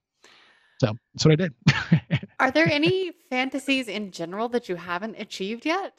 So 0.80 0.96
that's 1.14 1.24
what 1.24 1.32
I 1.32 1.36
did. 1.36 1.54
Are 2.38 2.50
there 2.52 2.70
any 2.70 3.10
fantasies 3.28 3.88
in 3.88 4.12
general 4.12 4.48
that 4.50 4.68
you 4.68 4.76
haven't 4.76 5.16
achieved 5.18 5.66
yet? 5.66 5.94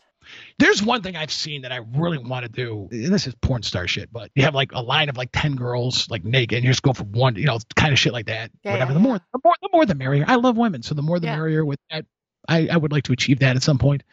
There's 0.60 0.82
one 0.84 1.02
thing 1.02 1.16
I've 1.16 1.32
seen 1.32 1.62
that 1.64 1.72
I 1.72 1.78
really 1.96 2.18
want 2.18 2.44
to 2.44 2.50
do. 2.52 2.88
And 2.92 3.14
this 3.14 3.28
is 3.28 3.36
porn 3.42 3.64
star 3.64 3.88
shit, 3.88 4.12
but 4.12 4.32
you 4.36 4.44
have 4.44 4.56
like 4.56 4.72
a 4.74 4.82
line 4.82 5.10
of 5.10 5.18
like 5.18 5.30
10 5.34 5.56
girls 5.56 6.10
like 6.10 6.24
naked 6.24 6.58
and 6.58 6.64
you 6.66 6.72
just 6.72 6.82
go 6.82 6.94
for 6.94 7.04
one, 7.04 7.36
you 7.36 7.46
know, 7.46 7.60
kind 7.76 7.92
of 7.94 8.00
shit 8.00 8.14
like 8.14 8.26
that. 8.28 8.52
Yeah, 8.64 8.72
whatever. 8.74 8.92
yeah, 8.92 8.94
the 8.96 9.00
more 9.00 9.20
the 9.34 9.40
more 9.44 9.54
the 9.62 9.70
more 9.72 9.86
the 9.86 9.96
merrier. 9.96 10.26
I 10.28 10.36
love 10.36 10.58
women. 10.58 10.82
So 10.84 10.96
the 10.96 11.02
more 11.02 11.20
the 11.20 11.28
Yeah. 11.28 11.36
merrier 11.38 11.64
with 11.66 11.80
that. 11.92 12.06
I, 12.50 12.68
I 12.72 12.78
would 12.78 12.92
like 12.92 13.04
to 13.06 13.12
achieve 13.14 13.40
that 13.40 13.56
at 13.56 13.64
some 13.64 13.78
point. 13.78 14.04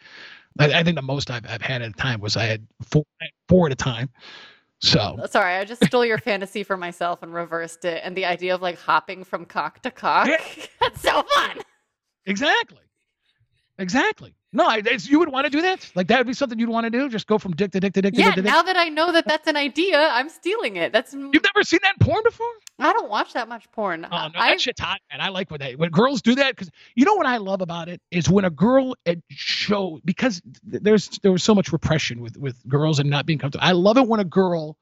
I, 0.59 0.71
I 0.79 0.83
think 0.83 0.95
the 0.95 1.01
most 1.01 1.31
I've, 1.31 1.45
I've 1.49 1.61
had 1.61 1.81
at 1.81 1.89
a 1.89 1.93
time 1.93 2.19
was 2.21 2.35
I 2.37 2.43
had 2.45 2.65
four 2.83 3.03
four 3.49 3.67
at 3.67 3.71
a 3.71 3.75
time. 3.75 4.09
So 4.81 4.99
uh, 4.99 5.27
Sorry, 5.27 5.55
I 5.55 5.63
just 5.65 5.85
stole 5.85 6.05
your 6.05 6.17
fantasy 6.17 6.63
for 6.63 6.75
myself 6.77 7.23
and 7.23 7.33
reversed 7.33 7.85
it. 7.85 8.01
And 8.03 8.15
the 8.15 8.25
idea 8.25 8.53
of 8.53 8.61
like 8.61 8.77
hopping 8.77 9.23
from 9.23 9.45
cock 9.45 9.81
to 9.83 9.91
cock. 9.91 10.27
Yeah. 10.27 10.37
That's 10.81 11.01
so 11.01 11.23
fun. 11.23 11.59
exactly. 12.25 12.79
Exactly. 13.77 14.33
No, 14.53 14.65
I, 14.65 14.81
it's, 14.85 15.09
you 15.09 15.19
would 15.19 15.27
want 15.27 15.43
to 15.45 15.49
do 15.49 15.61
that. 15.63 15.91
Like 15.95 16.07
that 16.07 16.19
would 16.19 16.27
be 16.27 16.33
something 16.33 16.57
you'd 16.57 16.69
want 16.69 16.85
to 16.85 16.89
do. 16.89 17.09
Just 17.09 17.27
go 17.27 17.37
from 17.37 17.51
dick 17.57 17.71
to 17.71 17.79
dick 17.81 17.91
to 17.93 18.01
dick 18.01 18.13
to 18.13 18.19
Yeah, 18.21 18.27
dick 18.27 18.35
to 18.35 18.41
dick. 18.43 18.51
now 18.51 18.61
that 18.61 18.77
I 18.77 18.87
know 18.87 19.11
that 19.11 19.27
that's 19.27 19.47
an 19.49 19.57
idea, 19.57 19.99
I'm 19.99 20.29
stealing 20.29 20.77
it. 20.77 20.93
That's 20.93 21.13
You've 21.13 21.33
never 21.43 21.63
seen 21.63 21.79
that 21.83 21.95
in 21.99 22.05
porn 22.07 22.23
before? 22.23 22.47
I 22.79 22.93
don't 22.93 23.09
watch 23.09 23.33
that 23.33 23.49
much 23.49 23.69
porn. 23.73 24.05
Oh 24.05 24.09
no, 24.09 24.31
I, 24.33 24.51
that 24.51 24.61
shit's 24.61 24.79
hot, 24.79 25.01
and 25.11 25.21
I 25.21 25.27
like 25.27 25.51
when 25.51 25.59
they 25.59 25.75
when 25.75 25.89
girls 25.89 26.21
do 26.21 26.35
that 26.35 26.55
because 26.55 26.69
you 26.95 27.03
know 27.03 27.15
what 27.15 27.25
I 27.25 27.35
love 27.37 27.59
about 27.61 27.89
it 27.89 27.99
is 28.11 28.29
when 28.29 28.45
a 28.45 28.49
girl 28.49 28.95
uh, 29.05 29.15
show 29.29 29.99
because 30.05 30.41
there's 30.63 31.09
there 31.21 31.33
was 31.33 31.43
so 31.43 31.53
much 31.53 31.73
repression 31.73 32.21
with 32.21 32.37
with 32.37 32.55
girls 32.67 32.99
and 32.99 33.09
not 33.09 33.25
being 33.25 33.39
comfortable. 33.39 33.65
I 33.67 33.73
love 33.73 33.97
it 33.97 34.07
when 34.07 34.21
a 34.21 34.25
girl 34.25 34.77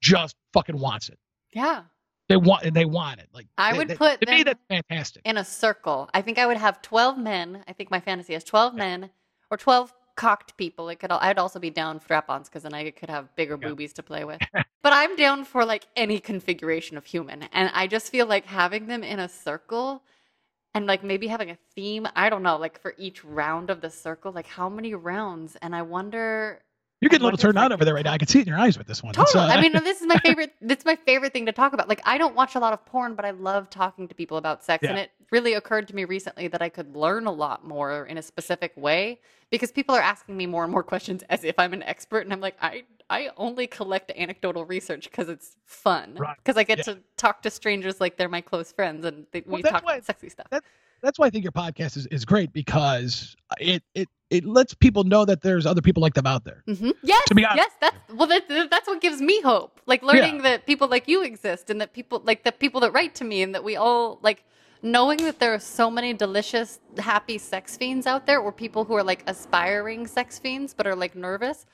just 0.00 0.36
fucking 0.52 0.78
wants 0.78 1.08
it. 1.08 1.18
yeah, 1.52 1.82
They 2.30 2.36
want 2.36 2.62
and 2.64 2.74
they 2.74 2.84
want 2.84 3.18
it. 3.20 3.28
Like 3.34 3.46
I 3.58 3.72
they- 3.72 3.78
would 3.78 3.88
they- 3.88 3.96
put 3.96 4.20
to 4.20 4.30
me 4.30 4.42
that's 4.44 4.60
fantastic. 4.68 5.22
in 5.24 5.36
a 5.36 5.44
circle. 5.44 6.08
I 6.14 6.22
think 6.22 6.38
I 6.38 6.46
would 6.46 6.56
have 6.56 6.80
12 6.80 7.18
men. 7.18 7.64
I 7.68 7.72
think 7.72 7.90
my 7.90 7.98
fantasy 8.00 8.34
is 8.34 8.44
12 8.44 8.74
men 8.74 9.10
or 9.50 9.56
12 9.56 9.92
cocked 10.14 10.56
people. 10.56 10.88
It 10.90 11.00
could 11.00 11.10
I'd 11.10 11.38
also 11.38 11.58
be 11.58 11.70
down 11.70 12.00
strap-ons 12.00 12.48
because 12.48 12.62
then 12.62 12.72
I 12.74 12.90
could 12.90 13.10
have 13.10 13.34
bigger 13.34 13.58
Yeah. 13.60 13.68
boobies 13.68 13.92
to 13.94 14.02
play 14.04 14.24
with. 14.24 14.40
but 14.82 14.92
I'm 14.92 15.16
down 15.16 15.44
for 15.44 15.64
like 15.64 15.86
any 15.96 16.20
configuration 16.20 16.96
of 16.96 17.04
human. 17.04 17.42
And 17.52 17.70
I 17.74 17.88
just 17.88 18.10
feel 18.12 18.26
like 18.26 18.46
having 18.46 18.86
them 18.86 19.02
in 19.02 19.18
a 19.18 19.28
circle 19.28 20.02
and 20.74 20.86
like 20.86 21.02
maybe 21.02 21.26
having 21.26 21.50
a 21.50 21.58
theme, 21.74 22.06
I 22.14 22.30
don't 22.30 22.44
know, 22.44 22.56
like 22.56 22.80
for 22.80 22.94
each 22.96 23.24
round 23.24 23.70
of 23.70 23.80
the 23.80 23.90
circle, 23.90 24.30
like 24.30 24.46
how 24.46 24.68
many 24.68 24.94
rounds? 24.94 25.56
And 25.62 25.74
I 25.74 25.82
wonder 25.82 26.62
You're 27.00 27.08
getting 27.08 27.22
a 27.22 27.24
little 27.24 27.38
turned 27.38 27.58
on 27.58 27.72
over 27.72 27.84
there 27.84 27.94
right 27.94 28.04
now. 28.04 28.12
I 28.12 28.18
can 28.18 28.28
see 28.28 28.40
it 28.40 28.42
in 28.42 28.48
your 28.48 28.58
eyes 28.58 28.76
with 28.76 28.86
this 28.86 29.02
one. 29.02 29.14
Totally. 29.14 29.44
uh, 29.44 29.48
I 29.48 29.60
mean, 29.60 29.72
this 29.72 30.00
is 30.02 30.06
my 30.06 30.16
favorite. 30.24 30.54
This 30.60 30.78
is 30.80 30.84
my 30.84 30.96
favorite 30.96 31.32
thing 31.32 31.46
to 31.46 31.52
talk 31.52 31.72
about. 31.72 31.88
Like, 31.88 32.02
I 32.04 32.18
don't 32.18 32.34
watch 32.34 32.56
a 32.56 32.58
lot 32.58 32.74
of 32.74 32.84
porn, 32.84 33.14
but 33.14 33.24
I 33.24 33.30
love 33.30 33.70
talking 33.70 34.06
to 34.08 34.14
people 34.14 34.36
about 34.36 34.62
sex. 34.62 34.84
And 34.86 34.98
it 34.98 35.10
really 35.30 35.54
occurred 35.54 35.88
to 35.88 35.94
me 35.96 36.04
recently 36.04 36.48
that 36.48 36.60
I 36.60 36.68
could 36.68 36.94
learn 36.94 37.26
a 37.26 37.32
lot 37.32 37.66
more 37.66 38.04
in 38.04 38.18
a 38.18 38.22
specific 38.22 38.72
way 38.76 39.18
because 39.48 39.72
people 39.72 39.94
are 39.94 40.00
asking 40.02 40.36
me 40.36 40.44
more 40.46 40.62
and 40.62 40.70
more 40.72 40.82
questions 40.82 41.22
as 41.30 41.42
if 41.44 41.58
I'm 41.58 41.72
an 41.72 41.82
expert, 41.84 42.20
and 42.20 42.32
I'm 42.32 42.40
like, 42.40 42.56
I 42.60 42.84
I 43.08 43.30
only 43.38 43.66
collect 43.66 44.12
anecdotal 44.16 44.64
research 44.66 45.10
because 45.10 45.28
it's 45.28 45.56
fun. 45.64 46.14
Right. 46.16 46.36
Because 46.36 46.56
I 46.56 46.62
get 46.64 46.78
Yeah. 46.78 46.94
to 46.94 46.98
talk 47.16 47.42
to 47.42 47.50
strangers 47.50 48.00
like 48.00 48.16
they're 48.18 48.28
my 48.28 48.40
close 48.42 48.70
friends, 48.72 49.04
and 49.06 49.26
they, 49.32 49.42
Well, 49.46 49.56
we 49.56 49.62
talk 49.62 49.84
why- 49.84 50.00
sexy 50.00 50.28
stuff. 50.28 50.46
That's 51.02 51.18
why 51.18 51.26
I 51.26 51.30
think 51.30 51.44
your 51.44 51.52
podcast 51.52 51.96
is, 51.96 52.06
is 52.06 52.24
great 52.24 52.52
because 52.52 53.36
it 53.58 53.82
it 53.94 54.08
it 54.30 54.44
lets 54.44 54.74
people 54.74 55.02
know 55.04 55.24
that 55.24 55.40
there's 55.42 55.66
other 55.66 55.82
people 55.82 56.00
like 56.00 56.14
them 56.14 56.26
out 56.26 56.44
there. 56.44 56.62
hmm 56.66 56.90
Yes, 57.02 57.24
To 57.26 57.34
be 57.34 57.44
honest. 57.44 57.56
yes, 57.56 57.72
that's 57.80 57.96
well. 58.14 58.28
That, 58.28 58.48
that's 58.70 58.86
what 58.86 59.00
gives 59.00 59.20
me 59.20 59.40
hope. 59.42 59.80
Like 59.86 60.02
learning 60.02 60.42
that 60.42 60.66
people 60.66 60.86
like 60.88 61.08
you 61.08 61.22
exist, 61.22 61.70
and 61.70 61.80
that 61.80 61.92
people 61.92 62.22
like 62.24 62.44
the 62.44 62.52
people 62.52 62.80
that 62.82 62.92
write 62.92 63.14
to 63.16 63.24
me, 63.24 63.42
and 63.42 63.54
that 63.54 63.64
we 63.64 63.76
all 63.76 64.18
like 64.22 64.44
knowing 64.82 65.18
that 65.18 65.38
there 65.40 65.52
are 65.52 65.58
so 65.58 65.90
many 65.90 66.14
delicious, 66.14 66.80
happy 66.98 67.38
sex 67.38 67.76
fiends 67.76 68.06
out 68.06 68.26
there, 68.26 68.38
or 68.40 68.50
people 68.52 68.84
who 68.84 68.94
are 68.94 69.02
like 69.04 69.22
aspiring 69.26 70.06
sex 70.06 70.38
fiends 70.38 70.72
but 70.74 70.86
are 70.86 70.96
like 70.96 71.14
nervous. 71.16 71.66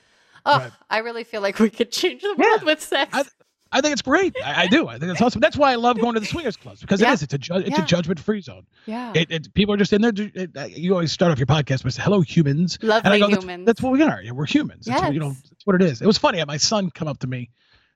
Oh, 0.48 0.58
Right. 0.58 0.72
I 0.90 0.98
really 0.98 1.24
feel 1.24 1.40
like 1.40 1.58
we 1.58 1.70
could 1.70 1.90
change 1.90 2.22
the 2.22 2.34
Yeah. 2.38 2.44
world 2.50 2.62
with 2.62 2.80
sex. 2.80 3.10
I- 3.14 3.24
I 3.72 3.80
think 3.80 3.92
it's 3.92 4.02
great. 4.02 4.36
I, 4.44 4.62
I 4.62 4.66
do. 4.68 4.86
I 4.88 4.98
think 4.98 5.10
it's 5.12 5.20
awesome. 5.20 5.40
That's 5.40 5.56
why 5.56 5.72
I 5.72 5.74
love 5.74 5.98
going 6.00 6.14
to 6.14 6.20
the 6.20 6.26
swingers 6.26 6.56
clubs 6.56 6.80
because 6.80 7.00
Yeah. 7.00 7.10
it 7.10 7.14
is. 7.14 7.22
It's 7.24 7.34
a 7.34 7.38
ju- 7.38 7.54
it's 7.56 7.70
Yeah. 7.70 7.82
a 7.82 7.86
judgment 7.86 8.20
free 8.20 8.40
zone. 8.40 8.66
yeah, 8.86 9.12
It, 9.14 9.30
it, 9.30 9.54
people 9.54 9.74
are 9.74 9.76
just 9.76 9.92
in 9.92 10.02
there. 10.02 10.12
It, 10.16 10.56
uh, 10.56 10.64
you 10.66 10.92
always 10.92 11.12
start 11.12 11.32
off 11.32 11.38
your 11.38 11.46
podcast 11.46 11.84
with 11.84 11.96
"Hello, 11.96 12.20
humans." 12.20 12.78
And 12.80 12.92
I 12.92 12.96
lovely 12.96 13.18
go, 13.20 13.28
that's, 13.28 13.42
humans. 13.44 13.66
that's 13.66 13.82
what 13.82 13.92
we 13.92 14.02
are. 14.02 14.22
Yeah, 14.22 14.30
we're 14.32 14.46
humans. 14.46 14.86
That's 14.86 15.02
what, 15.02 15.14
you 15.14 15.20
know, 15.20 15.30
that's 15.30 15.66
what 15.66 15.74
it 15.76 15.82
is. 15.82 16.00
It 16.00 16.06
was 16.06 16.16
funny. 16.18 16.38
I 16.38 16.40
had 16.42 16.48
my 16.48 16.56
son 16.58 16.90
come 16.90 17.08
up 17.08 17.18
to 17.20 17.26
me 17.26 17.50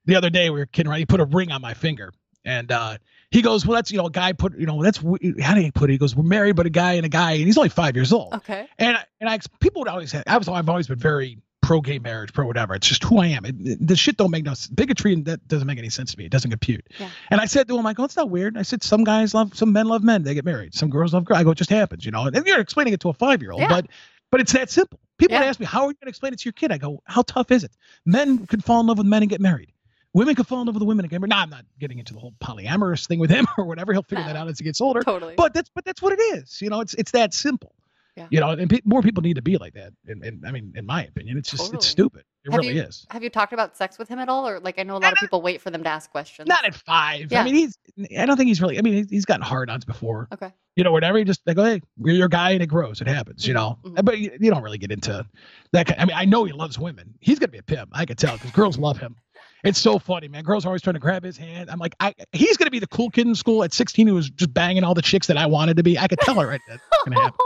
the 0.07 0.17
other 0.17 0.29
day. 0.31 0.51
We 0.51 0.59
were 0.59 0.67
kidding 0.67 0.91
around. 0.91 0.99
He 0.99 1.07
put 1.07 1.21
a 1.21 1.25
ring 1.25 1.53
on 1.53 1.61
my 1.63 1.75
finger, 1.75 2.13
and 2.45 2.71
uh, 2.73 2.99
he 3.31 3.41
goes, 3.41 3.65
"Well, 3.65 3.77
that's 3.77 3.91
you 3.93 3.99
know, 3.99 4.07
a 4.07 4.11
guy 4.11 4.33
put 4.33 4.59
you 4.59 4.67
know, 4.67 4.83
that's 4.83 4.99
how 5.41 5.55
do 5.55 5.61
you 5.61 5.71
put 5.73 5.89
it?" 5.89 5.93
He 5.93 5.99
goes, 5.99 6.17
"We're 6.17 6.25
married, 6.25 6.57
but 6.57 6.67
a 6.67 6.71
guy 6.71 6.95
and 6.95 7.07
a 7.07 7.11
guy, 7.11 7.33
and 7.33 7.45
he's 7.45 7.57
only 7.57 7.69
five 7.71 7.95
years 7.95 8.13
old." 8.13 8.35
okay. 8.35 8.67
And 8.79 8.99
and 9.21 9.31
I 9.31 9.39
people 9.61 9.83
would 9.83 9.89
always 9.89 10.11
have, 10.13 10.25
I 10.27 10.37
was 10.37 10.49
I've 10.49 10.69
always 10.69 10.89
been 10.89 10.99
very 10.99 11.39
pro 11.71 11.81
gay 11.81 12.01
marriage, 12.01 12.33
pro 12.33 12.45
whatever. 12.47 12.75
It's 12.75 12.89
just 12.89 13.05
who 13.05 13.19
I 13.19 13.27
am. 13.29 13.45
It, 13.45 13.55
it- 13.61 13.87
the 13.87 13.95
shit 13.95 14.17
don't 14.17 14.33
make 14.33 14.43
no 14.45 14.55
bigotry 14.75 15.13
and 15.13 15.25
that 15.27 15.47
doesn't 15.47 15.69
make 15.69 15.79
any 15.79 15.89
sense 15.89 16.11
to 16.11 16.19
me. 16.19 16.25
It 16.25 16.33
doesn't 16.33 16.51
compute. 16.51 16.85
Yeah. 16.99 17.09
And 17.31 17.41
I 17.41 17.45
said 17.47 17.69
to 17.69 17.79
him, 17.79 17.87
I 17.87 17.93
go, 17.93 18.03
it's 18.03 18.17
not 18.17 18.29
weird. 18.29 18.59
I 18.59 18.63
said 18.63 18.83
some 18.83 19.05
guys 19.05 19.35
love 19.35 19.57
some 19.57 19.73
men 19.73 19.87
love 19.87 20.03
men. 20.03 20.25
They 20.25 20.35
get 20.35 20.45
married. 20.45 20.75
Some 20.75 20.91
girls 20.91 21.15
love 21.15 21.25
girls. 21.27 21.39
I 21.39 21.45
go, 21.45 21.53
it 21.53 21.59
just 21.59 21.71
happens, 21.71 22.05
you 22.05 22.11
know. 22.11 22.27
And 22.27 22.45
you're 22.45 22.59
explaining 22.59 22.93
it 22.93 22.99
to 23.03 23.09
a 23.11 23.13
five 23.13 23.41
year 23.41 23.53
old, 23.53 23.61
Yeah. 23.61 23.69
but 23.69 23.87
but 24.33 24.41
it's 24.41 24.53
that 24.55 24.69
simple. 24.69 24.99
People 25.17 25.37
Yeah. 25.37 25.45
ask 25.45 25.61
me, 25.61 25.67
how 25.67 25.83
are 25.83 25.91
you 25.91 25.95
going 25.95 26.07
to 26.07 26.09
explain 26.09 26.33
it 26.33 26.41
to 26.41 26.45
your 26.47 26.55
kid? 26.55 26.73
I 26.73 26.79
go, 26.79 27.03
how 27.05 27.23
tough 27.23 27.53
is 27.53 27.63
it? 27.63 27.71
Men 28.05 28.47
could 28.49 28.65
fall 28.65 28.81
in 28.81 28.89
love 28.89 28.99
with 28.99 29.07
men 29.07 29.23
and 29.23 29.31
get 29.31 29.41
married. 29.41 29.71
Women 30.13 30.35
could 30.35 30.49
fall 30.49 30.61
in 30.63 30.67
love 30.67 30.75
with 30.75 30.83
women 30.83 31.05
and 31.05 31.11
get 31.11 31.21
married. 31.21 31.31
Nah, 31.31 31.43
I'm 31.43 31.51
not 31.51 31.65
getting 31.79 32.01
into 32.01 32.15
the 32.15 32.19
whole 32.19 32.35
polyamorous 32.43 33.07
thing 33.07 33.21
with 33.21 33.31
him 33.31 33.47
or 33.59 33.65
whatever. 33.65 33.93
He'll 33.93 34.03
figure 34.03 34.25
No. 34.25 34.33
that 34.33 34.37
out 34.37 34.49
as 34.49 34.59
he 34.59 34.65
gets 34.65 34.81
older 34.81 35.03
Totally. 35.03 35.35
but 35.37 35.55
that's 35.55 35.71
but 35.73 35.85
that's 35.85 36.03
what 36.03 36.13
it 36.15 36.21
is. 36.21 36.61
You 36.61 36.69
know, 36.69 36.81
it's 36.81 36.95
it's 36.95 37.13
that 37.13 37.33
simple. 37.33 37.73
Yeah. 38.21 38.27
You 38.31 38.41
know, 38.41 38.51
and 38.51 38.69
pe- 38.71 38.81
more 38.85 39.03
people 39.03 39.23
need 39.23 39.35
to 39.37 39.43
be 39.43 39.57
like 39.59 39.75
that. 39.75 39.93
And, 40.07 40.23
and 40.25 40.47
I 40.47 40.51
mean, 40.51 40.73
in 40.77 40.87
my 40.87 41.05
opinion, 41.05 41.39
it's 41.39 41.51
just 41.51 41.63
Totally. 41.63 41.77
it's 41.79 41.87
stupid. 41.87 42.25
It 42.45 42.53
Have 42.53 42.61
really 42.61 42.75
you- 42.77 42.83
is. 42.83 43.07
Have 43.11 43.23
you 43.23 43.31
talked 43.31 43.53
about 43.53 43.77
sex 43.77 43.99
with 43.99 44.09
him 44.09 44.19
at 44.19 44.29
all, 44.29 44.47
or 44.49 44.61
like 44.61 44.79
I 44.79 44.83
know 44.83 44.97
a 44.97 44.99
lot 44.99 45.13
of 45.13 45.19
people 45.19 45.43
wait 45.43 45.61
for 45.61 45.71
them 45.71 45.83
to 45.83 45.89
ask 45.91 46.11
questions. 46.11 46.49
Not 46.49 46.65
at 46.65 46.75
five. 46.75 47.31
Yeah. 47.33 47.41
I 47.43 47.45
mean, 47.45 47.55
he's. 47.55 47.79
I 48.19 48.25
don't 48.27 48.37
think 48.37 48.49
he's 48.49 48.61
really. 48.63 48.79
I 48.79 48.83
mean, 48.83 49.07
he's, 49.09 49.25
gotten 49.27 49.43
hard-ons 49.43 49.85
before. 49.85 50.29
Okay. 50.33 50.51
You 50.77 50.85
know, 50.85 50.93
whatever. 50.93 51.19
You 51.19 51.25
just 51.27 51.45
they 51.45 51.53
go, 51.55 51.65
hey, 51.65 51.83
you're 51.99 52.15
your 52.15 52.29
guy, 52.29 52.51
and 52.53 52.63
it 52.63 52.67
grows. 52.69 53.01
It 53.01 53.09
happens. 53.09 53.47
You 53.47 53.53
Mhm, 53.53 53.57
know. 53.57 53.79
mhm. 53.85 54.05
But 54.05 54.19
you, 54.19 54.31
you 54.41 54.51
don't 54.51 54.63
really 54.63 54.79
get 54.79 54.91
into 54.93 55.27
that. 55.73 55.87
Kind, 55.87 56.01
I 56.01 56.05
mean, 56.07 56.17
I 56.17 56.25
know 56.25 56.45
he 56.45 56.53
loves 56.53 56.79
women. 56.79 57.13
He's 57.21 57.39
gonna 57.39 57.53
be 57.53 57.59
a 57.59 57.63
pimp. 57.63 57.91
I 57.93 58.05
can 58.07 58.17
tell 58.17 58.35
because 58.37 58.51
girls 58.53 58.79
love 58.79 58.99
him. 58.99 59.17
It's 59.63 59.79
so 59.79 59.99
funny, 59.99 60.27
man. 60.27 60.43
Girls 60.43 60.65
are 60.65 60.69
always 60.69 60.81
trying 60.81 60.95
to 60.95 61.01
grab 61.01 61.23
his 61.23 61.37
hand. 61.37 61.71
I'm 61.71 61.79
like, 61.79 61.95
I. 62.01 62.15
He's 62.33 62.57
gonna 62.57 62.71
be 62.71 62.79
the 62.79 62.87
cool 62.87 63.11
kid 63.11 63.27
in 63.27 63.35
school 63.35 63.63
at 63.63 63.75
16 63.75 64.07
who 64.07 64.15
was 64.15 64.31
just 64.31 64.55
banging 64.55 64.85
all 64.85 64.95
the 64.95 65.03
chicks 65.03 65.27
that 65.27 65.37
I 65.37 65.45
wanted 65.45 65.77
to 65.77 65.83
be. 65.83 65.99
I 65.99 66.09
could 66.09 66.21
tell 66.21 66.41
it 66.41 66.47
right 66.47 66.61
then. 66.67 66.79
gonna 67.05 67.21
happen 67.21 67.37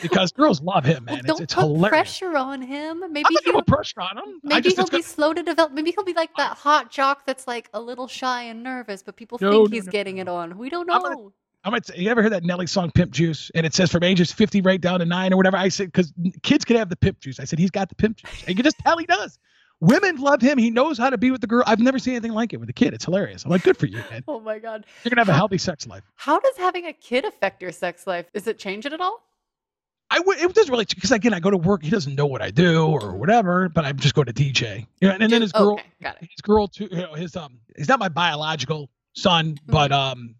because 0.00 0.32
girls 0.32 0.62
love 0.62 0.84
him, 0.84 1.04
Well, 1.06 1.16
man. 1.16 1.24
don't 1.24 1.34
it's 1.36 1.40
it's 1.42 1.54
put 1.54 1.62
hilarious. 1.64 1.88
pressure 1.90 2.36
on 2.36 2.62
him. 2.62 3.00
Maybe 3.12 3.26
I'm 3.26 3.34
not 3.34 3.44
he'll, 3.44 3.52
put 3.54 3.66
pressure 3.66 4.00
on 4.00 4.16
him. 4.18 4.40
Maybe 4.42 4.62
just, 4.62 4.76
he'll 4.76 4.86
be 4.86 4.90
gonna- 4.92 5.02
slow 5.02 5.34
to 5.34 5.42
develop. 5.42 5.72
Maybe 5.72 5.90
he'll 5.92 6.04
be 6.04 6.14
like 6.14 6.34
that 6.36 6.56
hot 6.56 6.90
jock 6.90 7.26
that's 7.26 7.46
like 7.46 7.68
a 7.74 7.80
little 7.80 8.08
shy 8.08 8.44
and 8.44 8.62
nervous, 8.62 9.02
but 9.02 9.16
people 9.16 9.38
No, 9.40 9.50
think 9.50 9.70
no, 9.70 9.74
he's 9.76 9.86
no, 9.86 9.92
getting 9.92 10.18
it 10.18 10.28
on. 10.28 10.56
We 10.56 10.70
don't 10.70 10.90
I'm 10.90 11.02
gonna- 11.02 11.14
know. 11.16 11.32
I'm 11.64 11.70
gonna 11.70 11.82
you 11.96 12.10
ever 12.10 12.22
hear 12.22 12.30
that 12.30 12.42
Nelly 12.42 12.66
song 12.66 12.90
Pimp 12.90 13.12
Juice? 13.12 13.50
And 13.54 13.64
it 13.64 13.72
says 13.72 13.92
from 13.92 14.02
ages 14.02 14.32
50 14.32 14.62
right 14.62 14.80
down 14.80 14.98
to 14.98 15.04
nine 15.04 15.32
or 15.32 15.36
whatever. 15.36 15.56
I 15.56 15.68
said, 15.68 15.88
because 15.92 16.12
kids 16.42 16.64
can 16.64 16.76
have 16.76 16.88
the 16.88 16.96
pimp 16.96 17.20
juice. 17.20 17.38
I 17.38 17.44
said, 17.44 17.60
he's 17.60 17.70
got 17.70 17.88
the 17.88 17.94
pimp 17.94 18.16
juice. 18.16 18.40
And 18.40 18.48
you 18.48 18.54
can 18.56 18.64
just 18.64 18.78
tell 18.80 18.98
he 18.98 19.06
does. 19.06 19.38
Women 19.78 20.16
love 20.16 20.40
him. 20.42 20.58
He 20.58 20.70
knows 20.70 20.98
how 20.98 21.10
to 21.10 21.18
be 21.18 21.30
with 21.30 21.40
the 21.40 21.46
girl. 21.46 21.62
I've 21.66 21.78
never 21.80 21.98
seen 22.00 22.14
anything 22.14 22.32
like 22.32 22.52
it 22.52 22.56
with 22.58 22.68
a 22.68 22.72
kid. 22.72 22.94
It's 22.94 23.04
hilarious. 23.04 23.44
I'm 23.44 23.50
like, 23.52 23.62
good 23.62 23.76
for 23.76 23.86
you, 23.86 23.98
man. 24.10 24.24
Oh 24.28 24.40
my 24.40 24.58
god. 24.58 24.86
You're 25.04 25.10
gonna 25.10 25.20
have 25.20 25.28
a 25.28 25.32
healthy 25.36 25.58
sex 25.58 25.86
life. 25.86 26.02
How 26.16 26.40
does 26.40 26.56
having 26.56 26.86
a 26.86 26.92
kid 26.92 27.24
affect 27.24 27.62
your 27.62 27.70
sex 27.72 28.06
life? 28.08 28.26
Does 28.32 28.46
it 28.48 28.58
change 28.58 28.84
it 28.86 28.92
at 28.92 29.00
all? 29.00 29.22
I 30.14 30.20
would. 30.20 30.38
It 30.38 30.54
doesn't 30.54 30.70
really 30.70 30.84
because 30.84 31.10
again, 31.10 31.32
I 31.32 31.40
go 31.40 31.50
to 31.50 31.56
work. 31.56 31.82
He 31.82 31.88
doesn't 31.90 32.14
know 32.14 32.26
what 32.26 32.42
I 32.42 32.50
do 32.50 32.86
or 32.86 33.14
whatever. 33.16 33.68
But 33.68 33.84
I'm 33.86 33.96
just 33.98 34.14
going 34.14 34.26
to 34.26 34.32
DJ. 34.32 34.86
You 35.00 35.08
know, 35.08 35.16
and, 35.18 35.32
then 35.32 35.40
his 35.42 35.52
girl, 35.52 35.72
Okay, 35.72 35.84
got 36.02 36.16
it. 36.22 36.28
his 36.30 36.40
girl 36.42 36.68
too. 36.68 36.88
You 36.90 36.98
know, 36.98 37.14
his 37.14 37.34
um, 37.36 37.58
he's 37.76 37.88
not 37.88 37.98
my 37.98 38.08
biological 38.10 38.90
son, 39.14 39.56
but 39.66 39.90
um, 39.92 40.34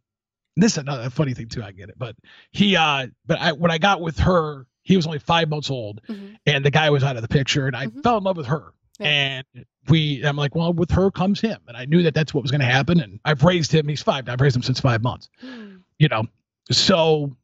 this 0.57 0.73
is 0.73 0.79
another 0.79 1.09
funny 1.11 1.33
thing 1.35 1.49
too. 1.49 1.63
I 1.63 1.73
get 1.73 1.89
it, 1.89 1.95
but 1.99 2.17
he 2.51 2.77
uh, 2.77 3.07
but 3.27 3.39
I 3.41 3.53
when 3.53 3.71
I 3.71 3.79
got 3.79 4.01
with 4.03 4.19
her, 4.19 4.67
he 4.83 4.97
was 4.97 5.07
only 5.07 5.19
five 5.21 5.49
months 5.49 5.71
old, 5.71 6.01
Mhm. 6.09 6.37
and 6.45 6.65
the 6.65 6.71
guy 6.71 6.91
was 6.91 7.03
out 7.03 7.17
of 7.17 7.23
the 7.23 7.29
picture, 7.29 7.67
and 7.67 7.75
I 7.75 7.87
Mhm. 7.87 8.03
fell 8.03 8.19
in 8.19 8.25
love 8.25 8.37
with 8.37 8.47
her. 8.47 8.75
Yeah. 9.01 9.07
And 9.09 9.67
we, 9.89 10.23
I'm 10.23 10.37
like, 10.37 10.55
well, 10.55 10.73
with 10.75 10.91
her 10.91 11.11
comes 11.11 11.41
him, 11.41 11.59
and 11.67 11.77
I 11.77 11.87
knew 11.87 12.03
that 12.03 12.13
that's 12.15 12.35
what 12.35 12.43
was 12.43 12.51
going 12.51 12.61
to 12.61 12.67
happen. 12.67 13.01
And 13.01 13.19
I've 13.25 13.43
raised 13.43 13.73
him. 13.73 13.89
He's 13.89 14.03
five. 14.03 14.29
I've 14.29 14.41
raised 14.41 14.55
him 14.55 14.63
since 14.63 14.79
five 14.81 15.03
months. 15.03 15.29
Hmm. 15.41 15.77
You 15.99 16.09
know, 16.09 16.25
so 16.71 17.35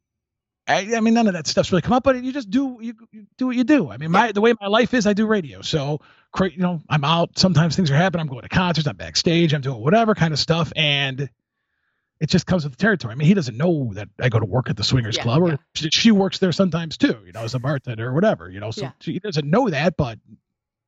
I, 0.69 0.97
I 0.97 1.01
mean, 1.01 1.15
none 1.15 1.27
of 1.27 1.33
that 1.33 1.47
stuff's 1.47 1.73
really 1.73 1.83
come 1.83 1.95
up, 1.95 2.05
but 2.05 2.23
you 2.23 2.31
just 2.33 2.51
do 2.51 2.79
you, 2.81 2.95
you 3.11 3.27
do 3.39 3.47
what 3.47 3.57
you 3.57 3.65
do. 3.65 3.91
I 3.91 3.97
mean, 3.97 4.11
my 4.11 4.33
the 4.33 4.41
way 4.43 4.53
my 4.61 4.67
life 4.67 4.93
is, 4.93 5.07
I 5.07 5.15
do 5.15 5.27
radio. 5.27 5.63
So, 5.63 6.01
cra- 6.31 6.51
you 6.51 6.59
know, 6.59 6.83
I'm 6.91 7.05
out. 7.05 7.39
Sometimes 7.39 7.75
things 7.75 7.91
are 7.91 7.97
happening. 7.97 8.21
I'm 8.21 8.27
going 8.29 8.43
to 8.43 8.49
concerts. 8.51 8.87
I'm 8.87 8.97
backstage. 8.97 9.55
I'm 9.55 9.63
doing 9.63 9.81
whatever 9.81 10.15
kind 10.15 10.33
of 10.35 10.39
stuff, 10.39 10.71
and 10.77 11.31
it 12.21 12.29
just 12.29 12.47
comes 12.47 12.65
with 12.65 12.75
the 12.75 12.77
territory. 12.77 13.13
I 13.13 13.15
mean, 13.15 13.29
he 13.29 13.35
doesn't 13.35 13.57
know 13.57 13.93
that 13.95 14.09
I 14.21 14.29
go 14.29 14.39
to 14.39 14.45
work 14.45 14.69
at 14.69 14.77
the 14.77 14.85
Swingers 14.85 15.17
Yeah, 15.17 15.23
Club, 15.23 15.43
or 15.43 15.49
yeah. 15.51 15.57
she, 15.75 15.89
she 15.91 16.11
works 16.11 16.39
there 16.39 16.53
sometimes 16.53 16.99
too. 16.99 17.17
You 17.25 17.33
know, 17.33 17.45
as 17.45 17.55
a 17.55 17.59
bartender 17.59 18.07
or 18.09 18.13
whatever. 18.13 18.51
You 18.51 18.61
know, 18.61 18.71
so 18.71 18.83
Yeah. 18.83 18.91
she 19.01 19.19
doesn't 19.19 19.49
know 19.49 19.69
that, 19.71 19.97
but. 19.97 20.19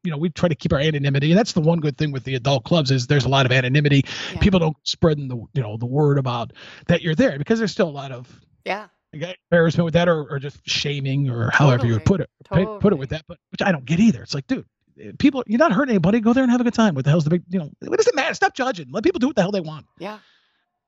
You 0.02 0.10
know, 0.10 0.16
we 0.16 0.30
try 0.30 0.48
to 0.48 0.54
keep 0.54 0.72
our 0.72 0.78
anonymity, 0.78 1.30
and 1.30 1.38
that's 1.38 1.52
the 1.52 1.60
one 1.60 1.78
good 1.78 1.98
thing 1.98 2.10
with 2.10 2.24
the 2.24 2.34
adult 2.34 2.64
clubs 2.64 2.90
is 2.90 3.06
there's 3.06 3.26
a 3.26 3.28
lot 3.28 3.44
of 3.44 3.52
anonymity. 3.52 4.06
People 4.40 4.58
don't 4.58 4.76
spread 4.82 5.18
the 5.18 5.36
you 5.52 5.60
know 5.62 5.76
the 5.76 5.84
word 5.84 6.16
about 6.16 6.54
that 6.86 7.02
you're 7.02 7.14
there 7.14 7.36
because 7.36 7.58
there's 7.58 7.70
still 7.72 7.90
a 7.90 7.90
lot 7.90 8.10
of 8.10 8.26
Yeah. 8.64 8.86
Embarrassment 9.12 9.84
with 9.84 9.94
that 9.94 10.08
or, 10.08 10.26
or 10.30 10.38
just 10.38 10.58
shaming 10.68 11.28
or 11.30 11.50
however 11.50 11.86
you 11.86 11.94
would 11.94 12.04
put 12.04 12.20
it 12.20 12.30
put- 12.44 12.80
put 12.80 12.92
it 12.92 12.96
with 12.98 13.11
that 13.11 13.24
but 13.26 13.38
which 13.50 13.62
i 13.62 13.72
don't 13.72 13.84
get 13.84 13.98
either. 14.00 14.22
It's 14.22 14.34
like 14.34 14.46
dude 14.46 14.64
eh, 15.00 15.12
people 15.18 15.42
you're 15.46 15.58
not 15.58 15.72
hurting 15.72 15.90
anybody. 15.94 16.20
Go 16.20 16.32
there 16.32 16.42
and 16.44 16.50
have 16.52 16.61
a 16.61 16.64
good 16.64 16.74
time. 16.74 16.94
What 16.94 17.04
the 17.04 17.11
hell's 17.11 17.24
the 17.24 17.30
big 17.30 17.42
you 17.48 17.58
know 17.58 17.70
what 17.80 17.96
does 17.96 18.06
it 18.06 18.14
matter. 18.14 18.34
Stop 18.34 18.54
judging. 18.54 18.86
Let 18.90 19.02
people 19.04 19.18
do 19.18 19.26
what 19.26 19.36
the 19.36 19.42
hell 19.42 19.50
they 19.52 19.61
want. 19.61 19.86
Yeah. 19.98 20.18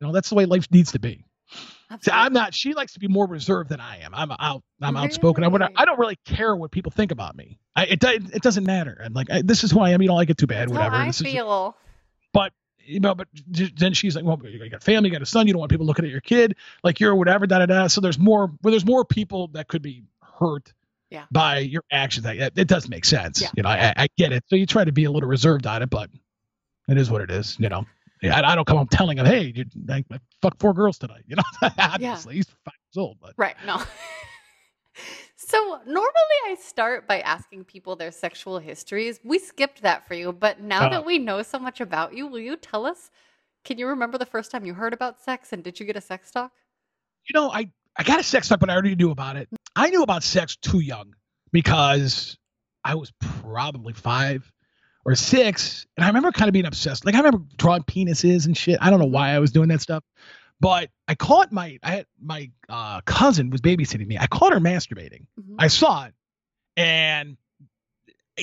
you 0.01 0.07
know 0.07 0.13
that's 0.13 0.29
the 0.29 0.35
way 0.37 0.45
life 0.47 0.67
needs 0.71 0.93
to 0.93 0.99
be. 0.99 1.25
See, 2.01 2.11
i'm 2.11 2.33
not 2.33 2.55
she 2.55 2.73
likes 2.73 2.95
to 2.95 3.01
be 3.01 3.09
more 3.09 3.27
reserved 3.27 3.69
than 3.69 3.81
i 3.81 3.99
am. 3.99 4.15
I'm 4.15 4.31
out 4.33 4.63
i'm 4.81 4.97
outspoken. 4.97 5.45
I, 5.45 5.49
would, 5.49 5.61
I 5.63 5.85
don't 5.85 5.99
really 5.99 6.17
care 6.25 6.57
what 6.57 6.71
people 6.71 6.91
think 6.91 7.11
about 7.11 7.37
me. 7.37 7.59
I, 7.77 7.85
it, 7.85 8.03
it 8.05 8.43
doesn't 8.43 8.65
matter. 8.65 8.99
I'm 9.05 9.13
like 9.13 9.31
I, 9.31 9.43
this 9.43 9.63
is 9.63 9.71
who 9.71 9.81
i 9.81 9.91
am. 9.91 10.01
You 10.01 10.09
don't 10.09 10.17
like 10.17 10.31
it? 10.31 10.39
Too 10.39 10.47
bad. 10.47 10.69
That's 10.69 10.73
whatever. 10.73 10.97
I 10.97 11.07
This 11.07 11.21
is- 11.21 11.27
feel. 11.27 11.77
You 12.85 13.01
know, 13.01 13.15
but 13.15 13.29
then 13.47 13.93
she's 13.93 14.15
like, 14.17 14.25
well, 14.25 14.41
you 14.45 14.59
got 14.71 14.77
a 14.83 14.85
family, 14.85 15.09
you 15.09 15.13
got 15.13 15.23
a 15.23 15.27
son, 15.27 15.47
you 15.47 15.53
don't 15.53 15.61
want 15.61 15.71
people 15.71 15.87
looking 15.87 16.05
at 16.05 16.11
your 16.11 16.21
kid 16.21 16.57
like 16.83 17.01
you're 17.01 17.15
whatever, 17.15 17.47
da 17.47 17.59
da 17.59 17.67
da. 17.67 17.87
So 17.87 18.01
there's 18.01 18.19
more, 18.19 18.47
well, 18.63 18.71
there's 18.73 18.87
more 18.87 19.05
people 19.05 19.49
that 19.49 19.69
could 19.69 19.83
be 19.83 20.05
hurt 20.39 20.73
Yeah. 21.11 21.25
by 21.31 21.59
your 21.59 21.85
actions. 21.91 22.25
That 22.25 22.53
it 22.57 22.69
does 22.69 22.89
make 22.89 23.05
sense. 23.05 23.41
Yeah. 23.43 23.49
You 23.57 23.63
know, 23.63 23.69
I, 23.69 23.93
I 23.97 24.07
get 24.17 24.33
it. 24.33 24.45
So 24.49 24.57
you 24.57 24.67
try 24.67 24.85
to 24.85 24.93
be 24.93 25.05
a 25.05 25.11
little 25.11 25.29
reserved 25.29 25.67
on 25.67 25.83
it, 25.83 25.91
but 25.91 26.11
it 26.89 26.99
is 26.99 27.11
what 27.11 27.21
it 27.23 27.31
is. 27.31 27.57
You 27.61 27.69
know, 27.69 27.87
I, 28.23 28.43
I 28.43 28.55
don't 28.55 28.67
come 28.67 28.77
home 28.79 28.89
telling 28.89 29.19
him, 29.19 29.27
hey, 29.27 29.53
you 29.55 29.65
I, 29.89 30.05
I 30.13 30.19
fucked 30.41 30.61
four 30.61 30.75
girls 30.75 30.99
tonight. 30.99 31.23
You 31.27 31.37
know, 31.37 31.69
obviously 31.79 32.35
he's 32.37 32.47
five 32.65 32.75
years 32.95 32.97
old, 33.03 33.19
but 33.21 33.35
Right. 33.37 33.57
No. 33.67 33.81
so 35.49 35.81
normally 35.87 36.39
I 36.47 36.57
start 36.61 37.07
by 37.07 37.21
asking 37.21 37.65
people 37.65 37.97
their 37.97 38.13
sexual 38.13 38.59
histories. 38.59 39.21
We 39.25 39.39
skipped 39.39 39.83
that 39.83 40.07
for 40.07 40.15
you, 40.15 40.33
but 40.33 40.61
now 40.61 40.87
Oh. 40.87 40.91
that 40.91 41.05
we 41.05 41.19
know 41.19 41.43
so 41.43 41.59
much 41.59 41.81
about 41.81 42.15
you, 42.15 42.27
will 42.27 42.39
you 42.41 42.57
tell 42.57 42.87
us? 42.87 43.11
Can 43.65 43.79
you 43.79 43.87
remember 43.87 44.19
the 44.19 44.27
first 44.27 44.51
time 44.51 44.65
you 44.65 44.75
heard 44.75 44.93
about 44.93 45.21
sex 45.21 45.53
and 45.53 45.63
did 45.63 45.79
you 45.79 45.87
get 45.87 45.97
a 45.97 46.01
sex 46.01 46.31
talk? 46.31 46.53
you 47.29 47.39
know, 47.39 47.51
I, 47.51 47.71
I 47.97 48.03
got 48.03 48.21
a 48.21 48.23
sex 48.23 48.49
talk, 48.49 48.61
but 48.61 48.71
I 48.71 48.75
already 48.75 48.95
knew 48.95 49.11
about 49.11 49.37
it. 49.37 49.49
I 49.77 49.91
knew 49.91 50.03
about 50.03 50.23
sex 50.23 50.57
too 50.57 50.81
young 50.81 51.15
because 51.53 52.37
I 52.85 52.95
was 52.95 53.13
probably 53.21 53.93
five 53.93 54.51
or 55.05 55.15
six. 55.15 55.87
And 55.97 56.05
I 56.05 56.09
remember 56.09 56.33
kind 56.33 56.49
of 56.49 56.53
being 56.53 56.67
obsessed. 56.67 57.05
Like 57.05 57.15
I 57.15 57.19
remember 57.19 57.45
drawing 57.57 57.83
penises 57.83 58.47
and 58.47 58.57
shit. 58.57 58.79
I 58.81 58.91
don't 58.91 58.99
know 58.99 59.07
mm-hmm. 59.07 59.15
why 59.15 59.31
I 59.31 59.39
was 59.39 59.53
doing 59.53 59.69
that 59.69 59.81
stuff. 59.81 60.03
But 60.63 60.91
I 61.09 61.17
caught 61.17 61.51
my 61.51 61.79
I 61.83 61.91
had 61.91 62.07
my 62.23 62.51
uh, 62.69 63.01
cousin 63.03 63.51
was 63.51 63.61
babysitting 63.61 64.07
me. 64.07 64.17
I 64.17 64.29
caught 64.29 64.53
her 64.53 64.61
masturbating. 64.61 65.27
Mhm. 65.39 65.57
I 65.59 65.67
saw 65.67 66.05
it. 66.07 66.15
And 66.77 67.37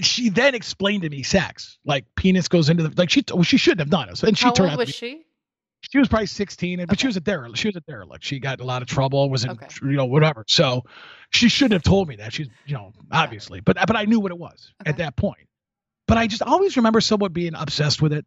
she 0.02 0.28
then 0.30 0.54
explained 0.54 1.04
to 1.04 1.10
me 1.10 1.24
sex. 1.24 1.80
Like 1.86 2.06
penis 2.16 2.50
goes 2.50 2.70
into 2.70 2.84
the 2.84 2.94
like 2.98 3.10
she 3.10 3.24
well, 3.34 3.44
she 3.44 3.58
shouldn't 3.58 3.80
have 3.80 3.90
done 3.90 4.10
it. 4.10 4.18
So 4.18 4.28
and 4.28 4.38
she 4.38 4.46
How 4.46 4.52
turned 4.52 4.72
old 4.72 4.74
out 4.82 4.84
to 4.84 4.88
was 4.88 4.88
be- 4.90 4.92
she? 5.08 5.26
she 5.92 5.98
was 5.98 6.10
probably 6.10 6.26
16 6.26 6.86
but 6.90 7.00
she 7.00 7.08
was 7.08 7.16
a 7.16 7.22
derelict 7.22 7.58
she 7.58 7.70
was 7.70 7.76
a 7.78 7.80
derelict 7.80 8.22
she 8.26 8.38
got 8.38 8.60
in 8.60 8.64
a 8.66 8.68
lot 8.68 8.82
of 8.82 8.90
trouble 8.90 9.30
was 9.30 9.46
in 9.46 9.52
Okay. 9.52 9.66
you 9.84 9.94
know 9.94 10.04
whatever 10.08 10.44
so 10.46 10.84
she 11.30 11.48
shouldn't 11.48 11.72
have 11.72 11.84
told 11.84 12.10
me 12.10 12.18
that 12.18 12.34
she's 12.34 12.50
you 12.66 12.74
know 12.76 12.92
obviously 13.14 13.62
but 13.62 13.78
but 13.88 13.96
i 13.96 14.04
knew 14.04 14.20
what 14.20 14.30
it 14.34 14.38
was 14.38 14.74
Okay. 14.82 14.90
at 14.90 14.98
that 14.98 15.16
point 15.16 15.48
but 16.06 16.18
i 16.18 16.28
just 16.28 16.42
always 16.42 16.76
remember 16.76 17.00
someone 17.00 17.32
being 17.32 17.54
obsessed 17.56 18.02
with 18.02 18.12
it 18.12 18.26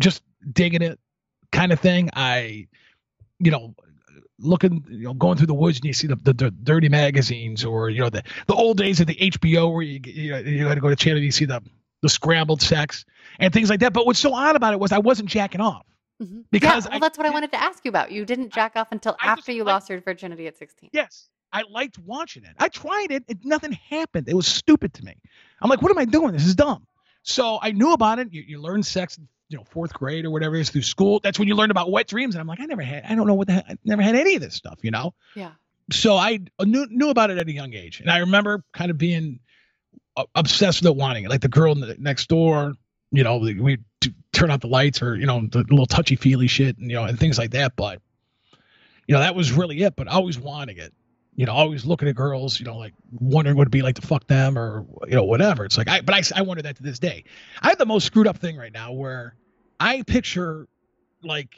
just 0.00 0.22
digging 0.50 0.80
it 0.80 0.98
kind 1.52 1.70
of 1.70 1.78
thing 1.80 2.08
i 2.14 2.66
you 3.38 3.50
know 3.50 3.74
looking 4.38 4.84
you 4.88 5.04
know 5.04 5.14
going 5.14 5.36
through 5.38 5.46
the 5.46 5.54
woods 5.54 5.78
and 5.78 5.84
you 5.86 5.92
see 5.92 6.06
the, 6.06 6.16
the, 6.16 6.32
the 6.32 6.50
dirty 6.50 6.88
magazines 6.88 7.64
or 7.64 7.88
you 7.90 8.00
know 8.00 8.10
the 8.10 8.22
the 8.46 8.54
old 8.54 8.76
days 8.76 9.00
of 9.00 9.06
the 9.06 9.14
hbo 9.14 9.72
where 9.72 9.82
you 9.82 10.00
you, 10.04 10.30
know, 10.32 10.38
you 10.38 10.66
had 10.66 10.74
to 10.74 10.80
go 10.80 10.88
to 10.90 10.96
channel 10.96 11.16
and 11.16 11.24
you 11.24 11.30
see 11.32 11.46
the 11.46 11.62
the 12.02 12.08
scrambled 12.08 12.60
sex 12.60 13.04
and 13.38 13.52
things 13.52 13.70
like 13.70 13.80
that 13.80 13.92
but 13.94 14.04
what's 14.04 14.18
so 14.18 14.34
odd 14.34 14.54
about 14.56 14.74
it 14.74 14.80
was 14.80 14.92
i 14.92 14.98
wasn't 14.98 15.28
jacking 15.28 15.60
off 15.60 15.84
Mhm. 16.22 16.44
Because 16.50 16.84
yeah, 16.86 16.92
well, 16.92 16.96
I- 16.96 16.98
that's 17.00 17.18
what 17.18 17.26
I 17.26 17.30
wanted 17.30 17.52
to 17.52 17.62
ask 17.62 17.84
you 17.84 17.90
about. 17.90 18.10
You 18.10 18.24
didn't 18.24 18.50
jack 18.50 18.72
off 18.74 18.90
until 18.90 19.14
I 19.20 19.26
after 19.26 19.52
you 19.52 19.64
lost 19.64 19.90
your 19.90 20.00
virginity 20.00 20.46
at 20.46 20.56
16. 20.56 20.88
Yes, 20.94 21.28
I 21.52 21.64
liked 21.70 21.98
watching 21.98 22.44
it. 22.44 22.54
I 22.58 22.68
tried 22.68 23.08
it. 23.10 23.24
it. 23.28 23.44
Nothing 23.44 23.72
happened. 23.72 24.26
It 24.26 24.32
was 24.34 24.46
stupid 24.46 24.94
to 24.94 25.04
me. 25.04 25.12
I'm 25.60 25.68
like, 25.68 25.82
what 25.82 25.90
am 25.90 25.98
I 25.98 26.06
doing? 26.06 26.32
This 26.32 26.46
is 26.46 26.54
dumb. 26.54 26.86
So 27.22 27.58
I 27.60 27.72
knew 27.72 27.92
about 27.92 28.18
it. 28.18 28.32
You, 28.32 28.42
you 28.48 28.62
learn 28.62 28.82
sex, 28.82 29.18
you 29.48 29.56
know, 29.56 29.64
fourth 29.64 29.92
grade 29.92 30.24
or 30.24 30.30
whatever 30.30 30.56
it 30.56 30.60
is 30.60 30.70
through 30.70 30.82
school. 30.82 31.20
That's 31.22 31.38
when 31.38 31.48
you 31.48 31.54
learn 31.54 31.70
about 31.70 31.90
wet 31.90 32.08
dreams. 32.08 32.34
And 32.34 32.40
I'm 32.40 32.48
like, 32.48 32.60
I 32.60 32.66
never 32.66 32.82
had. 32.82 33.04
I 33.04 33.14
don't 33.14 33.26
know 33.26 33.34
what 33.34 33.46
the. 33.46 33.54
Heck, 33.54 33.64
I 33.70 33.76
never 33.84 34.02
had 34.02 34.14
any 34.14 34.34
of 34.34 34.40
this 34.40 34.54
stuff. 34.54 34.78
You 34.82 34.90
know. 34.90 35.14
Yeah. 35.34 35.52
So 35.90 36.16
I 36.16 36.40
knew 36.64 36.86
knew 36.90 37.10
about 37.10 37.30
it 37.30 37.38
at 37.38 37.46
a 37.46 37.52
young 37.52 37.72
age, 37.74 38.00
and 38.00 38.10
I 38.10 38.18
remember 38.18 38.64
kind 38.72 38.90
of 38.90 38.98
being 38.98 39.40
uh, 40.16 40.24
obsessed 40.34 40.82
with 40.82 40.90
it, 40.90 40.96
wanting 40.96 41.24
it. 41.24 41.30
Like 41.30 41.42
the 41.42 41.48
girl 41.48 41.72
in 41.72 41.80
the, 41.80 41.96
next 41.98 42.28
door. 42.28 42.74
You 43.12 43.22
know, 43.22 43.36
we 43.36 43.60
we 43.60 43.78
turn 44.32 44.50
out 44.50 44.60
the 44.60 44.66
lights 44.66 45.00
or 45.00 45.16
you 45.16 45.26
know 45.26 45.46
the 45.46 45.58
little 45.58 45.86
touchy 45.86 46.16
feely 46.16 46.48
shit 46.48 46.76
and 46.78 46.90
you 46.90 46.96
know 46.96 47.04
and 47.04 47.18
things 47.18 47.38
like 47.38 47.52
that. 47.52 47.76
But 47.76 48.02
you 49.06 49.14
know 49.14 49.20
that 49.20 49.36
was 49.36 49.52
really 49.52 49.82
it. 49.82 49.94
But 49.94 50.08
always 50.08 50.38
wanting 50.38 50.78
it 50.78 50.92
you 51.36 51.44
know, 51.44 51.52
always 51.52 51.84
looking 51.84 52.08
at 52.08 52.16
girls, 52.16 52.58
you 52.58 52.64
know, 52.64 52.78
like 52.78 52.94
wondering 53.12 53.56
what 53.56 53.62
it'd 53.62 53.70
be 53.70 53.82
like 53.82 53.96
to 53.96 54.06
fuck 54.06 54.26
them 54.26 54.58
or, 54.58 54.86
you 55.06 55.14
know, 55.14 55.24
whatever. 55.24 55.66
It's 55.66 55.76
like, 55.76 55.86
I, 55.86 56.00
but 56.00 56.14
I, 56.14 56.22
I 56.38 56.42
wonder 56.42 56.62
that 56.62 56.76
to 56.76 56.82
this 56.82 56.98
day. 56.98 57.24
I 57.60 57.68
have 57.68 57.78
the 57.78 57.84
most 57.84 58.04
screwed 58.06 58.26
up 58.26 58.38
thing 58.38 58.56
right 58.56 58.72
now 58.72 58.92
where 58.92 59.36
I 59.78 60.02
picture 60.02 60.66
like, 61.22 61.54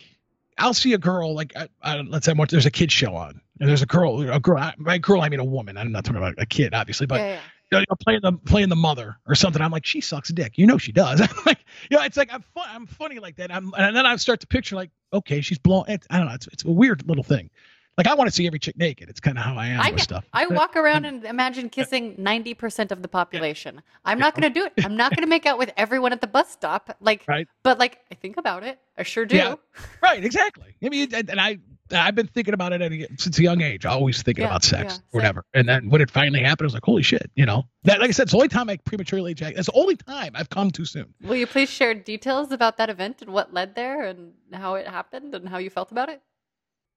I'll 0.58 0.74
see 0.74 0.94
a 0.94 0.98
girl, 0.98 1.32
like, 1.32 1.52
I, 1.56 1.68
I, 1.80 2.00
let's 2.00 2.26
say 2.26 2.34
there's 2.48 2.66
a 2.66 2.72
kid 2.72 2.90
show 2.90 3.14
on 3.14 3.40
and 3.60 3.68
there's 3.68 3.82
a 3.82 3.86
girl, 3.86 4.28
a 4.28 4.40
girl, 4.40 4.58
I- 4.58 4.74
by 4.80 4.98
girl, 4.98 5.20
I 5.22 5.28
mean 5.28 5.38
a 5.38 5.44
woman. 5.44 5.76
I'm 5.76 5.92
not 5.92 6.04
talking 6.04 6.18
about 6.18 6.34
a 6.38 6.46
kid, 6.46 6.74
obviously, 6.74 7.06
but 7.06 7.20
yeah, 7.20 7.38
yeah. 7.70 7.78
you 7.78 7.86
know, 7.88 7.96
playing 8.04 8.20
the 8.24 8.32
playing 8.32 8.70
the 8.70 8.76
mother 8.76 9.16
or 9.28 9.36
something. 9.36 9.62
I'm 9.62 9.70
like, 9.70 9.86
she 9.86 10.00
sucks 10.00 10.30
dick. 10.30 10.58
You 10.58 10.66
know 10.66 10.78
she 10.78 10.90
does. 10.90 11.20
I'm 11.20 11.28
like, 11.46 11.64
you 11.88 11.96
know, 11.96 12.02
it's 12.02 12.16
like 12.16 12.32
I'm 12.32 12.42
fun, 12.42 12.66
I'm 12.68 12.86
funny 12.86 13.20
like 13.20 13.36
that. 13.36 13.54
I'm 13.54 13.72
and 13.78 13.94
then 13.94 14.06
I 14.06 14.16
start 14.16 14.40
to 14.40 14.48
picture 14.48 14.74
like, 14.74 14.90
okay, 15.12 15.40
she's 15.40 15.58
blowing. 15.58 16.00
I 16.10 16.18
don't 16.18 16.26
know. 16.26 16.34
It's 16.34 16.48
it's 16.48 16.64
a 16.64 16.70
weird 16.72 17.06
little 17.08 17.22
thing 17.22 17.50
Like 17.98 18.06
I 18.06 18.14
want 18.14 18.28
to 18.30 18.34
see 18.34 18.46
every 18.46 18.60
chick 18.60 18.78
naked. 18.78 19.08
It's 19.10 19.18
kind 19.20 19.36
of 19.36 19.44
how 19.44 19.56
I 19.56 19.66
am 19.66 19.80
I 19.80 19.90
with 19.90 20.02
stuff. 20.02 20.24
I 20.32 20.46
walk 20.46 20.76
around 20.82 21.04
and 21.04 21.24
imagine 21.24 21.68
kissing 21.68 22.14
90% 22.16 22.92
of 22.92 23.02
the 23.02 23.08
population. 23.08 23.82
I'm 24.04 24.20
not 24.20 24.34
going 24.34 24.50
to 24.52 24.60
do 24.60 24.64
it. 24.66 24.72
I'm 24.84 24.96
not 24.96 25.10
going 25.10 25.24
to 25.24 25.28
make 25.28 25.44
out 25.46 25.58
with 25.58 25.72
everyone 25.76 26.12
at 26.12 26.20
the 26.20 26.28
bus 26.28 26.48
stop. 26.50 26.96
Like, 27.00 27.24
Right. 27.26 27.48
but 27.64 27.78
like, 27.78 27.98
I 28.10 28.14
think 28.14 28.36
about 28.36 28.62
it. 28.62 28.78
I 28.96 29.02
sure 29.02 29.26
do. 29.26 29.36
Yeah. 29.36 29.56
Right, 30.00 30.24
exactly. 30.24 30.76
I 30.82 30.88
mean, 30.88 31.12
and, 31.12 31.28
and 31.28 31.40
I 31.40 31.58
I've 31.90 32.14
been 32.14 32.26
thinking 32.26 32.54
about 32.54 32.72
it 32.72 32.82
a, 32.82 33.08
since 33.18 33.38
a 33.38 33.42
young 33.42 33.62
age. 33.62 33.86
Always 33.86 34.22
thinking 34.22 34.42
Yeah, 34.42 34.48
about 34.50 34.62
sex 34.62 34.94
yeah, 34.94 35.00
or 35.12 35.18
whatever. 35.20 35.44
And 35.54 35.68
then 35.68 35.88
when 35.88 36.00
it 36.00 36.10
finally 36.10 36.40
happened, 36.42 36.66
I 36.66 36.68
was 36.68 36.74
like, 36.74 36.84
holy 36.84 37.02
shit, 37.02 37.30
you 37.34 37.46
know. 37.46 37.64
That 37.84 38.00
like 38.00 38.10
I 38.10 38.12
said, 38.12 38.24
it's 38.24 38.32
the 38.32 38.36
only 38.36 38.48
time 38.48 38.68
I 38.68 38.76
prematurely 38.76 39.32
ejaculated. 39.32 39.58
That's 39.58 39.68
the 39.72 39.78
only 39.80 39.96
time 39.96 40.32
I've 40.34 40.50
come 40.50 40.70
too 40.70 40.84
soon. 40.84 41.14
Will 41.22 41.36
you 41.36 41.46
please 41.46 41.70
share 41.70 41.94
details 41.94 42.52
about 42.52 42.76
that 42.76 42.90
event 42.90 43.22
and 43.22 43.32
what 43.32 43.54
led 43.54 43.74
there 43.74 44.04
and 44.04 44.32
how 44.52 44.74
it 44.74 44.86
happened 44.86 45.34
and 45.34 45.48
how 45.48 45.58
you 45.58 45.70
felt 45.70 45.90
about 45.90 46.08
it? 46.10 46.20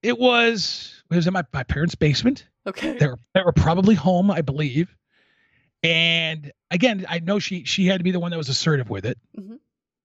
It 0.02 0.18
was 0.18 1.02
it 1.10 1.14
was 1.16 1.26
in 1.26 1.32
my, 1.32 1.44
my 1.52 1.62
parents' 1.62 1.94
basement. 1.94 2.46
Okay. 2.66 2.96
They 2.98 3.06
were 3.06 3.18
they 3.34 3.42
were 3.42 3.52
probably 3.52 3.94
home, 3.94 4.30
I 4.30 4.40
believe. 4.42 4.94
And 5.82 6.52
again, 6.70 7.06
I 7.08 7.18
know 7.18 7.38
she 7.38 7.64
she 7.64 7.86
had 7.86 7.98
to 7.98 8.04
be 8.04 8.10
the 8.12 8.20
one 8.20 8.30
that 8.30 8.36
was 8.36 8.48
assertive 8.48 8.88
with 8.90 9.04
it. 9.04 9.18
Mhm. 9.38 9.58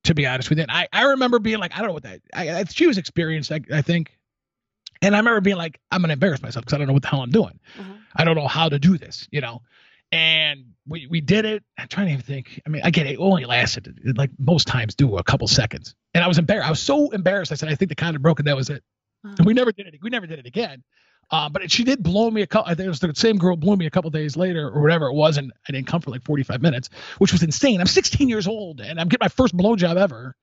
To 0.03 0.15
be 0.15 0.25
honest 0.25 0.49
with 0.49 0.57
you, 0.57 0.63
and 0.63 0.71
I 0.71 0.87
I 0.93 1.03
remember 1.03 1.39
being 1.39 1.59
like, 1.59 1.73
I 1.75 1.79
don't 1.79 1.87
know 1.87 1.93
what 1.93 2.03
that. 2.03 2.21
I, 2.33 2.49
I 2.59 2.63
she 2.65 2.87
was 2.87 2.97
experienced, 2.97 3.51
I, 3.51 3.59
I 3.71 3.81
think. 3.81 4.17
And 5.01 5.15
I 5.15 5.19
remember 5.19 5.41
being 5.41 5.57
like, 5.57 5.79
I'm 5.91 6.01
gonna 6.01 6.13
embarrass 6.13 6.41
myself 6.41 6.65
because 6.65 6.73
I 6.75 6.77
don't 6.77 6.87
know 6.87 6.93
what 6.93 7.01
the 7.03 7.09
hell 7.09 7.21
I'm 7.21 7.29
doing. 7.29 7.59
Uh-huh. 7.79 7.93
I 8.15 8.23
don't 8.23 8.35
know 8.35 8.47
how 8.47 8.69
to 8.69 8.79
do 8.79 8.97
this, 8.97 9.27
you 9.31 9.41
know. 9.41 9.61
And 10.11 10.73
we 10.87 11.07
we 11.07 11.19
did 11.21 11.45
it. 11.45 11.63
I'm 11.77 11.87
trying 11.89 12.07
to 12.07 12.13
even 12.13 12.23
think. 12.23 12.61
I 12.65 12.69
mean, 12.69 12.81
again, 12.83 13.05
it 13.05 13.17
only 13.19 13.45
lasted 13.45 13.99
like 14.17 14.31
most 14.39 14.65
times 14.65 14.95
do 14.95 15.17
a 15.17 15.23
couple 15.23 15.47
seconds. 15.47 15.93
And 16.13 16.23
I 16.23 16.27
was 16.27 16.37
embarrassed. 16.37 16.67
I 16.67 16.69
was 16.71 16.79
so 16.79 17.09
embarrassed. 17.11 17.51
I 17.51 17.55
said, 17.55 17.69
I 17.69 17.75
think 17.75 17.89
the 17.89 17.95
condom 17.95 18.21
broke, 18.21 18.39
and 18.39 18.47
that 18.47 18.55
was 18.55 18.69
it. 18.69 18.83
And 19.37 19.45
we 19.45 19.53
never 19.53 19.71
did 19.71 19.87
it. 19.87 19.95
We 20.01 20.09
never 20.09 20.27
did 20.27 20.39
it 20.39 20.45
again. 20.45 20.83
Uh, 21.29 21.49
but 21.49 21.69
she 21.69 21.83
did 21.83 22.01
blow 22.01 22.31
me 22.31 22.41
a 22.41 22.47
couple. 22.47 22.71
I 22.71 22.75
think 22.75 22.85
it 22.85 22.89
was 22.89 22.99
the 23.01 23.13
same 23.15 23.37
girl 23.37 23.57
blew 23.57 23.75
me 23.75 23.85
a 23.85 23.89
couple 23.89 24.09
days 24.11 24.37
later 24.37 24.69
or 24.69 24.81
whatever 24.81 25.07
it 25.07 25.13
was, 25.13 25.37
and 25.37 25.51
I 25.67 25.73
didn't 25.73 25.87
come 25.87 25.99
for 25.99 26.09
like 26.09 26.23
45 26.23 26.61
minutes, 26.61 26.89
which 27.17 27.33
was 27.33 27.43
insane. 27.43 27.81
I'm 27.81 27.87
16 27.87 28.29
years 28.29 28.47
old 28.47 28.79
and 28.79 28.97
I'm 28.99 29.09
getting 29.09 29.25
my 29.25 29.27
first 29.29 29.55
blowjob 29.55 29.97
ever, 29.97 30.35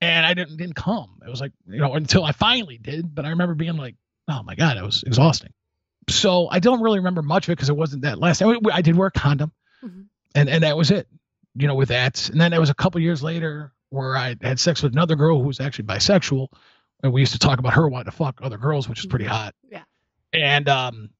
and 0.00 0.26
I 0.26 0.34
didn't 0.34 0.56
didn't 0.56 0.74
come. 0.74 1.20
It 1.24 1.30
was 1.30 1.40
like 1.40 1.52
you 1.68 1.78
know 1.78 1.94
until 1.94 2.24
I 2.24 2.32
finally 2.32 2.76
did. 2.78 3.14
But 3.14 3.24
I 3.24 3.28
remember 3.30 3.54
being 3.54 3.76
like, 3.76 3.94
oh 4.28 4.42
my 4.42 4.56
god, 4.56 4.76
it 4.76 4.82
was 4.82 5.04
exhausting. 5.04 5.52
So 6.08 6.48
I 6.50 6.58
don't 6.58 6.82
really 6.82 6.98
remember 6.98 7.22
much 7.22 7.46
of 7.46 7.52
it 7.52 7.56
because 7.56 7.68
it 7.68 7.76
wasn't 7.76 8.02
that 8.02 8.18
last. 8.18 8.42
I, 8.42 8.52
I 8.72 8.82
did 8.82 8.96
wear 8.96 9.06
a 9.06 9.12
condom, 9.12 9.52
Mhm. 9.84 10.06
and 10.34 10.48
and 10.48 10.64
that 10.64 10.76
was 10.76 10.90
it. 10.90 11.06
You 11.54 11.68
know, 11.68 11.76
with 11.76 11.90
that, 11.90 12.30
and 12.30 12.40
then 12.40 12.52
it 12.52 12.58
was 12.58 12.70
a 12.70 12.74
couple 12.74 13.00
years 13.00 13.22
later 13.22 13.72
where 13.90 14.16
I 14.16 14.34
had 14.42 14.58
sex 14.58 14.82
with 14.82 14.92
another 14.92 15.14
girl 15.14 15.38
who 15.40 15.46
was 15.46 15.60
actually 15.60 15.84
bisexual, 15.84 16.48
and 17.02 17.12
we 17.12 17.20
used 17.20 17.32
to 17.32 17.38
talk 17.38 17.58
about 17.58 17.74
her 17.74 17.88
wanting 17.88 18.10
to 18.10 18.16
fuck 18.16 18.40
other 18.42 18.58
girls, 18.58 18.88
which 18.88 19.00
is 19.00 19.06
pretty 19.06 19.24
Mhm. 19.24 19.28
hot. 19.28 19.54
Yeah. 19.70 19.82
And 20.32 20.68
um, 20.68 21.10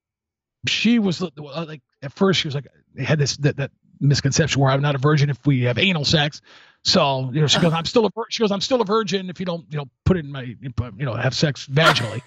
she 0.66 0.98
was 0.98 1.22
uh, 1.22 1.28
like, 1.36 1.82
at 2.02 2.12
first 2.12 2.40
she 2.40 2.48
was 2.48 2.54
like, 2.54 2.66
they 2.94 3.04
had 3.04 3.18
this 3.18 3.36
that, 3.38 3.56
that 3.56 3.70
misconception 4.00 4.60
where 4.60 4.70
I'm 4.70 4.82
not 4.82 4.94
a 4.94 4.98
virgin 4.98 5.30
if 5.30 5.38
we 5.46 5.62
have 5.62 5.78
anal 5.78 6.04
sex. 6.04 6.40
So 6.84 7.30
you 7.32 7.40
know, 7.40 7.46
she 7.46 7.60
goes, 7.60 7.72
I'm 7.72 7.84
still 7.84 8.06
a 8.06 8.10
vir-, 8.10 8.26
she 8.30 8.42
goes, 8.42 8.50
I'm 8.50 8.60
still 8.60 8.80
a 8.80 8.84
virgin 8.84 9.30
if 9.30 9.38
you 9.40 9.46
don't 9.46 9.64
you 9.70 9.78
know 9.78 9.84
put 10.04 10.16
it 10.16 10.24
in 10.24 10.32
my 10.32 10.42
you 10.42 11.04
know 11.04 11.14
have 11.14 11.34
sex 11.34 11.66
vaginally. 11.66 12.22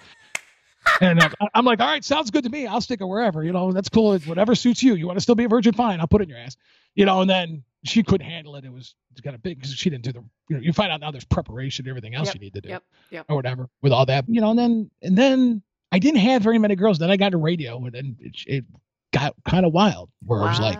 And 1.00 1.20
uh, 1.20 1.28
I'm 1.52 1.64
like, 1.64 1.80
all 1.80 1.86
right, 1.88 2.04
sounds 2.04 2.30
good 2.30 2.44
to 2.44 2.50
me. 2.50 2.66
I'll 2.66 2.80
stick 2.80 3.00
it 3.00 3.04
wherever, 3.04 3.42
you 3.42 3.52
know, 3.52 3.72
that's 3.72 3.88
cool. 3.88 4.16
Whatever 4.20 4.54
suits 4.54 4.82
you. 4.82 4.94
You 4.94 5.06
want 5.06 5.16
to 5.16 5.20
still 5.20 5.34
be 5.34 5.44
a 5.44 5.48
virgin? 5.48 5.74
Fine. 5.74 6.00
I'll 6.00 6.06
put 6.06 6.20
it 6.20 6.24
in 6.24 6.30
your 6.30 6.38
ass, 6.38 6.56
you 6.94 7.04
know, 7.04 7.20
and 7.22 7.28
then 7.28 7.64
she 7.88 8.02
couldn't 8.02 8.26
handle 8.26 8.56
it. 8.56 8.64
It 8.64 8.72
was 8.72 8.94
kind 9.22 9.34
of 9.34 9.42
big 9.42 9.58
because 9.58 9.74
she 9.74 9.90
didn't 9.90 10.04
do 10.04 10.12
the, 10.12 10.24
you 10.48 10.56
know, 10.56 10.62
you 10.62 10.72
find 10.72 10.92
out 10.92 11.00
now 11.00 11.10
there's 11.10 11.24
preparation, 11.24 11.88
everything 11.88 12.14
else 12.14 12.26
Yep, 12.28 12.34
you 12.34 12.40
need 12.40 12.54
to 12.54 12.60
do 12.60 12.68
Yep. 12.70 12.82
Yep. 13.10 13.26
or 13.28 13.36
whatever 13.36 13.68
with 13.82 13.92
all 13.92 14.06
that, 14.06 14.24
you 14.28 14.40
know, 14.40 14.50
and 14.50 14.58
then, 14.58 14.90
and 15.02 15.16
then 15.16 15.62
I 15.92 15.98
didn't 15.98 16.20
have 16.20 16.42
very 16.42 16.58
many 16.58 16.76
girls. 16.76 16.98
Then 16.98 17.10
I 17.10 17.16
got 17.16 17.30
to 17.30 17.38
radio 17.38 17.76
and 17.84 17.92
then 17.92 18.16
it, 18.20 18.36
it 18.46 18.64
got 19.12 19.34
kind 19.44 19.64
of 19.64 19.72
wild 19.72 20.10
where 20.24 20.42
I 20.42 20.50
was 20.50 20.60
like, 20.60 20.78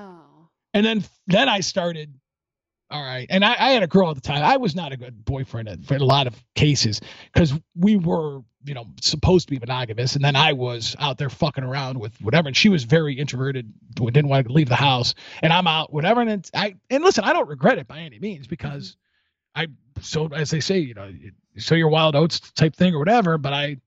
and 0.75 0.85
then, 0.85 1.05
then 1.27 1.49
I 1.49 1.61
started, 1.61 2.13
all 2.91 3.03
right. 3.03 3.27
And 3.31 3.45
I, 3.45 3.53
I 3.59 3.71
had 3.71 3.83
a 3.83 3.87
girl 3.89 4.11
at 4.11 4.15
the 4.15 4.21
time. 4.21 4.43
I 4.43 4.57
was 4.59 4.77
not 4.77 4.93
a 4.93 4.97
good 4.97 5.25
boyfriend 5.25 5.69
in- 5.69 5.83
for 5.83 5.97
a 5.97 6.05
lot 6.05 6.27
of 6.27 6.35
cases 6.55 7.01
because 7.33 7.53
we 7.75 7.97
were, 7.97 8.41
you 8.65 8.75
know, 8.75 8.87
supposed 9.01 9.49
to 9.49 9.55
be 9.55 9.59
monogamous. 9.59 10.15
And 10.15 10.25
then 10.25 10.37
I 10.37 10.53
was 10.53 10.95
out 10.99 11.19
there 11.19 11.31
fucking 11.31 11.65
around 11.65 11.99
with 11.99 12.17
whatever. 12.21 12.49
And 12.49 12.57
she 12.57 12.69
was 12.69 12.85
very 12.85 13.15
introverted, 13.15 13.73
didn't 13.95 14.29
want 14.29 14.47
to 14.47 14.53
leave 14.53 14.69
the 14.69 14.77
house. 14.77 15.15
And 15.43 15.53
I'm 15.53 15.67
out, 15.67 15.93
whatever. 15.93 16.21
And 16.21 16.49
I, 16.55 16.77
and 16.91 17.03
listen, 17.03 17.25
I 17.25 17.33
don't 17.33 17.49
regret 17.49 17.79
it 17.79 17.89
by 17.89 17.99
any 17.99 18.19
means 18.19 18.47
because 18.47 18.97
I, 19.55 19.67
so 20.01 20.29
as 20.29 20.51
they 20.51 20.61
say, 20.61 20.79
you 20.79 20.95
know, 20.95 21.11
so 21.59 21.75
your 21.75 21.89
wild 21.89 22.15
oats 22.15 22.39
type 22.53 22.77
thing 22.77 22.95
or 22.95 22.99
whatever. 23.01 23.37
But 23.39 23.53
I 23.53 23.79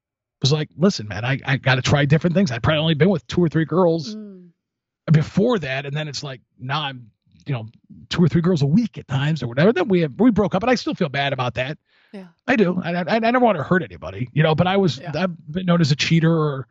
was 0.42 0.52
like, 0.52 0.70
listen, 0.78 1.08
man, 1.08 1.24
I, 1.24 1.40
I 1.46 1.58
got 1.58 1.76
to 1.76 1.82
try 1.82 2.06
different 2.06 2.34
things. 2.36 2.52
I'd 2.52 2.64
probably 2.64 2.80
only 2.80 2.94
been 2.96 3.10
with 3.10 3.28
two 3.28 3.42
or 3.44 3.50
three 3.50 3.66
girls 3.66 4.16
Mm. 4.16 4.50
before 5.12 5.60
that, 5.60 5.86
and 5.86 5.96
then 5.96 6.08
it's 6.08 6.24
like 6.24 6.42
now 6.60 6.82
I'm, 6.84 7.12
you 7.46 7.54
know, 7.54 7.68
two 8.10 8.24
or 8.24 8.28
three 8.28 8.42
girls 8.42 8.62
a 8.62 8.66
week 8.68 8.98
at 8.98 9.08
times 9.08 9.42
or 9.44 9.48
whatever. 9.48 9.72
Then 9.74 9.88
we 9.88 10.02
have, 10.02 10.14
we 10.20 10.32
broke 10.32 10.56
up, 10.56 10.64
and 10.64 10.70
I 10.70 10.76
still 10.76 10.96
feel 10.96 11.10
bad 11.10 11.34
about 11.34 11.54
that. 11.56 11.78
Yeah. 12.12 12.28
I 12.48 12.56
do. 12.56 12.82
I, 12.84 12.94
I, 12.96 13.04
I 13.08 13.20
never 13.20 13.40
want 13.40 13.58
to 13.58 13.64
hurt 13.64 13.84
anybody, 13.84 14.30
you 14.34 14.42
know. 14.44 14.56
But 14.56 14.68
I 14.68 14.78
was 14.78 15.00
Yeah. 15.00 15.12
I've 15.16 15.52
been 15.52 15.66
known 15.66 15.82
as 15.82 15.92
a 15.92 15.96
cheater 15.96 16.32
or 16.34 16.68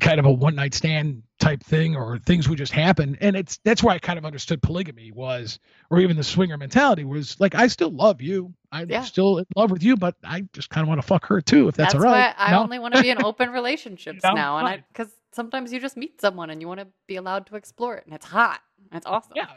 kind 0.00 0.18
of 0.18 0.24
a 0.24 0.32
one 0.32 0.54
night 0.54 0.72
stand 0.74 1.22
type 1.38 1.62
thing, 1.62 1.94
or 1.94 2.18
things 2.20 2.48
would 2.48 2.56
just 2.56 2.72
happen, 2.72 3.16
and 3.20 3.36
it's 3.36 3.58
that's 3.64 3.82
where 3.82 3.94
I 3.94 3.98
kind 3.98 4.18
of 4.18 4.24
understood 4.24 4.62
polygamy 4.62 5.12
was, 5.12 5.58
or 5.90 6.00
even 6.00 6.16
the 6.16 6.24
swinger 6.24 6.56
mentality 6.56 7.04
was 7.04 7.38
like 7.40 7.54
I 7.54 7.66
still 7.66 7.90
love 7.90 8.22
you, 8.22 8.54
I'm 8.72 8.88
Yeah. 8.90 9.02
still 9.02 9.38
in 9.38 9.44
love 9.54 9.70
with 9.70 9.82
you, 9.82 9.96
but 9.96 10.14
I 10.24 10.42
just 10.54 10.70
kind 10.70 10.82
of 10.82 10.88
want 10.88 11.00
to 11.02 11.06
fuck 11.06 11.26
her 11.26 11.40
too, 11.42 11.68
if 11.68 11.74
that's, 11.76 11.92
That's, 11.92 12.04
all 12.04 12.10
right. 12.10 12.34
why 12.38 12.44
I 12.46 12.52
No? 12.52 12.62
only 12.62 12.78
want 12.78 12.94
to 12.94 13.02
be 13.02 13.10
in 13.10 13.18
open 13.24 13.50
relationships 13.50 14.22
now, 14.24 14.56
and 14.58 14.66
I 14.66 14.82
because 14.88 15.12
sometimes 15.32 15.72
you 15.74 15.78
just 15.80 15.96
meet 15.96 16.20
someone 16.20 16.48
and 16.50 16.60
you 16.62 16.68
want 16.68 16.80
to 16.80 16.86
be 17.06 17.16
allowed 17.16 17.46
to 17.48 17.56
explore 17.56 17.96
it, 17.96 18.06
and 18.06 18.14
it's 18.14 18.26
hot. 18.26 18.60
And 18.90 18.96
it's 18.98 19.06
awesome. 19.06 19.32
Yeah, 19.36 19.48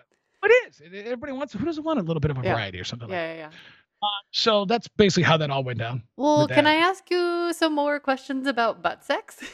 it 0.52 0.70
is. 0.70 0.82
Everybody 1.06 1.34
wants. 1.34 1.54
Who 1.54 1.66
doesn't 1.66 1.84
want 1.84 2.00
a 2.00 2.04
little 2.04 2.20
bit 2.20 2.32
of 2.32 2.38
a 2.38 2.42
Yeah. 2.44 2.54
variety 2.54 2.80
or 2.80 2.84
something 2.84 3.10
like? 3.10 3.18
that? 3.18 3.28
Yeah, 3.28 3.34
yeah, 3.34 3.50
yeah. 3.52 4.10
So 4.32 4.66
that's 4.66 4.88
basically 4.90 5.24
how 5.24 5.38
that 5.38 5.50
all 5.50 5.64
went 5.64 5.80
down. 5.80 6.04
Well, 6.18 6.48
can. 6.48 6.68
I 6.68 6.76
ask 6.76 7.10
you 7.10 7.54
some 7.54 7.74
more 7.74 8.00
questions 8.00 8.46
about 8.48 8.82
butt 8.82 9.04
sex? 9.04 9.38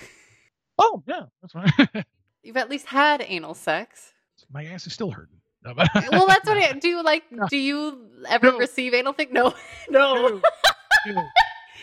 Oh 0.80 1.04
yeah, 1.06 1.24
that's 1.42 1.54
fine. 1.54 2.04
You've 2.44 2.58
at 2.58 2.68
least 2.70 2.88
had 2.88 3.24
anal 3.28 3.54
sex. 3.54 4.14
My 4.52 4.64
ass 4.66 4.88
is 4.88 4.94
still 4.94 5.12
hurting. 5.12 5.36
No, 5.64 5.76
but- 5.76 5.96
uh, 5.96 6.02
Well, 6.12 6.26
that's 6.26 6.48
what 6.48 6.58
I 6.58 6.72
do. 6.80 6.88
You 6.88 7.04
like? 7.04 7.32
No. 7.32 7.46
Do 7.48 7.58
you 7.58 8.08
ever 8.28 8.52
No. 8.52 8.58
receive 8.58 8.96
anal 8.96 9.14
thing? 9.14 9.28
No, 9.32 9.54
no. 9.92 10.42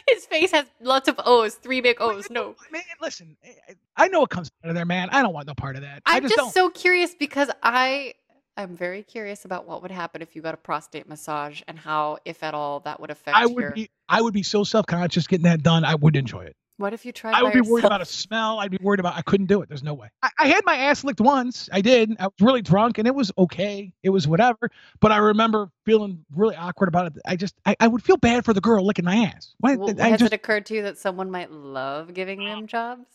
His 0.08 0.24
face 0.26 0.50
has 0.52 0.64
lots 0.80 1.06
of 1.06 1.20
O's, 1.24 1.54
three 1.56 1.80
big 1.80 1.98
O's. 2.00 2.28
No. 2.30 2.56
Man, 2.72 2.82
listen, 3.00 3.36
I- 3.44 4.04
I 4.04 4.08
know 4.08 4.20
what 4.20 4.30
comes 4.30 4.50
out 4.64 4.70
of 4.70 4.74
there, 4.74 4.86
man. 4.86 5.10
I 5.12 5.22
don't 5.22 5.34
want 5.34 5.46
no 5.46 5.54
part 5.54 5.76
of 5.76 5.82
that. 5.82 6.02
I 6.06 6.16
I'm 6.16 6.22
just, 6.22 6.34
just, 6.34 6.54
don't. 6.54 6.54
so 6.54 6.70
curious 6.70 7.14
because 7.14 7.50
I 7.62 8.14
I'm 8.58 8.76
very 8.76 9.04
curious 9.04 9.44
about 9.44 9.68
what 9.68 9.82
would 9.82 9.92
happen 9.92 10.20
if 10.20 10.34
you 10.34 10.42
got 10.42 10.52
a 10.52 10.56
prostate 10.58 11.08
massage 11.08 11.62
and 11.68 11.78
how, 11.78 12.18
if 12.24 12.42
at 12.42 12.54
all, 12.54 12.80
that 12.80 12.98
would 13.00 13.10
affect 13.10 13.36
I 13.36 13.44
your. 13.44 13.68
would 13.68 13.74
be, 13.74 13.88
I 14.08 14.20
would 14.20 14.34
be 14.34 14.42
so 14.42 14.64
self 14.64 14.84
conscious 14.84 15.28
getting 15.28 15.44
that 15.44 15.62
done. 15.62 15.84
I 15.84 15.94
would 15.94 16.16
enjoy 16.16 16.42
it. 16.42 16.56
what 16.76 16.92
if 16.92 17.06
you 17.06 17.12
tried? 17.12 17.34
I 17.34 17.44
would 17.44 17.52
by 17.52 17.60
be 17.60 17.70
worried 17.70 17.84
about 17.84 18.02
a 18.02 18.04
smell. 18.04 18.58
I'd 18.58 18.72
be 18.72 18.78
worried 18.80 18.98
about. 18.98 19.16
I 19.16 19.22
couldn't 19.22 19.46
do 19.46 19.62
it. 19.62 19.68
There's 19.68 19.84
no 19.84 19.94
way. 19.94 20.08
I, 20.24 20.30
I 20.40 20.48
had 20.48 20.64
my 20.64 20.74
ass 20.74 21.04
licked 21.04 21.20
once. 21.20 21.68
I 21.72 21.82
did. 21.82 22.16
I 22.18 22.24
was 22.24 22.32
really 22.40 22.62
drunk, 22.62 22.98
and 22.98 23.06
it 23.06 23.14
was 23.14 23.30
okay. 23.38 23.92
It 24.02 24.10
was 24.10 24.26
whatever. 24.26 24.70
But 25.00 25.12
I 25.12 25.18
remember 25.18 25.70
feeling 25.84 26.24
really 26.34 26.56
awkward 26.56 26.88
about 26.88 27.06
it. 27.06 27.12
I 27.24 27.36
just, 27.36 27.54
I, 27.64 27.76
I 27.78 27.86
would 27.86 28.02
feel 28.02 28.16
bad 28.16 28.44
for 28.44 28.54
the 28.54 28.60
girl 28.60 28.84
licking 28.84 29.04
my 29.04 29.18
ass. 29.18 29.54
Why? 29.60 29.76
Well, 29.76 29.94
I 30.00 30.08
has 30.08 30.18
just, 30.18 30.32
it 30.32 30.34
occurred 30.36 30.66
to 30.66 30.74
you 30.74 30.82
that 30.82 30.98
someone 30.98 31.30
might 31.30 31.52
love 31.52 32.12
giving 32.12 32.44
them 32.44 32.66
jobs? 32.66 33.06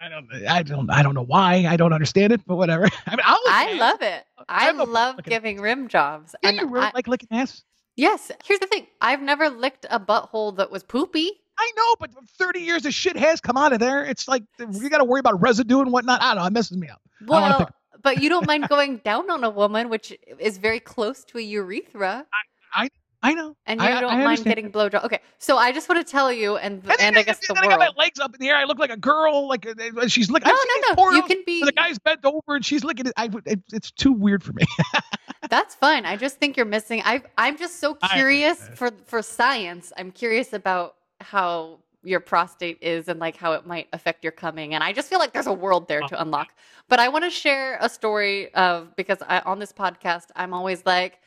I 0.00 0.08
don't, 0.08 0.26
I 0.48 0.62
don't, 0.62 0.90
I 0.90 1.02
don't 1.02 1.14
know 1.14 1.24
why. 1.24 1.66
I 1.68 1.76
don't 1.76 1.92
understand 1.92 2.32
it, 2.32 2.40
but 2.46 2.56
whatever. 2.56 2.84
I 3.06 3.10
mean, 3.10 3.20
I 3.24 3.74
love 3.78 4.00
it. 4.02 4.24
I 4.48 4.72
no 4.72 4.84
love 4.84 5.22
giving 5.24 5.60
rim 5.60 5.88
jobs. 5.88 6.34
Yeah, 6.42 6.48
and 6.50 6.58
you 6.58 6.66
really 6.68 6.86
I- 6.86 6.92
like 6.94 7.06
licking 7.06 7.28
ass. 7.30 7.62
yes, 7.96 8.30
here's 8.44 8.60
the 8.60 8.66
thing. 8.66 8.86
I've 9.00 9.20
never 9.20 9.50
licked 9.50 9.84
a 9.90 10.00
butthole 10.00 10.56
that 10.56 10.70
was 10.70 10.82
poopy. 10.82 11.30
I 11.58 11.72
know, 11.76 11.96
but 12.00 12.10
30 12.38 12.60
years 12.60 12.86
of 12.86 12.94
shit 12.94 13.16
has 13.16 13.38
come 13.42 13.58
out 13.58 13.74
of 13.74 13.80
there. 13.80 14.02
It's 14.02 14.26
like 14.26 14.42
you 14.58 14.88
got 14.88 14.98
to 14.98 15.04
worry 15.04 15.20
about 15.20 15.38
residue 15.42 15.80
and 15.80 15.92
whatnot. 15.92 16.22
I 16.22 16.32
don't 16.34 16.42
know. 16.42 16.46
It 16.46 16.52
messes 16.54 16.78
me 16.78 16.88
up. 16.88 17.02
Well, 17.26 17.58
think- 17.58 17.70
but 18.02 18.22
you 18.22 18.30
don't 18.30 18.46
mind 18.46 18.66
going 18.70 18.96
down 18.98 19.30
on 19.30 19.44
a 19.44 19.50
woman, 19.50 19.90
which 19.90 20.16
is 20.38 20.56
very 20.56 20.80
close 20.80 21.22
to 21.24 21.36
a 21.38 21.42
urethra, 21.42 22.26
I 22.72 22.88
know. 23.34 23.56
and 23.66 23.80
you 23.80 23.86
I- 23.86 23.98
I 23.98 24.00
don't 24.00 24.10
mind 24.10 24.26
understand. 24.26 24.56
getting 24.56 24.72
blowjob. 24.72 25.04
Okay, 25.04 25.20
so 25.38 25.58
I 25.58 25.72
just 25.72 25.88
want 25.88 26.04
to 26.04 26.10
tell 26.10 26.32
you, 26.32 26.56
and 26.56 26.74
And, 26.80 26.82
then, 26.82 26.96
and 27.00 27.18
I 27.18 27.22
guess 27.22 27.38
the 27.46 27.54
then 27.54 27.64
I 27.64 27.68
got 27.68 27.78
my 27.78 27.90
legs 27.96 28.18
up 28.18 28.34
in 28.34 28.40
the 28.40 28.48
air. 28.48 28.56
I 28.56 28.64
look 28.64 28.78
like 28.78 28.90
a 28.90 28.96
girl. 28.96 29.48
Like 29.48 29.66
uh, 29.66 30.08
she's 30.08 30.30
looking. 30.30 30.48
No, 30.48 30.54
I've 30.54 30.96
no, 30.96 31.10
no. 31.10 31.16
You 31.16 31.22
can 31.24 31.42
be. 31.44 31.62
the 31.64 31.72
guy's 31.72 31.98
bent 31.98 32.24
over 32.24 32.56
and 32.56 32.64
she's 32.64 32.82
looking. 32.84 33.06
it. 33.06 33.12
I, 33.16 33.28
it 33.46 33.60
it's 33.72 33.90
too 33.90 34.12
weird 34.12 34.42
for 34.42 34.52
me. 34.54 34.64
That's 35.50 35.74
fine. 35.74 36.06
I 36.06 36.16
just 36.16 36.38
think 36.38 36.56
you're 36.56 36.66
missing. 36.66 37.02
I 37.04 37.22
I'm 37.36 37.58
just 37.58 37.80
so 37.80 37.94
curious 38.12 38.68
for 38.74 38.90
for 39.04 39.20
science. 39.22 39.92
I'm 39.96 40.10
curious 40.12 40.52
about 40.52 40.96
how 41.20 41.80
your 42.02 42.20
prostate 42.20 42.78
is 42.80 43.08
and 43.08 43.20
like 43.20 43.36
how 43.36 43.52
it 43.52 43.66
might 43.66 43.86
affect 43.92 44.24
your 44.24 44.32
coming. 44.32 44.74
And 44.74 44.82
I 44.82 44.92
just 44.92 45.08
feel 45.10 45.18
like 45.18 45.32
there's 45.34 45.46
a 45.46 45.52
world 45.52 45.86
there 45.88 46.00
to 46.00 46.22
unlock. 46.22 46.54
But 46.88 46.98
I 46.98 47.08
want 47.08 47.24
to 47.24 47.30
share 47.30 47.76
a 47.80 47.88
story 47.90 48.54
of 48.54 48.96
because 48.96 49.18
I, 49.28 49.40
on 49.40 49.58
this 49.58 49.70
podcast 49.72 50.28
I'm 50.34 50.54
always 50.54 50.86
like, 50.86 51.20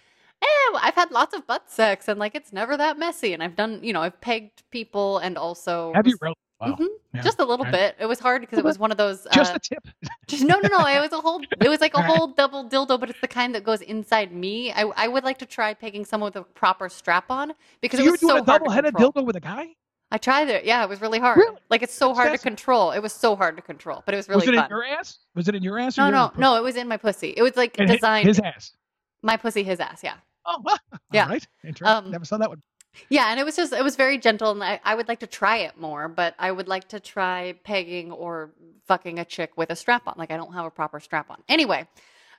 eh, 0.43 0.79
I've 0.81 0.95
had 0.95 1.11
lots 1.11 1.33
of 1.35 1.45
butt 1.47 1.69
sex 1.69 2.07
and 2.07 2.19
like 2.19 2.35
it's 2.35 2.51
never 2.53 2.77
that 2.77 2.97
messy. 2.99 3.33
And 3.33 3.41
I've 3.43 3.55
done, 3.55 3.79
you 3.83 3.93
know, 3.93 4.01
I've 4.01 4.19
pegged 4.21 4.63
people 4.71 5.17
and 5.19 5.37
also 5.37 5.91
Have 5.93 6.07
you 6.07 6.17
really? 6.21 6.35
Wow. 6.61 6.75
Mhm. 6.79 6.87
Yeah. 7.13 7.21
Just 7.21 7.39
a 7.39 7.45
little 7.45 7.65
Right. 7.65 7.71
bit. 7.73 7.95
It 7.99 8.05
was 8.05 8.19
hard 8.19 8.41
because 8.41 8.57
it 8.59 8.63
was 8.63 8.79
one 8.79 8.89
of 8.91 8.97
those. 8.97 9.27
Just 9.33 9.51
uh, 9.51 9.55
a 9.55 9.59
tip. 9.59 9.87
Just 10.27 10.43
no, 10.43 10.59
no, 10.59 10.69
no. 10.69 10.85
It 10.87 10.99
was 11.01 11.11
a 11.11 11.19
whole. 11.19 11.41
It 11.61 11.67
was 11.67 11.81
like 11.81 11.93
a 11.93 12.01
whole 12.01 12.27
double 12.27 12.69
dildo, 12.69 12.97
but 12.99 13.09
it's 13.09 13.19
the 13.19 13.27
kind 13.27 13.53
that 13.55 13.63
goes 13.65 13.81
inside 13.81 14.31
me. 14.31 14.71
I, 14.71 14.83
I 14.95 15.07
would 15.09 15.23
like 15.25 15.37
to 15.39 15.45
try 15.45 15.73
pegging 15.73 16.05
someone 16.05 16.27
with 16.27 16.37
a 16.37 16.43
proper 16.43 16.87
strap 16.89 17.25
on 17.29 17.53
because 17.81 17.97
So 17.97 18.03
it 18.03 18.05
you 18.05 18.11
were 18.11 18.13
was 18.13 18.21
so 18.21 18.37
a 18.37 18.45
double-headed 18.45 18.93
dildo 18.95 19.25
with 19.25 19.35
a 19.35 19.41
guy? 19.41 19.75
I 20.11 20.17
tried 20.19 20.47
it. 20.49 20.63
Yeah, 20.63 20.83
it 20.83 20.89
was 20.89 21.01
really 21.01 21.19
hard. 21.19 21.37
Really? 21.37 21.57
Like 21.69 21.81
it's 21.81 21.93
so 21.93 22.09
That's 22.09 22.19
hard 22.19 22.31
to 22.31 22.37
control. 22.37 22.91
It 22.91 22.99
was 22.99 23.11
so 23.13 23.35
hard 23.35 23.55
to 23.57 23.61
control, 23.63 24.03
but 24.05 24.13
it 24.13 24.17
was 24.17 24.29
really 24.29 24.41
was 24.41 24.47
it 24.49 24.55
fun. 24.55 24.65
in 24.65 24.69
your 24.69 24.85
ass? 24.85 25.17
Was 25.35 25.47
it 25.49 25.55
in 25.55 25.63
your 25.63 25.79
ass? 25.79 25.97
or 25.97 26.03
no, 26.03 26.05
your 26.07 26.13
no, 26.13 26.31
no. 26.37 26.55
It 26.57 26.63
was 26.63 26.75
in 26.75 26.87
my 26.87 26.97
pussy. 26.97 27.33
It 27.35 27.41
was 27.41 27.57
like 27.57 27.77
And 27.79 27.89
designed. 27.89 28.27
His 28.27 28.39
ass. 28.39 28.73
my 29.23 29.35
pussy, 29.37 29.63
his 29.63 29.79
ass. 29.79 30.01
Yeah. 30.03 30.15
Oh, 30.45 30.61
well, 30.63 30.77
Yeah. 31.11 31.27
Right. 31.27 31.47
Interesting. 31.63 32.05
Um, 32.05 32.11
Never 32.11 32.25
saw 32.25 32.37
that 32.37 32.49
one. 32.49 32.61
Yeah, 33.09 33.31
and 33.31 33.39
it 33.39 33.43
was 33.43 33.55
just 33.55 33.73
it 33.73 33.83
was 33.83 33.95
very 33.95 34.17
gentle, 34.19 34.51
and 34.51 34.63
I, 34.63 34.79
I 34.83 34.93
would 34.93 35.07
like 35.07 35.19
to 35.21 35.27
try 35.27 35.57
it 35.57 35.77
more, 35.77 36.07
but 36.07 36.35
I 36.37 36.51
would 36.51 36.67
like 36.67 36.89
to 36.89 36.99
try 36.99 37.55
pegging 37.63 38.11
or 38.11 38.51
fucking 38.85 39.17
a 39.17 39.25
chick 39.25 39.51
with 39.57 39.71
a 39.71 39.75
strap 39.75 40.03
on. 40.07 40.13
Like 40.17 40.29
I 40.31 40.37
don't 40.37 40.53
have 40.53 40.65
a 40.65 40.69
proper 40.71 40.99
strap 40.99 41.31
on. 41.31 41.41
Anyway, 41.49 41.87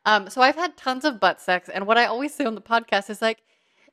um, 0.06 0.30
so 0.30 0.42
I've 0.42 0.54
had 0.54 0.76
tons 0.76 1.04
of 1.04 1.18
butt 1.18 1.40
sex, 1.40 1.68
and 1.68 1.86
what 1.86 1.98
I 1.98 2.04
always 2.06 2.32
say 2.32 2.44
on 2.44 2.54
the 2.54 2.60
podcast 2.60 3.10
is 3.10 3.20
like, 3.20 3.42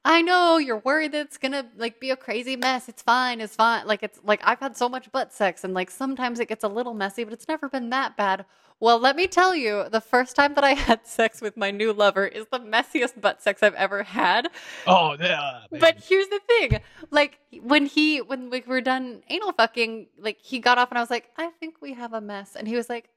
I 0.04 0.22
know 0.24 0.58
you're 0.58 0.80
worried 0.80 1.12
that 1.12 1.22
it's 1.28 1.38
gonna 1.38 1.68
like 1.78 2.00
be 2.00 2.10
a 2.10 2.16
crazy 2.16 2.56
mess. 2.56 2.90
It's 2.90 3.04
fine. 3.04 3.40
It's 3.40 3.56
fine. 3.56 3.86
Like 3.86 4.02
it's 4.02 4.20
like 4.24 4.42
I've 4.44 4.60
had 4.60 4.76
so 4.76 4.90
much 4.90 5.12
butt 5.12 5.32
sex, 5.32 5.64
and 5.64 5.74
like 5.74 5.92
sometimes 5.92 6.40
it 6.40 6.48
gets 6.48 6.64
a 6.64 6.68
little 6.68 6.94
messy, 6.94 7.24
but 7.24 7.34
it's 7.34 7.48
never 7.48 7.70
been 7.70 7.92
that 7.92 8.18
bad. 8.18 8.46
Well, 8.80 8.98
let 8.98 9.16
me 9.16 9.28
tell 9.28 9.54
you, 9.54 9.86
the 9.92 10.02
first 10.02 10.36
time 10.36 10.56
that 10.56 10.64
I 10.64 10.74
had 10.88 11.06
sex 11.06 11.40
with 11.40 11.56
my 11.56 11.70
new 11.70 11.94
lover 11.94 12.26
is 12.26 12.48
the 12.52 12.60
messiest 12.60 13.22
butt 13.22 13.44
sex 13.44 13.62
I've 13.62 13.76
ever 13.76 14.02
had. 14.02 14.50
Oh, 14.88 15.16
yeah. 15.20 15.62
But 15.70 16.04
here's 16.04 16.28
the 16.30 16.40
thing: 16.48 16.80
like 17.12 17.38
when 17.62 17.86
he 17.86 18.22
when 18.22 18.50
we 18.50 18.64
were 18.66 18.82
done 18.82 19.22
anal 19.30 19.54
fucking, 19.54 20.08
like 20.18 20.40
he 20.42 20.60
got 20.60 20.80
off 20.80 20.90
and 20.90 20.98
I 20.98 21.02
was 21.02 21.12
like, 21.12 21.30
I 21.38 21.50
think 21.60 21.76
we 21.80 21.94
have 21.94 22.14
a 22.14 22.22
mess, 22.22 22.56
and 22.56 22.68
he 22.68 22.76
was 22.76 22.90
like, 22.90 23.10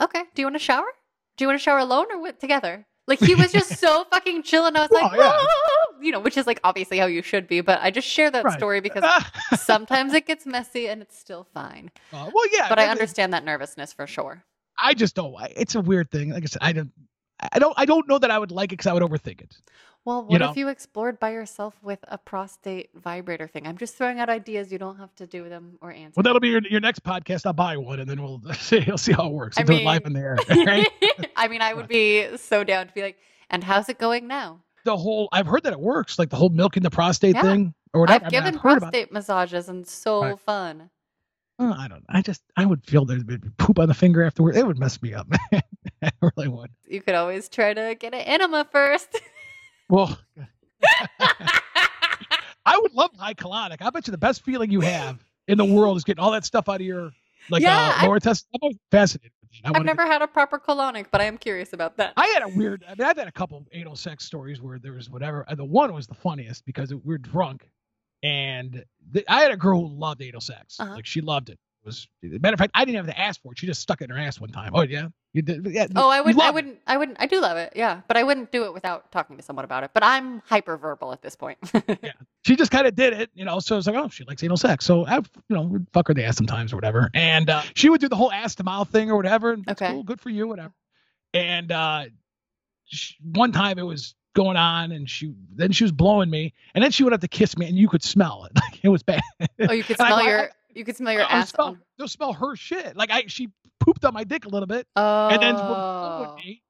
Okay, 0.00 0.24
do 0.34 0.42
you 0.42 0.46
want 0.46 0.56
to 0.56 0.60
shower? 0.60 0.92
Do 1.38 1.44
you 1.44 1.48
want 1.48 1.58
to 1.58 1.62
shower 1.62 1.78
alone 1.78 2.06
or 2.10 2.20
with, 2.20 2.38
together? 2.38 2.86
Like 3.06 3.20
he 3.20 3.34
was 3.34 3.52
just 3.52 3.76
so 3.80 4.04
fucking 4.10 4.42
chill, 4.42 4.66
and 4.66 4.76
I 4.76 4.82
was 4.82 4.90
like, 4.90 5.12
Oh, 5.12 5.16
yeah. 5.16 5.42
You 6.00 6.12
know, 6.12 6.20
which 6.20 6.36
is 6.36 6.46
like 6.46 6.60
obviously 6.64 6.98
how 6.98 7.06
you 7.06 7.22
should 7.22 7.46
be, 7.48 7.60
but 7.60 7.80
I 7.82 7.90
just 7.90 8.06
share 8.08 8.30
that 8.30 8.44
Right. 8.44 8.58
story 8.58 8.80
because 8.80 9.04
sometimes 9.60 10.12
it 10.14 10.26
gets 10.26 10.46
messy 10.46 10.88
and 10.88 11.02
it's 11.02 11.18
still 11.18 11.44
fine. 11.54 11.90
uh, 12.12 12.30
well, 12.32 12.44
yeah. 12.52 12.68
But 12.68 12.78
I 12.78 12.88
understand 12.88 13.32
that 13.32 13.44
nervousness 13.44 13.92
for 13.92 14.06
sure. 14.06 14.44
I 14.80 14.94
just 14.94 15.14
don't. 15.14 15.34
I- 15.36 15.52
It's 15.56 15.74
a 15.74 15.80
weird 15.80 16.10
thing. 16.10 16.30
Like 16.30 16.42
I 16.42 16.46
said, 16.46 16.62
I 16.62 16.72
don't. 16.72 16.90
I 17.52 17.58
don't. 17.58 17.74
I 17.76 17.84
don't 17.84 18.08
know 18.08 18.18
that 18.18 18.30
I 18.30 18.38
would 18.38 18.50
like 18.50 18.70
it 18.72 18.78
because 18.78 18.86
I 18.86 18.92
would 18.94 19.02
overthink 19.02 19.40
it. 19.42 19.56
Well, 20.06 20.24
what 20.24 20.38
know. 20.38 20.50
if 20.50 20.56
you 20.56 20.68
explored 20.68 21.18
by 21.18 21.32
yourself 21.32 21.74
with 21.82 21.98
a 22.06 22.16
prostate 22.16 22.90
vibrator 22.94 23.48
thing? 23.48 23.66
I'm 23.66 23.76
just 23.76 23.96
throwing 23.96 24.20
out 24.20 24.28
ideas. 24.30 24.70
You 24.70 24.78
don't 24.78 24.96
have 24.98 25.12
to 25.16 25.26
do 25.26 25.48
them 25.48 25.78
or 25.82 25.90
answer. 25.90 26.12
Well, 26.16 26.22
that'll 26.22 26.38
be 26.40 26.48
your, 26.48 26.62
your 26.70 26.80
next 26.80 27.02
podcast. 27.02 27.44
I'll 27.44 27.52
buy 27.52 27.76
one, 27.76 27.98
and 28.00 28.08
then 28.08 28.22
we'll 28.22 28.40
see. 28.54 28.78
You'll 28.86 28.98
see 28.98 29.12
how 29.12 29.26
it 29.26 29.32
works. 29.32 29.58
I 29.58 29.62
I'll 29.62 29.66
do 29.66 29.72
it 29.72 29.76
mean- 29.78 29.84
live 29.84 30.06
in 30.06 30.12
the 30.12 30.20
air. 30.20 30.36
Right? 30.48 30.88
I 31.36 31.48
mean, 31.48 31.60
I 31.60 31.74
would 31.74 31.88
be 31.88 32.36
so 32.36 32.62
down 32.64 32.86
to 32.86 32.92
be 32.94 33.02
like, 33.02 33.18
and 33.50 33.64
how's 33.64 33.88
it 33.88 33.98
going 33.98 34.26
now? 34.28 34.60
The 34.86 34.96
whole. 34.96 35.28
I've 35.32 35.46
heard 35.46 35.64
that 35.64 35.74
it 35.74 35.80
works. 35.80 36.18
Like 36.18 36.30
the 36.30 36.36
whole 36.36 36.48
milking 36.48 36.82
the 36.82 36.90
prostate 36.90 37.34
Yeah. 37.36 37.42
thing, 37.42 37.74
or 37.92 38.00
whatever. 38.00 38.24
I've 38.24 38.32
I 38.32 38.36
mean, 38.36 38.44
given 38.44 38.54
heard 38.58 38.78
about 38.78 38.94
it. 38.94 39.10
prostate 39.10 39.12
massages 39.12 39.68
and 39.68 39.86
so 39.86 40.22
Right. 40.22 40.40
fun. 40.40 40.90
Uh, 41.58 41.74
I 41.76 41.88
don't. 41.88 42.04
I 42.08 42.22
just. 42.22 42.42
I 42.56 42.64
would 42.66 42.84
feel 42.84 43.04
there'd 43.04 43.26
be 43.26 43.38
poop 43.58 43.78
on 43.78 43.88
the 43.88 43.94
finger 43.94 44.22
afterward. 44.24 44.56
It 44.56 44.66
would 44.66 44.78
mess 44.78 45.00
me 45.02 45.14
up. 45.14 45.26
I 46.02 46.10
really 46.20 46.48
would. 46.48 46.70
You 46.86 47.00
could 47.02 47.14
always 47.14 47.48
try 47.48 47.72
to 47.74 47.94
get 47.98 48.14
an 48.14 48.20
enema 48.20 48.66
first. 48.70 49.20
Well, 49.88 50.18
I 52.64 52.78
would 52.78 52.92
love 52.94 53.10
high 53.16 53.34
colonic. 53.34 53.78
I 53.80 53.90
bet 53.90 54.06
you 54.06 54.10
the 54.10 54.18
best 54.18 54.44
feeling 54.44 54.70
you 54.70 54.80
have 54.80 55.24
in 55.48 55.56
the 55.58 55.64
world 55.64 55.96
is 55.96 56.04
getting 56.04 56.22
all 56.22 56.32
that 56.32 56.44
stuff 56.44 56.68
out 56.68 56.76
of 56.76 56.86
your 56.86 57.12
like 57.50 57.62
Yeah, 57.62 57.76
uh. 57.76 57.92
I'm 58.00 58.06
always 58.08 58.22
fascinated 58.90 59.32
with 59.42 59.50
that. 59.62 59.70
I 59.74 59.78
I've 59.78 59.84
never 59.84 60.06
had 60.06 60.22
a 60.22 60.26
proper 60.26 60.58
colonic, 60.58 61.06
but 61.10 61.20
I 61.20 61.24
am 61.24 61.38
curious 61.38 61.72
about 61.72 61.96
that. 61.96 62.12
I 62.16 62.26
had 62.26 62.42
a 62.42 62.48
weird. 62.48 62.84
I 62.86 62.94
mean, 62.94 63.06
I've 63.06 63.16
had 63.16 63.28
a 63.28 63.32
couple 63.32 63.64
anal 63.72 63.96
sex 63.96 64.24
stories 64.24 64.60
where 64.60 64.78
there 64.78 64.92
was 64.92 65.08
whatever. 65.08 65.44
and 65.48 65.58
The 65.58 65.64
one 65.64 65.92
was 65.92 66.06
the 66.06 66.14
funniest 66.14 66.64
because 66.66 66.92
we 66.92 67.00
were 67.04 67.18
drunk, 67.18 67.68
and 68.22 68.84
the, 69.12 69.24
I 69.28 69.40
had 69.40 69.52
a 69.52 69.56
girl 69.56 69.88
who 69.88 69.94
loved 69.94 70.22
anal 70.22 70.40
sex. 70.40 70.78
Uh-huh. 70.78 70.94
Like 70.94 71.06
she 71.06 71.20
loved 71.20 71.48
it. 71.48 71.58
It 71.86 71.90
was 71.90 72.08
matter 72.40 72.54
of 72.54 72.58
fact, 72.58 72.72
I 72.74 72.84
didn't 72.84 72.96
have 73.06 73.14
to 73.14 73.20
ask 73.20 73.40
for 73.42 73.52
it. 73.52 73.58
She 73.58 73.66
just 73.66 73.80
stuck 73.80 74.00
it 74.00 74.04
in 74.04 74.10
her 74.10 74.18
ass 74.18 74.40
one 74.40 74.50
time. 74.50 74.72
Oh 74.74 74.82
yeah, 74.82 75.08
you 75.32 75.42
did. 75.42 75.64
Yeah. 75.66 75.86
Oh, 75.94 76.08
I 76.10 76.20
would. 76.20 76.38
I 76.40 76.50
wouldn't. 76.50 76.78
I 76.86 76.96
wouldn't. 76.96 77.16
I 77.20 77.26
do 77.26 77.40
love 77.40 77.56
it. 77.56 77.72
Yeah, 77.76 78.00
but 78.08 78.16
I 78.16 78.24
wouldn't 78.24 78.50
do 78.50 78.64
it 78.64 78.74
without 78.74 79.12
talking 79.12 79.36
to 79.36 79.42
someone 79.42 79.64
about 79.64 79.84
it. 79.84 79.92
But 79.94 80.02
I'm 80.02 80.40
hyperverbal 80.42 81.12
at 81.12 81.22
this 81.22 81.36
point. 81.36 81.58
Yeah. 82.02 82.12
She 82.44 82.54
just 82.56 82.70
kind 82.70 82.86
of 82.86 82.94
did 82.94 83.12
it, 83.12 83.30
you 83.34 83.44
know. 83.44 83.58
So 83.60 83.76
it's 83.78 83.86
like, 83.86 83.96
oh, 83.96 84.08
she 84.08 84.24
likes 84.24 84.42
anal 84.44 84.56
sex. 84.56 84.84
So 84.84 85.04
I, 85.06 85.16
you 85.16 85.22
know, 85.48 85.62
would 85.62 85.86
fuck 85.92 86.08
her 86.08 86.14
the 86.14 86.24
ass 86.24 86.36
sometimes 86.36 86.72
or 86.72 86.76
whatever. 86.76 87.10
And 87.14 87.48
uh, 87.50 87.62
she 87.74 87.88
would 87.88 88.00
do 88.00 88.08
the 88.08 88.14
whole 88.16 88.30
ass 88.30 88.54
to 88.56 88.64
mouth 88.64 88.88
thing 88.90 89.10
or 89.10 89.16
whatever. 89.16 89.52
And 89.52 89.64
that's 89.64 89.80
Okay. 89.82 89.92
cool, 89.92 90.02
good 90.04 90.20
for 90.20 90.30
you, 90.30 90.46
whatever. 90.46 90.72
And 91.34 91.72
uh, 91.72 92.04
sh 92.86 93.14
one 93.22 93.52
time 93.52 93.78
it 93.78 93.82
was 93.82 94.14
going 94.34 94.56
on, 94.56 94.92
and 94.92 95.08
she 95.08 95.32
then 95.54 95.72
she 95.72 95.84
was 95.84 95.92
blowing 95.92 96.28
me, 96.30 96.52
and 96.74 96.84
then 96.84 96.90
she 96.90 97.02
would 97.04 97.12
have 97.12 97.22
to 97.22 97.28
kiss 97.28 97.56
me, 97.56 97.66
and 97.66 97.76
you 97.76 97.88
could 97.88 98.02
smell 98.02 98.44
it. 98.44 98.52
Like 98.62 98.80
it 98.82 98.88
was 98.90 99.02
bad. 99.02 99.22
oh, 99.60 99.72
you 99.72 99.82
could 99.82 100.00
I 100.00 100.06
smell 100.08 100.18
I- 100.18 100.28
your. 100.28 100.50
You 100.76 100.84
could 100.84 100.96
smell 100.96 101.12
your 101.14 101.22
I, 101.22 101.26
I 101.26 101.38
ass. 101.38 101.50
smell, 101.50 101.76
you'll 101.98 102.08
smell 102.08 102.32
her 102.34 102.56
shit. 102.56 102.96
Like 102.96 103.10
I, 103.10 103.24
she 103.28 103.48
pooped 103.80 104.04
on 104.04 104.14
my 104.14 104.24
dick 104.24 104.44
a 104.44 104.48
little 104.48 104.66
bit, 104.66 104.86
Oh, 104.96 105.28
and 105.28 105.42
then 105.42 105.54
was 105.54 105.62
blowing 105.62 106.30
oh. 106.30 106.36
me, 106.36 106.62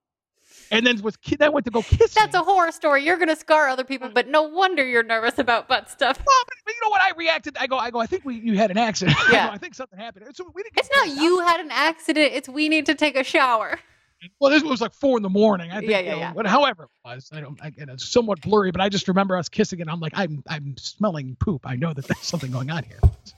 and 0.71 0.87
then 0.87 1.01
was 1.03 1.17
then 1.39 1.53
went 1.53 1.65
to 1.67 1.71
go 1.73 1.83
kiss 1.83 2.15
that's 2.15 2.35
me. 2.35 2.41
a 2.41 2.43
horror 2.43 2.73
story. 2.73 3.05
You're 3.05 3.19
gonna 3.19 3.37
scar 3.37 3.69
other 3.69 3.85
people, 3.85 4.09
mm. 4.09 4.15
but 4.15 4.29
no 4.29 4.43
wonder 4.45 4.87
you're 4.87 5.03
nervous 5.03 5.39
about 5.39 5.69
butt 5.69 5.91
stuff. 5.91 6.19
Well, 6.19 6.45
but, 6.47 6.55
but 6.65 6.75
you 6.75 6.81
know 6.85 6.91
what? 6.91 7.03
I 7.03 7.11
reacted. 7.17 7.57
I 7.59 7.67
go, 7.67 7.79
I 7.79 7.91
go. 7.91 7.99
I 8.01 8.07
think 8.07 8.25
we 8.25 8.37
you 8.37 8.55
had 8.57 8.71
an 8.71 8.79
accident. 8.79 9.17
I, 9.29 9.33
Yeah. 9.33 9.49
go, 9.49 9.55
I 9.55 9.59
think 9.59 9.75
something 9.75 9.99
happened. 9.99 10.27
So 10.35 10.51
we 10.55 10.63
didn't. 10.63 10.79
It's 10.79 10.91
not 10.95 11.07
checked 11.07 11.19
out. 11.19 11.23
you 11.25 11.41
had 11.41 11.61
an 11.61 11.71
accident. 11.71 12.33
It's 12.35 12.49
we 12.49 12.69
need 12.69 12.87
to 12.87 12.95
take 12.95 13.17
a 13.17 13.25
shower. 13.25 13.79
Well, 14.41 14.51
this 14.51 14.63
was 14.63 14.81
like 14.81 14.95
four 14.95 15.19
in 15.19 15.23
the 15.23 15.29
morning. 15.29 15.71
I 15.71 15.81
think, 15.81 15.91
Yeah, 15.91 15.99
you 16.01 16.07
yeah, 16.07 16.13
know, 16.13 16.19
yeah. 16.19 16.33
But 16.33 16.47
however 16.47 16.85
it 16.85 16.89
was, 17.05 17.29
I 17.33 17.41
don't. 17.41 17.61
I, 17.63 17.71
and 17.79 17.91
it's 17.91 18.09
somewhat 18.09 18.41
blurry, 18.41 18.71
but 18.73 18.81
I 18.81 18.89
just 18.89 19.09
remember 19.09 19.37
us 19.37 19.49
kissing, 19.49 19.81
and 19.83 19.91
I'm 19.91 20.01
like, 20.01 20.13
I'm 20.17 20.43
I'm 20.49 20.75
smelling 20.79 21.37
poop. 21.39 21.63
I 21.67 21.77
know 21.77 21.93
that 21.93 22.07
there's 22.07 22.19
something 22.21 22.51
going 22.51 22.71
on 22.71 22.85
here. 22.85 22.99
So, 23.25 23.35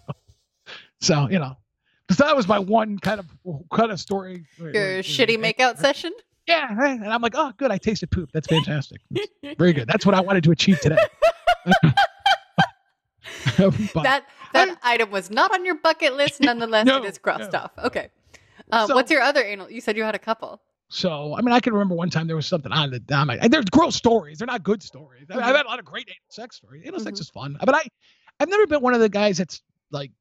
so 1.01 1.29
you 1.31 1.39
know, 1.39 1.57
so 2.11 2.25
that 2.25 2.37
was 2.37 2.47
my 2.49 2.59
one 2.59 2.99
kind 2.99 3.21
of 3.21 3.27
kind 3.73 3.91
of 3.93 4.01
story. 4.01 4.45
Your 4.59 5.03
shitty 5.03 5.41
where- 5.41 5.53
makeout 5.53 5.79
session. 5.79 6.13
Yeah, 6.47 6.75
right. 6.75 6.99
and 6.99 7.13
I'm 7.13 7.21
like, 7.21 7.35
oh, 7.37 7.53
good. 7.59 7.71
I 7.71 7.77
tasted 7.77 8.11
poop. 8.11 8.31
That's 8.33 8.47
fantastic. 8.47 9.03
That's 9.11 9.29
very 9.59 9.75
good. 9.75 9.87
That's 9.87 10.07
what 10.07 10.15
I 10.15 10.23
wanted 10.23 10.45
to 10.45 10.51
achieve 10.51 10.81
today. 10.81 10.97
That 13.59 14.25
that 14.53 14.79
item 14.83 15.11
was 15.11 15.31
not 15.31 15.53
on 15.53 15.65
your 15.65 15.75
bucket 15.77 16.15
list. 16.15 16.41
Nonetheless, 16.41 16.87
No, 16.87 17.03
it 17.03 17.05
is 17.09 17.19
crossed 17.19 17.53
no. 17.53 17.59
off. 17.61 17.73
Okay. 17.85 18.09
Uh, 18.73 18.87
So- 18.87 18.95
what's 18.95 19.11
your 19.11 19.21
other 19.21 19.43
anal? 19.43 19.71
You 19.71 19.81
said 19.81 19.97
you 19.97 20.05
had 20.05 20.15
a 20.15 20.19
couple. 20.19 20.61
So 20.89 21.35
I 21.35 21.43
mean, 21.43 21.53
I 21.53 21.61
can 21.61 21.75
remember 21.75 21.95
one 21.95 22.09
time 22.09 22.27
there 22.27 22.37
was 22.37 22.47
something 22.47 22.73
on 22.73 22.91
the 22.91 23.03
on 23.15 23.27
my. 23.27 23.37
There's 23.49 23.67
gross 23.67 23.95
stories. 23.95 24.39
They're 24.39 24.47
not 24.47 24.63
good 24.63 24.83
stories. 24.83 25.27
I 25.31 25.35
mean, 25.35 25.45
I've 25.45 25.53
Mhm. 25.53 25.57
had 25.59 25.67
a 25.67 25.69
lot 25.69 25.79
of 25.79 25.85
great 25.85 26.09
anal 26.09 26.17
sex 26.31 26.57
stories. 26.57 26.83
Anal 26.87 27.01
sex 27.01 27.19
Mhm. 27.19 27.23
is 27.23 27.29
fun, 27.31 27.59
but 27.63 27.75
I, 27.75 27.83
I've 28.41 28.49
never 28.49 28.67
been 28.67 28.81
one 28.81 28.95
of 28.95 29.01
the 29.01 29.11
guys 29.11 29.37
that's 29.37 29.61
like 29.91 30.13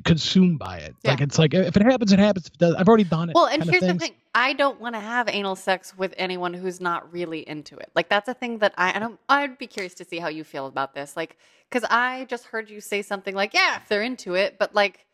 consumed 0.00 0.58
by 0.58 0.78
it. 0.78 0.94
Like 1.04 1.20
it's 1.20 1.38
like 1.38 1.54
if 1.54 1.76
it 1.76 1.82
happens, 1.82 2.12
it 2.12 2.18
happens. 2.18 2.46
It 2.46 2.58
does, 2.58 2.74
I've 2.74 2.88
already 2.88 3.04
done 3.04 3.30
it. 3.30 3.34
Well, 3.34 3.46
and 3.46 3.62
here's 3.62 3.82
the 3.82 3.94
thing: 3.94 4.14
I 4.34 4.52
don't 4.52 4.80
want 4.80 4.94
to 4.94 5.00
have 5.00 5.28
anal 5.28 5.56
sex 5.56 5.96
with 5.96 6.14
anyone 6.16 6.54
who's 6.54 6.80
not 6.80 7.12
really 7.12 7.46
into 7.48 7.76
it. 7.76 7.90
Like 7.94 8.08
that's 8.08 8.28
a 8.28 8.34
thing 8.34 8.58
that 8.58 8.74
I, 8.76 8.96
I 8.96 8.98
don't. 8.98 9.18
I'd 9.28 9.58
be 9.58 9.66
curious 9.66 9.94
to 9.94 10.04
see 10.04 10.18
how 10.18 10.28
you 10.28 10.44
feel 10.44 10.66
about 10.66 10.94
this. 10.94 11.16
Like, 11.16 11.36
because 11.70 11.86
I 11.90 12.26
just 12.28 12.46
heard 12.46 12.70
you 12.70 12.80
say 12.80 13.02
something 13.02 13.34
like, 13.34 13.54
"Yeah, 13.54 13.76
if 13.76 13.88
they're 13.88 14.02
into 14.02 14.34
it," 14.34 14.58
but 14.58 14.74
like, 14.74 15.04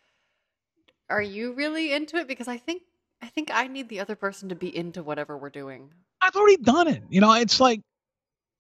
are 1.10 1.22
you 1.22 1.52
really 1.52 1.92
into 1.92 2.16
it? 2.16 2.28
Because 2.28 2.48
I 2.48 2.58
think 2.58 2.82
I 3.20 3.26
think 3.26 3.50
I 3.52 3.66
need 3.66 3.88
the 3.88 4.00
other 4.00 4.16
person 4.16 4.48
to 4.48 4.54
be 4.54 4.74
into 4.74 5.02
whatever 5.02 5.36
we're 5.36 5.50
doing. 5.50 5.90
I've 6.20 6.36
already 6.36 6.56
done 6.58 6.88
it. 6.88 7.02
You 7.08 7.20
know, 7.20 7.32
it's 7.32 7.60
like 7.60 7.80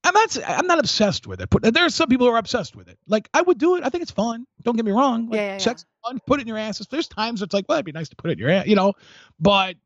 I'm 0.08 0.14
not. 0.14 0.38
I'm 0.58 0.66
not 0.66 0.78
obsessed 0.78 1.26
with 1.26 1.40
it. 1.40 1.50
But 1.50 1.74
there 1.74 1.84
are 1.84 1.90
some 1.90 2.08
people 2.08 2.26
who 2.26 2.32
are 2.32 2.38
obsessed 2.38 2.74
with 2.76 2.88
it. 2.88 2.98
Like 3.06 3.28
I 3.34 3.42
would 3.42 3.58
do 3.58 3.76
it. 3.76 3.84
I 3.84 3.88
think 3.90 4.02
it's 4.02 4.10
fun. 4.10 4.46
Don't 4.62 4.76
get 4.76 4.84
me 4.84 4.92
wrong. 4.92 5.26
Like, 5.28 5.36
Yeah, 5.36 5.46
yeah, 5.46 5.52
yeah. 5.52 5.58
Sex 5.58 5.82
is 5.82 5.86
fun. 6.04 6.20
Put 6.26 6.40
it 6.40 6.42
in 6.42 6.48
your 6.48 6.58
ass. 6.58 6.78
There's 6.90 7.08
times 7.08 7.42
it's 7.42 7.54
like, 7.54 7.66
well, 7.68 7.76
it'd 7.78 7.86
be 7.86 7.92
nice 7.92 8.08
to 8.08 8.16
put 8.16 8.30
it 8.30 8.34
in 8.34 8.38
your 8.38 8.50
ass. 8.50 8.66
You 8.66 8.76
know, 8.76 8.94
but 9.38 9.76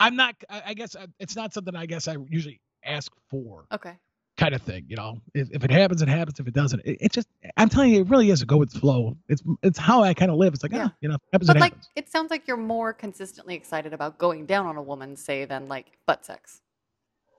I'm 0.00 0.16
not. 0.16 0.34
I, 0.50 0.62
I 0.66 0.74
guess 0.74 0.96
I, 0.96 1.06
it's 1.18 1.36
not 1.36 1.52
something 1.54 1.74
I 1.76 1.86
guess 1.86 2.08
I 2.08 2.16
usually 2.28 2.60
ask 2.84 3.12
for. 3.30 3.64
Okay. 3.72 3.92
kind 4.36 4.54
of 4.54 4.62
thing, 4.62 4.84
you 4.88 4.96
know. 4.96 5.20
If, 5.34 5.48
if 5.52 5.64
it 5.64 5.70
happens, 5.70 6.02
it 6.02 6.08
happens. 6.08 6.40
If 6.40 6.48
it 6.48 6.54
doesn't, 6.54 6.80
it, 6.84 6.98
it 7.00 7.12
just. 7.12 7.28
I'm 7.56 7.68
telling 7.68 7.92
you, 7.92 8.00
it 8.00 8.08
really 8.08 8.30
is 8.30 8.42
a 8.42 8.46
go 8.46 8.56
with 8.56 8.72
the 8.72 8.80
flow. 8.80 9.16
It's 9.28 9.42
it's 9.62 9.78
how 9.78 10.02
I 10.02 10.14
kind 10.14 10.30
of 10.30 10.36
live. 10.38 10.54
It's 10.54 10.62
like, 10.62 10.72
Yeah. 10.72 10.78
yeah, 10.84 10.88
you 11.00 11.08
know, 11.08 11.14
it 11.16 11.20
happens, 11.32 11.46
But 11.48 11.56
it 11.56 11.60
like, 11.60 11.72
happens. 11.72 11.90
it 11.96 12.08
sounds 12.08 12.30
like 12.30 12.46
you're 12.48 12.56
more 12.56 12.92
consistently 12.92 13.54
excited 13.54 13.92
about 13.92 14.18
going 14.18 14.46
down 14.46 14.66
on 14.66 14.76
a 14.76 14.82
woman, 14.82 15.16
say, 15.16 15.44
than 15.44 15.68
like 15.68 15.86
butt 16.06 16.24
sex. 16.24 16.60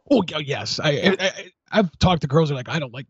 Oh 0.10 0.24
yeah, 0.30 0.38
yes. 0.38 0.80
I, 0.80 0.90
I, 0.92 1.18
I 1.20 1.32
I've 1.76 1.98
talked 2.00 2.22
to 2.22 2.28
girls 2.28 2.50
who 2.50 2.56
are 2.56 2.58
like, 2.58 2.70
I 2.70 2.80
don't 2.80 2.94
like 2.94 3.08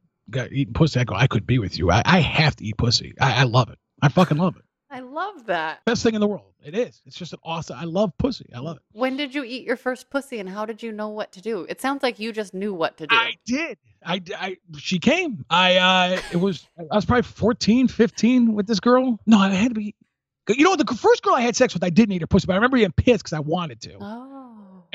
eating 0.52 0.74
pussy. 0.74 1.00
I 1.00 1.04
go, 1.04 1.14
I 1.14 1.28
could 1.28 1.46
be 1.46 1.60
with 1.60 1.78
you. 1.78 1.92
I, 1.92 2.02
I 2.04 2.20
have 2.20 2.56
to 2.56 2.66
eat 2.66 2.78
pussy. 2.78 3.14
I, 3.22 3.42
I 3.42 3.44
love 3.44 3.70
it. 3.70 3.78
I 4.02 4.10
fucking 4.10 4.38
love 4.38 4.56
it. 4.58 4.64
I 4.90 5.02
love 5.02 5.46
that. 5.48 5.84
Best 5.86 6.04
thing 6.04 6.16
in 6.16 6.22
the 6.22 6.28
world. 6.28 6.54
It 6.64 6.76
is. 6.76 7.02
It's 7.06 7.16
just 7.16 7.34
an 7.34 7.40
awesome. 7.44 7.78
I 7.78 7.84
love 7.84 8.12
pussy. 8.18 8.50
I 8.56 8.60
love 8.60 8.78
it. 8.78 8.84
When 8.94 9.18
did 9.18 9.36
you 9.36 9.44
eat 9.44 9.66
your 9.66 9.76
first 9.78 10.10
pussy 10.10 10.40
and 10.40 10.50
how 10.50 10.66
did 10.66 10.82
you 10.82 10.92
know 10.92 11.10
what 11.10 11.32
to 11.34 11.42
do? 11.42 11.66
It 11.70 11.80
sounds 11.80 12.02
like 12.02 12.18
you 12.18 12.32
just 12.32 12.54
knew 12.54 12.74
what 12.74 12.98
to 12.98 13.08
do. 13.08 13.16
I 13.16 13.34
did. 13.46 13.78
I, 14.04 14.22
I 14.36 14.58
she 14.78 15.00
came. 15.00 15.46
I 15.50 15.76
uh 15.78 16.22
it 16.32 16.38
was 16.38 16.68
I 16.80 16.96
was 16.96 17.06
probably 17.06 17.24
14, 17.24 17.88
15 17.88 18.54
with 18.54 18.68
this 18.68 18.80
girl. 18.80 19.20
No, 19.26 19.38
I 19.38 19.50
had 19.50 19.70
to 19.70 19.76
be 19.76 19.96
You 20.48 20.64
know, 20.64 20.76
the 20.76 20.86
first 20.86 21.24
girl 21.24 21.34
I 21.34 21.42
had 21.42 21.56
sex 21.56 21.74
with, 21.74 21.84
I 21.84 21.90
didn't 21.90 22.14
eat 22.14 22.22
her 22.22 22.28
pussy, 22.28 22.48
but 22.48 22.54
I 22.54 22.58
remember 22.58 22.78
being 22.78 22.92
pissed 22.92 23.24
because 23.24 23.34
I 23.34 23.40
wanted 23.42 23.82
to. 23.82 23.98
Oh. 24.00 24.35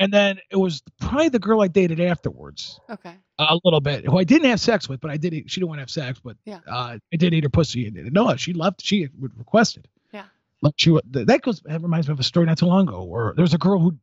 And 0.01 0.11
then 0.11 0.39
it 0.49 0.55
was 0.55 0.81
probably 0.99 1.29
the 1.29 1.37
girl 1.39 1.61
I 1.61 1.67
dated 1.67 1.99
afterwards, 2.01 2.79
Okay. 2.89 3.13
a 3.37 3.57
little 3.63 3.79
bit, 3.81 4.03
who 4.05 4.17
I 4.17 4.23
didn't 4.23 4.49
have 4.49 4.59
sex 4.59 4.89
with, 4.89 4.99
but 4.99 5.11
I 5.11 5.17
did. 5.17 5.33
Eat, 5.33 5.51
she 5.51 5.59
didn't 5.59 5.69
want 5.69 5.77
to 5.77 5.83
have 5.83 5.91
sex, 5.91 6.19
but 6.23 6.37
Yeah. 6.43 6.59
uh, 6.67 6.97
I 7.13 7.15
did 7.15 7.33
eat 7.33 7.43
her 7.43 7.49
pussy. 7.49 7.85
And 7.87 8.11
no, 8.11 8.35
she 8.35 8.53
loved. 8.53 8.81
She 8.81 9.07
would 9.19 9.37
request 9.37 9.77
it. 9.77 9.87
Yeah. 10.11 10.25
Like 10.61 10.73
she. 10.77 10.97
That 11.11 11.41
goes. 11.43 11.61
That 11.65 11.81
reminds 11.81 12.07
me 12.07 12.13
of 12.13 12.19
a 12.19 12.23
story 12.23 12.47
not 12.47 12.57
too 12.57 12.65
long 12.65 12.87
ago, 12.87 13.03
where 13.03 13.33
there 13.35 13.43
was 13.43 13.53
a 13.53 13.59
girl 13.59 13.79
who 13.79 13.95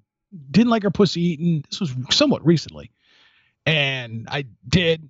didn't 0.51 0.71
like 0.71 0.85
her 0.85 0.91
pussy 0.91 1.21
eaten. 1.33 1.65
This 1.69 1.81
was 1.81 1.95
somewhat 2.11 2.47
recently, 2.47 2.93
and 3.67 4.29
I 4.31 4.45
did, 4.69 5.09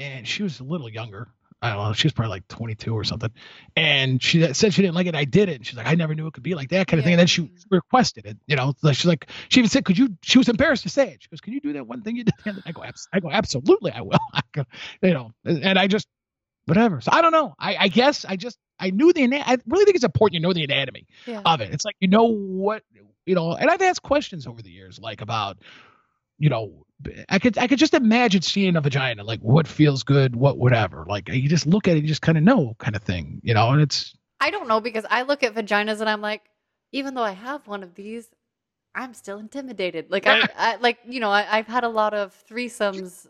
and 0.00 0.26
she 0.26 0.42
was 0.42 0.58
a 0.60 0.64
little 0.64 0.88
younger. 0.88 1.28
I 1.64 1.74
don't 1.74 1.84
know. 1.88 1.92
She 1.94 2.06
was 2.06 2.12
probably 2.12 2.30
like 2.30 2.48
22 2.48 2.94
or 2.94 3.04
something. 3.04 3.30
And 3.76 4.22
she 4.22 4.52
said 4.52 4.74
she 4.74 4.82
didn't 4.82 4.94
like 4.94 5.06
it. 5.06 5.14
I 5.14 5.24
did 5.24 5.48
it. 5.48 5.56
And 5.56 5.66
she's 5.66 5.76
like, 5.76 5.86
I 5.86 5.94
never 5.94 6.14
knew 6.14 6.26
it 6.26 6.34
could 6.34 6.42
be 6.42 6.54
like 6.54 6.68
that 6.70 6.86
kind 6.86 6.98
of 6.98 7.04
thing. 7.04 7.14
And 7.14 7.20
then 7.20 7.26
she 7.26 7.50
requested 7.70 8.26
it. 8.26 8.36
You 8.46 8.56
know, 8.56 8.74
like 8.82 8.96
she's 8.96 9.06
like, 9.06 9.28
she 9.48 9.60
even 9.60 9.70
said, 9.70 9.84
could 9.84 9.96
you? 9.96 10.16
She 10.22 10.38
was 10.38 10.48
embarrassed 10.48 10.82
to 10.84 10.88
say 10.88 11.08
it. 11.10 11.22
She 11.22 11.28
goes, 11.28 11.40
can 11.40 11.52
you 11.54 11.60
do 11.60 11.72
that 11.72 11.86
one 11.86 12.02
thing 12.02 12.16
you 12.16 12.24
did? 12.24 12.34
And 12.44 12.62
I 12.66 12.72
go, 12.72 12.84
"Abs- 12.84 13.08
I 13.12 13.20
go, 13.20 13.30
absolutely, 13.30 13.92
I 13.92 14.02
will. 14.02 14.18
I 14.34 14.40
go, 14.52 14.64
you 15.02 15.14
know, 15.14 15.32
and 15.44 15.78
I 15.78 15.86
just, 15.86 16.06
whatever. 16.66 17.00
So 17.00 17.10
I 17.12 17.22
don't 17.22 17.32
know. 17.32 17.54
I, 17.58 17.76
I 17.76 17.88
guess 17.88 18.24
I 18.24 18.36
just, 18.36 18.58
I 18.78 18.90
knew 18.90 19.12
the, 19.12 19.22
I 19.24 19.56
really 19.66 19.84
think 19.84 19.96
it's 19.96 20.04
important 20.04 20.34
you 20.34 20.40
know 20.40 20.52
the 20.52 20.64
anatomy 20.64 21.06
Yeah. 21.26 21.40
of 21.44 21.60
it. 21.60 21.72
It's 21.72 21.84
like 21.84 21.96
you 22.00 22.08
know 22.08 22.24
what 22.24 22.82
you 23.26 23.34
know, 23.34 23.54
and 23.54 23.70
I've 23.70 23.80
asked 23.80 24.02
questions 24.02 24.46
over 24.46 24.60
the 24.60 24.70
years, 24.70 24.98
like 25.00 25.22
about, 25.22 25.56
you 26.44 26.50
know, 26.50 26.84
I 27.30 27.38
could 27.38 27.56
I 27.56 27.66
could 27.68 27.78
just 27.78 27.94
imagine 27.94 28.42
seeing 28.42 28.76
a 28.76 28.82
vagina, 28.82 29.24
like 29.24 29.40
what 29.40 29.66
feels 29.66 30.02
good, 30.02 30.36
what 30.36 30.58
whatever. 30.58 31.06
Like 31.08 31.30
you 31.30 31.48
just 31.48 31.66
look 31.66 31.88
at 31.88 31.96
it, 31.96 32.02
you 32.02 32.08
just 32.08 32.20
kind 32.20 32.36
of 32.36 32.44
know, 32.44 32.76
kind 32.78 32.94
of 32.94 33.02
thing, 33.02 33.40
you 33.42 33.54
know. 33.54 33.70
And 33.70 33.80
it's 33.80 34.14
I 34.40 34.50
don't 34.50 34.68
know 34.68 34.78
because 34.78 35.06
I 35.08 35.22
look 35.22 35.42
at 35.42 35.54
vaginas 35.54 36.00
and 36.00 36.10
I'm 36.10 36.20
like, 36.20 36.42
even 36.92 37.14
though 37.14 37.22
I 37.22 37.30
have 37.30 37.66
one 37.66 37.82
of 37.82 37.94
these, 37.94 38.28
I'm 38.94 39.14
still 39.14 39.38
intimidated. 39.38 40.10
Like 40.10 40.26
I, 40.26 40.46
I 40.54 40.76
like 40.76 40.98
you 41.08 41.18
know 41.18 41.30
I, 41.30 41.46
I've 41.50 41.66
had 41.66 41.82
a 41.82 41.88
lot 41.88 42.12
of 42.12 42.36
threesomes. 42.46 43.26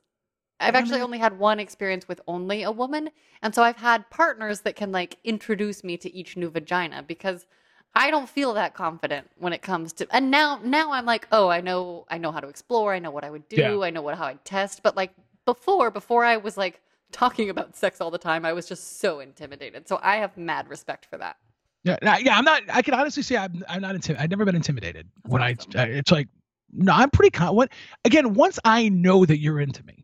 I've 0.59 0.75
actually 0.75 0.97
mm-hmm. 0.97 1.05
only 1.05 1.19
had 1.19 1.39
one 1.39 1.61
experience 1.61 2.09
with 2.09 2.21
only 2.27 2.65
a 2.65 2.73
woman, 2.73 3.11
and 3.43 3.55
so 3.55 3.63
I've 3.63 3.77
had 3.77 4.11
partners 4.11 4.63
that 4.63 4.75
can 4.75 4.91
like 4.91 5.19
introduce 5.23 5.85
me 5.85 5.97
to 5.99 6.13
each 6.13 6.37
new 6.37 6.51
vagina 6.51 7.05
because 7.07 7.47
I 7.95 8.11
don't 8.11 8.29
feel 8.29 8.55
that 8.55 8.75
confident 8.75 9.31
when 9.39 9.53
it 9.53 9.63
comes 9.63 9.93
to. 9.95 10.07
And 10.11 10.31
now 10.31 10.61
now 10.63 10.93
I'm 10.93 11.07
like, 11.07 11.27
oh, 11.33 11.49
I 11.49 11.61
know 11.61 12.07
I 12.09 12.19
know 12.19 12.33
how 12.33 12.41
to 12.41 12.49
explore. 12.49 12.93
I 12.93 12.99
know 12.99 13.11
what 13.11 13.25
I 13.25 13.31
would 13.31 13.49
do. 13.49 13.57
Yeah. 13.57 13.79
I 13.81 13.91
know 13.91 14.03
what 14.03 14.17
how 14.17 14.27
I'd 14.27 14.45
test. 14.45 14.83
But 14.83 14.97
like 14.97 15.13
before, 15.45 15.91
before 15.91 16.25
I 16.25 16.37
was 16.37 16.57
like 16.57 16.81
talking 17.13 17.51
about 17.51 17.77
sex 17.77 18.01
all 18.01 18.11
the 18.11 18.19
time, 18.19 18.45
I 18.45 18.53
was 18.53 18.67
just 18.67 19.01
so 19.01 19.21
intimidated. 19.21 19.89
So 19.89 20.01
I 20.03 20.17
have 20.17 20.37
mad 20.37 20.69
respect 20.69 21.07
for 21.07 21.19
that. 21.19 21.37
yeah, 21.85 21.97
yeah. 22.19 22.37
I'm 22.37 22.45
not. 22.45 22.63
I 22.73 22.83
can 22.83 22.95
honestly 22.95 23.23
say 23.23 23.37
I'm 23.37 23.63
I'm 23.69 23.83
not 23.83 23.95
intimidated. 23.95 24.25
I've 24.25 24.31
never 24.31 24.45
been 24.45 24.57
intimidated 24.57 25.09
That's 25.23 25.33
when 25.33 25.43
awesome. 25.43 25.73
I. 25.77 25.85
It's 25.85 26.11
like 26.11 26.29
no, 26.73 26.93
I'm 26.93 27.11
pretty 27.11 27.31
con. 27.31 27.55
What 27.55 27.71
again? 28.05 28.35
Once 28.35 28.59
I 28.65 28.89
know 28.89 29.25
that 29.25 29.39
you're 29.39 29.61
into 29.61 29.85
me, 29.85 30.04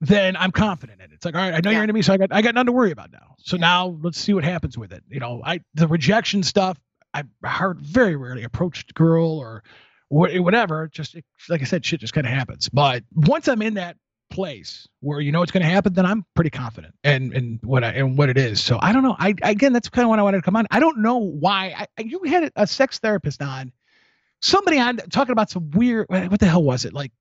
then 0.00 0.36
I'm 0.36 0.52
confident 0.52 1.00
in 1.00 1.06
it. 1.06 1.14
It's 1.14 1.24
like 1.24 1.34
all 1.34 1.40
right, 1.40 1.54
I 1.54 1.60
know 1.60 1.70
Yeah. 1.70 1.76
you're 1.76 1.82
into 1.84 1.94
me, 1.94 2.02
so 2.02 2.12
I 2.12 2.16
got 2.16 2.32
I 2.32 2.42
got 2.42 2.54
nothing 2.54 2.66
to 2.66 2.72
worry 2.72 2.90
about 2.90 3.12
now. 3.12 3.36
So 3.38 3.56
Yeah. 3.56 3.60
now 3.60 3.98
let's 4.02 4.18
see 4.18 4.34
what 4.34 4.44
happens 4.44 4.76
with 4.76 4.92
it. 4.92 5.02
You 5.08 5.20
know, 5.20 5.42
I 5.44 5.60
the 5.74 5.88
rejection 5.88 6.42
stuff. 6.42 6.78
I 7.12 7.22
heard 7.44 7.80
very 7.80 8.16
rarely 8.16 8.42
approached 8.42 8.92
girl 8.94 9.38
or 9.38 9.62
whatever. 10.08 10.88
Just 10.88 11.16
like 11.48 11.60
I 11.60 11.64
said, 11.64 11.84
shit 11.84 12.00
just 12.00 12.12
kind 12.12 12.26
of 12.26 12.32
happens. 12.32 12.68
But 12.68 13.04
once 13.14 13.48
I'm 13.48 13.62
in 13.62 13.74
that 13.74 13.96
place 14.30 14.88
where 15.00 15.20
you 15.20 15.30
know 15.30 15.42
it's 15.42 15.52
going 15.52 15.62
to 15.62 15.68
happen, 15.68 15.92
then 15.92 16.06
I'm 16.06 16.24
pretty 16.34 16.50
confident 16.50 16.94
and 17.04 17.32
and 17.32 17.60
what 17.62 17.84
I 17.84 17.90
and 17.90 18.18
what 18.18 18.28
it 18.30 18.36
is. 18.38 18.60
So 18.62 18.78
I 18.82 18.92
don't 18.92 19.02
know. 19.04 19.14
I 19.18 19.34
again, 19.42 19.72
that's 19.72 19.88
kind 19.88 20.04
of 20.04 20.10
what 20.10 20.18
I 20.18 20.22
wanted 20.22 20.38
to 20.38 20.42
come 20.42 20.56
on. 20.56 20.66
I 20.70 20.80
don't 20.80 20.98
know 20.98 21.18
why. 21.18 21.74
I, 21.78 21.86
I- 21.98 22.02
you 22.02 22.20
had 22.24 22.50
a 22.56 22.66
sex 22.66 22.98
therapist 22.98 23.40
on, 23.42 23.72
somebody 24.42 24.78
on 24.80 24.96
talking 24.96 25.32
about 25.32 25.50
some 25.50 25.70
weird. 25.70 26.06
What 26.08 26.40
the 26.40 26.46
hell 26.46 26.62
was 26.64 26.84
it? 26.84 26.92
Like 26.92 27.12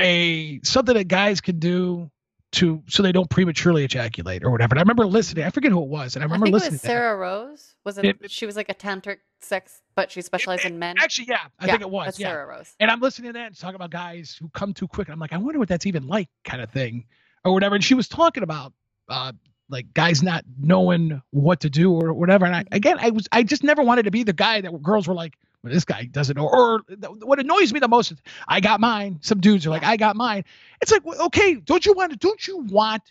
a 0.00 0.60
something 0.64 0.94
that 0.94 1.08
guys 1.08 1.40
can 1.40 1.58
do 1.58 2.10
to 2.52 2.82
so 2.88 3.02
they 3.02 3.12
don't 3.12 3.30
prematurely 3.30 3.84
ejaculate 3.84 4.42
or 4.44 4.50
whatever. 4.50 4.72
And 4.74 4.80
I 4.80 4.82
remember 4.82 5.06
listening. 5.06 5.44
I 5.44 5.50
forget 5.50 5.70
who 5.72 5.82
it 5.82 5.88
was, 5.88 6.16
and 6.16 6.22
I 6.22 6.26
I, 6.26 6.26
remember 6.26 6.46
it 6.46 6.52
listening. 6.52 6.72
was 6.72 6.80
to 6.82 6.86
that. 6.86 6.92
Sarah 6.92 7.16
Rose. 7.16 7.74
Was 7.84 7.98
it, 7.98 8.04
It- 8.06 8.18
it- 8.22 8.30
She 8.30 8.46
was 8.46 8.56
like 8.56 8.68
a 8.70 8.74
tantric 8.74 9.18
sex, 9.40 9.82
but 9.94 10.10
she 10.10 10.20
specialized 10.22 10.64
in 10.64 10.78
men. 10.78 10.96
Actually, 11.00 11.28
yeah, 11.28 11.38
I 11.58 11.66
Yeah, 11.66 11.72
think 11.72 11.82
it 11.82 11.90
was. 11.90 12.18
Yeah. 12.18 12.28
Sarah 12.28 12.46
Rose. 12.46 12.74
And 12.80 12.90
I'm 12.90 13.00
listening 13.00 13.30
to 13.30 13.38
that 13.38 13.46
and 13.48 13.58
talking 13.58 13.76
about 13.76 13.90
guys 13.90 14.36
who 14.40 14.48
come 14.50 14.74
too 14.74 14.88
quick. 14.88 15.08
And 15.08 15.12
I'm 15.14 15.20
like, 15.20 15.32
I 15.32 15.36
wonder 15.38 15.58
what 15.58 15.68
that's 15.68 15.86
even 15.86 16.06
like, 16.08 16.28
kind 16.44 16.62
of 16.62 16.70
thing, 16.70 17.04
or 17.44 17.52
whatever. 17.54 17.74
And 17.76 17.84
she 17.84 17.94
was 17.94 18.08
talking 18.08 18.42
about 18.42 18.72
uh, 19.08 19.32
like 19.68 19.94
guys 19.94 20.22
not 20.22 20.44
knowing 20.58 21.22
what 21.30 21.60
to 21.60 21.70
do 21.70 21.92
or 21.92 22.12
whatever. 22.12 22.46
And 22.46 22.54
I, 22.56 22.64
Mm-hmm. 22.64 22.74
again, 22.74 22.96
I 23.00 23.10
was, 23.10 23.28
I 23.32 23.42
just 23.44 23.62
never 23.64 23.82
wanted 23.82 24.04
to 24.04 24.10
be 24.10 24.24
the 24.24 24.32
guy 24.32 24.60
that 24.60 24.82
girls 24.82 25.06
were 25.08 25.14
like, 25.14 25.34
well, 25.62 25.72
this 25.72 25.84
guy 25.84 26.04
doesn't 26.04 26.36
know. 26.36 26.48
Or 26.48 26.80
th- 26.88 26.98
what 27.22 27.38
annoys 27.38 27.72
me 27.72 27.80
the 27.80 27.88
most 27.88 28.12
is, 28.12 28.18
I 28.48 28.60
got 28.60 28.80
mine. 28.80 29.18
Some 29.22 29.40
dudes 29.40 29.66
are 29.66 29.70
like, 29.70 29.84
I 29.84 29.96
got 29.96 30.16
mine. 30.16 30.44
It's 30.80 30.90
like, 30.90 31.04
well, 31.04 31.26
okay, 31.26 31.54
don't 31.54 31.84
you 31.84 31.92
want 31.92 32.12
to? 32.12 32.18
Don't 32.18 32.46
you 32.46 32.58
want? 32.58 33.02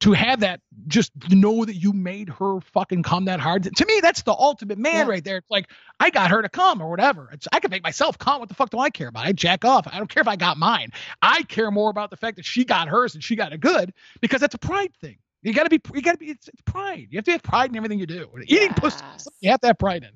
To 0.00 0.12
have 0.12 0.40
that, 0.40 0.60
just 0.88 1.12
know 1.30 1.64
that 1.64 1.76
you 1.76 1.92
made 1.94 2.28
her 2.28 2.60
fucking 2.60 3.04
come 3.04 3.24
that 3.26 3.40
hard. 3.40 3.62
To 3.74 3.86
me, 3.86 4.00
that's 4.02 4.20
the 4.22 4.32
ultimate 4.32 4.76
man 4.76 5.06
Yeah. 5.06 5.10
right 5.10 5.24
there. 5.24 5.36
It's 5.38 5.50
like 5.50 5.70
I 5.98 6.10
got 6.10 6.30
her 6.30 6.42
to 6.42 6.48
come 6.50 6.82
or 6.82 6.90
whatever. 6.90 7.30
It's, 7.32 7.48
I 7.52 7.60
can 7.60 7.70
make 7.70 7.82
myself 7.82 8.18
come. 8.18 8.40
What 8.40 8.50
the 8.50 8.54
fuck 8.54 8.68
do 8.68 8.78
I 8.78 8.90
care 8.90 9.08
about? 9.08 9.24
I 9.24 9.32
jack 9.32 9.64
off. 9.64 9.86
I 9.90 9.96
don't 9.96 10.08
care 10.10 10.20
if 10.20 10.28
I 10.28 10.36
got 10.36 10.58
mine. 10.58 10.90
I 11.22 11.44
care 11.44 11.70
more 11.70 11.88
about 11.88 12.10
the 12.10 12.16
fact 12.18 12.36
that 12.36 12.44
she 12.44 12.64
got 12.66 12.88
hers 12.88 13.14
and 13.14 13.24
she 13.24 13.34
got 13.34 13.54
it 13.54 13.60
good 13.60 13.94
because 14.20 14.42
that's 14.42 14.54
a 14.56 14.58
pride 14.58 14.92
thing. 15.00 15.16
You 15.42 15.54
gotta 15.54 15.70
be. 15.70 15.80
You 15.94 16.02
gotta 16.02 16.18
be. 16.18 16.26
It's, 16.26 16.48
it's 16.48 16.60
pride. 16.62 17.06
You 17.10 17.16
have 17.16 17.24
to 17.26 17.30
have 17.32 17.42
pride 17.42 17.70
in 17.70 17.76
everything 17.76 17.98
you 18.00 18.06
do. 18.06 18.28
Eating 18.46 18.74
pussy, 18.74 19.02
you 19.40 19.50
have 19.52 19.60
to 19.60 19.68
have 19.68 19.78
pride 19.78 20.02
in. 20.02 20.10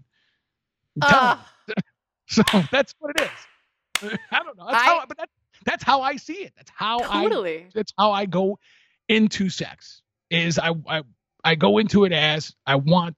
Ah. 1.02 1.44
So 2.30 2.42
that's 2.70 2.94
what 2.98 3.18
it 3.18 3.22
is. 3.22 4.18
I 4.30 4.42
don't 4.42 4.58
know. 4.58 4.66
That's 4.70 4.82
I- 4.82 4.86
how. 4.86 5.04
But 5.08 5.16
that, 5.16 5.28
that's 5.64 5.82
how 5.82 6.02
I 6.02 6.16
see 6.16 6.34
it. 6.34 6.52
That's 6.56 6.70
how 6.74 6.98
I 7.00 7.22
totally. 7.24 7.66
that's 7.74 7.92
how 7.98 8.12
I 8.12 8.26
go 8.26 8.58
into 9.08 9.48
sex. 9.48 10.02
Is 10.30 10.58
I, 10.58 10.72
I 10.86 11.02
I 11.42 11.54
go 11.54 11.78
into 11.78 12.04
it 12.04 12.12
as 12.12 12.54
I 12.66 12.74
want 12.76 13.16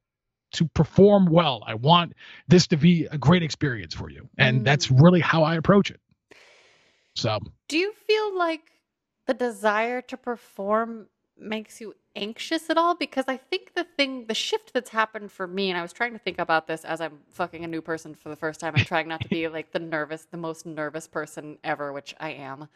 to 0.53 0.69
perform 0.69 1.27
well. 1.27 1.65
I 1.67 1.75
want 1.75 2.13
this 2.47 2.69
to 2.69 2.77
be 2.77 3.07
a 3.11 3.19
great 3.19 3.43
experience 3.43 3.95
for 3.95 4.09
you, 4.11 4.29
and 4.39 4.61
Mm. 4.61 4.65
that's 4.65 4.93
really 4.93 5.21
how 5.21 5.43
I 5.43 5.57
approach 5.57 5.91
it. 5.91 6.01
So 7.17 7.41
Do 7.69 7.79
you 7.79 7.93
feel 8.07 8.39
like 8.39 8.63
the 9.27 9.35
desire 9.35 10.03
to 10.03 10.17
perform 10.17 11.09
makes 11.41 11.81
you 11.81 11.95
anxious 12.17 12.71
at 12.71 12.77
all? 12.77 12.95
Because 12.95 13.25
I 13.29 13.37
think 13.37 13.75
the 13.75 13.85
thing, 13.85 14.27
the 14.27 14.35
shift 14.35 14.73
that's 14.73 14.91
happened 14.91 15.33
for 15.33 15.47
me, 15.47 15.71
and 15.71 15.79
I 15.79 15.83
was 15.83 15.93
trying 15.93 16.13
to 16.13 16.19
think 16.19 16.39
about 16.39 16.67
this 16.67 16.85
as 16.85 17.01
I'm 17.01 17.21
fucking 17.31 17.65
a 17.65 17.69
new 17.69 17.81
person 17.81 18.15
for 18.15 18.29
the 18.29 18.37
first 18.37 18.61
time 18.61 18.75
and 18.75 18.87
trying 18.87 19.09
not 19.09 19.21
to 19.23 19.29
be 19.29 19.49
like 19.57 19.73
the 19.73 19.79
nervous, 19.79 20.27
the 20.31 20.37
most 20.37 20.67
nervous 20.67 21.07
person 21.07 21.59
ever, 21.65 21.93
which 21.93 22.15
I 22.21 22.31
am. 22.31 22.69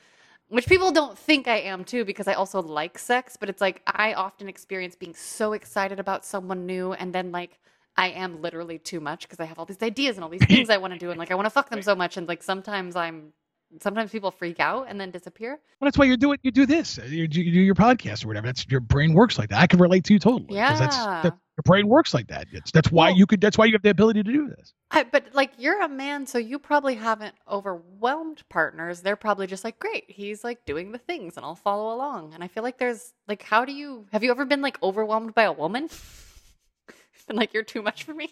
Which 0.49 0.67
people 0.67 0.93
don't 0.93 1.19
think 1.19 1.49
I 1.49 1.61
am 1.61 1.85
too, 1.85 2.05
because 2.05 2.29
I 2.29 2.35
also 2.35 2.61
like 2.61 2.99
sex, 2.99 3.37
but 3.39 3.49
it's 3.49 3.61
like 3.61 3.83
I 3.87 4.13
often 4.13 4.49
experience 4.49 4.95
being 4.95 5.15
so 5.15 5.53
excited 5.55 5.99
about 5.99 6.25
someone 6.25 6.67
new 6.67 6.93
and 6.93 7.13
then 7.13 7.33
like 7.33 7.59
I 7.97 8.09
am 8.09 8.43
literally 8.43 8.79
too 8.79 9.01
much 9.01 9.23
because 9.23 9.41
I 9.41 9.45
have 9.45 9.59
all 9.59 9.65
these 9.65 9.83
ideas 9.83 10.17
and 10.17 10.25
all 10.25 10.31
these 10.31 10.45
things 10.47 10.69
I 10.69 10.77
want 10.77 10.93
to 10.93 10.99
do 10.99 11.11
and 11.11 11.19
like 11.19 11.31
I 11.31 11.35
want 11.35 11.47
to 11.47 11.51
fuck 11.51 11.71
them 11.71 11.83
so 11.83 11.95
much 11.95 12.17
and 12.17 12.29
like 12.29 12.43
sometimes 12.43 12.97
I'm 12.97 13.33
sometimes 13.83 14.11
people 14.11 14.31
freak 14.31 14.61
out 14.61 14.87
and 14.89 15.01
then 15.01 15.11
disappear. 15.11 15.51
well, 15.81 15.87
that's 15.87 15.99
why 15.99 16.05
you 16.05 16.17
do 16.17 16.33
it. 16.33 16.41
You 16.43 16.51
do 16.51 16.67
this. 16.67 16.99
Uh, 16.99 17.03
you, 17.05 17.23
you 17.23 17.29
do 17.29 17.41
your 17.61 17.75
podcast 17.75 18.25
or 18.25 18.29
whatever. 18.29 18.47
That's 18.47 18.67
your 18.69 18.81
brain 18.81 19.15
works 19.15 19.39
like 19.39 19.49
that. 19.51 19.61
I 19.61 19.67
can 19.67 19.79
relate 19.81 20.05
to 20.05 20.13
you 20.13 20.19
totally. 20.19 20.59
'cause 20.59 20.79
That's, 20.79 20.97
Yeah. 20.97 21.21
that, 21.23 21.39
your 21.57 21.63
brain 21.65 21.87
works 21.87 22.13
like 22.15 22.27
that. 22.29 22.49
It's, 22.53 22.73
that's 22.73 22.91
why 22.91 23.11
Well- 23.11 23.17
you 23.19 23.27
could. 23.27 23.41
That's 23.41 23.57
why 23.57 23.67
you 23.67 23.73
have 23.75 23.83
the 23.83 23.91
ability 23.91 24.23
to 24.25 24.33
do 24.33 24.49
this. 24.49 24.75
I, 24.91 25.05
but 25.05 25.27
like 25.35 25.53
you're 25.59 25.81
a 25.83 25.89
man, 25.89 26.27
so 26.27 26.37
you 26.39 26.59
probably 26.59 26.95
haven't 26.97 27.35
overwhelmed 27.49 28.43
partners. 28.49 29.01
They're 29.03 29.15
probably 29.17 29.47
just 29.47 29.63
like, 29.65 29.79
great, 29.79 30.05
he's 30.09 30.43
like 30.45 30.65
doing 30.65 30.91
the 30.93 30.99
things, 30.99 31.37
and 31.37 31.45
I'll 31.47 31.55
follow 31.55 31.95
along. 31.95 32.35
And 32.35 32.43
I 32.43 32.49
feel 32.49 32.63
like 32.65 32.79
there's 32.79 33.13
like, 33.29 33.43
how 33.43 33.65
do 33.65 33.73
you 33.73 34.07
have 34.13 34.25
you 34.25 34.31
ever 34.33 34.45
been 34.45 34.63
like 34.63 34.83
overwhelmed 34.83 35.35
by 35.35 35.45
a 35.45 35.53
woman? 35.53 35.89
and 37.29 37.39
like 37.39 37.55
you're 37.55 37.63
too 37.63 37.83
much 37.83 38.05
for 38.05 38.15
me. 38.15 38.31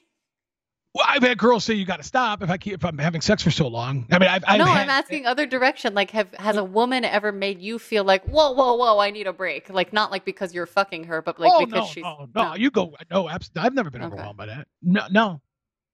Well, 0.95 1.07
I've 1.09 1.23
had 1.23 1.39
girls 1.39 1.65
say 1.65 1.73
you 1.73 1.87
got 1.87 1.97
to 1.97 2.03
stop 2.03 2.43
if 2.43 2.51
I 2.51 2.59
keep 2.59 2.75
if 2.75 2.85
I'm 2.85 2.99
having 2.99 3.23
sex 3.23 3.43
for 3.43 3.51
so 3.51 3.67
long. 3.67 4.07
I 4.11 4.19
mean, 4.19 4.29
I've, 4.29 4.45
I've 4.47 4.59
no, 4.59 4.67
had, 4.67 4.83
I'm 4.83 4.91
asking 4.91 5.25
other 5.25 5.47
direction. 5.47 5.95
Like, 5.95 6.11
have 6.11 6.29
has 6.35 6.59
a 6.59 6.65
woman 6.65 7.05
ever 7.05 7.33
made 7.33 7.63
you 7.63 7.79
feel 7.79 8.05
like, 8.05 8.23
whoa, 8.25 8.53
whoa, 8.53 8.75
whoa, 8.75 8.99
I 8.99 9.11
need 9.11 9.27
a 9.27 9.33
break? 9.33 9.71
Like, 9.71 9.95
not 9.95 10.11
like 10.11 10.27
because 10.27 10.53
you're 10.53 10.67
fucking 10.67 11.05
her, 11.05 11.23
but 11.23 11.41
like 11.41 11.51
oh 11.55 11.65
because 11.65 11.73
no, 11.73 11.87
she's 11.87 12.03
no, 12.03 12.29
no, 12.35 12.55
you 12.57 12.71
go. 12.71 12.95
No, 13.11 13.27
abs- 13.27 13.51
I've 13.57 13.73
never 13.75 13.91
been 13.91 14.03
Okay. 14.03 14.13
overwhelmed 14.13 14.37
by 14.37 14.47
that. 14.47 14.69
No, 14.83 15.07
no, 15.11 15.41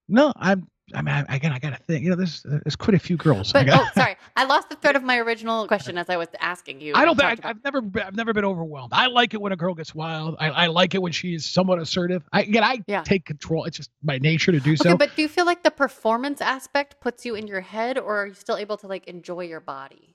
no. 0.08 0.32
I'm. 0.36 0.66
I 0.94 1.02
mean, 1.02 1.14
I, 1.28 1.36
again, 1.36 1.52
I 1.52 1.58
got 1.58 1.70
to 1.76 1.82
think. 1.84 2.02
You 2.04 2.10
know, 2.10 2.16
there's 2.16 2.42
there's 2.42 2.76
quite 2.76 2.94
a 2.94 2.98
few 2.98 3.16
girls. 3.16 3.52
But 3.52 3.66
got- 3.66 3.88
oh, 3.88 3.90
sorry, 3.94 4.16
I 4.36 4.44
lost 4.44 4.70
the 4.70 4.76
thread 4.76 4.96
of 4.96 5.02
my 5.02 5.18
original 5.18 5.66
question 5.66 5.98
as 5.98 6.08
I 6.08 6.16
was 6.16 6.28
asking 6.40 6.80
you. 6.80 6.94
I 6.94 7.04
don't 7.04 7.20
I, 7.22 7.36
I've 7.44 7.62
never 7.62 7.80
been, 7.80 8.02
I've 8.02 8.16
never 8.16 8.32
been 8.32 8.44
overwhelmed. 8.44 8.92
I 8.94 9.06
like 9.08 9.34
it 9.34 9.40
when 9.40 9.52
a 9.52 9.56
girl 9.56 9.74
gets 9.74 9.94
wild. 9.94 10.36
I, 10.38 10.50
I 10.50 10.66
like 10.68 10.94
it 10.94 11.02
when 11.02 11.12
she's 11.12 11.44
somewhat 11.44 11.78
assertive. 11.78 12.22
I 12.32 12.42
again, 12.42 12.64
I 12.64 12.82
Yeah. 12.86 13.02
take 13.02 13.24
control. 13.24 13.64
It's 13.64 13.76
just 13.76 13.90
my 14.02 14.18
nature 14.18 14.52
to 14.52 14.60
do 14.60 14.72
Okay, 14.72 14.90
so. 14.90 14.96
but 14.96 15.14
do 15.14 15.22
you 15.22 15.28
feel 15.28 15.44
like 15.44 15.62
the 15.62 15.70
performance 15.70 16.40
aspect 16.40 17.00
puts 17.00 17.26
you 17.26 17.34
in 17.34 17.46
your 17.46 17.60
head, 17.60 17.98
or 17.98 18.22
are 18.22 18.26
you 18.26 18.34
still 18.34 18.56
able 18.56 18.76
to 18.78 18.86
like 18.86 19.06
enjoy 19.06 19.42
your 19.44 19.60
body? 19.60 20.14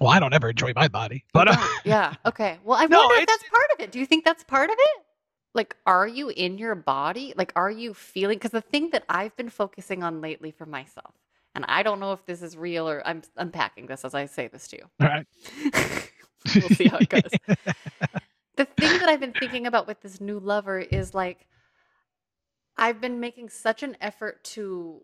well, 0.00 0.10
I 0.10 0.18
don't 0.18 0.32
ever 0.32 0.48
enjoy 0.50 0.72
my 0.74 0.88
body, 0.88 1.24
but 1.34 1.48
uh, 1.48 1.56
yeah. 1.84 2.14
Okay. 2.26 2.58
Well, 2.64 2.78
I 2.78 2.86
No, 2.86 2.98
wonder 2.98 3.16
if 3.22 3.26
that's 3.26 3.44
part 3.50 3.64
of 3.74 3.80
it. 3.80 3.92
Do 3.92 3.98
you 3.98 4.06
think 4.06 4.24
that's 4.24 4.42
part 4.44 4.70
of 4.70 4.76
it? 4.78 5.04
Like 5.54 5.76
are 5.86 6.06
you 6.06 6.28
in 6.28 6.58
your 6.58 6.74
body? 6.74 7.34
Like 7.36 7.52
are 7.56 7.70
you 7.70 7.94
feeling 7.94 8.38
cuz 8.38 8.50
the 8.50 8.60
thing 8.60 8.90
that 8.90 9.04
I've 9.08 9.36
been 9.36 9.50
focusing 9.50 10.02
on 10.02 10.20
lately 10.20 10.50
for 10.50 10.66
myself 10.66 11.14
and 11.54 11.64
I 11.68 11.82
don't 11.82 12.00
know 12.00 12.12
if 12.12 12.24
this 12.26 12.42
is 12.42 12.56
real 12.56 12.88
or 12.88 13.02
I'm 13.06 13.22
unpacking 13.36 13.86
this 13.86 14.04
as 14.04 14.14
I 14.14 14.26
say 14.26 14.48
this 14.48 14.68
to 14.68 14.76
you. 14.76 14.90
All 15.00 15.08
right. 15.08 15.26
we'll 16.54 16.68
see 16.70 16.88
how 16.88 16.98
it 16.98 17.08
goes. 17.08 17.22
the 18.56 18.64
thing 18.64 18.98
that 18.98 19.08
I've 19.08 19.20
been 19.20 19.32
thinking 19.32 19.66
about 19.66 19.86
with 19.86 20.00
this 20.00 20.20
new 20.20 20.38
lover 20.38 20.78
is 20.78 21.14
like 21.14 21.46
I've 22.76 23.00
been 23.00 23.20
making 23.20 23.50
such 23.50 23.82
an 23.82 23.96
effort 24.00 24.42
to 24.44 25.02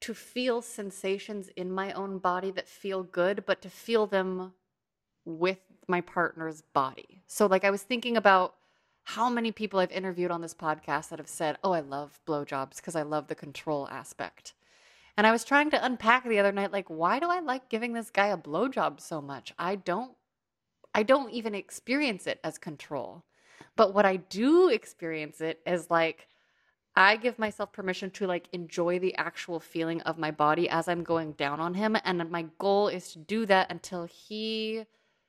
to 0.00 0.12
feel 0.14 0.60
sensations 0.60 1.48
in 1.56 1.72
my 1.72 1.92
own 1.92 2.18
body 2.18 2.50
that 2.50 2.68
feel 2.68 3.02
good, 3.02 3.44
but 3.46 3.62
to 3.62 3.70
feel 3.70 4.06
them 4.06 4.52
with 5.24 5.58
my 5.88 6.02
partner's 6.02 6.60
body. 6.60 7.22
So 7.26 7.46
like 7.46 7.64
I 7.64 7.70
was 7.70 7.82
thinking 7.82 8.16
about 8.16 8.54
how 9.10 9.30
many 9.30 9.52
people 9.52 9.78
I've 9.78 9.92
interviewed 9.92 10.30
on 10.30 10.40
this 10.40 10.54
podcast 10.54 11.08
that 11.10 11.18
have 11.18 11.28
said, 11.28 11.58
"Oh, 11.62 11.72
I 11.72 11.80
love 11.80 12.20
blowjobs 12.26 12.76
because 12.76 12.96
I 12.96 13.02
love 13.02 13.28
the 13.28 13.34
control 13.34 13.88
aspect." 13.88 14.52
And 15.16 15.26
I 15.26 15.32
was 15.32 15.44
trying 15.44 15.70
to 15.70 15.84
unpack 15.84 16.24
the 16.24 16.38
other 16.38 16.52
night 16.52 16.72
like, 16.72 16.88
why 16.88 17.18
do 17.18 17.28
I 17.30 17.40
like 17.40 17.68
giving 17.70 17.94
this 17.94 18.10
guy 18.10 18.26
a 18.26 18.36
blowjob 18.36 19.00
so 19.00 19.22
much? 19.22 19.52
I 19.58 19.76
don't 19.76 20.12
I 20.94 21.02
don't 21.02 21.30
even 21.30 21.54
experience 21.54 22.26
it 22.26 22.40
as 22.42 22.58
control. 22.58 23.24
But 23.76 23.94
what 23.94 24.06
I 24.06 24.16
do 24.16 24.68
experience 24.68 25.40
it 25.40 25.60
is 25.66 25.90
like 25.90 26.28
I 26.94 27.16
give 27.16 27.38
myself 27.38 27.72
permission 27.72 28.10
to 28.12 28.26
like 28.26 28.48
enjoy 28.52 28.98
the 28.98 29.14
actual 29.16 29.60
feeling 29.60 30.00
of 30.02 30.18
my 30.18 30.30
body 30.30 30.68
as 30.68 30.88
I'm 30.88 31.04
going 31.04 31.32
down 31.32 31.60
on 31.60 31.74
him 31.74 31.96
and 32.04 32.30
my 32.30 32.46
goal 32.58 32.88
is 32.88 33.12
to 33.12 33.18
do 33.18 33.46
that 33.46 33.70
until 33.70 34.04
he 34.04 34.84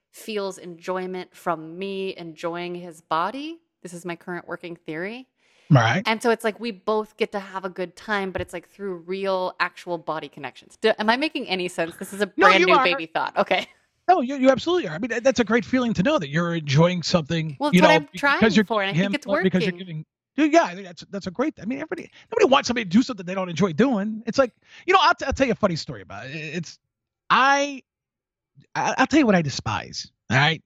feels 0.10 0.58
enjoyment 0.58 1.36
from 1.36 1.78
me 1.78 2.16
enjoying 2.18 2.76
his 2.76 3.02
body. 3.02 3.60
This 3.92 4.00
is 4.00 4.06
my 4.06 4.16
current 4.16 4.48
working 4.48 4.76
theory. 4.76 5.28
Right. 5.70 6.04
And 6.06 6.22
so 6.22 6.30
it's 6.30 6.44
like 6.44 6.60
we 6.60 6.72
both 6.72 7.18
get 7.18 7.32
to 7.34 7.40
have 7.40 7.66
a 7.66 7.70
good 7.70 7.96
time, 7.96 8.32
but 8.32 8.42
it's 8.42 8.54
like 8.54 8.70
through 8.70 8.96
real, 9.06 9.56
actual 9.60 9.98
body 9.98 10.30
connections. 10.30 10.78
Do, 10.82 10.94
am 10.98 11.10
I 11.10 11.18
making 11.18 11.48
any 11.48 11.68
sense? 11.68 11.96
This 11.98 12.14
is 12.14 12.22
a 12.22 12.28
brand 12.28 12.60
you 12.60 12.68
new 12.68 12.74
are. 12.74 12.84
baby 12.84 13.06
thought. 13.06 13.38
Okay. 13.38 13.68
No, 14.08 14.22
you, 14.22 14.36
you 14.36 14.50
absolutely 14.50 14.88
are. 14.88 14.96
I 14.96 15.00
mean, 15.00 15.12
that's 15.22 15.42
a 15.42 15.44
great 15.44 15.66
feeling 15.66 15.94
to 15.96 16.04
know 16.04 16.18
that 16.18 16.30
you're 16.30 16.56
enjoying 16.56 17.04
something. 17.04 17.58
Well, 17.60 17.74
you 17.74 17.82
know, 17.82 17.90
I'm 17.90 18.08
trying 18.16 18.40
because 18.40 18.56
you're 18.56 18.64
for, 18.66 18.82
and 18.82 18.92
I 18.92 18.94
him, 18.94 19.12
think 19.12 19.16
it's 19.16 19.28
or 19.28 19.44
because 19.44 19.64
you're 19.64 19.74
giving. 19.74 20.06
Yeah, 20.38 20.76
that's 20.76 21.04
that's 21.10 21.28
a 21.28 21.32
great. 21.32 21.56
I 21.62 21.66
mean, 21.66 21.80
everybody 21.80 22.10
nobody 22.32 22.46
wants 22.46 22.68
somebody 22.68 22.86
to 22.86 22.90
do 22.90 23.02
something 23.02 23.26
they 23.26 23.34
don't 23.34 23.50
enjoy 23.50 23.74
doing. 23.74 24.24
It's 24.26 24.38
like 24.38 24.54
you 24.86 24.94
know, 24.94 25.00
I'll, 25.02 25.16
t- 25.16 25.26
I'll 25.26 25.34
tell 25.34 25.48
you 25.48 25.54
a 25.54 25.56
funny 25.56 25.76
story 25.76 26.04
about 26.04 26.28
it. 26.28 26.36
It's 26.36 26.80
I, 27.30 27.82
I 28.76 28.96
I'll 28.98 29.08
tell 29.08 29.20
you 29.20 29.26
what 29.26 29.36
I 29.36 29.42
despise. 29.42 30.10
All 30.30 30.38
right, 30.38 30.62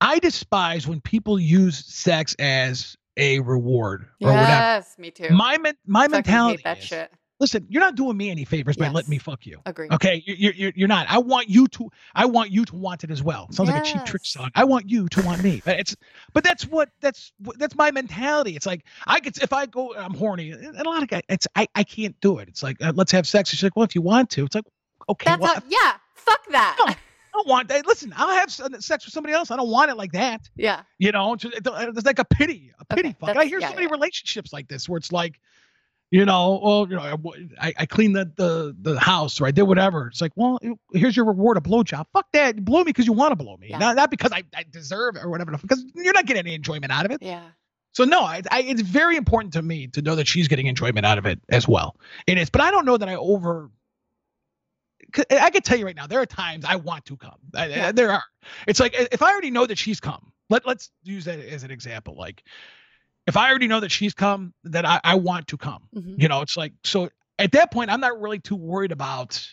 I 0.00 0.18
despise 0.18 0.86
when 0.86 1.00
people 1.00 1.38
use 1.38 1.84
sex 1.84 2.34
as 2.38 2.96
a 3.16 3.40
reward 3.40 4.06
or 4.20 4.28
whatever. 4.30 4.48
Yes, 4.48 4.96
me 4.98 5.10
too. 5.10 5.30
My 5.30 5.56
men, 5.58 5.74
my 5.86 6.02
Fucking 6.02 6.12
mentality 6.12 6.56
hate 6.58 6.64
that 6.64 6.78
is, 6.78 6.84
shit. 6.84 7.10
listen, 7.40 7.66
you're 7.70 7.80
not 7.80 7.94
doing 7.94 8.14
me 8.14 8.30
any 8.30 8.44
favors 8.44 8.76
by 8.76 8.90
letting 8.90 9.08
me 9.08 9.16
fuck 9.16 9.46
you. 9.46 9.58
Agree. 9.64 9.88
Okay, 9.90 10.22
you're, 10.26 10.52
you're 10.52 10.72
you're 10.76 10.88
not. 10.88 11.06
I 11.08 11.16
want 11.18 11.48
you 11.48 11.66
to. 11.68 11.88
I 12.14 12.26
want 12.26 12.50
you 12.50 12.66
to 12.66 12.76
want 12.76 13.04
it 13.04 13.10
as 13.10 13.22
well. 13.22 13.50
Sounds 13.52 13.70
like 13.70 13.82
a 13.82 13.86
Cheap 13.86 14.04
Trick 14.04 14.26
song. 14.26 14.50
I 14.54 14.64
want 14.64 14.90
you 14.90 15.08
to 15.08 15.22
want 15.22 15.42
me. 15.42 15.62
But 15.64 15.80
It's, 15.80 15.96
but 16.34 16.44
that's 16.44 16.66
what 16.66 16.90
that's 17.00 17.32
that's 17.56 17.74
my 17.74 17.90
mentality. 17.90 18.54
It's 18.54 18.66
like 18.66 18.84
I 19.06 19.20
could 19.20 19.38
if 19.42 19.54
I 19.54 19.64
go, 19.64 19.94
I'm 19.94 20.12
horny, 20.12 20.50
and 20.50 20.76
a 20.78 20.84
lot 20.84 21.02
of 21.02 21.08
guys, 21.08 21.22
it's 21.30 21.48
I 21.56 21.68
I 21.74 21.84
can't 21.84 22.20
do 22.20 22.38
it. 22.38 22.48
It's 22.48 22.62
like 22.62 22.76
uh, 22.82 22.92
let's 22.94 23.12
have 23.12 23.26
sex. 23.26 23.48
She's 23.48 23.62
like, 23.62 23.76
well, 23.76 23.84
if 23.84 23.94
you 23.94 24.02
want 24.02 24.28
to, 24.30 24.44
it's 24.44 24.54
like 24.54 24.64
okay, 25.08 25.30
That's 25.30 25.40
well, 25.40 25.54
how, 25.54 25.62
yeah, 25.68 25.92
fuck 26.14 26.40
that. 26.50 26.76
No. 26.86 26.94
I 27.36 27.40
don't 27.40 27.48
want 27.48 27.68
that. 27.68 27.86
Listen, 27.86 28.14
I'll 28.16 28.30
have 28.30 28.48
uh, 28.60 28.80
sex 28.80 29.04
with 29.04 29.12
somebody 29.12 29.34
else. 29.34 29.50
I 29.50 29.56
don't 29.56 29.68
want 29.70 29.90
it 29.90 29.96
like 29.96 30.12
that. 30.12 30.48
yeah. 30.56 30.82
You 30.98 31.12
know, 31.12 31.34
it's, 31.34 31.44
it's 31.44 31.66
uh, 31.68 31.92
like 32.04 32.18
a 32.18 32.24
pity, 32.24 32.72
a 32.80 32.84
pity 32.86 33.08
Okay, 33.10 33.16
fuck. 33.20 33.36
I 33.36 33.44
hear 33.44 33.60
yeah, 33.60 33.68
so 33.68 33.74
many 33.74 33.86
yeah. 33.86 33.92
relationships 33.92 34.52
like 34.52 34.68
this 34.68 34.88
where 34.88 34.96
it's 34.96 35.12
like, 35.12 35.38
you 36.10 36.24
know, 36.24 36.60
well, 36.62 36.86
you 36.88 36.96
know, 36.96 37.34
I, 37.60 37.74
I 37.78 37.84
cleaned 37.86 38.14
the, 38.16 38.30
the 38.36 38.76
the 38.80 38.98
house 38.98 39.40
or 39.40 39.46
I 39.46 39.50
did 39.50 39.62
whatever. 39.64 40.06
It's 40.06 40.20
like, 40.20 40.32
well, 40.36 40.58
here's 40.92 41.16
your 41.16 41.26
reward, 41.26 41.56
a 41.58 41.60
blowjob. 41.60 42.06
Fuck 42.12 42.26
that. 42.32 42.56
You 42.56 42.62
blow 42.62 42.78
me 42.78 42.84
because 42.84 43.06
you 43.06 43.12
want 43.12 43.32
to 43.32 43.36
blow 43.36 43.56
me, 43.56 43.68
Yeah. 43.70 43.78
not, 43.78 43.96
not 43.96 44.10
because 44.10 44.32
I, 44.32 44.44
I 44.54 44.64
deserve 44.70 45.16
it 45.16 45.24
or 45.24 45.28
whatever. 45.28 45.50
Because 45.58 45.84
you're 45.94 46.14
not 46.14 46.24
getting 46.26 46.40
any 46.46 46.54
enjoyment 46.54 46.92
out 46.92 47.04
of 47.04 47.10
it. 47.10 47.22
Yeah. 47.22 47.42
So 47.92 48.04
no, 48.04 48.20
I, 48.20 48.42
I, 48.50 48.62
it's 48.62 48.82
very 48.82 49.16
important 49.16 49.52
to 49.54 49.62
me 49.62 49.88
to 49.88 50.02
know 50.02 50.14
that 50.14 50.28
she's 50.28 50.48
getting 50.48 50.66
enjoyment 50.66 51.04
out 51.06 51.18
of 51.18 51.26
it 51.26 51.40
as 51.48 51.66
well. 51.66 51.96
It 52.26 52.38
is, 52.38 52.50
but 52.50 52.60
I 52.60 52.70
don't 52.70 52.84
know 52.84 52.96
that 52.96 53.08
I 53.08 53.16
over. 53.16 53.70
'Cause 55.16 55.24
eh, 55.30 55.38
I 55.42 55.50
can 55.50 55.62
tell 55.62 55.78
you 55.78 55.84
right 55.86 55.96
now, 55.96 56.06
there 56.06 56.20
are 56.20 56.26
times 56.26 56.64
I 56.64 56.76
want 56.76 57.06
to 57.06 57.16
come. 57.16 57.38
I- 57.54 57.64
eh, 57.70 57.76
Yeah. 57.76 57.92
There 57.92 58.12
are. 58.12 58.22
It's 58.68 58.78
like 58.78 58.94
eh, 58.98 59.06
if 59.10 59.22
I 59.22 59.32
already 59.32 59.50
know 59.50 59.66
that 59.66 59.78
she's 59.78 59.98
come. 60.00 60.32
Let 60.50 60.64
Let's 60.66 60.90
use 61.02 61.24
that 61.24 61.40
as 61.40 61.64
an 61.64 61.72
example. 61.72 62.16
Like, 62.16 62.44
if 63.26 63.36
I 63.36 63.48
already 63.50 63.66
know 63.66 63.80
that 63.80 63.90
she's 63.90 64.14
come, 64.14 64.54
then 64.62 64.86
I, 64.86 65.00
I 65.02 65.16
want 65.16 65.48
to 65.48 65.56
come. 65.56 65.88
Mhm. 65.94 66.22
You 66.22 66.28
know, 66.28 66.42
it's 66.42 66.56
like 66.56 66.74
so. 66.84 67.10
At 67.38 67.52
that 67.52 67.72
point, 67.72 67.90
I'm 67.90 68.00
not 68.00 68.20
really 68.20 68.38
too 68.38 68.54
worried 68.56 68.92
about. 68.92 69.44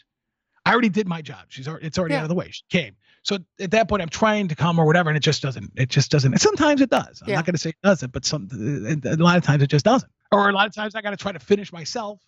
I 0.65 0.71
already 0.71 0.89
did 0.89 1.07
my 1.07 1.21
job. 1.21 1.45
She's 1.49 1.67
already, 1.67 1.87
it's 1.87 1.97
already 1.97 2.13
Yeah. 2.13 2.19
out 2.19 2.23
of 2.23 2.29
the 2.29 2.35
way. 2.35 2.49
She 2.51 2.63
came. 2.69 2.95
So 3.23 3.39
at 3.59 3.71
that 3.71 3.89
point, 3.89 4.01
I'm 4.01 4.09
trying 4.09 4.47
to 4.49 4.55
come 4.55 4.79
or 4.79 4.85
whatever, 4.85 5.09
and 5.09 5.17
it 5.17 5.21
just 5.23 5.41
doesn't. 5.41 5.71
It 5.75 5.89
just 5.89 6.11
doesn't. 6.11 6.39
Sometimes 6.39 6.79
it 6.81 6.89
does. 6.89 7.21
I'm 7.21 7.29
Yeah. 7.29 7.35
not 7.35 7.45
going 7.45 7.53
to 7.55 7.59
say 7.59 7.69
it 7.71 7.75
doesn't, 7.83 8.11
but 8.13 8.23
some 8.25 8.47
a 8.53 9.15
lot 9.17 9.37
of 9.37 9.43
times 9.43 9.61
it 9.63 9.67
just 9.67 9.83
doesn't. 9.85 10.11
Or 10.31 10.49
a 10.49 10.53
lot 10.53 10.67
of 10.67 10.73
times 10.75 10.95
I 10.95 11.01
got 11.01 11.09
to 11.11 11.17
try 11.17 11.31
to 11.31 11.39
finish 11.39 11.71
myself 11.73 12.21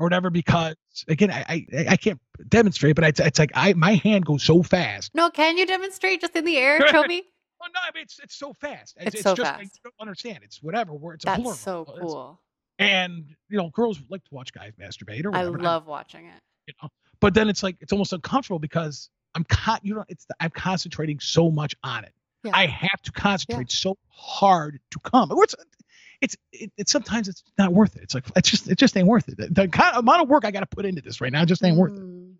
or 0.00 0.06
whatever 0.06 0.30
because 0.30 0.74
again, 1.06 1.30
I 1.30 1.44
I, 1.48 1.66
I 1.90 1.96
can't 1.96 2.18
demonstrate, 2.48 2.96
but 2.96 3.04
it's, 3.04 3.20
it's 3.20 3.38
like 3.38 3.52
I 3.54 3.74
my 3.74 3.94
hand 3.94 4.24
goes 4.26 4.42
so 4.42 4.62
fast. 4.64 5.12
No, 5.14 5.30
can 5.30 5.56
you 5.56 5.66
demonstrate 5.66 6.20
just 6.22 6.34
in 6.34 6.44
the 6.44 6.56
air? 6.56 6.78
Me. 7.06 7.22
Oh 7.62 7.66
no, 7.74 7.80
I 7.86 7.90
mean 7.94 8.02
it's 8.04 8.18
it's 8.20 8.34
so 8.36 8.52
fast. 8.54 8.96
It's, 8.98 9.16
It's 9.16 9.22
so 9.22 9.34
just 9.34 9.50
I 9.52 9.58
don't 9.84 9.94
understand. 10.00 10.38
It's 10.42 10.62
whatever. 10.62 10.92
Where 10.94 11.14
it's 11.14 11.24
a 11.24 11.26
That's 11.26 11.40
plural. 11.42 11.56
so 11.56 11.82
It's- 11.82 11.98
cool. 12.00 12.40
And 12.78 13.26
you 13.50 13.58
know, 13.58 13.68
girls 13.68 14.00
like 14.08 14.24
to 14.24 14.30
watch 14.32 14.52
guys 14.54 14.72
masturbate 14.80 15.26
or 15.26 15.34
I 15.34 15.40
whatever. 15.40 15.56
and 15.56 15.62
love 15.62 15.86
watching 15.86 16.24
it. 16.26 16.40
you 16.66 16.74
know. 16.82 16.88
But 17.20 17.34
then 17.34 17.50
it's 17.50 17.62
like 17.62 17.76
it's 17.80 17.92
almost 17.92 18.14
uncomfortable 18.14 18.58
because 18.58 19.10
I'm 19.34 19.44
con- 19.44 19.80
you 19.82 19.94
know 19.94 20.04
it's 20.08 20.26
I'm 20.40 20.48
concentrating 20.50 21.20
so 21.20 21.50
much 21.50 21.74
on 21.84 22.04
it. 22.04 22.14
Yeah. 22.42 22.52
I 22.54 22.64
have 22.64 23.02
to 23.02 23.12
concentrate 23.12 23.70
so 23.70 23.98
hard 24.08 24.80
to 24.92 24.98
come. 25.00 25.30
It's 25.42 25.54
it's 26.20 26.36
it, 26.52 26.70
it's 26.76 26.92
sometimes 26.92 27.28
it's 27.28 27.42
not 27.58 27.72
worth 27.72 27.96
it. 27.96 28.02
It's 28.02 28.14
like 28.14 28.24
it's 28.36 28.50
just 28.50 28.68
it 28.68 28.78
just 28.78 28.96
ain't 28.96 29.06
worth 29.08 29.28
it. 29.28 29.36
The, 29.36 29.48
the 29.48 29.68
kind 29.68 29.96
amount 29.96 30.22
of 30.22 30.28
work 30.28 30.44
I 30.44 30.50
got 30.50 30.60
to 30.60 30.66
put 30.66 30.84
into 30.84 31.00
this 31.02 31.20
right 31.20 31.32
now 31.32 31.44
just 31.44 31.64
ain't 31.64 31.76
worth 31.76 31.92
it. 31.92 32.00
Mm. 32.00 32.34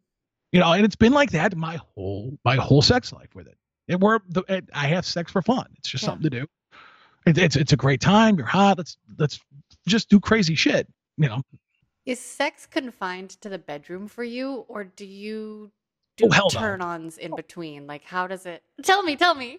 You 0.52 0.60
know, 0.60 0.72
and 0.72 0.84
it's 0.84 0.96
been 0.96 1.12
like 1.12 1.30
that 1.32 1.56
my 1.56 1.78
whole 1.94 2.38
my 2.44 2.56
whole 2.56 2.82
sex 2.82 3.12
life 3.12 3.34
with 3.34 3.46
it. 3.46 3.56
It 3.88 4.00
were 4.00 4.20
the 4.28 4.42
it, 4.48 4.68
I 4.74 4.86
have 4.88 5.04
sex 5.06 5.32
for 5.32 5.42
fun. 5.42 5.66
It's 5.78 5.88
just 5.88 6.02
Yeah. 6.02 6.08
something 6.10 6.30
to 6.30 6.40
do. 6.40 6.46
It, 7.26 7.38
it's 7.38 7.56
it's 7.56 7.72
a 7.72 7.76
great 7.76 8.00
time. 8.00 8.36
You're 8.36 8.46
hot. 8.46 8.78
Let's 8.78 8.96
let's 9.18 9.40
just 9.86 10.08
do 10.08 10.20
crazy 10.20 10.54
shit. 10.54 10.86
You 11.16 11.28
know. 11.28 11.42
Is 12.06 12.18
sex 12.18 12.66
confined 12.66 13.30
to 13.42 13.48
the 13.48 13.58
bedroom 13.58 14.08
for 14.08 14.24
you, 14.24 14.64
or 14.68 14.84
do 14.84 15.04
you 15.06 15.70
do 16.16 16.28
Oh, 16.34 16.48
turn-ons 16.48 17.18
in 17.18 17.36
between? 17.36 17.86
Like, 17.86 18.04
how 18.04 18.26
does 18.26 18.46
it? 18.46 18.62
Tell 18.82 19.02
me, 19.02 19.16
tell 19.16 19.34
me. 19.34 19.58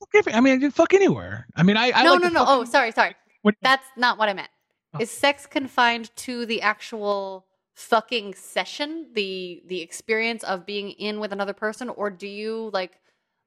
Fuck 0.00 0.08
every- 0.14 0.32
I 0.34 0.40
mean, 0.40 0.70
fuck 0.72 0.92
anywhere. 0.92 1.46
I 1.56 1.62
mean, 1.62 1.76
I, 1.76 1.92
I 1.94 2.02
no, 2.02 2.14
like 2.14 2.22
no, 2.22 2.28
no. 2.28 2.44
Oh, 2.46 2.64
sorry, 2.64 2.90
sorry. 2.92 3.14
When- 3.48 3.56
That's 3.62 3.86
not 3.96 4.18
what 4.18 4.28
I 4.28 4.34
meant. 4.34 4.50
Oh. 4.94 4.98
Is 5.00 5.10
sex 5.10 5.46
confined 5.46 6.14
to 6.16 6.46
the 6.46 6.62
actual 6.62 7.46
fucking 7.74 8.34
session, 8.34 9.08
the 9.12 9.62
the 9.66 9.80
experience 9.82 10.42
of 10.44 10.64
being 10.66 10.90
in 10.92 11.20
with 11.20 11.32
another 11.32 11.52
person, 11.52 11.88
or 11.90 12.10
do 12.10 12.26
you 12.26 12.70
like 12.72 12.98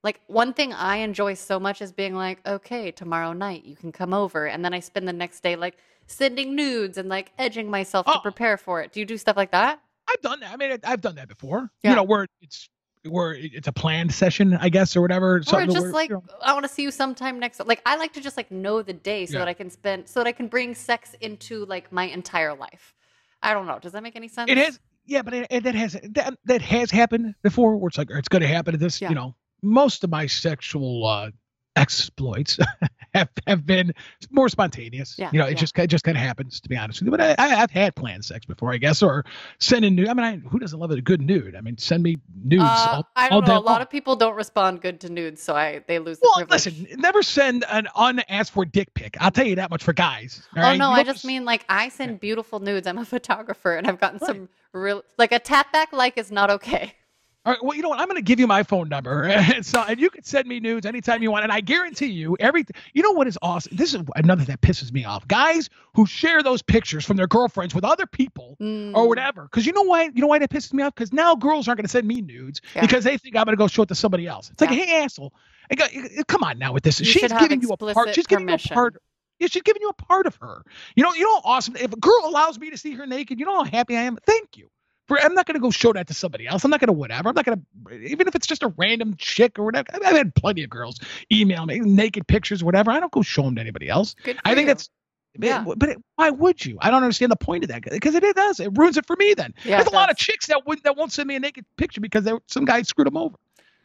like 0.03 0.19
one 0.28 0.53
thing 0.53 0.73
I 0.73 0.98
enjoy 0.98 1.34
so 1.36 1.60
much 1.60 1.82
is 1.82 1.91
being 1.91 2.15
like, 2.15 2.45
okay, 2.48 2.91
tomorrow 2.91 3.34
night 3.34 3.65
you 3.65 3.76
can 3.76 3.91
come 3.91 4.14
over, 4.14 4.45
and 4.48 4.64
then 4.65 4.73
I 4.73 4.80
spend 4.80 5.07
the 5.07 5.14
next 5.14 5.41
day 5.41 5.56
like 5.56 5.78
sending 6.07 6.56
nudes 6.56 6.98
and 6.98 7.07
like 7.10 7.32
edging 7.38 7.69
myself 7.69 8.06
to 8.07 8.14
Oh. 8.18 8.19
prepare 8.22 8.57
for 8.57 8.82
it. 8.82 8.91
Do 8.91 8.99
you 8.99 9.06
do 9.06 9.18
stuff 9.18 9.38
like 9.38 9.52
that? 9.52 9.82
I've 10.07 10.22
done 10.22 10.40
that. 10.41 10.52
I 10.53 10.57
mean, 10.57 10.78
I've 10.84 11.02
done 11.02 11.15
that 11.15 11.28
before. 11.28 11.69
Yeah. 11.84 11.91
You 11.91 11.95
know, 11.98 12.03
where 12.03 12.26
it's 12.41 12.69
where 13.07 13.34
it's 13.34 13.68
a 13.68 13.72
planned 13.72 14.14
session, 14.14 14.56
I 14.60 14.69
guess, 14.69 14.95
or 14.95 15.02
whatever. 15.02 15.36
or 15.38 15.44
something 15.44 15.69
just 15.72 15.84
where, 15.86 15.91
like 15.91 16.10
you 16.10 16.15
know, 16.15 16.23
I 16.44 16.53
want 16.53 16.65
to 16.65 16.72
see 16.72 16.84
you 16.84 16.91
sometime 16.91 17.40
next. 17.40 17.60
Like 17.65 17.82
I 17.86 17.95
like 17.95 18.14
to 18.14 18.22
just 18.22 18.38
like 18.38 18.52
know 18.52 18.82
the 18.82 18.94
day 18.94 19.26
so 19.26 19.34
Yeah. 19.34 19.40
that 19.40 19.48
I 19.48 19.53
can 19.53 19.69
spend 19.69 20.07
so 20.07 20.19
that 20.19 20.28
I 20.28 20.32
can 20.32 20.48
bring 20.48 20.76
sex 20.76 21.15
into 21.22 21.65
like 21.65 21.91
my 21.91 22.06
entire 22.06 22.53
life. 22.53 22.94
I 23.44 23.53
don't 23.53 23.65
know. 23.65 23.80
Does 23.80 23.94
that 23.94 24.03
make 24.03 24.15
any 24.15 24.28
sense? 24.28 24.49
it 24.52 24.57
is. 24.57 24.80
Yeah, 25.06 25.23
but 25.23 25.34
it, 25.34 25.48
it, 25.49 25.64
that 25.64 25.73
has 25.76 25.98
that, 26.11 26.36
that 26.45 26.61
has 26.61 26.91
happened 26.91 27.34
before. 27.41 27.76
Where 27.76 27.88
it's 27.88 27.98
like 27.98 28.10
it's 28.11 28.30
going 28.30 28.44
to 28.44 28.48
happen 28.48 28.78
this. 28.78 29.02
Yeah. 29.02 29.10
You 29.10 29.15
know, 29.15 29.36
most 29.64 30.03
of 30.03 30.11
my 30.11 30.28
sexual 30.28 31.06
uh, 31.06 31.32
exploits 31.76 32.57
have 33.14 33.30
have 33.48 33.65
been 33.65 33.93
more 34.31 34.49
spontaneous. 34.49 35.15
Yeah, 35.18 35.30
You 35.34 35.39
know, 35.39 35.45
it 35.45 35.52
yeah. 35.52 35.56
just 35.57 35.77
it 35.80 35.88
just 35.88 36.03
kind 36.03 36.18
of 36.18 36.23
happens 36.23 36.60
to 36.61 36.69
be 36.69 36.77
honest 36.77 37.02
with 37.02 37.07
you. 37.07 37.11
But 37.11 37.22
I, 37.22 37.35
I, 37.38 37.61
I've 37.61 37.72
had 37.72 37.95
planned 37.95 38.23
sex 38.26 38.45
before, 38.45 38.73
I 38.73 38.77
guess, 38.77 39.02
or 39.02 39.26
send 39.60 39.81
sending 39.81 39.95
nude. 39.95 40.10
I 40.10 40.14
mean, 40.14 40.26
I, 40.26 40.38
who 40.49 40.60
doesn't 40.60 40.80
love 40.80 40.91
a 40.91 41.02
good 41.02 41.22
nude? 41.22 41.56
I 41.56 41.61
mean, 41.61 41.77
send 41.77 42.03
me 42.03 42.18
nudes. 42.43 42.64
Uh, 42.64 42.88
all, 42.98 43.10
I 43.15 43.30
don't 43.30 43.48
know. 43.48 43.53
A 43.53 43.60
lot 43.60 43.65
long. 43.65 43.81
of 43.81 43.89
people 43.89 44.15
don't 44.15 44.35
respond 44.35 44.81
good 44.81 44.99
to 45.02 45.10
nudes, 45.10 45.41
so 45.41 45.56
I 45.56 45.81
they 45.88 45.99
lose 45.99 46.19
the 46.19 46.27
Well, 46.27 46.45
privilege. 46.45 46.65
listen, 46.65 46.88
never 46.99 47.23
send 47.23 47.65
an 47.69 47.88
unasked 47.95 48.53
for 48.53 48.65
dick 48.65 48.93
pic. 48.93 49.18
I'll 49.19 49.31
tell 49.31 49.45
you 49.48 49.56
that 49.56 49.69
much 49.69 49.84
for 49.84 49.93
guys. 49.93 50.48
Oh 50.56 50.61
right? 50.61 50.77
no, 50.77 50.91
I 50.91 51.03
don't 51.03 51.14
just 51.14 51.26
mean 51.26 51.45
like 51.45 51.65
I 51.69 51.89
send 51.89 52.19
beautiful 52.19 52.60
nudes. 52.60 52.88
I'm 52.88 52.98
a 52.98 53.06
photographer, 53.15 53.76
and 53.76 53.88
I've 53.88 53.99
gotten 53.99 54.19
some 54.19 54.49
real 54.73 55.03
like 55.18 55.31
a 55.31 55.39
tap 55.39 55.72
back 55.73 55.91
like 55.93 56.18
is 56.18 56.31
not 56.31 56.49
okay. 56.52 56.93
All 57.43 57.53
right. 57.53 57.63
Well, 57.63 57.76
you 57.76 57.81
know 57.81 57.89
what? 57.89 57.99
I'm 57.99 58.05
going 58.07 58.18
to 58.18 58.22
give 58.22 58.39
you 58.39 58.45
my 58.45 58.61
phone 58.61 58.88
number, 58.88 59.23
and 59.23 59.65
so 59.65 59.81
and 59.88 59.99
you 59.99 60.11
can 60.11 60.23
send 60.23 60.47
me 60.47 60.59
nudes 60.59 60.85
anytime 60.85 61.23
you 61.23 61.31
want, 61.31 61.43
and 61.43 61.51
I 61.51 61.59
guarantee 61.61 62.07
you 62.11 62.38
everything. 62.39 62.76
You 62.93 63.01
know 63.01 63.13
what 63.13 63.27
is 63.27 63.35
awesome? 63.41 63.76
This 63.76 63.95
is 63.95 64.01
another 64.15 64.43
that 64.45 64.61
pisses 64.61 64.91
me 64.91 65.05
off. 65.05 65.27
Guys 65.27 65.68
who 65.95 66.05
share 66.05 66.43
those 66.43 66.61
pictures 66.61 67.03
from 67.03 67.18
their 67.18 67.26
girlfriends 67.26 67.73
with 67.73 67.84
other 67.84 68.05
people 68.05 68.57
Mm. 68.61 68.93
or 68.95 69.07
whatever. 69.07 69.43
Because 69.43 69.65
you 69.65 69.73
know 69.73 69.81
why? 69.81 70.03
You 70.03 70.22
know 70.22 70.27
why 70.27 70.38
that 70.38 70.51
pisses 70.51 70.72
me 70.73 70.84
off? 70.84 70.93
Because 70.93 71.11
now 71.11 71.34
girls 71.35 71.68
aren't 71.68 71.77
going 71.80 71.85
to 71.85 71.89
send 71.91 72.07
me 72.07 72.22
nudes 72.22 72.61
Yeah. 72.76 72.81
because 72.81 73.03
they 73.03 73.18
think 73.18 73.35
I'm 73.35 73.45
going 73.45 73.57
to 73.57 73.59
go 73.59 73.68
show 73.68 73.81
it 73.84 73.88
to 73.89 73.95
somebody 73.95 74.27
else. 74.27 74.51
It's 74.51 74.61
like, 74.61 74.69
Yeah. 74.69 74.85
hey, 74.85 75.03
asshole, 75.03 75.34
come 76.27 76.43
on 76.43 76.59
now 76.59 76.73
with 76.73 76.84
this. 76.84 76.99
You 76.99 77.05
she's 77.05 77.31
giving 77.34 77.61
you 77.61 77.69
a 77.72 77.77
part. 77.77 78.13
She's 78.13 78.27
giving 78.27 78.45
permission. 78.45 78.69
you 78.69 78.73
a 78.73 78.76
part. 78.76 78.95
Yeah, 79.39 79.47
she's 79.47 79.63
giving 79.63 79.81
you 79.81 79.89
a 79.89 79.93
part 79.93 80.27
of 80.27 80.35
her. 80.35 80.63
You 80.95 81.01
know, 81.01 81.13
you 81.15 81.23
know, 81.23 81.41
how 81.41 81.53
awesome. 81.55 81.76
If 81.76 81.91
a 81.91 81.95
girl 81.97 82.22
allows 82.26 82.59
me 82.59 82.69
to 82.69 82.77
see 82.77 82.91
her 82.93 83.07
naked, 83.07 83.39
you 83.39 83.45
know 83.47 83.63
how 83.63 83.63
happy 83.63 83.97
I 83.97 84.01
am. 84.03 84.18
Thank 84.27 84.57
you. 84.57 84.69
For 85.12 85.20
I'm 85.20 85.34
not 85.34 85.46
gonna 85.46 85.60
go 85.60 85.72
show 85.72 85.92
that 85.92 86.08
to 86.08 86.14
somebody 86.14 86.48
else. 86.48 86.64
I'm 86.64 86.72
not 86.72 86.80
gonna 86.80 86.94
whatever. 86.94 87.28
I'm 87.28 87.36
not 87.36 87.44
gonna 87.44 87.60
even 88.02 88.30
if 88.30 88.36
it's 88.36 88.48
just 88.48 88.64
a 88.64 88.70
random 88.78 89.16
chick 89.18 89.60
or 89.60 89.66
whatever. 89.66 89.90
I've 89.94 90.16
had 90.16 90.34
plenty 90.36 90.64
of 90.64 90.70
girls 90.70 91.02
email 91.30 91.66
me 91.66 91.82
naked 91.82 92.28
pictures, 92.28 92.62
or 92.62 92.66
whatever. 92.66 92.92
I 92.92 93.02
don't 93.02 93.12
go 93.12 93.22
show 93.22 93.42
them 93.42 93.56
to 93.56 93.62
anybody 93.62 93.90
else. 93.90 94.16
I 94.46 94.56
think 94.56 94.62
you. 94.62 94.66
that's. 94.68 94.90
Yeah. 95.38 95.66
But 95.76 95.90
it, 95.90 95.98
why 96.16 96.30
would 96.30 96.66
you? 96.66 96.78
I 96.80 96.90
don't 96.92 97.04
understand 97.04 97.30
the 97.30 97.36
point 97.36 97.66
of 97.66 97.68
that 97.72 97.84
because 97.84 98.16
it, 98.16 98.24
it 98.24 98.38
does. 98.38 98.62
It 98.62 98.70
ruins 98.78 98.96
it 98.96 99.06
for 99.06 99.18
me. 99.18 99.34
Then 99.34 99.54
Yeah, 99.66 99.80
there's 99.80 99.90
a 99.90 99.94
lot 99.94 100.10
of 100.10 100.16
chicks 100.16 100.48
that 100.48 100.66
would 100.66 100.82
that 100.84 100.96
won't 100.96 101.12
send 101.12 101.28
me 101.28 101.36
a 101.36 101.42
naked 101.42 101.66
picture 101.76 102.00
because 102.00 102.24
they, 102.24 102.32
some 102.48 102.64
guy 102.64 102.82
screwed 102.84 103.08
them 103.08 103.18
over. 103.18 103.36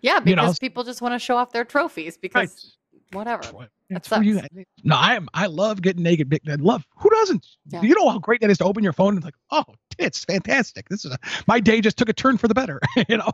Yeah, 0.02 0.20
because 0.20 0.30
you 0.30 0.36
know, 0.36 0.54
people 0.60 0.84
just 0.84 1.02
want 1.02 1.14
to 1.14 1.18
show 1.18 1.36
off 1.36 1.50
their 1.50 1.64
trophies 1.64 2.16
because 2.16 2.76
whatever. 3.12 3.44
What? 3.48 3.68
That 3.90 4.04
for 4.04 4.22
you. 4.22 4.40
No, 4.82 4.96
I 4.96 5.14
am. 5.14 5.28
I 5.32 5.46
love 5.46 5.80
getting 5.80 6.02
naked. 6.02 6.28
big- 6.28 6.48
I 6.48 6.56
love. 6.56 6.84
Who 6.98 7.08
doesn't? 7.10 7.46
Yeah. 7.66 7.82
You 7.82 7.94
know 7.94 8.08
how 8.08 8.18
great 8.18 8.40
that 8.40 8.50
is 8.50 8.58
to 8.58 8.64
open 8.64 8.82
your 8.82 8.92
phone 8.92 9.14
and 9.14 9.24
like, 9.24 9.34
oh, 9.52 9.64
tits, 9.96 10.24
fantastic. 10.24 10.88
This 10.88 11.04
is 11.04 11.12
a, 11.12 11.18
my 11.46 11.60
day 11.60 11.80
just 11.80 11.96
took 11.96 12.08
a 12.08 12.12
turn 12.12 12.36
for 12.36 12.48
the 12.48 12.54
better. 12.54 12.80
you 13.08 13.16
know. 13.16 13.30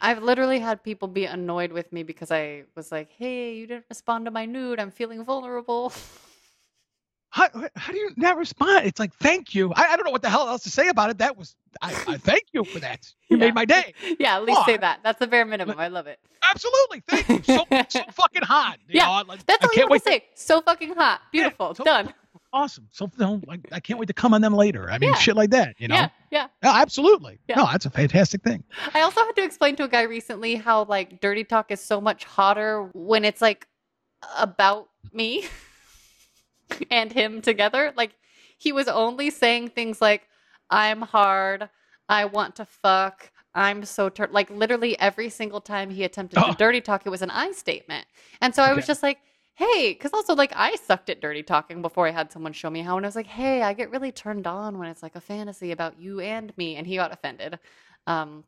I've 0.00 0.22
literally 0.22 0.58
had 0.58 0.82
people 0.82 1.08
be 1.08 1.24
annoyed 1.24 1.72
with 1.72 1.92
me 1.92 2.02
because 2.02 2.30
I 2.30 2.64
was 2.74 2.90
like, 2.92 3.10
"Hey, 3.12 3.54
you 3.54 3.66
didn't 3.66 3.86
respond 3.88 4.26
to 4.26 4.30
my 4.30 4.44
nude. 4.44 4.80
I'm 4.80 4.90
feeling 4.90 5.24
vulnerable." 5.24 5.92
How, 7.34 7.48
how 7.74 7.92
do 7.92 7.98
you 7.98 8.10
not 8.16 8.36
respond? 8.36 8.86
It's 8.86 9.00
like, 9.00 9.12
thank 9.14 9.56
you. 9.56 9.72
I, 9.74 9.86
I 9.88 9.96
don't 9.96 10.04
know 10.04 10.12
what 10.12 10.22
the 10.22 10.30
hell 10.30 10.48
else 10.48 10.62
to 10.62 10.70
say 10.70 10.86
about 10.86 11.10
it. 11.10 11.18
That 11.18 11.36
was, 11.36 11.56
I, 11.82 11.88
I 12.06 12.16
thank 12.18 12.44
you 12.52 12.62
for 12.62 12.78
that. 12.78 13.12
You 13.28 13.36
Yeah. 13.38 13.46
made 13.46 13.54
my 13.56 13.64
day. 13.64 13.92
yeah, 14.20 14.36
at 14.36 14.44
least 14.44 14.64
say 14.66 14.76
that. 14.76 15.00
That's 15.02 15.18
the 15.18 15.26
bare 15.26 15.44
minimum. 15.44 15.76
I 15.80 15.88
love 15.88 16.06
it. 16.06 16.20
Absolutely. 16.48 17.02
Thank 17.08 17.48
you. 17.48 17.54
So, 17.56 17.64
so 17.88 18.04
fucking 18.12 18.42
hot. 18.42 18.78
You 18.86 19.00
Yeah, 19.00 19.06
know, 19.06 19.24
like, 19.26 19.44
That's 19.46 19.64
all 19.64 19.70
you 19.72 19.78
can't 19.80 19.90
want 19.90 20.04
wait 20.06 20.12
to 20.20 20.20
say. 20.20 20.24
So 20.36 20.60
fucking 20.60 20.94
hot. 20.94 21.22
Beautiful. 21.32 21.74
so- 21.74 21.82
Done. 21.82 22.14
awesome. 22.52 22.86
So, 22.92 23.10
you 23.18 23.42
like, 23.48 23.66
I 23.72 23.80
can't 23.80 23.98
wait 23.98 24.06
to 24.06 24.12
come 24.12 24.32
on 24.32 24.40
them 24.40 24.54
later. 24.54 24.88
I 24.88 24.98
mean, 24.98 25.10
Yeah. 25.10 25.16
shit 25.18 25.34
like 25.34 25.50
that, 25.50 25.74
you 25.78 25.88
know? 25.88 25.96
Yeah, 25.96 26.08
yeah. 26.30 26.46
Yeah, 26.62 26.72
absolutely. 26.80 27.40
Yeah. 27.48 27.56
No, 27.56 27.66
that's 27.66 27.84
a 27.86 27.90
fantastic 27.90 28.44
thing. 28.44 28.62
I 28.94 29.00
also 29.00 29.22
had 29.22 29.32
to 29.34 29.42
explain 29.42 29.74
to 29.76 29.82
a 29.82 29.88
guy 29.88 30.02
recently 30.02 30.54
how 30.54 30.84
like 30.84 31.20
dirty 31.20 31.42
talk 31.42 31.72
is 31.72 31.80
so 31.80 32.00
much 32.00 32.22
hotter 32.22 32.88
when 32.92 33.24
it's 33.24 33.42
like 33.42 33.66
about 34.38 34.88
me 35.12 35.46
and 36.90 37.12
him 37.12 37.40
together. 37.42 37.92
Like 37.96 38.14
he 38.58 38.72
was 38.72 38.88
only 38.88 39.30
saying 39.30 39.70
things 39.70 40.00
like 40.00 40.28
I'm 40.70 41.02
hard, 41.02 41.68
I 42.08 42.24
want 42.26 42.56
to 42.56 42.64
fuck, 42.64 43.30
I'm 43.54 43.84
so 43.84 44.08
tur-. 44.08 44.28
like 44.32 44.50
literally 44.50 44.98
every 44.98 45.30
single 45.30 45.60
time 45.60 45.90
he 45.90 46.04
attempted 46.04 46.38
Oh. 46.42 46.50
to 46.50 46.56
dirty 46.56 46.80
talk 46.80 47.02
it 47.06 47.10
was 47.10 47.22
an 47.22 47.30
I 47.30 47.52
statement. 47.52 48.06
And 48.40 48.54
so 48.54 48.62
I 48.62 48.72
was 48.74 48.86
just 48.86 49.02
like 49.02 49.18
Hey, 49.56 49.92
because 49.92 50.10
also 50.12 50.34
like 50.34 50.52
I 50.56 50.74
sucked 50.74 51.10
at 51.10 51.20
dirty 51.20 51.44
talking 51.44 51.80
before 51.80 52.08
I 52.08 52.10
had 52.10 52.32
someone 52.32 52.52
show 52.52 52.68
me 52.68 52.80
how, 52.82 52.96
and 52.96 53.06
I 53.06 53.08
was 53.08 53.14
like, 53.14 53.28
"Hey, 53.28 53.62
I 53.62 53.72
get 53.72 53.88
really 53.92 54.10
turned 54.10 54.48
on 54.48 54.78
when 54.78 54.88
it's 54.88 55.00
like 55.00 55.14
a 55.14 55.20
fantasy 55.20 55.70
about 55.70 55.96
you 55.96 56.18
and 56.18 56.52
me," 56.56 56.74
and 56.74 56.84
he 56.84 56.96
got 56.96 57.12
offended. 57.12 57.60
Um, 58.08 58.42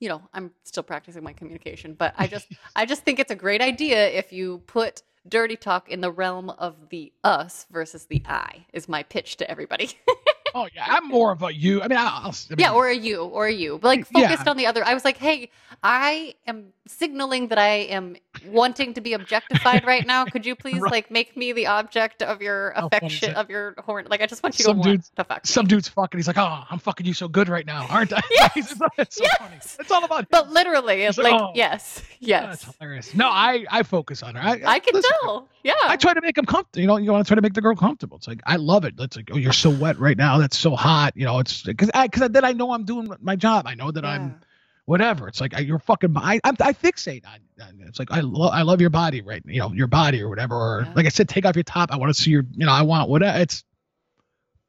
you 0.00 0.08
know, 0.08 0.22
I'm 0.34 0.50
still 0.64 0.82
practicing 0.82 1.22
my 1.22 1.32
communication, 1.32 1.94
but 1.94 2.12
I 2.18 2.26
just 2.26 2.48
I 2.74 2.86
just 2.86 3.04
think 3.04 3.20
it's 3.20 3.30
a 3.30 3.36
great 3.36 3.62
idea 3.62 4.08
if 4.08 4.32
you 4.32 4.58
put 4.66 5.02
dirty 5.28 5.56
talk 5.56 5.88
in 5.90 6.00
the 6.00 6.10
realm 6.10 6.50
of 6.50 6.88
the 6.90 7.12
us 7.24 7.66
versus 7.70 8.06
the 8.06 8.22
I 8.26 8.66
is 8.72 8.88
my 8.88 9.02
pitch 9.02 9.36
to 9.38 9.50
everybody. 9.50 9.90
Oh, 10.54 10.68
yeah. 10.74 10.86
I'm 10.88 11.06
more 11.06 11.32
of 11.32 11.42
a 11.42 11.52
you. 11.52 11.82
I 11.82 11.88
mean, 11.88 11.98
I'll, 11.98 12.06
I'll 12.06 12.28
I 12.28 12.54
mean, 12.54 12.60
yeah, 12.60 12.72
or 12.72 12.88
a 12.88 12.94
you, 12.96 13.24
or 13.24 13.46
a 13.46 13.52
you. 13.52 13.76
But 13.78 13.88
like 13.88 14.06
Yeah. 14.10 14.28
focused 14.30 14.48
on 14.48 14.56
the 14.56 14.64
other. 14.64 14.82
I 14.86 14.94
was 14.94 15.04
like, 15.04 15.18
hey, 15.18 15.50
I 15.82 16.34
am 16.46 16.72
signaling 16.86 17.48
that 17.48 17.58
I 17.58 17.70
am 17.90 18.16
wanting 18.48 18.94
to 18.94 19.00
be 19.00 19.12
objectified 19.12 19.86
right 19.86 20.06
now. 20.06 20.24
Could 20.24 20.44
you 20.46 20.54
please 20.56 20.78
Right. 20.80 20.92
like 20.92 21.10
make 21.10 21.36
me 21.36 21.52
the 21.52 21.66
object 21.66 22.22
of 22.22 22.42
your 22.42 22.72
oh, 22.76 22.80
is 22.80 22.86
affection 22.92 23.34
of 23.34 23.48
your 23.50 23.74
horn? 23.78 24.06
Like 24.10 24.20
I 24.20 24.26
just 24.26 24.42
want 24.42 24.58
you 24.58 24.64
Some 24.64 24.82
to 24.82 24.88
want 24.88 25.04
to 25.16 25.24
fuck 25.24 25.38
me. 25.44 25.48
some 25.48 25.66
dude's 25.66 25.88
fucking. 25.88 26.18
He's 26.18 26.26
like, 26.26 26.38
oh, 26.38 26.64
I'm 26.70 26.78
fucking 26.78 27.06
you 27.06 27.14
so 27.14 27.28
good 27.28 27.48
right 27.48 27.66
now, 27.66 27.86
aren't 27.90 28.12
I? 28.12 28.20
Yes, 28.30 28.52
it's, 28.56 28.76
so- 28.78 28.86
it's 28.98 29.16
so 29.16 29.24
funny. 29.38 29.56
It's 29.56 29.90
all 29.90 30.04
about 30.04 30.20
him. 30.20 30.26
but 30.30 30.50
literally, 30.50 31.02
it's 31.02 31.16
like, 31.18 31.32
like 31.32 31.40
"Oh." 31.40 31.52
yes, 31.54 32.02
yes. 32.20 32.62
That's 32.62 32.76
hilarious. 32.78 33.14
No, 33.14 33.28
I 33.28 33.64
I 33.70 33.82
focus 33.82 34.22
on 34.22 34.34
her. 34.34 34.40
I, 34.42 34.60
I 34.66 34.78
can 34.78 34.94
listen, 34.94 35.10
tell. 35.22 35.48
Yeah. 35.64 35.72
I 35.82 35.96
try 35.96 36.14
to 36.14 36.20
make 36.20 36.36
them 36.36 36.44
comfortable. 36.46 36.80
You 36.80 36.86
know, 36.86 36.96
you 36.98 37.10
want 37.12 37.24
to 37.26 37.28
try 37.28 37.34
to 37.34 37.42
make 37.42 37.54
the 37.54 37.60
girl 37.60 37.74
comfortable. 37.74 38.16
It's 38.18 38.28
like 38.28 38.40
I 38.46 38.56
love 38.56 38.84
it. 38.84 38.94
It's 38.98 39.16
like, 39.16 39.30
oh, 39.32 39.36
you're 39.36 39.52
so 39.52 39.70
wet 39.70 39.98
right 39.98 40.16
now. 40.16 40.38
That's 40.38 40.56
so 40.58 40.76
hot. 40.76 41.12
You 41.16 41.24
know, 41.24 41.38
it's 41.38 41.62
because 41.62 41.90
I 41.94 42.06
because 42.08 42.30
then 42.30 42.44
I 42.44 42.52
know 42.52 42.72
I'm 42.72 42.84
doing 42.84 43.08
my 43.20 43.36
job. 43.36 43.66
I 43.66 43.74
know 43.74 43.90
that 43.90 44.04
Yeah. 44.04 44.10
I'm 44.10 44.40
whatever. 44.86 45.28
It's 45.28 45.40
like 45.40 45.54
I, 45.54 45.58
you're 45.60 45.78
fucking. 45.78 46.16
I 46.16 46.40
I, 46.42 46.50
I 46.60 46.72
fixate 46.72 47.24
on. 47.26 47.38
It's 47.86 47.98
like 47.98 48.10
I 48.10 48.20
love 48.20 48.52
I 48.54 48.62
love 48.62 48.80
your 48.80 48.90
body, 48.90 49.20
right? 49.20 49.42
You 49.44 49.60
know, 49.60 49.72
your 49.72 49.86
body 49.86 50.22
or 50.22 50.28
whatever. 50.28 50.54
Or 50.56 50.82
Yeah. 50.86 50.92
like 50.96 51.06
I 51.06 51.10
said, 51.10 51.28
take 51.28 51.44
off 51.44 51.54
your 51.54 51.62
top. 51.64 51.92
I 51.92 51.96
want 51.96 52.14
to 52.14 52.20
see 52.20 52.30
your. 52.30 52.44
You 52.52 52.64
know, 52.66 52.72
I 52.72 52.82
want 52.82 53.08
whatever. 53.10 53.38
It's. 53.38 53.62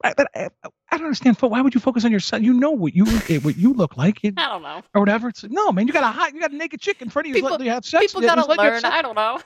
I, 0.03 0.14
but 0.15 0.27
I, 0.35 0.49
I 0.91 0.98
don't 0.98 1.06
understand. 1.07 1.38
Why 1.39 1.60
would 1.61 1.73
you 1.73 1.81
focus 1.81 2.06
on 2.06 2.11
your 2.11 2.19
son? 2.19 2.44
You 2.44 2.53
know 2.53 2.72
what 2.72 2.94
you 2.94 3.06
eh, 3.30 3.39
what 3.39 3.57
you 3.57 3.73
look 3.73 3.98
like 3.98 4.23
it, 4.23 4.35
I 4.38 4.48
don't 4.48 4.61
know. 4.61 4.81
or 4.94 5.02
whatever. 5.02 5.30
It's 5.30 5.41
like, 5.41 5.52
no, 5.52 5.72
man. 5.72 5.88
You 5.88 5.94
got 5.94 6.03
a 6.03 6.07
hot. 6.07 6.34
You 6.34 6.39
got 6.41 6.52
a 6.52 6.56
naked 6.56 6.81
chick 6.81 7.02
in 7.02 7.10
front 7.10 7.27
of 7.27 7.30
you. 7.30 7.35
People- 7.41 7.61
you 7.64 7.72
have 7.72 7.85
sex. 7.85 8.14
People 8.14 8.22
gotta 8.27 8.41
you 8.48 8.56
learn. 8.57 8.85
I 8.85 9.02
don't 9.02 9.15
know. 9.15 9.39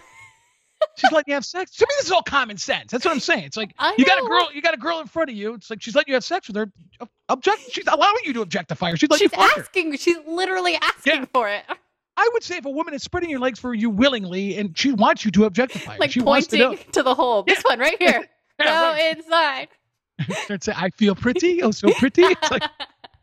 She's 0.97 1.11
letting 1.11 1.31
you 1.31 1.33
have 1.35 1.45
sex. 1.45 1.71
To 1.77 1.83
me, 1.83 1.93
this 1.97 2.05
is 2.07 2.11
all 2.11 2.21
common 2.23 2.57
sense. 2.57 2.91
That's 2.91 3.05
what 3.05 3.11
I'm 3.11 3.19
saying. 3.19 3.43
It's 3.45 3.57
like 3.57 3.73
I 3.79 3.95
you 3.97 4.05
got 4.05 4.19
a 4.19 4.27
girl, 4.27 4.49
you 4.53 4.61
got 4.61 4.73
a 4.73 4.77
girl 4.77 4.99
in 4.99 5.07
front 5.07 5.29
of 5.29 5.35
you. 5.35 5.53
It's 5.53 5.69
like 5.69 5.81
she's 5.81 5.95
letting 5.95 6.11
you 6.11 6.15
have 6.15 6.23
sex 6.23 6.47
with 6.47 6.55
her. 6.57 6.71
Object. 7.29 7.59
She's 7.71 7.87
allowing 7.87 8.17
you 8.25 8.33
to 8.33 8.41
objectify 8.41 8.91
her. 8.91 8.97
She's 8.97 9.09
letting 9.09 9.29
She's 9.29 9.37
you 9.37 9.43
fuck 9.43 9.55
her. 9.55 9.61
asking. 9.61 9.95
She's 9.97 10.17
literally 10.27 10.75
asking 10.75 11.13
Yeah. 11.21 11.25
for 11.33 11.47
it. 11.49 11.63
I 12.17 12.29
would 12.33 12.43
say 12.43 12.57
if 12.57 12.65
a 12.65 12.69
woman 12.69 12.93
is 12.93 13.01
spreading 13.03 13.29
your 13.29 13.39
legs 13.39 13.57
for 13.59 13.73
you 13.73 13.89
willingly 13.89 14.57
and 14.57 14.77
she 14.77 14.91
wants 14.91 15.23
you 15.25 15.31
to 15.31 15.45
objectify 15.45 15.93
her, 15.93 15.99
Like 15.99 16.11
she 16.11 16.21
wants 16.21 16.47
to 16.47 16.57
pointing 16.57 16.77
know. 16.85 16.91
to, 16.91 17.03
the 17.03 17.15
hole. 17.15 17.43
This 17.43 17.61
one 17.63 17.79
right 17.79 17.95
here. 17.99 18.27
Yeah, 18.59 18.65
Go 18.65 18.91
right. 18.91 19.17
inside. 19.17 19.67
Start 20.43 20.63
saying, 20.63 20.77
I 20.79 20.89
feel 20.91 21.15
pretty. 21.15 21.63
Oh, 21.63 21.71
so 21.71 21.91
pretty. 21.93 22.21
It's 22.23 22.51
like 22.51 22.63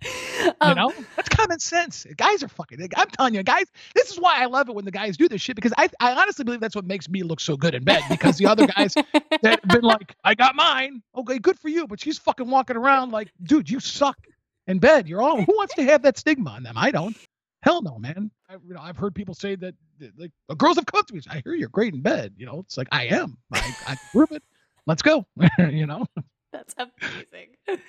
you 0.02 0.52
Um, 0.60 0.74
know, 0.76 0.92
that's 1.16 1.17
common 1.58 1.90
sense. 1.90 2.06
Guys 2.16 2.42
are 2.42 2.48
fucking. 2.48 2.88
I'm 2.96 3.08
telling 3.10 3.34
you, 3.34 3.42
guys. 3.42 3.66
This 3.94 4.10
is 4.10 4.18
why 4.18 4.40
I 4.40 4.46
love 4.46 4.68
it 4.68 4.74
when 4.74 4.84
the 4.84 4.90
guys 4.90 5.16
do 5.16 5.28
this 5.28 5.40
shit 5.40 5.56
because 5.56 5.72
I, 5.76 5.88
I 6.00 6.12
honestly 6.12 6.44
believe 6.44 6.60
that's 6.60 6.76
what 6.76 6.86
makes 6.86 7.08
me 7.08 7.22
look 7.22 7.40
so 7.40 7.56
good 7.56 7.74
in 7.74 7.84
bed 7.84 8.02
because 8.08 8.38
the 8.38 8.46
other 8.46 8.66
guys 8.66 8.94
that 9.42 9.42
have 9.42 9.62
been 9.68 9.82
like, 9.82 10.14
I 10.24 10.34
got 10.34 10.54
mine. 10.54 11.02
Okay, 11.16 11.38
good 11.38 11.58
for 11.58 11.68
you. 11.68 11.86
But 11.86 12.00
she's 12.00 12.18
fucking 12.18 12.48
walking 12.48 12.76
around 12.76 13.12
like, 13.12 13.28
dude, 13.42 13.70
you 13.70 13.80
suck 13.80 14.18
in 14.66 14.78
bed. 14.78 15.08
You're 15.08 15.22
all. 15.22 15.42
Who 15.42 15.56
wants 15.56 15.74
to 15.74 15.82
have 15.84 16.02
that 16.02 16.18
stigma 16.18 16.50
on 16.50 16.62
them? 16.62 16.74
I 16.76 16.90
don't. 16.90 17.16
Hell 17.62 17.82
no, 17.82 17.98
man. 17.98 18.30
I, 18.48 18.54
you 18.66 18.74
know, 18.74 18.80
I've 18.80 18.96
heard 18.96 19.14
people 19.14 19.34
say 19.34 19.56
that, 19.56 19.74
like 20.16 20.30
girls 20.56 20.76
have 20.76 20.86
come 20.86 21.04
to 21.04 21.14
me. 21.14 21.20
I 21.28 21.42
hear 21.44 21.54
you're 21.54 21.68
great 21.68 21.92
in 21.92 22.02
bed. 22.02 22.34
You 22.36 22.46
know, 22.46 22.60
it's 22.60 22.76
like 22.76 22.88
I 22.92 23.06
am. 23.06 23.36
I, 23.52 23.74
I 23.88 23.96
prove 24.12 24.30
it. 24.30 24.42
Let's 24.86 25.02
go. 25.02 25.26
you 25.58 25.86
know. 25.86 26.06
That's 26.52 26.74
amazing. 26.78 27.82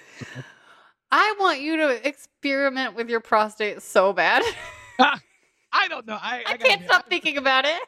I 1.11 1.35
want 1.39 1.61
you 1.61 1.77
to 1.77 2.07
experiment 2.07 2.95
with 2.95 3.09
your 3.09 3.19
prostate 3.19 3.81
so 3.81 4.13
bad. 4.13 4.43
I 4.99 5.87
don't 5.87 6.05
know. 6.05 6.17
I, 6.21 6.39
I 6.39 6.43
gotta 6.43 6.57
can't 6.57 6.83
stop 6.85 7.09
thinking 7.09 7.37
about 7.37 7.65
it. 7.65 7.79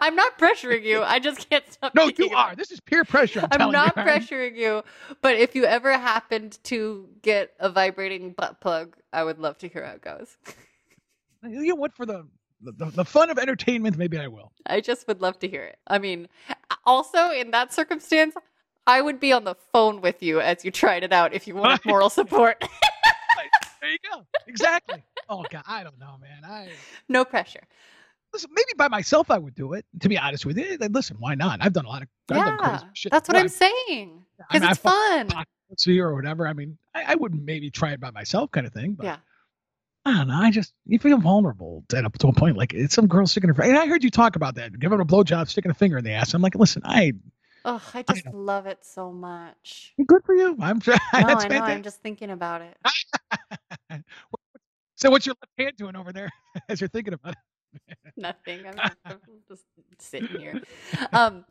I'm 0.00 0.14
not 0.14 0.38
pressuring 0.38 0.84
you. 0.84 1.02
I 1.02 1.18
just 1.18 1.48
can't 1.50 1.64
stop 1.70 1.92
thinking. 1.94 2.26
No, 2.26 2.30
you 2.30 2.36
are. 2.36 2.54
This 2.54 2.70
is 2.70 2.80
peer 2.80 3.04
pressure. 3.04 3.46
I'm, 3.50 3.60
I'm 3.60 3.72
not 3.72 3.96
you. 3.96 4.02
pressuring 4.02 4.56
you, 4.56 4.82
but 5.20 5.36
if 5.36 5.54
you 5.54 5.64
ever 5.64 5.92
happened 5.92 6.58
to 6.64 7.08
get 7.22 7.52
a 7.58 7.70
vibrating 7.70 8.32
butt 8.32 8.60
plug, 8.60 8.96
I 9.12 9.24
would 9.24 9.38
love 9.38 9.58
to 9.58 9.68
hear 9.68 9.84
how 9.84 9.92
it 9.94 10.02
goes. 10.02 10.36
You 11.42 11.66
know 11.66 11.74
what? 11.74 11.92
For 11.92 12.06
the, 12.06 12.26
the 12.62 12.86
the 12.86 13.04
fun 13.04 13.30
of 13.30 13.38
entertainment, 13.38 13.98
maybe 13.98 14.18
I 14.18 14.28
will. 14.28 14.52
I 14.66 14.80
just 14.80 15.06
would 15.08 15.20
love 15.20 15.38
to 15.40 15.48
hear 15.48 15.62
it. 15.62 15.78
I 15.86 15.98
mean, 15.98 16.28
also 16.86 17.30
in 17.30 17.50
that 17.50 17.72
circumstance, 17.72 18.34
I 18.86 19.00
would 19.00 19.18
be 19.20 19.32
on 19.32 19.44
the 19.44 19.54
phone 19.72 20.00
with 20.00 20.22
you 20.22 20.40
as 20.40 20.64
you 20.64 20.70
tried 20.70 21.02
it 21.04 21.12
out 21.12 21.32
if 21.32 21.46
you 21.46 21.54
wanted 21.54 21.84
moral 21.86 22.10
support. 22.10 22.62
There 23.80 23.92
you 23.92 23.98
go. 24.10 24.24
Exactly. 24.46 25.04
oh 25.28 25.44
God, 25.50 25.62
I 25.66 25.82
don't 25.84 25.98
know, 25.98 26.16
man. 26.18 26.42
I 26.50 26.70
no 27.10 27.22
pressure. 27.22 27.60
listen. 28.32 28.48
Maybe 28.54 28.70
by 28.78 28.88
myself 28.88 29.30
I 29.30 29.36
would 29.36 29.54
do 29.54 29.74
it. 29.74 29.84
To 30.00 30.08
be 30.08 30.16
honest 30.16 30.46
with 30.46 30.56
you, 30.56 30.78
listen, 30.90 31.16
why 31.18 31.34
not? 31.34 31.58
I've 31.60 31.74
done 31.74 31.84
a 31.84 31.88
lot 31.90 32.00
of. 32.00 32.08
Yeah, 32.30 32.56
crazy 32.56 32.84
shit. 32.94 33.12
that's 33.12 33.28
what 33.28 33.36
I'm 33.36 33.48
saying. 33.50 34.24
I 34.40 34.44
Because 34.48 34.60
mean, 34.62 34.70
it's 34.70 34.80
fun. 34.80 35.28
pussy 35.68 36.00
or 36.00 36.14
whatever. 36.14 36.48
I 36.48 36.54
mean, 36.54 36.78
I, 36.94 37.12
I 37.12 37.14
would 37.16 37.34
maybe 37.34 37.68
try 37.70 37.92
it 37.92 38.00
by 38.00 38.10
myself, 38.10 38.50
kind 38.52 38.66
of 38.66 38.72
thing. 38.72 38.94
But 38.94 39.04
Yeah. 39.04 39.16
I 40.06 40.12
don't 40.14 40.28
know. 40.28 40.34
I 40.40 40.50
just 40.50 40.72
you 40.86 40.98
feel 40.98 41.18
vulnerable 41.18 41.84
to, 41.90 42.08
to 42.20 42.28
a 42.28 42.32
point. 42.32 42.56
Like 42.56 42.72
it's 42.72 42.94
some 42.94 43.06
girl 43.06 43.26
sticking 43.26 43.50
her. 43.52 43.62
And 43.62 43.76
I 43.76 43.86
heard 43.86 44.02
you 44.02 44.10
talk 44.10 44.34
about 44.36 44.54
that, 44.54 44.78
giving 44.78 44.96
her 44.96 45.02
a 45.02 45.06
blowjob, 45.06 45.46
sticking 45.50 45.70
a 45.70 45.74
finger 45.74 45.98
in 45.98 46.04
the 46.04 46.12
ass. 46.12 46.32
I'm 46.32 46.40
like, 46.40 46.54
listen, 46.54 46.80
I 46.86 47.12
Oh, 47.64 47.82
I 47.94 48.02
just 48.02 48.26
love 48.32 48.66
it 48.66 48.84
so 48.84 49.10
much. 49.10 49.94
good 50.06 50.22
for 50.24 50.34
you. 50.34 50.56
I'm. 50.60 50.80
No, 50.86 50.96
I 51.12 51.22
know. 51.22 51.38
fantastic. 51.40 51.60
I'm 51.62 51.82
just 51.82 52.02
thinking 52.02 52.30
about 52.30 52.62
it. 52.62 52.76
So 54.96 55.10
what's 55.10 55.26
your 55.26 55.34
left 55.42 55.52
hand 55.58 55.76
doing 55.76 55.96
over 55.96 56.12
there 56.12 56.30
as 56.68 56.80
you're 56.80 56.88
thinking 56.88 57.14
about 57.14 57.34
it? 57.34 57.98
Nothing. 58.16 58.60
I'm 58.66 58.76
just, 58.76 58.96
I'm 59.04 59.18
just 59.48 59.64
sitting 59.98 60.38
here. 60.38 60.62
Um, 61.12 61.44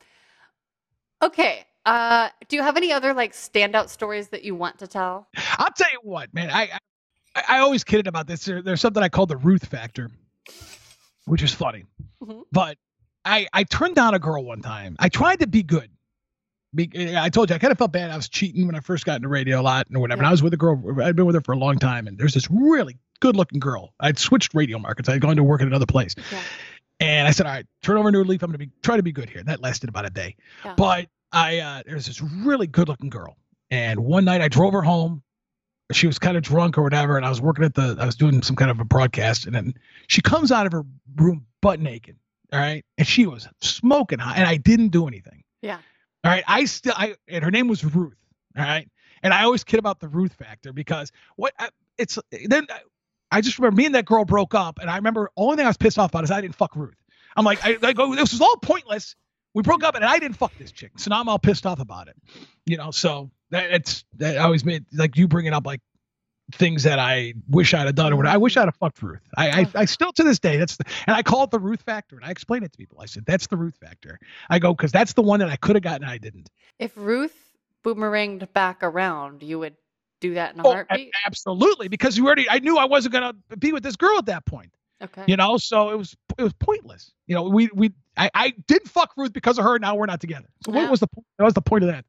okay. 1.21 1.65
Uh, 1.85 2.29
do 2.47 2.55
you 2.55 2.63
have 2.63 2.77
any 2.77 2.93
other 2.93 3.13
like 3.13 3.33
standout 3.33 3.89
stories 3.89 4.29
that 4.29 4.43
you 4.43 4.55
want 4.55 4.79
to 4.79 4.87
tell? 4.87 5.27
I'll 5.59 5.71
tell 5.75 5.91
you 5.91 5.99
what, 6.03 6.33
man. 6.33 6.49
I 6.49 6.69
I, 7.35 7.43
I 7.49 7.59
always 7.59 7.83
kidded 7.83 8.07
about 8.07 8.25
this. 8.27 8.45
There, 8.45 8.61
there's 8.61 8.79
something 8.79 9.03
I 9.03 9.09
call 9.09 9.25
the 9.25 9.37
Ruth 9.37 9.65
factor, 9.65 10.09
which 11.25 11.43
is 11.43 11.53
funny. 11.53 11.83
Mhm. 12.23 12.43
But 12.53 12.77
I 13.25 13.47
I 13.51 13.65
turned 13.65 13.95
down 13.95 14.13
a 14.15 14.19
girl 14.19 14.43
one 14.45 14.61
time. 14.61 14.95
I 14.99 15.09
tried 15.09 15.41
to 15.41 15.47
be 15.47 15.61
good. 15.63 15.89
Be, 16.75 16.89
I 17.15 17.29
told 17.29 17.49
you 17.49 17.55
I 17.55 17.59
kind 17.59 17.71
of 17.71 17.77
felt 17.77 17.91
bad. 17.91 18.09
I 18.09 18.15
was 18.15 18.27
cheating 18.29 18.65
when 18.65 18.75
I 18.75 18.79
first 18.79 19.05
got 19.05 19.17
into 19.17 19.27
radio 19.27 19.59
a 19.59 19.63
lot 19.63 19.87
and 19.89 19.99
whatever. 20.01 20.21
And 20.21 20.27
I 20.27 20.31
was 20.31 20.41
with 20.41 20.53
a 20.53 20.57
girl. 20.57 20.81
I'd 21.01 21.15
been 21.15 21.25
with 21.25 21.35
her 21.35 21.41
for 21.41 21.51
a 21.51 21.57
long 21.57 21.77
time, 21.77 22.07
and 22.07 22.17
there's 22.17 22.33
this 22.33 22.49
really 22.49 22.97
good-looking 23.19 23.59
girl. 23.59 23.93
I'd 23.99 24.17
switched 24.17 24.53
radio 24.53 24.79
markets. 24.79 25.07
I'd 25.09 25.21
gone 25.21 25.35
to 25.35 25.43
work 25.43 25.61
at 25.61 25.67
another 25.67 25.85
place, 25.85 26.15
Yeah. 26.31 26.39
and 26.99 27.27
I 27.27 27.31
said, 27.31 27.45
"All 27.45 27.51
right, 27.53 27.65
turn 27.83 27.97
over 27.97 28.09
a 28.09 28.11
new 28.11 28.23
leaf. 28.23 28.41
I'm 28.43 28.49
going 28.49 28.59
to 28.59 28.65
be 28.65 28.71
try 28.81 28.97
to 28.97 29.03
be 29.03 29.11
good 29.11 29.29
here." 29.29 29.43
That 29.43 29.61
lasted 29.61 29.89
about 29.89 30.05
a 30.05 30.09
day, 30.09 30.35
Yeah. 30.65 30.73
but 30.75 31.07
I 31.31 31.59
uh, 31.59 31.83
there's 31.85 32.07
this 32.07 32.21
really 32.21 32.67
good-looking 32.67 33.09
girl, 33.09 33.37
and 33.69 33.99
one 33.99 34.25
night 34.25 34.41
I 34.41 34.47
drove 34.47 34.73
her 34.73 34.81
home. 34.81 35.21
She 35.91 36.07
was 36.07 36.17
kind 36.17 36.37
of 36.37 36.43
drunk 36.43 36.77
or 36.77 36.81
whatever, 36.81 37.17
and 37.17 37.25
I 37.25 37.29
was 37.29 37.39
working 37.41 37.65
at 37.65 37.75
the. 37.75 37.95
I 37.99 38.05
was 38.05 38.15
doing 38.15 38.41
some 38.41 38.55
kind 38.55 38.71
of 38.71 38.79
a 38.79 38.85
broadcast, 38.85 39.45
and 39.45 39.53
then 39.53 39.75
she 40.07 40.21
comes 40.21 40.51
out 40.51 40.65
of 40.65 40.71
her 40.71 40.83
room 41.17 41.45
butt 41.61 41.79
naked. 41.79 42.15
All 42.51 42.59
right, 42.59 42.83
and 42.97 43.07
she 43.07 43.25
was 43.27 43.47
smoking 43.61 44.19
hot, 44.19 44.37
and 44.37 44.47
I 44.47 44.57
didn't 44.57 44.89
do 44.89 45.07
anything. 45.07 45.43
Yeah. 45.61 45.77
All 46.23 46.31
right. 46.31 46.43
I 46.47 46.65
still 46.65 46.93
I 46.95 47.15
and 47.27 47.43
her 47.43 47.51
name 47.51 47.67
was 47.67 47.83
Ruth. 47.83 48.17
All 48.57 48.63
right. 48.63 48.89
And 49.21 49.33
I 49.33 49.43
always 49.43 49.63
kid 49.63 49.79
about 49.79 49.99
the 49.99 50.09
Ruth 50.09 50.33
factor 50.33 50.73
because 50.73 51.11
what 51.35 51.53
I, 51.57 51.69
it's 51.97 52.19
then 52.47 52.67
I, 53.31 53.41
just 53.41 53.57
remember 53.57 53.77
me 53.77 53.85
and 53.85 53.95
that 53.95 54.05
girl 54.05 54.25
broke 54.25 54.53
up, 54.53 54.79
and 54.79 54.89
I 54.89 54.97
remember 54.97 55.31
only 55.37 55.55
thing 55.55 55.65
I 55.65 55.69
was 55.69 55.77
pissed 55.77 55.97
off 55.97 56.11
about 56.11 56.23
is 56.23 56.31
I 56.31 56.41
didn't 56.41 56.55
fuck 56.55 56.75
Ruth. 56.75 56.95
I'm 57.35 57.45
like 57.45 57.63
I, 57.63 57.77
I 57.81 57.93
go 57.93 58.11
oh, 58.11 58.15
this 58.15 58.31
was 58.31 58.41
all 58.41 58.57
pointless. 58.57 59.15
We 59.53 59.63
broke 59.63 59.83
up 59.83 59.95
and 59.95 60.03
I 60.03 60.19
didn't 60.19 60.37
fuck 60.37 60.51
this 60.57 60.71
chick, 60.71 60.91
so 60.97 61.09
now 61.09 61.21
I'm 61.21 61.29
all 61.29 61.39
pissed 61.39 61.65
off 61.65 61.79
about 61.79 62.07
it. 62.07 62.15
You 62.65 62.77
know, 62.77 62.91
so 62.91 63.31
that 63.51 63.71
it's 63.71 64.03
that 64.17 64.37
always 64.37 64.65
made 64.65 64.85
like 64.91 65.15
you 65.15 65.27
bringing 65.27 65.53
up 65.53 65.65
like 65.65 65.81
things 66.57 66.83
that 66.83 66.99
I 66.99 67.33
wish 67.49 67.73
I'd 67.73 67.85
have 67.85 67.95
done 67.95 68.13
or 68.13 68.17
whatever. 68.17 68.33
I 68.33 68.37
wish 68.37 68.57
I'd 68.57 68.65
have 68.65 68.75
fucked 68.75 69.01
Ruth. 69.01 69.21
I, 69.35 69.61
I, 69.61 69.67
I 69.75 69.85
still 69.85 70.11
to 70.13 70.23
this 70.23 70.39
day 70.39 70.57
that's 70.57 70.77
the, 70.77 70.85
and 71.07 71.15
I 71.15 71.23
call 71.23 71.43
it 71.43 71.51
the 71.51 71.59
Ruth 71.59 71.81
factor 71.81 72.15
and 72.15 72.25
I 72.25 72.29
explain 72.31 72.63
it 72.63 72.71
to 72.71 72.77
people. 72.77 72.99
I 73.01 73.05
said 73.05 73.25
that's 73.25 73.47
the 73.47 73.57
Ruth 73.57 73.75
factor. 73.77 74.19
I 74.49 74.59
go 74.59 74.73
because 74.73 74.91
that's 74.91 75.13
the 75.13 75.21
one 75.21 75.39
that 75.39 75.49
I 75.49 75.55
could 75.55 75.75
have 75.75 75.83
gotten 75.83 76.03
and 76.03 76.11
I 76.11 76.17
didn't. 76.17 76.49
If 76.79 76.91
Ruth 76.95 77.35
boomeranged 77.83 78.51
back 78.53 78.83
around, 78.83 79.43
you 79.43 79.59
would 79.59 79.75
do 80.21 80.35
that 80.35 80.53
in 80.53 80.61
a 80.61 80.67
Oh, 80.67 80.71
heartbeat. 80.71 81.11
absolutely, 81.25 81.87
because 81.87 82.17
you 82.17 82.25
already 82.25 82.49
I 82.49 82.59
knew 82.59 82.77
I 82.77 82.85
wasn't 82.85 83.13
gonna 83.13 83.33
be 83.59 83.73
with 83.73 83.83
this 83.83 83.95
girl 83.95 84.17
at 84.17 84.27
that 84.27 84.45
point. 84.45 84.73
Okay. 85.01 85.25
You 85.27 85.35
know, 85.35 85.57
so 85.57 85.89
it 85.89 85.97
was 85.97 86.15
it 86.37 86.43
was 86.43 86.53
pointless. 86.53 87.11
You 87.27 87.35
know, 87.35 87.43
we 87.43 87.69
we 87.73 87.91
I, 88.15 88.29
I 88.33 88.53
did 88.67 88.83
fuck 88.89 89.13
Ruth 89.17 89.33
because 89.33 89.57
of 89.57 89.65
her. 89.65 89.79
Now 89.79 89.95
we're 89.95 90.05
not 90.05 90.21
together. 90.21 90.47
So 90.65 90.71
what 90.71 90.89
was 90.89 90.99
the 91.01 91.07
point? 91.07 91.25
That 91.37 91.43
was 91.45 91.53
the 91.55 91.61
point 91.61 91.83
of 91.83 91.89
that. 91.89 92.05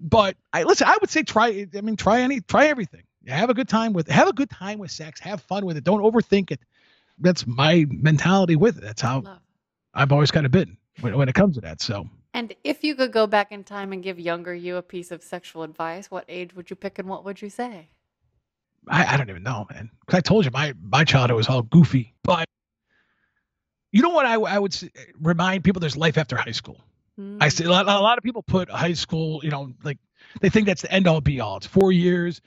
But 0.00 0.36
I 0.52 0.62
listen. 0.64 0.88
I 0.88 0.96
would 1.00 1.10
say 1.10 1.22
try. 1.22 1.66
I 1.76 1.80
mean, 1.82 1.96
try 1.96 2.22
any, 2.22 2.40
try 2.40 2.66
everything. 2.66 3.02
Have 3.36 3.50
a 3.50 3.54
good 3.54 3.68
time 3.68 3.92
with. 3.92 4.08
Have 4.08 4.28
a 4.28 4.32
good 4.32 4.50
time 4.50 4.78
with 4.78 4.90
sex. 4.90 5.20
Have 5.20 5.42
fun 5.42 5.64
with 5.66 5.76
it. 5.76 5.84
Don't 5.84 6.00
overthink 6.02 6.50
it. 6.50 6.60
That's 7.18 7.46
my 7.46 7.86
mentality 7.88 8.56
with 8.56 8.78
it. 8.78 8.82
That's 8.82 9.02
how 9.02 9.20
Love. 9.22 9.38
I've 9.94 10.12
always 10.12 10.30
kind 10.30 10.46
of 10.46 10.52
been 10.52 10.76
when, 11.00 11.16
when 11.16 11.28
it 11.28 11.34
comes 11.34 11.56
to 11.56 11.60
that. 11.62 11.80
So 11.80 12.08
And 12.34 12.54
if 12.64 12.84
you 12.84 12.94
could 12.94 13.12
go 13.12 13.26
back 13.26 13.52
in 13.52 13.64
time 13.64 13.92
and 13.92 14.02
give 14.02 14.18
younger 14.18 14.54
you 14.54 14.76
a 14.76 14.82
piece 14.82 15.10
of 15.10 15.22
sexual 15.22 15.62
advice, 15.62 16.10
what 16.10 16.24
age 16.28 16.54
would 16.54 16.70
you 16.70 16.76
pick 16.76 16.98
and 16.98 17.08
what 17.08 17.24
would 17.24 17.42
you 17.42 17.50
say? 17.50 17.88
I, 18.88 19.14
I 19.14 19.16
don't 19.18 19.28
even 19.30 19.42
know, 19.42 19.66
man. 19.70 19.90
'Cause 20.06 20.16
I 20.18 20.20
told 20.20 20.44
you 20.44 20.50
my 20.52 20.74
my 20.82 21.04
childhood 21.04 21.36
was 21.36 21.48
all 21.48 21.62
goofy. 21.62 22.14
But 22.24 22.46
you 23.92 24.02
know 24.02 24.10
what? 24.10 24.26
I 24.26 24.34
I 24.34 24.58
would 24.58 24.72
s- 24.74 24.88
remind 25.20 25.64
people 25.64 25.80
there's 25.80 25.96
life 25.96 26.18
after 26.18 26.36
high 26.36 26.52
school. 26.52 26.80
I 27.18 27.48
Mm. 27.48 27.52
see 27.52 27.64
a 27.64 27.70
lot, 27.70 27.86
a 27.86 28.00
lot 28.00 28.16
of 28.16 28.24
people 28.24 28.42
put 28.42 28.70
high 28.70 28.94
school, 28.94 29.40
you 29.44 29.50
know, 29.50 29.74
like 29.82 29.98
they 30.40 30.48
think 30.48 30.66
that's 30.66 30.82
the 30.82 30.90
end 30.92 31.06
all 31.06 31.20
be 31.20 31.40
all. 31.40 31.58
It's 31.58 31.66
four 31.66 31.92
years 31.92 32.40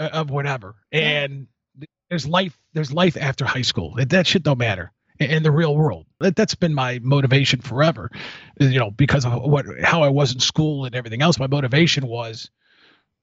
Uh, 0.00 0.08
of 0.14 0.30
whatever, 0.30 0.76
and 0.92 1.46
th- 1.78 1.90
there's 2.08 2.26
life. 2.26 2.58
There's 2.72 2.90
life 2.90 3.18
after 3.18 3.44
high 3.44 3.60
school. 3.60 3.96
That, 3.96 4.08
that 4.08 4.26
shit 4.26 4.42
don't 4.42 4.56
matter 4.56 4.92
in, 5.18 5.42
the 5.42 5.50
real 5.50 5.76
world. 5.76 6.06
That, 6.20 6.34
that's 6.36 6.54
been 6.54 6.72
my 6.72 7.00
motivation 7.02 7.60
forever. 7.60 8.10
You 8.58 8.78
know, 8.78 8.90
because 8.90 9.26
of 9.26 9.42
what 9.42 9.66
how 9.82 10.02
I 10.02 10.08
was 10.08 10.32
in 10.32 10.40
school 10.40 10.86
and 10.86 10.94
everything 10.94 11.20
else. 11.20 11.38
My 11.38 11.48
motivation 11.48 12.06
was, 12.06 12.50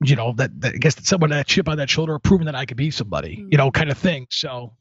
you 0.04 0.16
know, 0.16 0.34
that, 0.34 0.62
that 0.62 0.76
I 0.76 0.78
guess 0.78 0.94
that 0.96 1.08
someone 1.08 1.32
that 1.32 1.48
chip 1.48 1.68
on 1.68 1.78
that 1.78 1.90
shoulder, 1.90 2.20
proving 2.20 2.46
that 2.46 2.54
I 2.54 2.68
could 2.68 2.78
be 2.78 2.92
somebody, 2.92 3.38
mm-hmm. 3.38 3.48
you 3.50 3.58
know, 3.58 3.72
kind 3.72 3.90
of 3.90 3.98
thing. 3.98 4.28
So. 4.30 4.74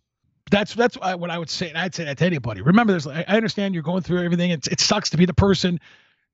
That's 0.49 0.75
that's 0.75 0.97
what 0.97 1.29
I, 1.29 1.39
would 1.39 1.51
say, 1.51 1.71
and 1.71 1.77
I'd 1.77 1.93
say 1.93 2.05
that 2.05 2.19
to 2.19 2.25
anybody. 2.25 2.61
Remember, 2.61 2.93
there's 2.93 3.09
I 3.09 3.25
understand 3.25 3.75
you're 3.75 3.83
going 3.83 4.03
through 4.03 4.23
everything. 4.23 4.53
It's, 4.53 4.69
it 4.69 4.79
sucks 4.79 5.11
to 5.11 5.17
be 5.17 5.25
the 5.27 5.35
person 5.35 5.81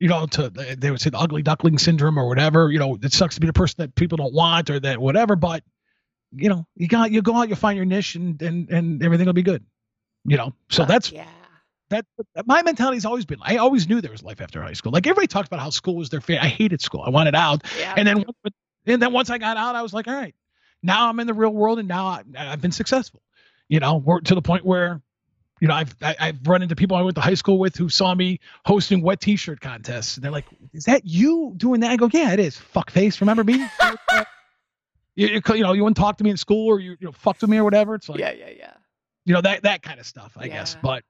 you 0.02 0.08
know, 0.08 0.26
to 0.26 0.50
they 0.50 0.90
would 0.90 1.00
say 1.00 1.10
the 1.10 1.18
ugly 1.18 1.42
duckling 1.42 1.78
syndrome 1.78 2.18
or 2.18 2.26
whatever. 2.26 2.72
You 2.72 2.80
know, 2.80 2.98
it 3.00 3.12
sucks 3.12 3.36
to 3.36 3.40
be 3.40 3.46
the 3.46 3.52
person 3.52 3.76
that 3.78 3.94
people 3.94 4.16
don't 4.16 4.34
want 4.34 4.68
or 4.68 4.80
that 4.80 4.98
whatever. 5.00 5.36
But 5.36 5.62
you 6.32 6.48
know, 6.48 6.66
you 6.74 6.88
got 6.88 7.12
you 7.12 7.22
go 7.22 7.36
out, 7.36 7.48
you 7.48 7.54
find 7.54 7.76
your 7.76 7.86
niche, 7.86 8.16
and 8.16 8.42
and 8.42 8.68
and 8.68 9.02
everything 9.04 9.26
will 9.26 9.32
be 9.32 9.44
good. 9.44 9.64
You 10.24 10.38
know, 10.38 10.54
so 10.68 10.84
that's 10.84 11.12
yeah. 11.12 11.24
that. 11.90 12.04
My 12.46 12.62
mentality's 12.62 13.04
always 13.04 13.26
been. 13.26 13.38
I 13.42 13.58
always 13.58 13.88
knew 13.88 14.00
there 14.00 14.10
was 14.10 14.24
life 14.24 14.40
after 14.40 14.60
high 14.60 14.72
school. 14.72 14.90
Like 14.90 15.06
everybody 15.06 15.28
talks 15.28 15.46
about 15.46 15.60
how 15.60 15.70
school 15.70 15.94
was 15.94 16.10
their 16.10 16.20
favorite. 16.20 16.46
I 16.46 16.48
hated 16.48 16.80
school. 16.80 17.02
I 17.02 17.10
wanted 17.10 17.36
out, 17.36 17.62
Yeah. 17.78 17.94
and 17.96 18.08
then 18.08 18.24
and 18.86 19.00
then 19.00 19.12
once 19.12 19.30
I 19.30 19.38
got 19.38 19.56
out, 19.56 19.76
I 19.76 19.82
was 19.82 19.94
like, 19.94 20.08
all 20.08 20.14
right, 20.14 20.34
now 20.82 21.08
I'm 21.08 21.20
in 21.20 21.28
the 21.28 21.34
real 21.34 21.50
world, 21.52 21.78
and 21.78 21.86
now 21.86 22.06
I, 22.06 22.24
I've 22.36 22.60
been 22.60 22.72
successful. 22.72 23.22
You 23.68 23.78
know, 23.78 23.98
we're 23.98 24.20
to 24.22 24.34
the 24.34 24.42
point 24.42 24.64
where, 24.64 25.00
you 25.62 25.68
know, 25.68 25.74
I've 25.74 25.94
I, 26.02 26.16
I've 26.18 26.38
run 26.44 26.60
into 26.62 26.74
people 26.74 26.96
I 26.96 27.02
went 27.02 27.14
to 27.14 27.20
high 27.20 27.34
school 27.34 27.56
with 27.56 27.76
who 27.76 27.88
saw 27.88 28.16
me 28.16 28.40
hosting 28.66 29.00
wet 29.00 29.20
T-shirt 29.20 29.60
contests, 29.60 30.16
and 30.16 30.24
they're 30.24 30.32
like, 30.32 30.46
"Is 30.72 30.86
that 30.86 31.06
you 31.06 31.54
doing 31.56 31.78
that?" 31.80 31.92
I 31.92 31.96
go, 31.96 32.10
"Yeah, 32.12 32.32
it 32.32 32.40
is." 32.40 32.60
Fuckface, 32.74 33.20
remember 33.20 33.44
me? 33.44 33.54
you, 35.14 35.28
you, 35.28 35.40
you 35.54 35.62
know, 35.62 35.72
you 35.72 35.84
wouldn't 35.84 35.96
talk 35.96 36.18
to 36.18 36.24
me 36.24 36.30
in 36.30 36.36
school, 36.36 36.66
or 36.66 36.80
you, 36.80 36.96
you 36.98 37.06
know, 37.06 37.12
fucked 37.12 37.42
with 37.42 37.50
me 37.50 37.58
or 37.58 37.64
whatever. 37.64 37.94
It's 37.94 38.08
like, 38.08 38.18
yeah, 38.18 38.32
yeah, 38.32 38.50
yeah. 38.50 38.72
you 39.24 39.34
know, 39.34 39.40
that 39.40 39.62
that 39.62 39.82
kind 39.84 40.00
of 40.00 40.06
stuff, 40.06 40.32
I 40.36 40.48
guess. 40.48 40.76
But 40.82 41.04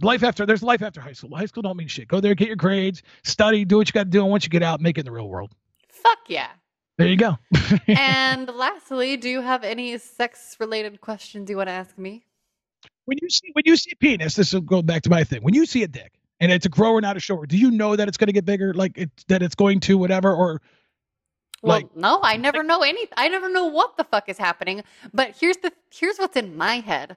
life 0.00 0.22
after 0.22 0.46
there's 0.46 0.62
life 0.62 0.80
after 0.80 1.00
high 1.00 1.12
school. 1.12 1.36
High 1.36 1.46
school 1.46 1.64
don't 1.64 1.76
mean 1.76 1.88
shit. 1.88 2.06
Go 2.06 2.20
there, 2.20 2.36
get 2.36 2.46
your 2.46 2.56
grades, 2.56 3.02
study, 3.24 3.64
do 3.64 3.78
what 3.78 3.88
you 3.88 3.92
got 3.92 4.04
to 4.04 4.10
do, 4.10 4.22
and 4.22 4.30
once 4.30 4.44
you 4.44 4.50
get 4.50 4.62
out, 4.62 4.80
make 4.80 4.96
it 4.96 5.00
in 5.00 5.06
the 5.06 5.12
real 5.12 5.28
world. 5.28 5.50
Fuck 5.88 6.18
yeah. 6.28 6.50
There 6.98 7.08
you 7.08 7.16
go. 7.16 7.36
and 7.88 8.48
lastly, 8.54 9.16
do 9.16 9.28
you 9.28 9.40
have 9.40 9.64
any 9.64 9.98
sex 9.98 10.56
related 10.60 11.00
questions 11.00 11.50
you 11.50 11.56
want 11.56 11.66
to 11.66 11.72
ask 11.72 11.98
me? 11.98 12.27
When 13.08 13.18
you 13.22 13.30
see 13.30 13.50
when 13.54 13.64
you 13.66 13.76
see 13.76 13.92
a 13.92 13.96
penis, 13.96 14.36
this 14.36 14.52
will 14.52 14.60
go 14.60 14.82
back 14.82 15.02
to 15.04 15.10
my 15.10 15.24
thing. 15.24 15.42
When 15.42 15.54
you 15.54 15.66
see 15.66 15.82
a 15.82 15.88
dick 15.88 16.12
and 16.40 16.52
it's 16.52 16.66
a 16.66 16.68
grower, 16.68 17.00
not 17.00 17.16
a 17.16 17.20
shower, 17.20 17.46
do 17.46 17.56
you 17.56 17.70
know 17.70 17.96
that 17.96 18.06
it's 18.06 18.18
going 18.18 18.28
to 18.28 18.34
get 18.34 18.44
bigger, 18.44 18.74
like 18.74 18.98
it 18.98 19.10
that 19.28 19.42
it's 19.42 19.54
going 19.54 19.80
to 19.80 19.96
whatever, 19.98 20.34
or 20.34 20.60
Well, 21.62 21.78
Like- 21.78 21.96
no, 21.96 22.20
I 22.22 22.36
never 22.36 22.62
know 22.62 22.82
any. 22.82 23.08
I 23.16 23.28
never 23.28 23.48
know 23.48 23.66
what 23.66 23.96
the 23.96 24.04
fuck 24.04 24.28
is 24.28 24.38
happening. 24.38 24.84
But 25.14 25.36
here's 25.40 25.56
the 25.58 25.72
here's 25.90 26.18
what's 26.18 26.36
in 26.36 26.56
my 26.56 26.76
head. 26.80 27.16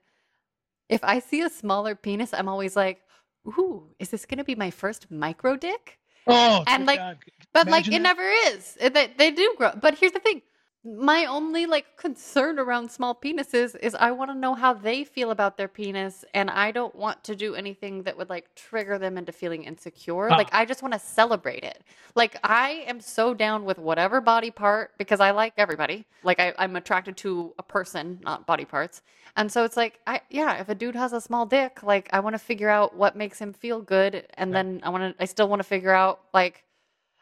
If 0.90 1.04
I 1.04 1.20
see 1.20 1.42
a 1.42 1.50
smaller 1.50 1.96
penis, 1.96 2.34
I'm 2.34 2.48
always 2.50 2.76
like, 2.76 3.02
"Ooh, 3.48 3.90
is 4.00 4.10
this 4.12 4.26
gonna 4.26 4.44
be 4.46 4.56
my 4.56 4.72
first 4.72 5.12
micro 5.12 5.58
dick?" 5.58 6.00
oh, 6.28 6.64
And, 6.68 6.86
like, 6.86 7.00
God. 7.00 7.18
But 7.54 7.68
like, 7.68 7.88
Imagine 7.88 7.94
it 7.96 8.00
never 8.04 8.30
is. 8.48 8.76
They, 8.76 9.08
they 9.18 9.32
do 9.32 9.56
grow. 9.58 9.72
But 9.76 9.96
here's 10.00 10.14
the 10.14 10.20
thing: 10.20 10.42
my 10.84 11.26
only 11.26 11.68
like 11.68 11.95
concern 11.95 12.58
around 12.58 12.90
small 12.90 13.14
penises 13.14 13.76
is 13.82 13.94
I 13.94 14.10
want 14.10 14.32
to 14.32 14.36
know 14.36 14.56
how 14.56 14.74
they 14.74 15.03
feel 15.03 15.30
about 15.30 15.56
their 15.56 15.68
penis, 15.68 16.26
and 16.34 16.49
I 16.49 16.72
don't 16.72 16.95
want 16.95 17.24
to 17.26 17.36
do 17.36 17.53
anything 17.53 18.02
that 18.03 18.18
would 18.18 18.30
like 18.32 18.53
trigger 18.56 18.98
them 18.98 19.16
into 19.16 19.32
feeling 19.32 19.64
insecure. 19.66 20.32
Ah. 20.32 20.36
Like 20.36 20.49
I 20.52 20.66
just 20.66 20.82
want 20.82 20.94
to 20.95 20.99
celebrate 20.99 21.64
it. 21.64 21.84
Like 22.16 22.38
I 22.44 22.84
am 22.88 22.99
so 22.99 23.36
down 23.36 23.64
with 23.64 23.78
whatever 23.78 24.22
body 24.22 24.49
part 24.49 24.98
because 24.98 25.20
I 25.20 25.30
like 25.30 25.53
everybody. 25.56 26.08
Like 26.24 26.40
I, 26.40 26.52
I'm 26.58 26.76
attracted 26.76 27.16
to 27.18 27.53
a 27.60 27.64
person, 27.64 28.20
not 28.24 28.48
body 28.48 28.66
parts. 28.66 29.03
And 29.38 29.52
so 29.52 29.64
it's 29.64 29.78
like, 29.78 29.99
I 30.08 30.22
yeah, 30.32 30.60
if 30.60 30.68
a 30.70 30.74
dude 30.74 30.95
has 30.95 31.14
a 31.14 31.22
small 31.22 31.45
dick, 31.45 31.84
like 31.84 32.10
I 32.12 32.22
want 32.22 32.34
to 32.34 32.40
figure 32.40 32.70
out 32.70 32.95
what 32.95 33.16
makes 33.16 33.38
him 33.38 33.53
feel 33.53 33.82
good, 33.82 34.26
and 34.34 34.49
Yeah. 34.49 34.53
then 34.64 34.82
I 34.82 34.90
want 34.90 35.16
to, 35.16 35.22
I 35.22 35.26
still 35.26 35.48
want 35.48 35.60
to 35.60 35.64
figure 35.68 35.94
out 35.94 36.22
like, 36.34 36.64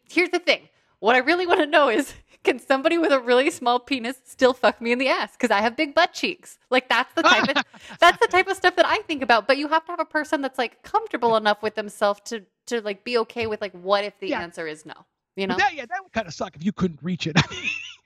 here's 0.09 0.29
the 0.29 0.39
thing. 0.39 0.68
What 0.99 1.15
I 1.15 1.19
really 1.19 1.47
want 1.47 1.59
to 1.61 1.65
know 1.65 1.89
is, 1.89 2.13
can 2.43 2.59
somebody 2.59 2.97
with 2.97 3.11
a 3.11 3.19
really 3.19 3.49
small 3.51 3.79
penis 3.79 4.21
still 4.25 4.53
fuck 4.53 4.81
me 4.81 4.91
in 4.91 4.99
the 4.99 5.07
ass? 5.07 5.31
Because 5.33 5.51
I 5.51 5.61
have 5.61 5.75
big 5.75 5.93
butt 5.95 6.13
cheeks. 6.13 6.57
Like 6.69 6.89
that's 6.89 7.13
the 7.13 7.23
type 7.23 7.49
of 7.49 7.63
that's 7.99 8.19
the 8.19 8.27
type 8.27 8.47
of 8.47 8.55
stuff 8.57 8.75
that 8.75 8.85
I 8.85 8.99
think 8.99 9.21
about. 9.21 9.47
But 9.47 9.57
you 9.57 9.67
have 9.69 9.85
to 9.85 9.91
have 9.91 9.99
a 9.99 10.05
person 10.05 10.41
that's 10.41 10.57
like 10.57 10.81
comfortable 10.83 11.35
enough 11.37 11.61
with 11.61 11.75
themselves 11.75 12.21
to 12.25 12.45
to 12.67 12.81
like 12.81 13.03
be 13.03 13.17
okay 13.19 13.47
with 13.47 13.61
like 13.61 13.73
what 13.73 14.03
if 14.03 14.19
the 14.19 14.29
Yeah. 14.29 14.41
answer 14.41 14.67
is 14.67 14.85
no. 14.85 14.93
You 15.35 15.47
know? 15.47 15.55
That, 15.57 15.73
yeah, 15.73 15.85
that 15.85 16.03
would 16.03 16.11
kind 16.11 16.27
of 16.27 16.33
suck 16.33 16.55
if 16.55 16.65
you 16.65 16.73
couldn't 16.73 16.99
reach 17.01 17.25
it. 17.27 17.37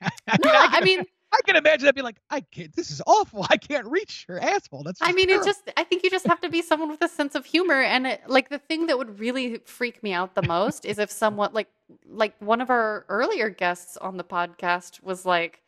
I 0.28 0.38
no, 0.42 0.50
mean, 0.50 0.54
I, 0.54 0.68
I 0.72 0.80
mean, 0.84 1.04
I 1.34 1.40
can 1.44 1.56
imagine 1.56 1.86
that 1.86 1.94
be 1.94 2.02
like, 2.02 2.20
I 2.30 2.40
can't. 2.40 2.74
This 2.74 2.90
is 2.90 3.02
awful. 3.06 3.44
I 3.50 3.56
can't 3.56 3.86
reach 3.86 4.24
her 4.28 4.38
asshole. 4.38 4.84
That's. 4.84 5.00
I 5.02 5.12
mean, 5.12 5.28
it 5.28 5.44
just, 5.44 5.70
I 5.76 5.82
think 5.84 6.04
you 6.04 6.10
just 6.10 6.26
have 6.26 6.40
to 6.42 6.48
be 6.48 6.62
someone 6.62 6.88
with 6.88 7.02
a 7.02 7.08
sense 7.08 7.34
of 7.34 7.44
humor. 7.44 7.82
And 7.82 8.06
it, 8.06 8.22
like 8.28 8.48
the 8.48 8.58
thing 8.58 8.86
that 8.86 8.96
would 8.96 9.18
really 9.18 9.58
freak 9.64 10.02
me 10.02 10.12
out 10.12 10.34
the 10.34 10.42
most 10.46 10.84
is 10.84 10.98
if 10.98 11.10
someone, 11.10 11.52
like, 11.52 11.68
like 12.08 12.34
one 12.40 12.60
of 12.60 12.70
our 12.70 13.04
earlier 13.08 13.50
guests 13.50 13.96
on 13.96 14.16
the 14.16 14.24
podcast 14.24 15.02
was 15.02 15.26
like, 15.26 15.60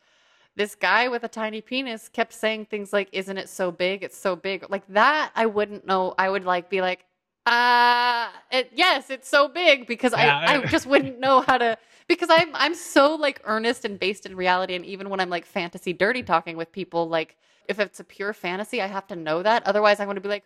this 0.55 0.73
guy 0.73 1.07
with 1.07 1.23
a 1.23 1.27
tiny 1.27 1.61
penis 1.61 2.09
kept 2.09 2.33
saying 2.33 2.65
things 2.65 2.93
like, 2.93 3.09
Isn't 3.11 3.37
it 3.37 3.49
so 3.49 3.71
big? 3.71 4.03
It's 4.03 4.17
so 4.17 4.35
big. 4.35 4.65
Like 4.69 4.87
that, 4.89 5.31
I 5.35 5.45
wouldn't 5.47 5.85
know. 5.85 6.15
I 6.17 6.29
would 6.29 6.45
like 6.45 6.69
be 6.69 6.81
like, 6.81 7.05
uh, 7.47 8.29
it, 8.51 8.71
yes, 8.75 9.09
it's 9.09 9.29
so 9.29 9.47
big 9.49 9.87
because 9.87 10.13
Yeah. 10.13 10.41
I, 10.45 10.55
I 10.55 10.67
just 10.67 10.85
wouldn't 10.87 11.19
know 11.19 11.41
how 11.41 11.57
to 11.59 11.77
because 12.07 12.29
I'm 12.31 12.55
I'm 12.55 12.75
so 12.75 13.15
like 13.15 13.41
earnest 13.45 13.85
and 13.85 13.99
based 13.99 14.25
in 14.25 14.35
reality 14.35 14.75
and 14.75 14.85
even 14.85 15.09
when 15.09 15.19
I'm 15.21 15.29
like 15.31 15.45
fantasy 15.45 15.93
dirty 15.93 16.23
talking 16.23 16.57
with 16.57 16.71
people 16.71 17.09
like 17.09 17.37
if 17.67 17.79
it's 17.79 17.99
a 17.99 18.05
pure 18.05 18.33
fantasy 18.33 18.81
I 18.81 18.87
have 18.87 19.07
to 19.07 19.17
know 19.17 19.43
that 19.43 19.65
otherwise 19.67 19.99
I'm 19.99 20.07
going 20.07 20.15
to 20.15 20.21
be 20.21 20.29
like 20.29 20.45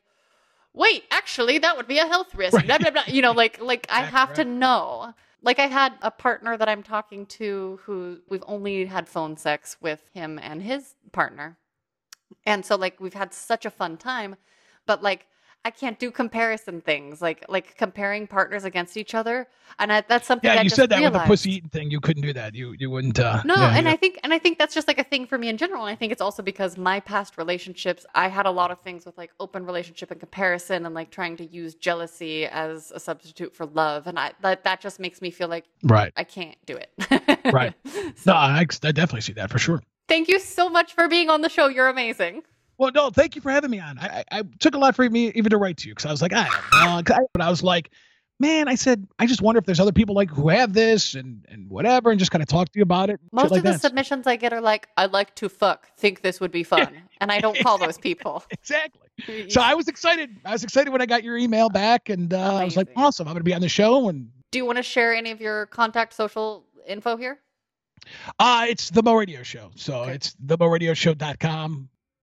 wait 0.74 1.06
actually 1.12 1.60
that 1.60 1.78
would 1.78 1.88
be 1.88 2.00
a 2.00 2.08
health 2.08 2.36
risk 2.36 2.54
Right. 2.54 2.68
blah, 2.68 2.80
blah, 2.80 2.92
blah. 2.92 3.04
you 3.08 3.22
know 3.22 3.34
like 3.34 3.62
like 3.62 3.88
I 3.90 4.04
have 4.04 4.34
to 4.36 4.46
know 4.46 5.14
like 5.44 5.60
I 5.60 5.68
had 5.68 5.94
a 6.04 6.12
partner 6.12 6.58
that 6.58 6.70
I'm 6.70 6.84
talking 6.84 7.26
to 7.28 7.80
who 7.84 8.20
we've 8.30 8.44
only 8.48 8.86
had 8.86 9.10
phone 9.10 9.38
sex 9.38 9.78
with 9.82 10.10
him 10.14 10.40
and 10.42 10.64
his 10.64 10.96
partner 11.14 11.58
and 12.46 12.66
so 12.66 12.76
like 12.78 13.00
we've 13.00 13.14
had 13.16 13.34
such 13.34 13.66
a 13.66 13.72
fun 13.72 13.98
time 13.98 14.36
but 14.86 15.04
like 15.04 15.28
I 15.64 15.70
can't 15.70 16.00
do 16.00 16.10
comparison 16.10 16.82
things 16.82 17.22
like 17.22 17.46
like 17.48 17.78
comparing 17.78 18.26
partners 18.26 18.64
against 18.64 18.98
each 18.98 19.14
other, 19.14 19.48
and 19.78 19.94
I, 19.94 20.02
that's 20.02 20.26
something 20.26 20.50
Yeah, 20.50 20.60
I 20.60 20.64
you 20.64 20.70
said 20.70 20.90
that 20.90 21.04
with 21.04 21.14
the 21.14 21.20
pussy 21.20 21.52
eating 21.52 21.70
thing. 21.70 21.92
You 21.92 22.00
couldn't 22.00 22.24
do 22.24 22.34
that. 22.34 22.56
You 22.56 22.74
you 22.80 22.90
wouldn't. 22.90 23.20
Uh, 23.20 23.44
No, 23.46 23.56
yeah, 23.56 23.78
and 23.78 23.86
yeah. 23.86 23.94
I 23.94 23.96
think 23.96 24.20
and 24.24 24.34
I 24.34 24.40
think 24.40 24.58
that's 24.58 24.74
just 24.74 24.88
like 24.88 24.98
a 24.98 25.04
thing 25.04 25.28
for 25.28 25.38
me 25.38 25.50
in 25.50 25.58
general. 25.58 25.86
And 25.86 25.92
I 25.92 25.96
think 25.96 26.12
it's 26.12 26.22
also 26.22 26.42
because 26.42 26.78
my 26.78 27.00
past 27.00 27.38
relationships, 27.38 28.08
I 28.16 28.28
had 28.28 28.48
a 28.48 28.52
lot 28.52 28.72
of 28.72 28.80
things 28.82 29.06
with 29.06 29.16
like 29.20 29.32
open 29.40 29.64
relationship 29.64 30.10
and 30.10 30.20
comparison, 30.20 30.86
and 30.88 30.96
like 30.96 31.12
trying 31.12 31.38
to 31.38 31.46
use 31.46 31.76
jealousy 31.76 32.48
as 32.48 32.92
a 32.92 33.00
substitute 33.00 33.56
for 33.56 33.68
love, 33.68 34.08
and 34.08 34.18
I 34.18 34.32
that 34.42 34.64
that 34.64 34.82
just 34.82 35.00
makes 35.00 35.22
me 35.22 35.30
feel 35.30 35.48
like 35.48 35.66
right. 35.84 36.12
I 36.18 36.24
can't 36.24 36.58
do 36.66 36.78
it. 36.78 36.90
Right. 37.54 37.74
so, 38.16 38.32
No, 38.32 38.34
I, 38.34 38.60
I 38.60 38.64
definitely 38.64 39.22
see 39.22 39.34
that 39.34 39.52
for 39.52 39.60
sure. 39.60 39.84
thank 40.08 40.28
you 40.28 40.40
so 40.40 40.70
much 40.70 40.94
for 40.94 41.08
being 41.08 41.30
on 41.30 41.42
the 41.42 41.50
show. 41.50 41.68
You're 41.68 41.90
amazing. 41.90 42.44
Well, 42.82 42.92
no, 42.96 43.12
thank 43.12 43.36
you 43.36 43.42
for 43.42 43.52
having 43.52 43.70
me 43.70 43.80
on. 43.80 44.00
I 44.00 44.24
I, 44.32 44.40
I 44.40 44.44
took 44.60 44.74
a 44.74 44.80
lot 44.80 44.96
for 44.96 45.08
me 45.08 45.32
even 45.36 45.52
to 45.52 45.58
write 45.58 45.78
to 45.78 45.88
you 45.88 45.94
because 45.94 46.08
I 46.08 46.12
was 46.12 46.20
like, 46.22 46.34
I 46.34 46.50
don't 46.50 46.72
know. 47.08 47.16
I- 47.16 47.26
But 47.32 47.42
I 47.44 47.50
was 47.52 47.62
like, 47.62 47.92
man, 48.40 48.68
I 48.68 48.74
said, 48.74 49.08
I 49.20 49.28
just 49.28 49.40
wonder 49.44 49.60
if 49.60 49.66
there's 49.66 49.80
other 49.80 49.92
people 49.92 50.16
like 50.16 50.32
who 50.32 50.50
have 50.50 50.74
this 50.74 51.14
and 51.14 51.46
and 51.48 51.70
whatever, 51.70 52.10
and 52.10 52.18
just 52.18 52.32
kind 52.32 52.42
of 52.42 52.48
talk 52.48 52.70
to 52.72 52.80
you 52.80 52.82
about 52.82 53.12
it. 53.12 53.20
Most 53.32 53.52
like 53.52 53.60
of 53.60 53.66
the 53.66 53.72
that. 53.74 53.82
submissions 53.82 54.26
I 54.26 54.36
get 54.36 54.52
are 54.52 54.62
like, 54.62 54.88
"I 54.98 55.06
like 55.06 55.36
to 55.36 55.48
fuck. 55.48 55.96
Think 55.96 56.22
this 56.24 56.40
would 56.42 56.50
be 56.52 56.64
fun," 56.64 57.04
and 57.22 57.32
I 57.32 57.40
don't 57.40 57.60
call 57.62 57.78
those 57.78 58.00
people. 58.00 58.44
Exactly. 58.52 59.08
So 59.50 59.62
I 59.62 59.76
was 59.76 59.88
excited. 59.88 60.36
I 60.44 60.52
was 60.54 60.64
excited 60.64 60.90
when 60.92 61.02
I 61.04 61.06
got 61.06 61.24
your 61.24 61.38
email 61.38 61.70
back, 61.70 62.10
and 62.10 62.34
uh, 62.34 62.56
I 62.56 62.66
was 62.66 62.76
like, 62.76 62.88
awesome. 62.96 63.28
I'm 63.28 63.34
going 63.36 63.42
to 63.42 63.44
be 63.44 63.54
on 63.54 63.62
the 63.62 63.70
show, 63.70 64.10
and 64.10 64.32
Do 64.52 64.58
you 64.58 64.66
want 64.66 64.78
to 64.78 64.84
share 64.84 65.14
any 65.14 65.30
of 65.30 65.40
your 65.40 65.68
contact 65.68 66.14
social 66.14 66.66
info 66.88 67.16
here? 67.18 67.38
uh, 68.40 68.66
it's 68.68 68.90
the 68.90 69.04
Mo 69.04 69.14
Radio 69.14 69.44
Show. 69.44 69.70
So 69.76 70.02
Okay. 70.02 70.14
it's 70.14 70.36
themoRadioshow.com. 70.44 71.90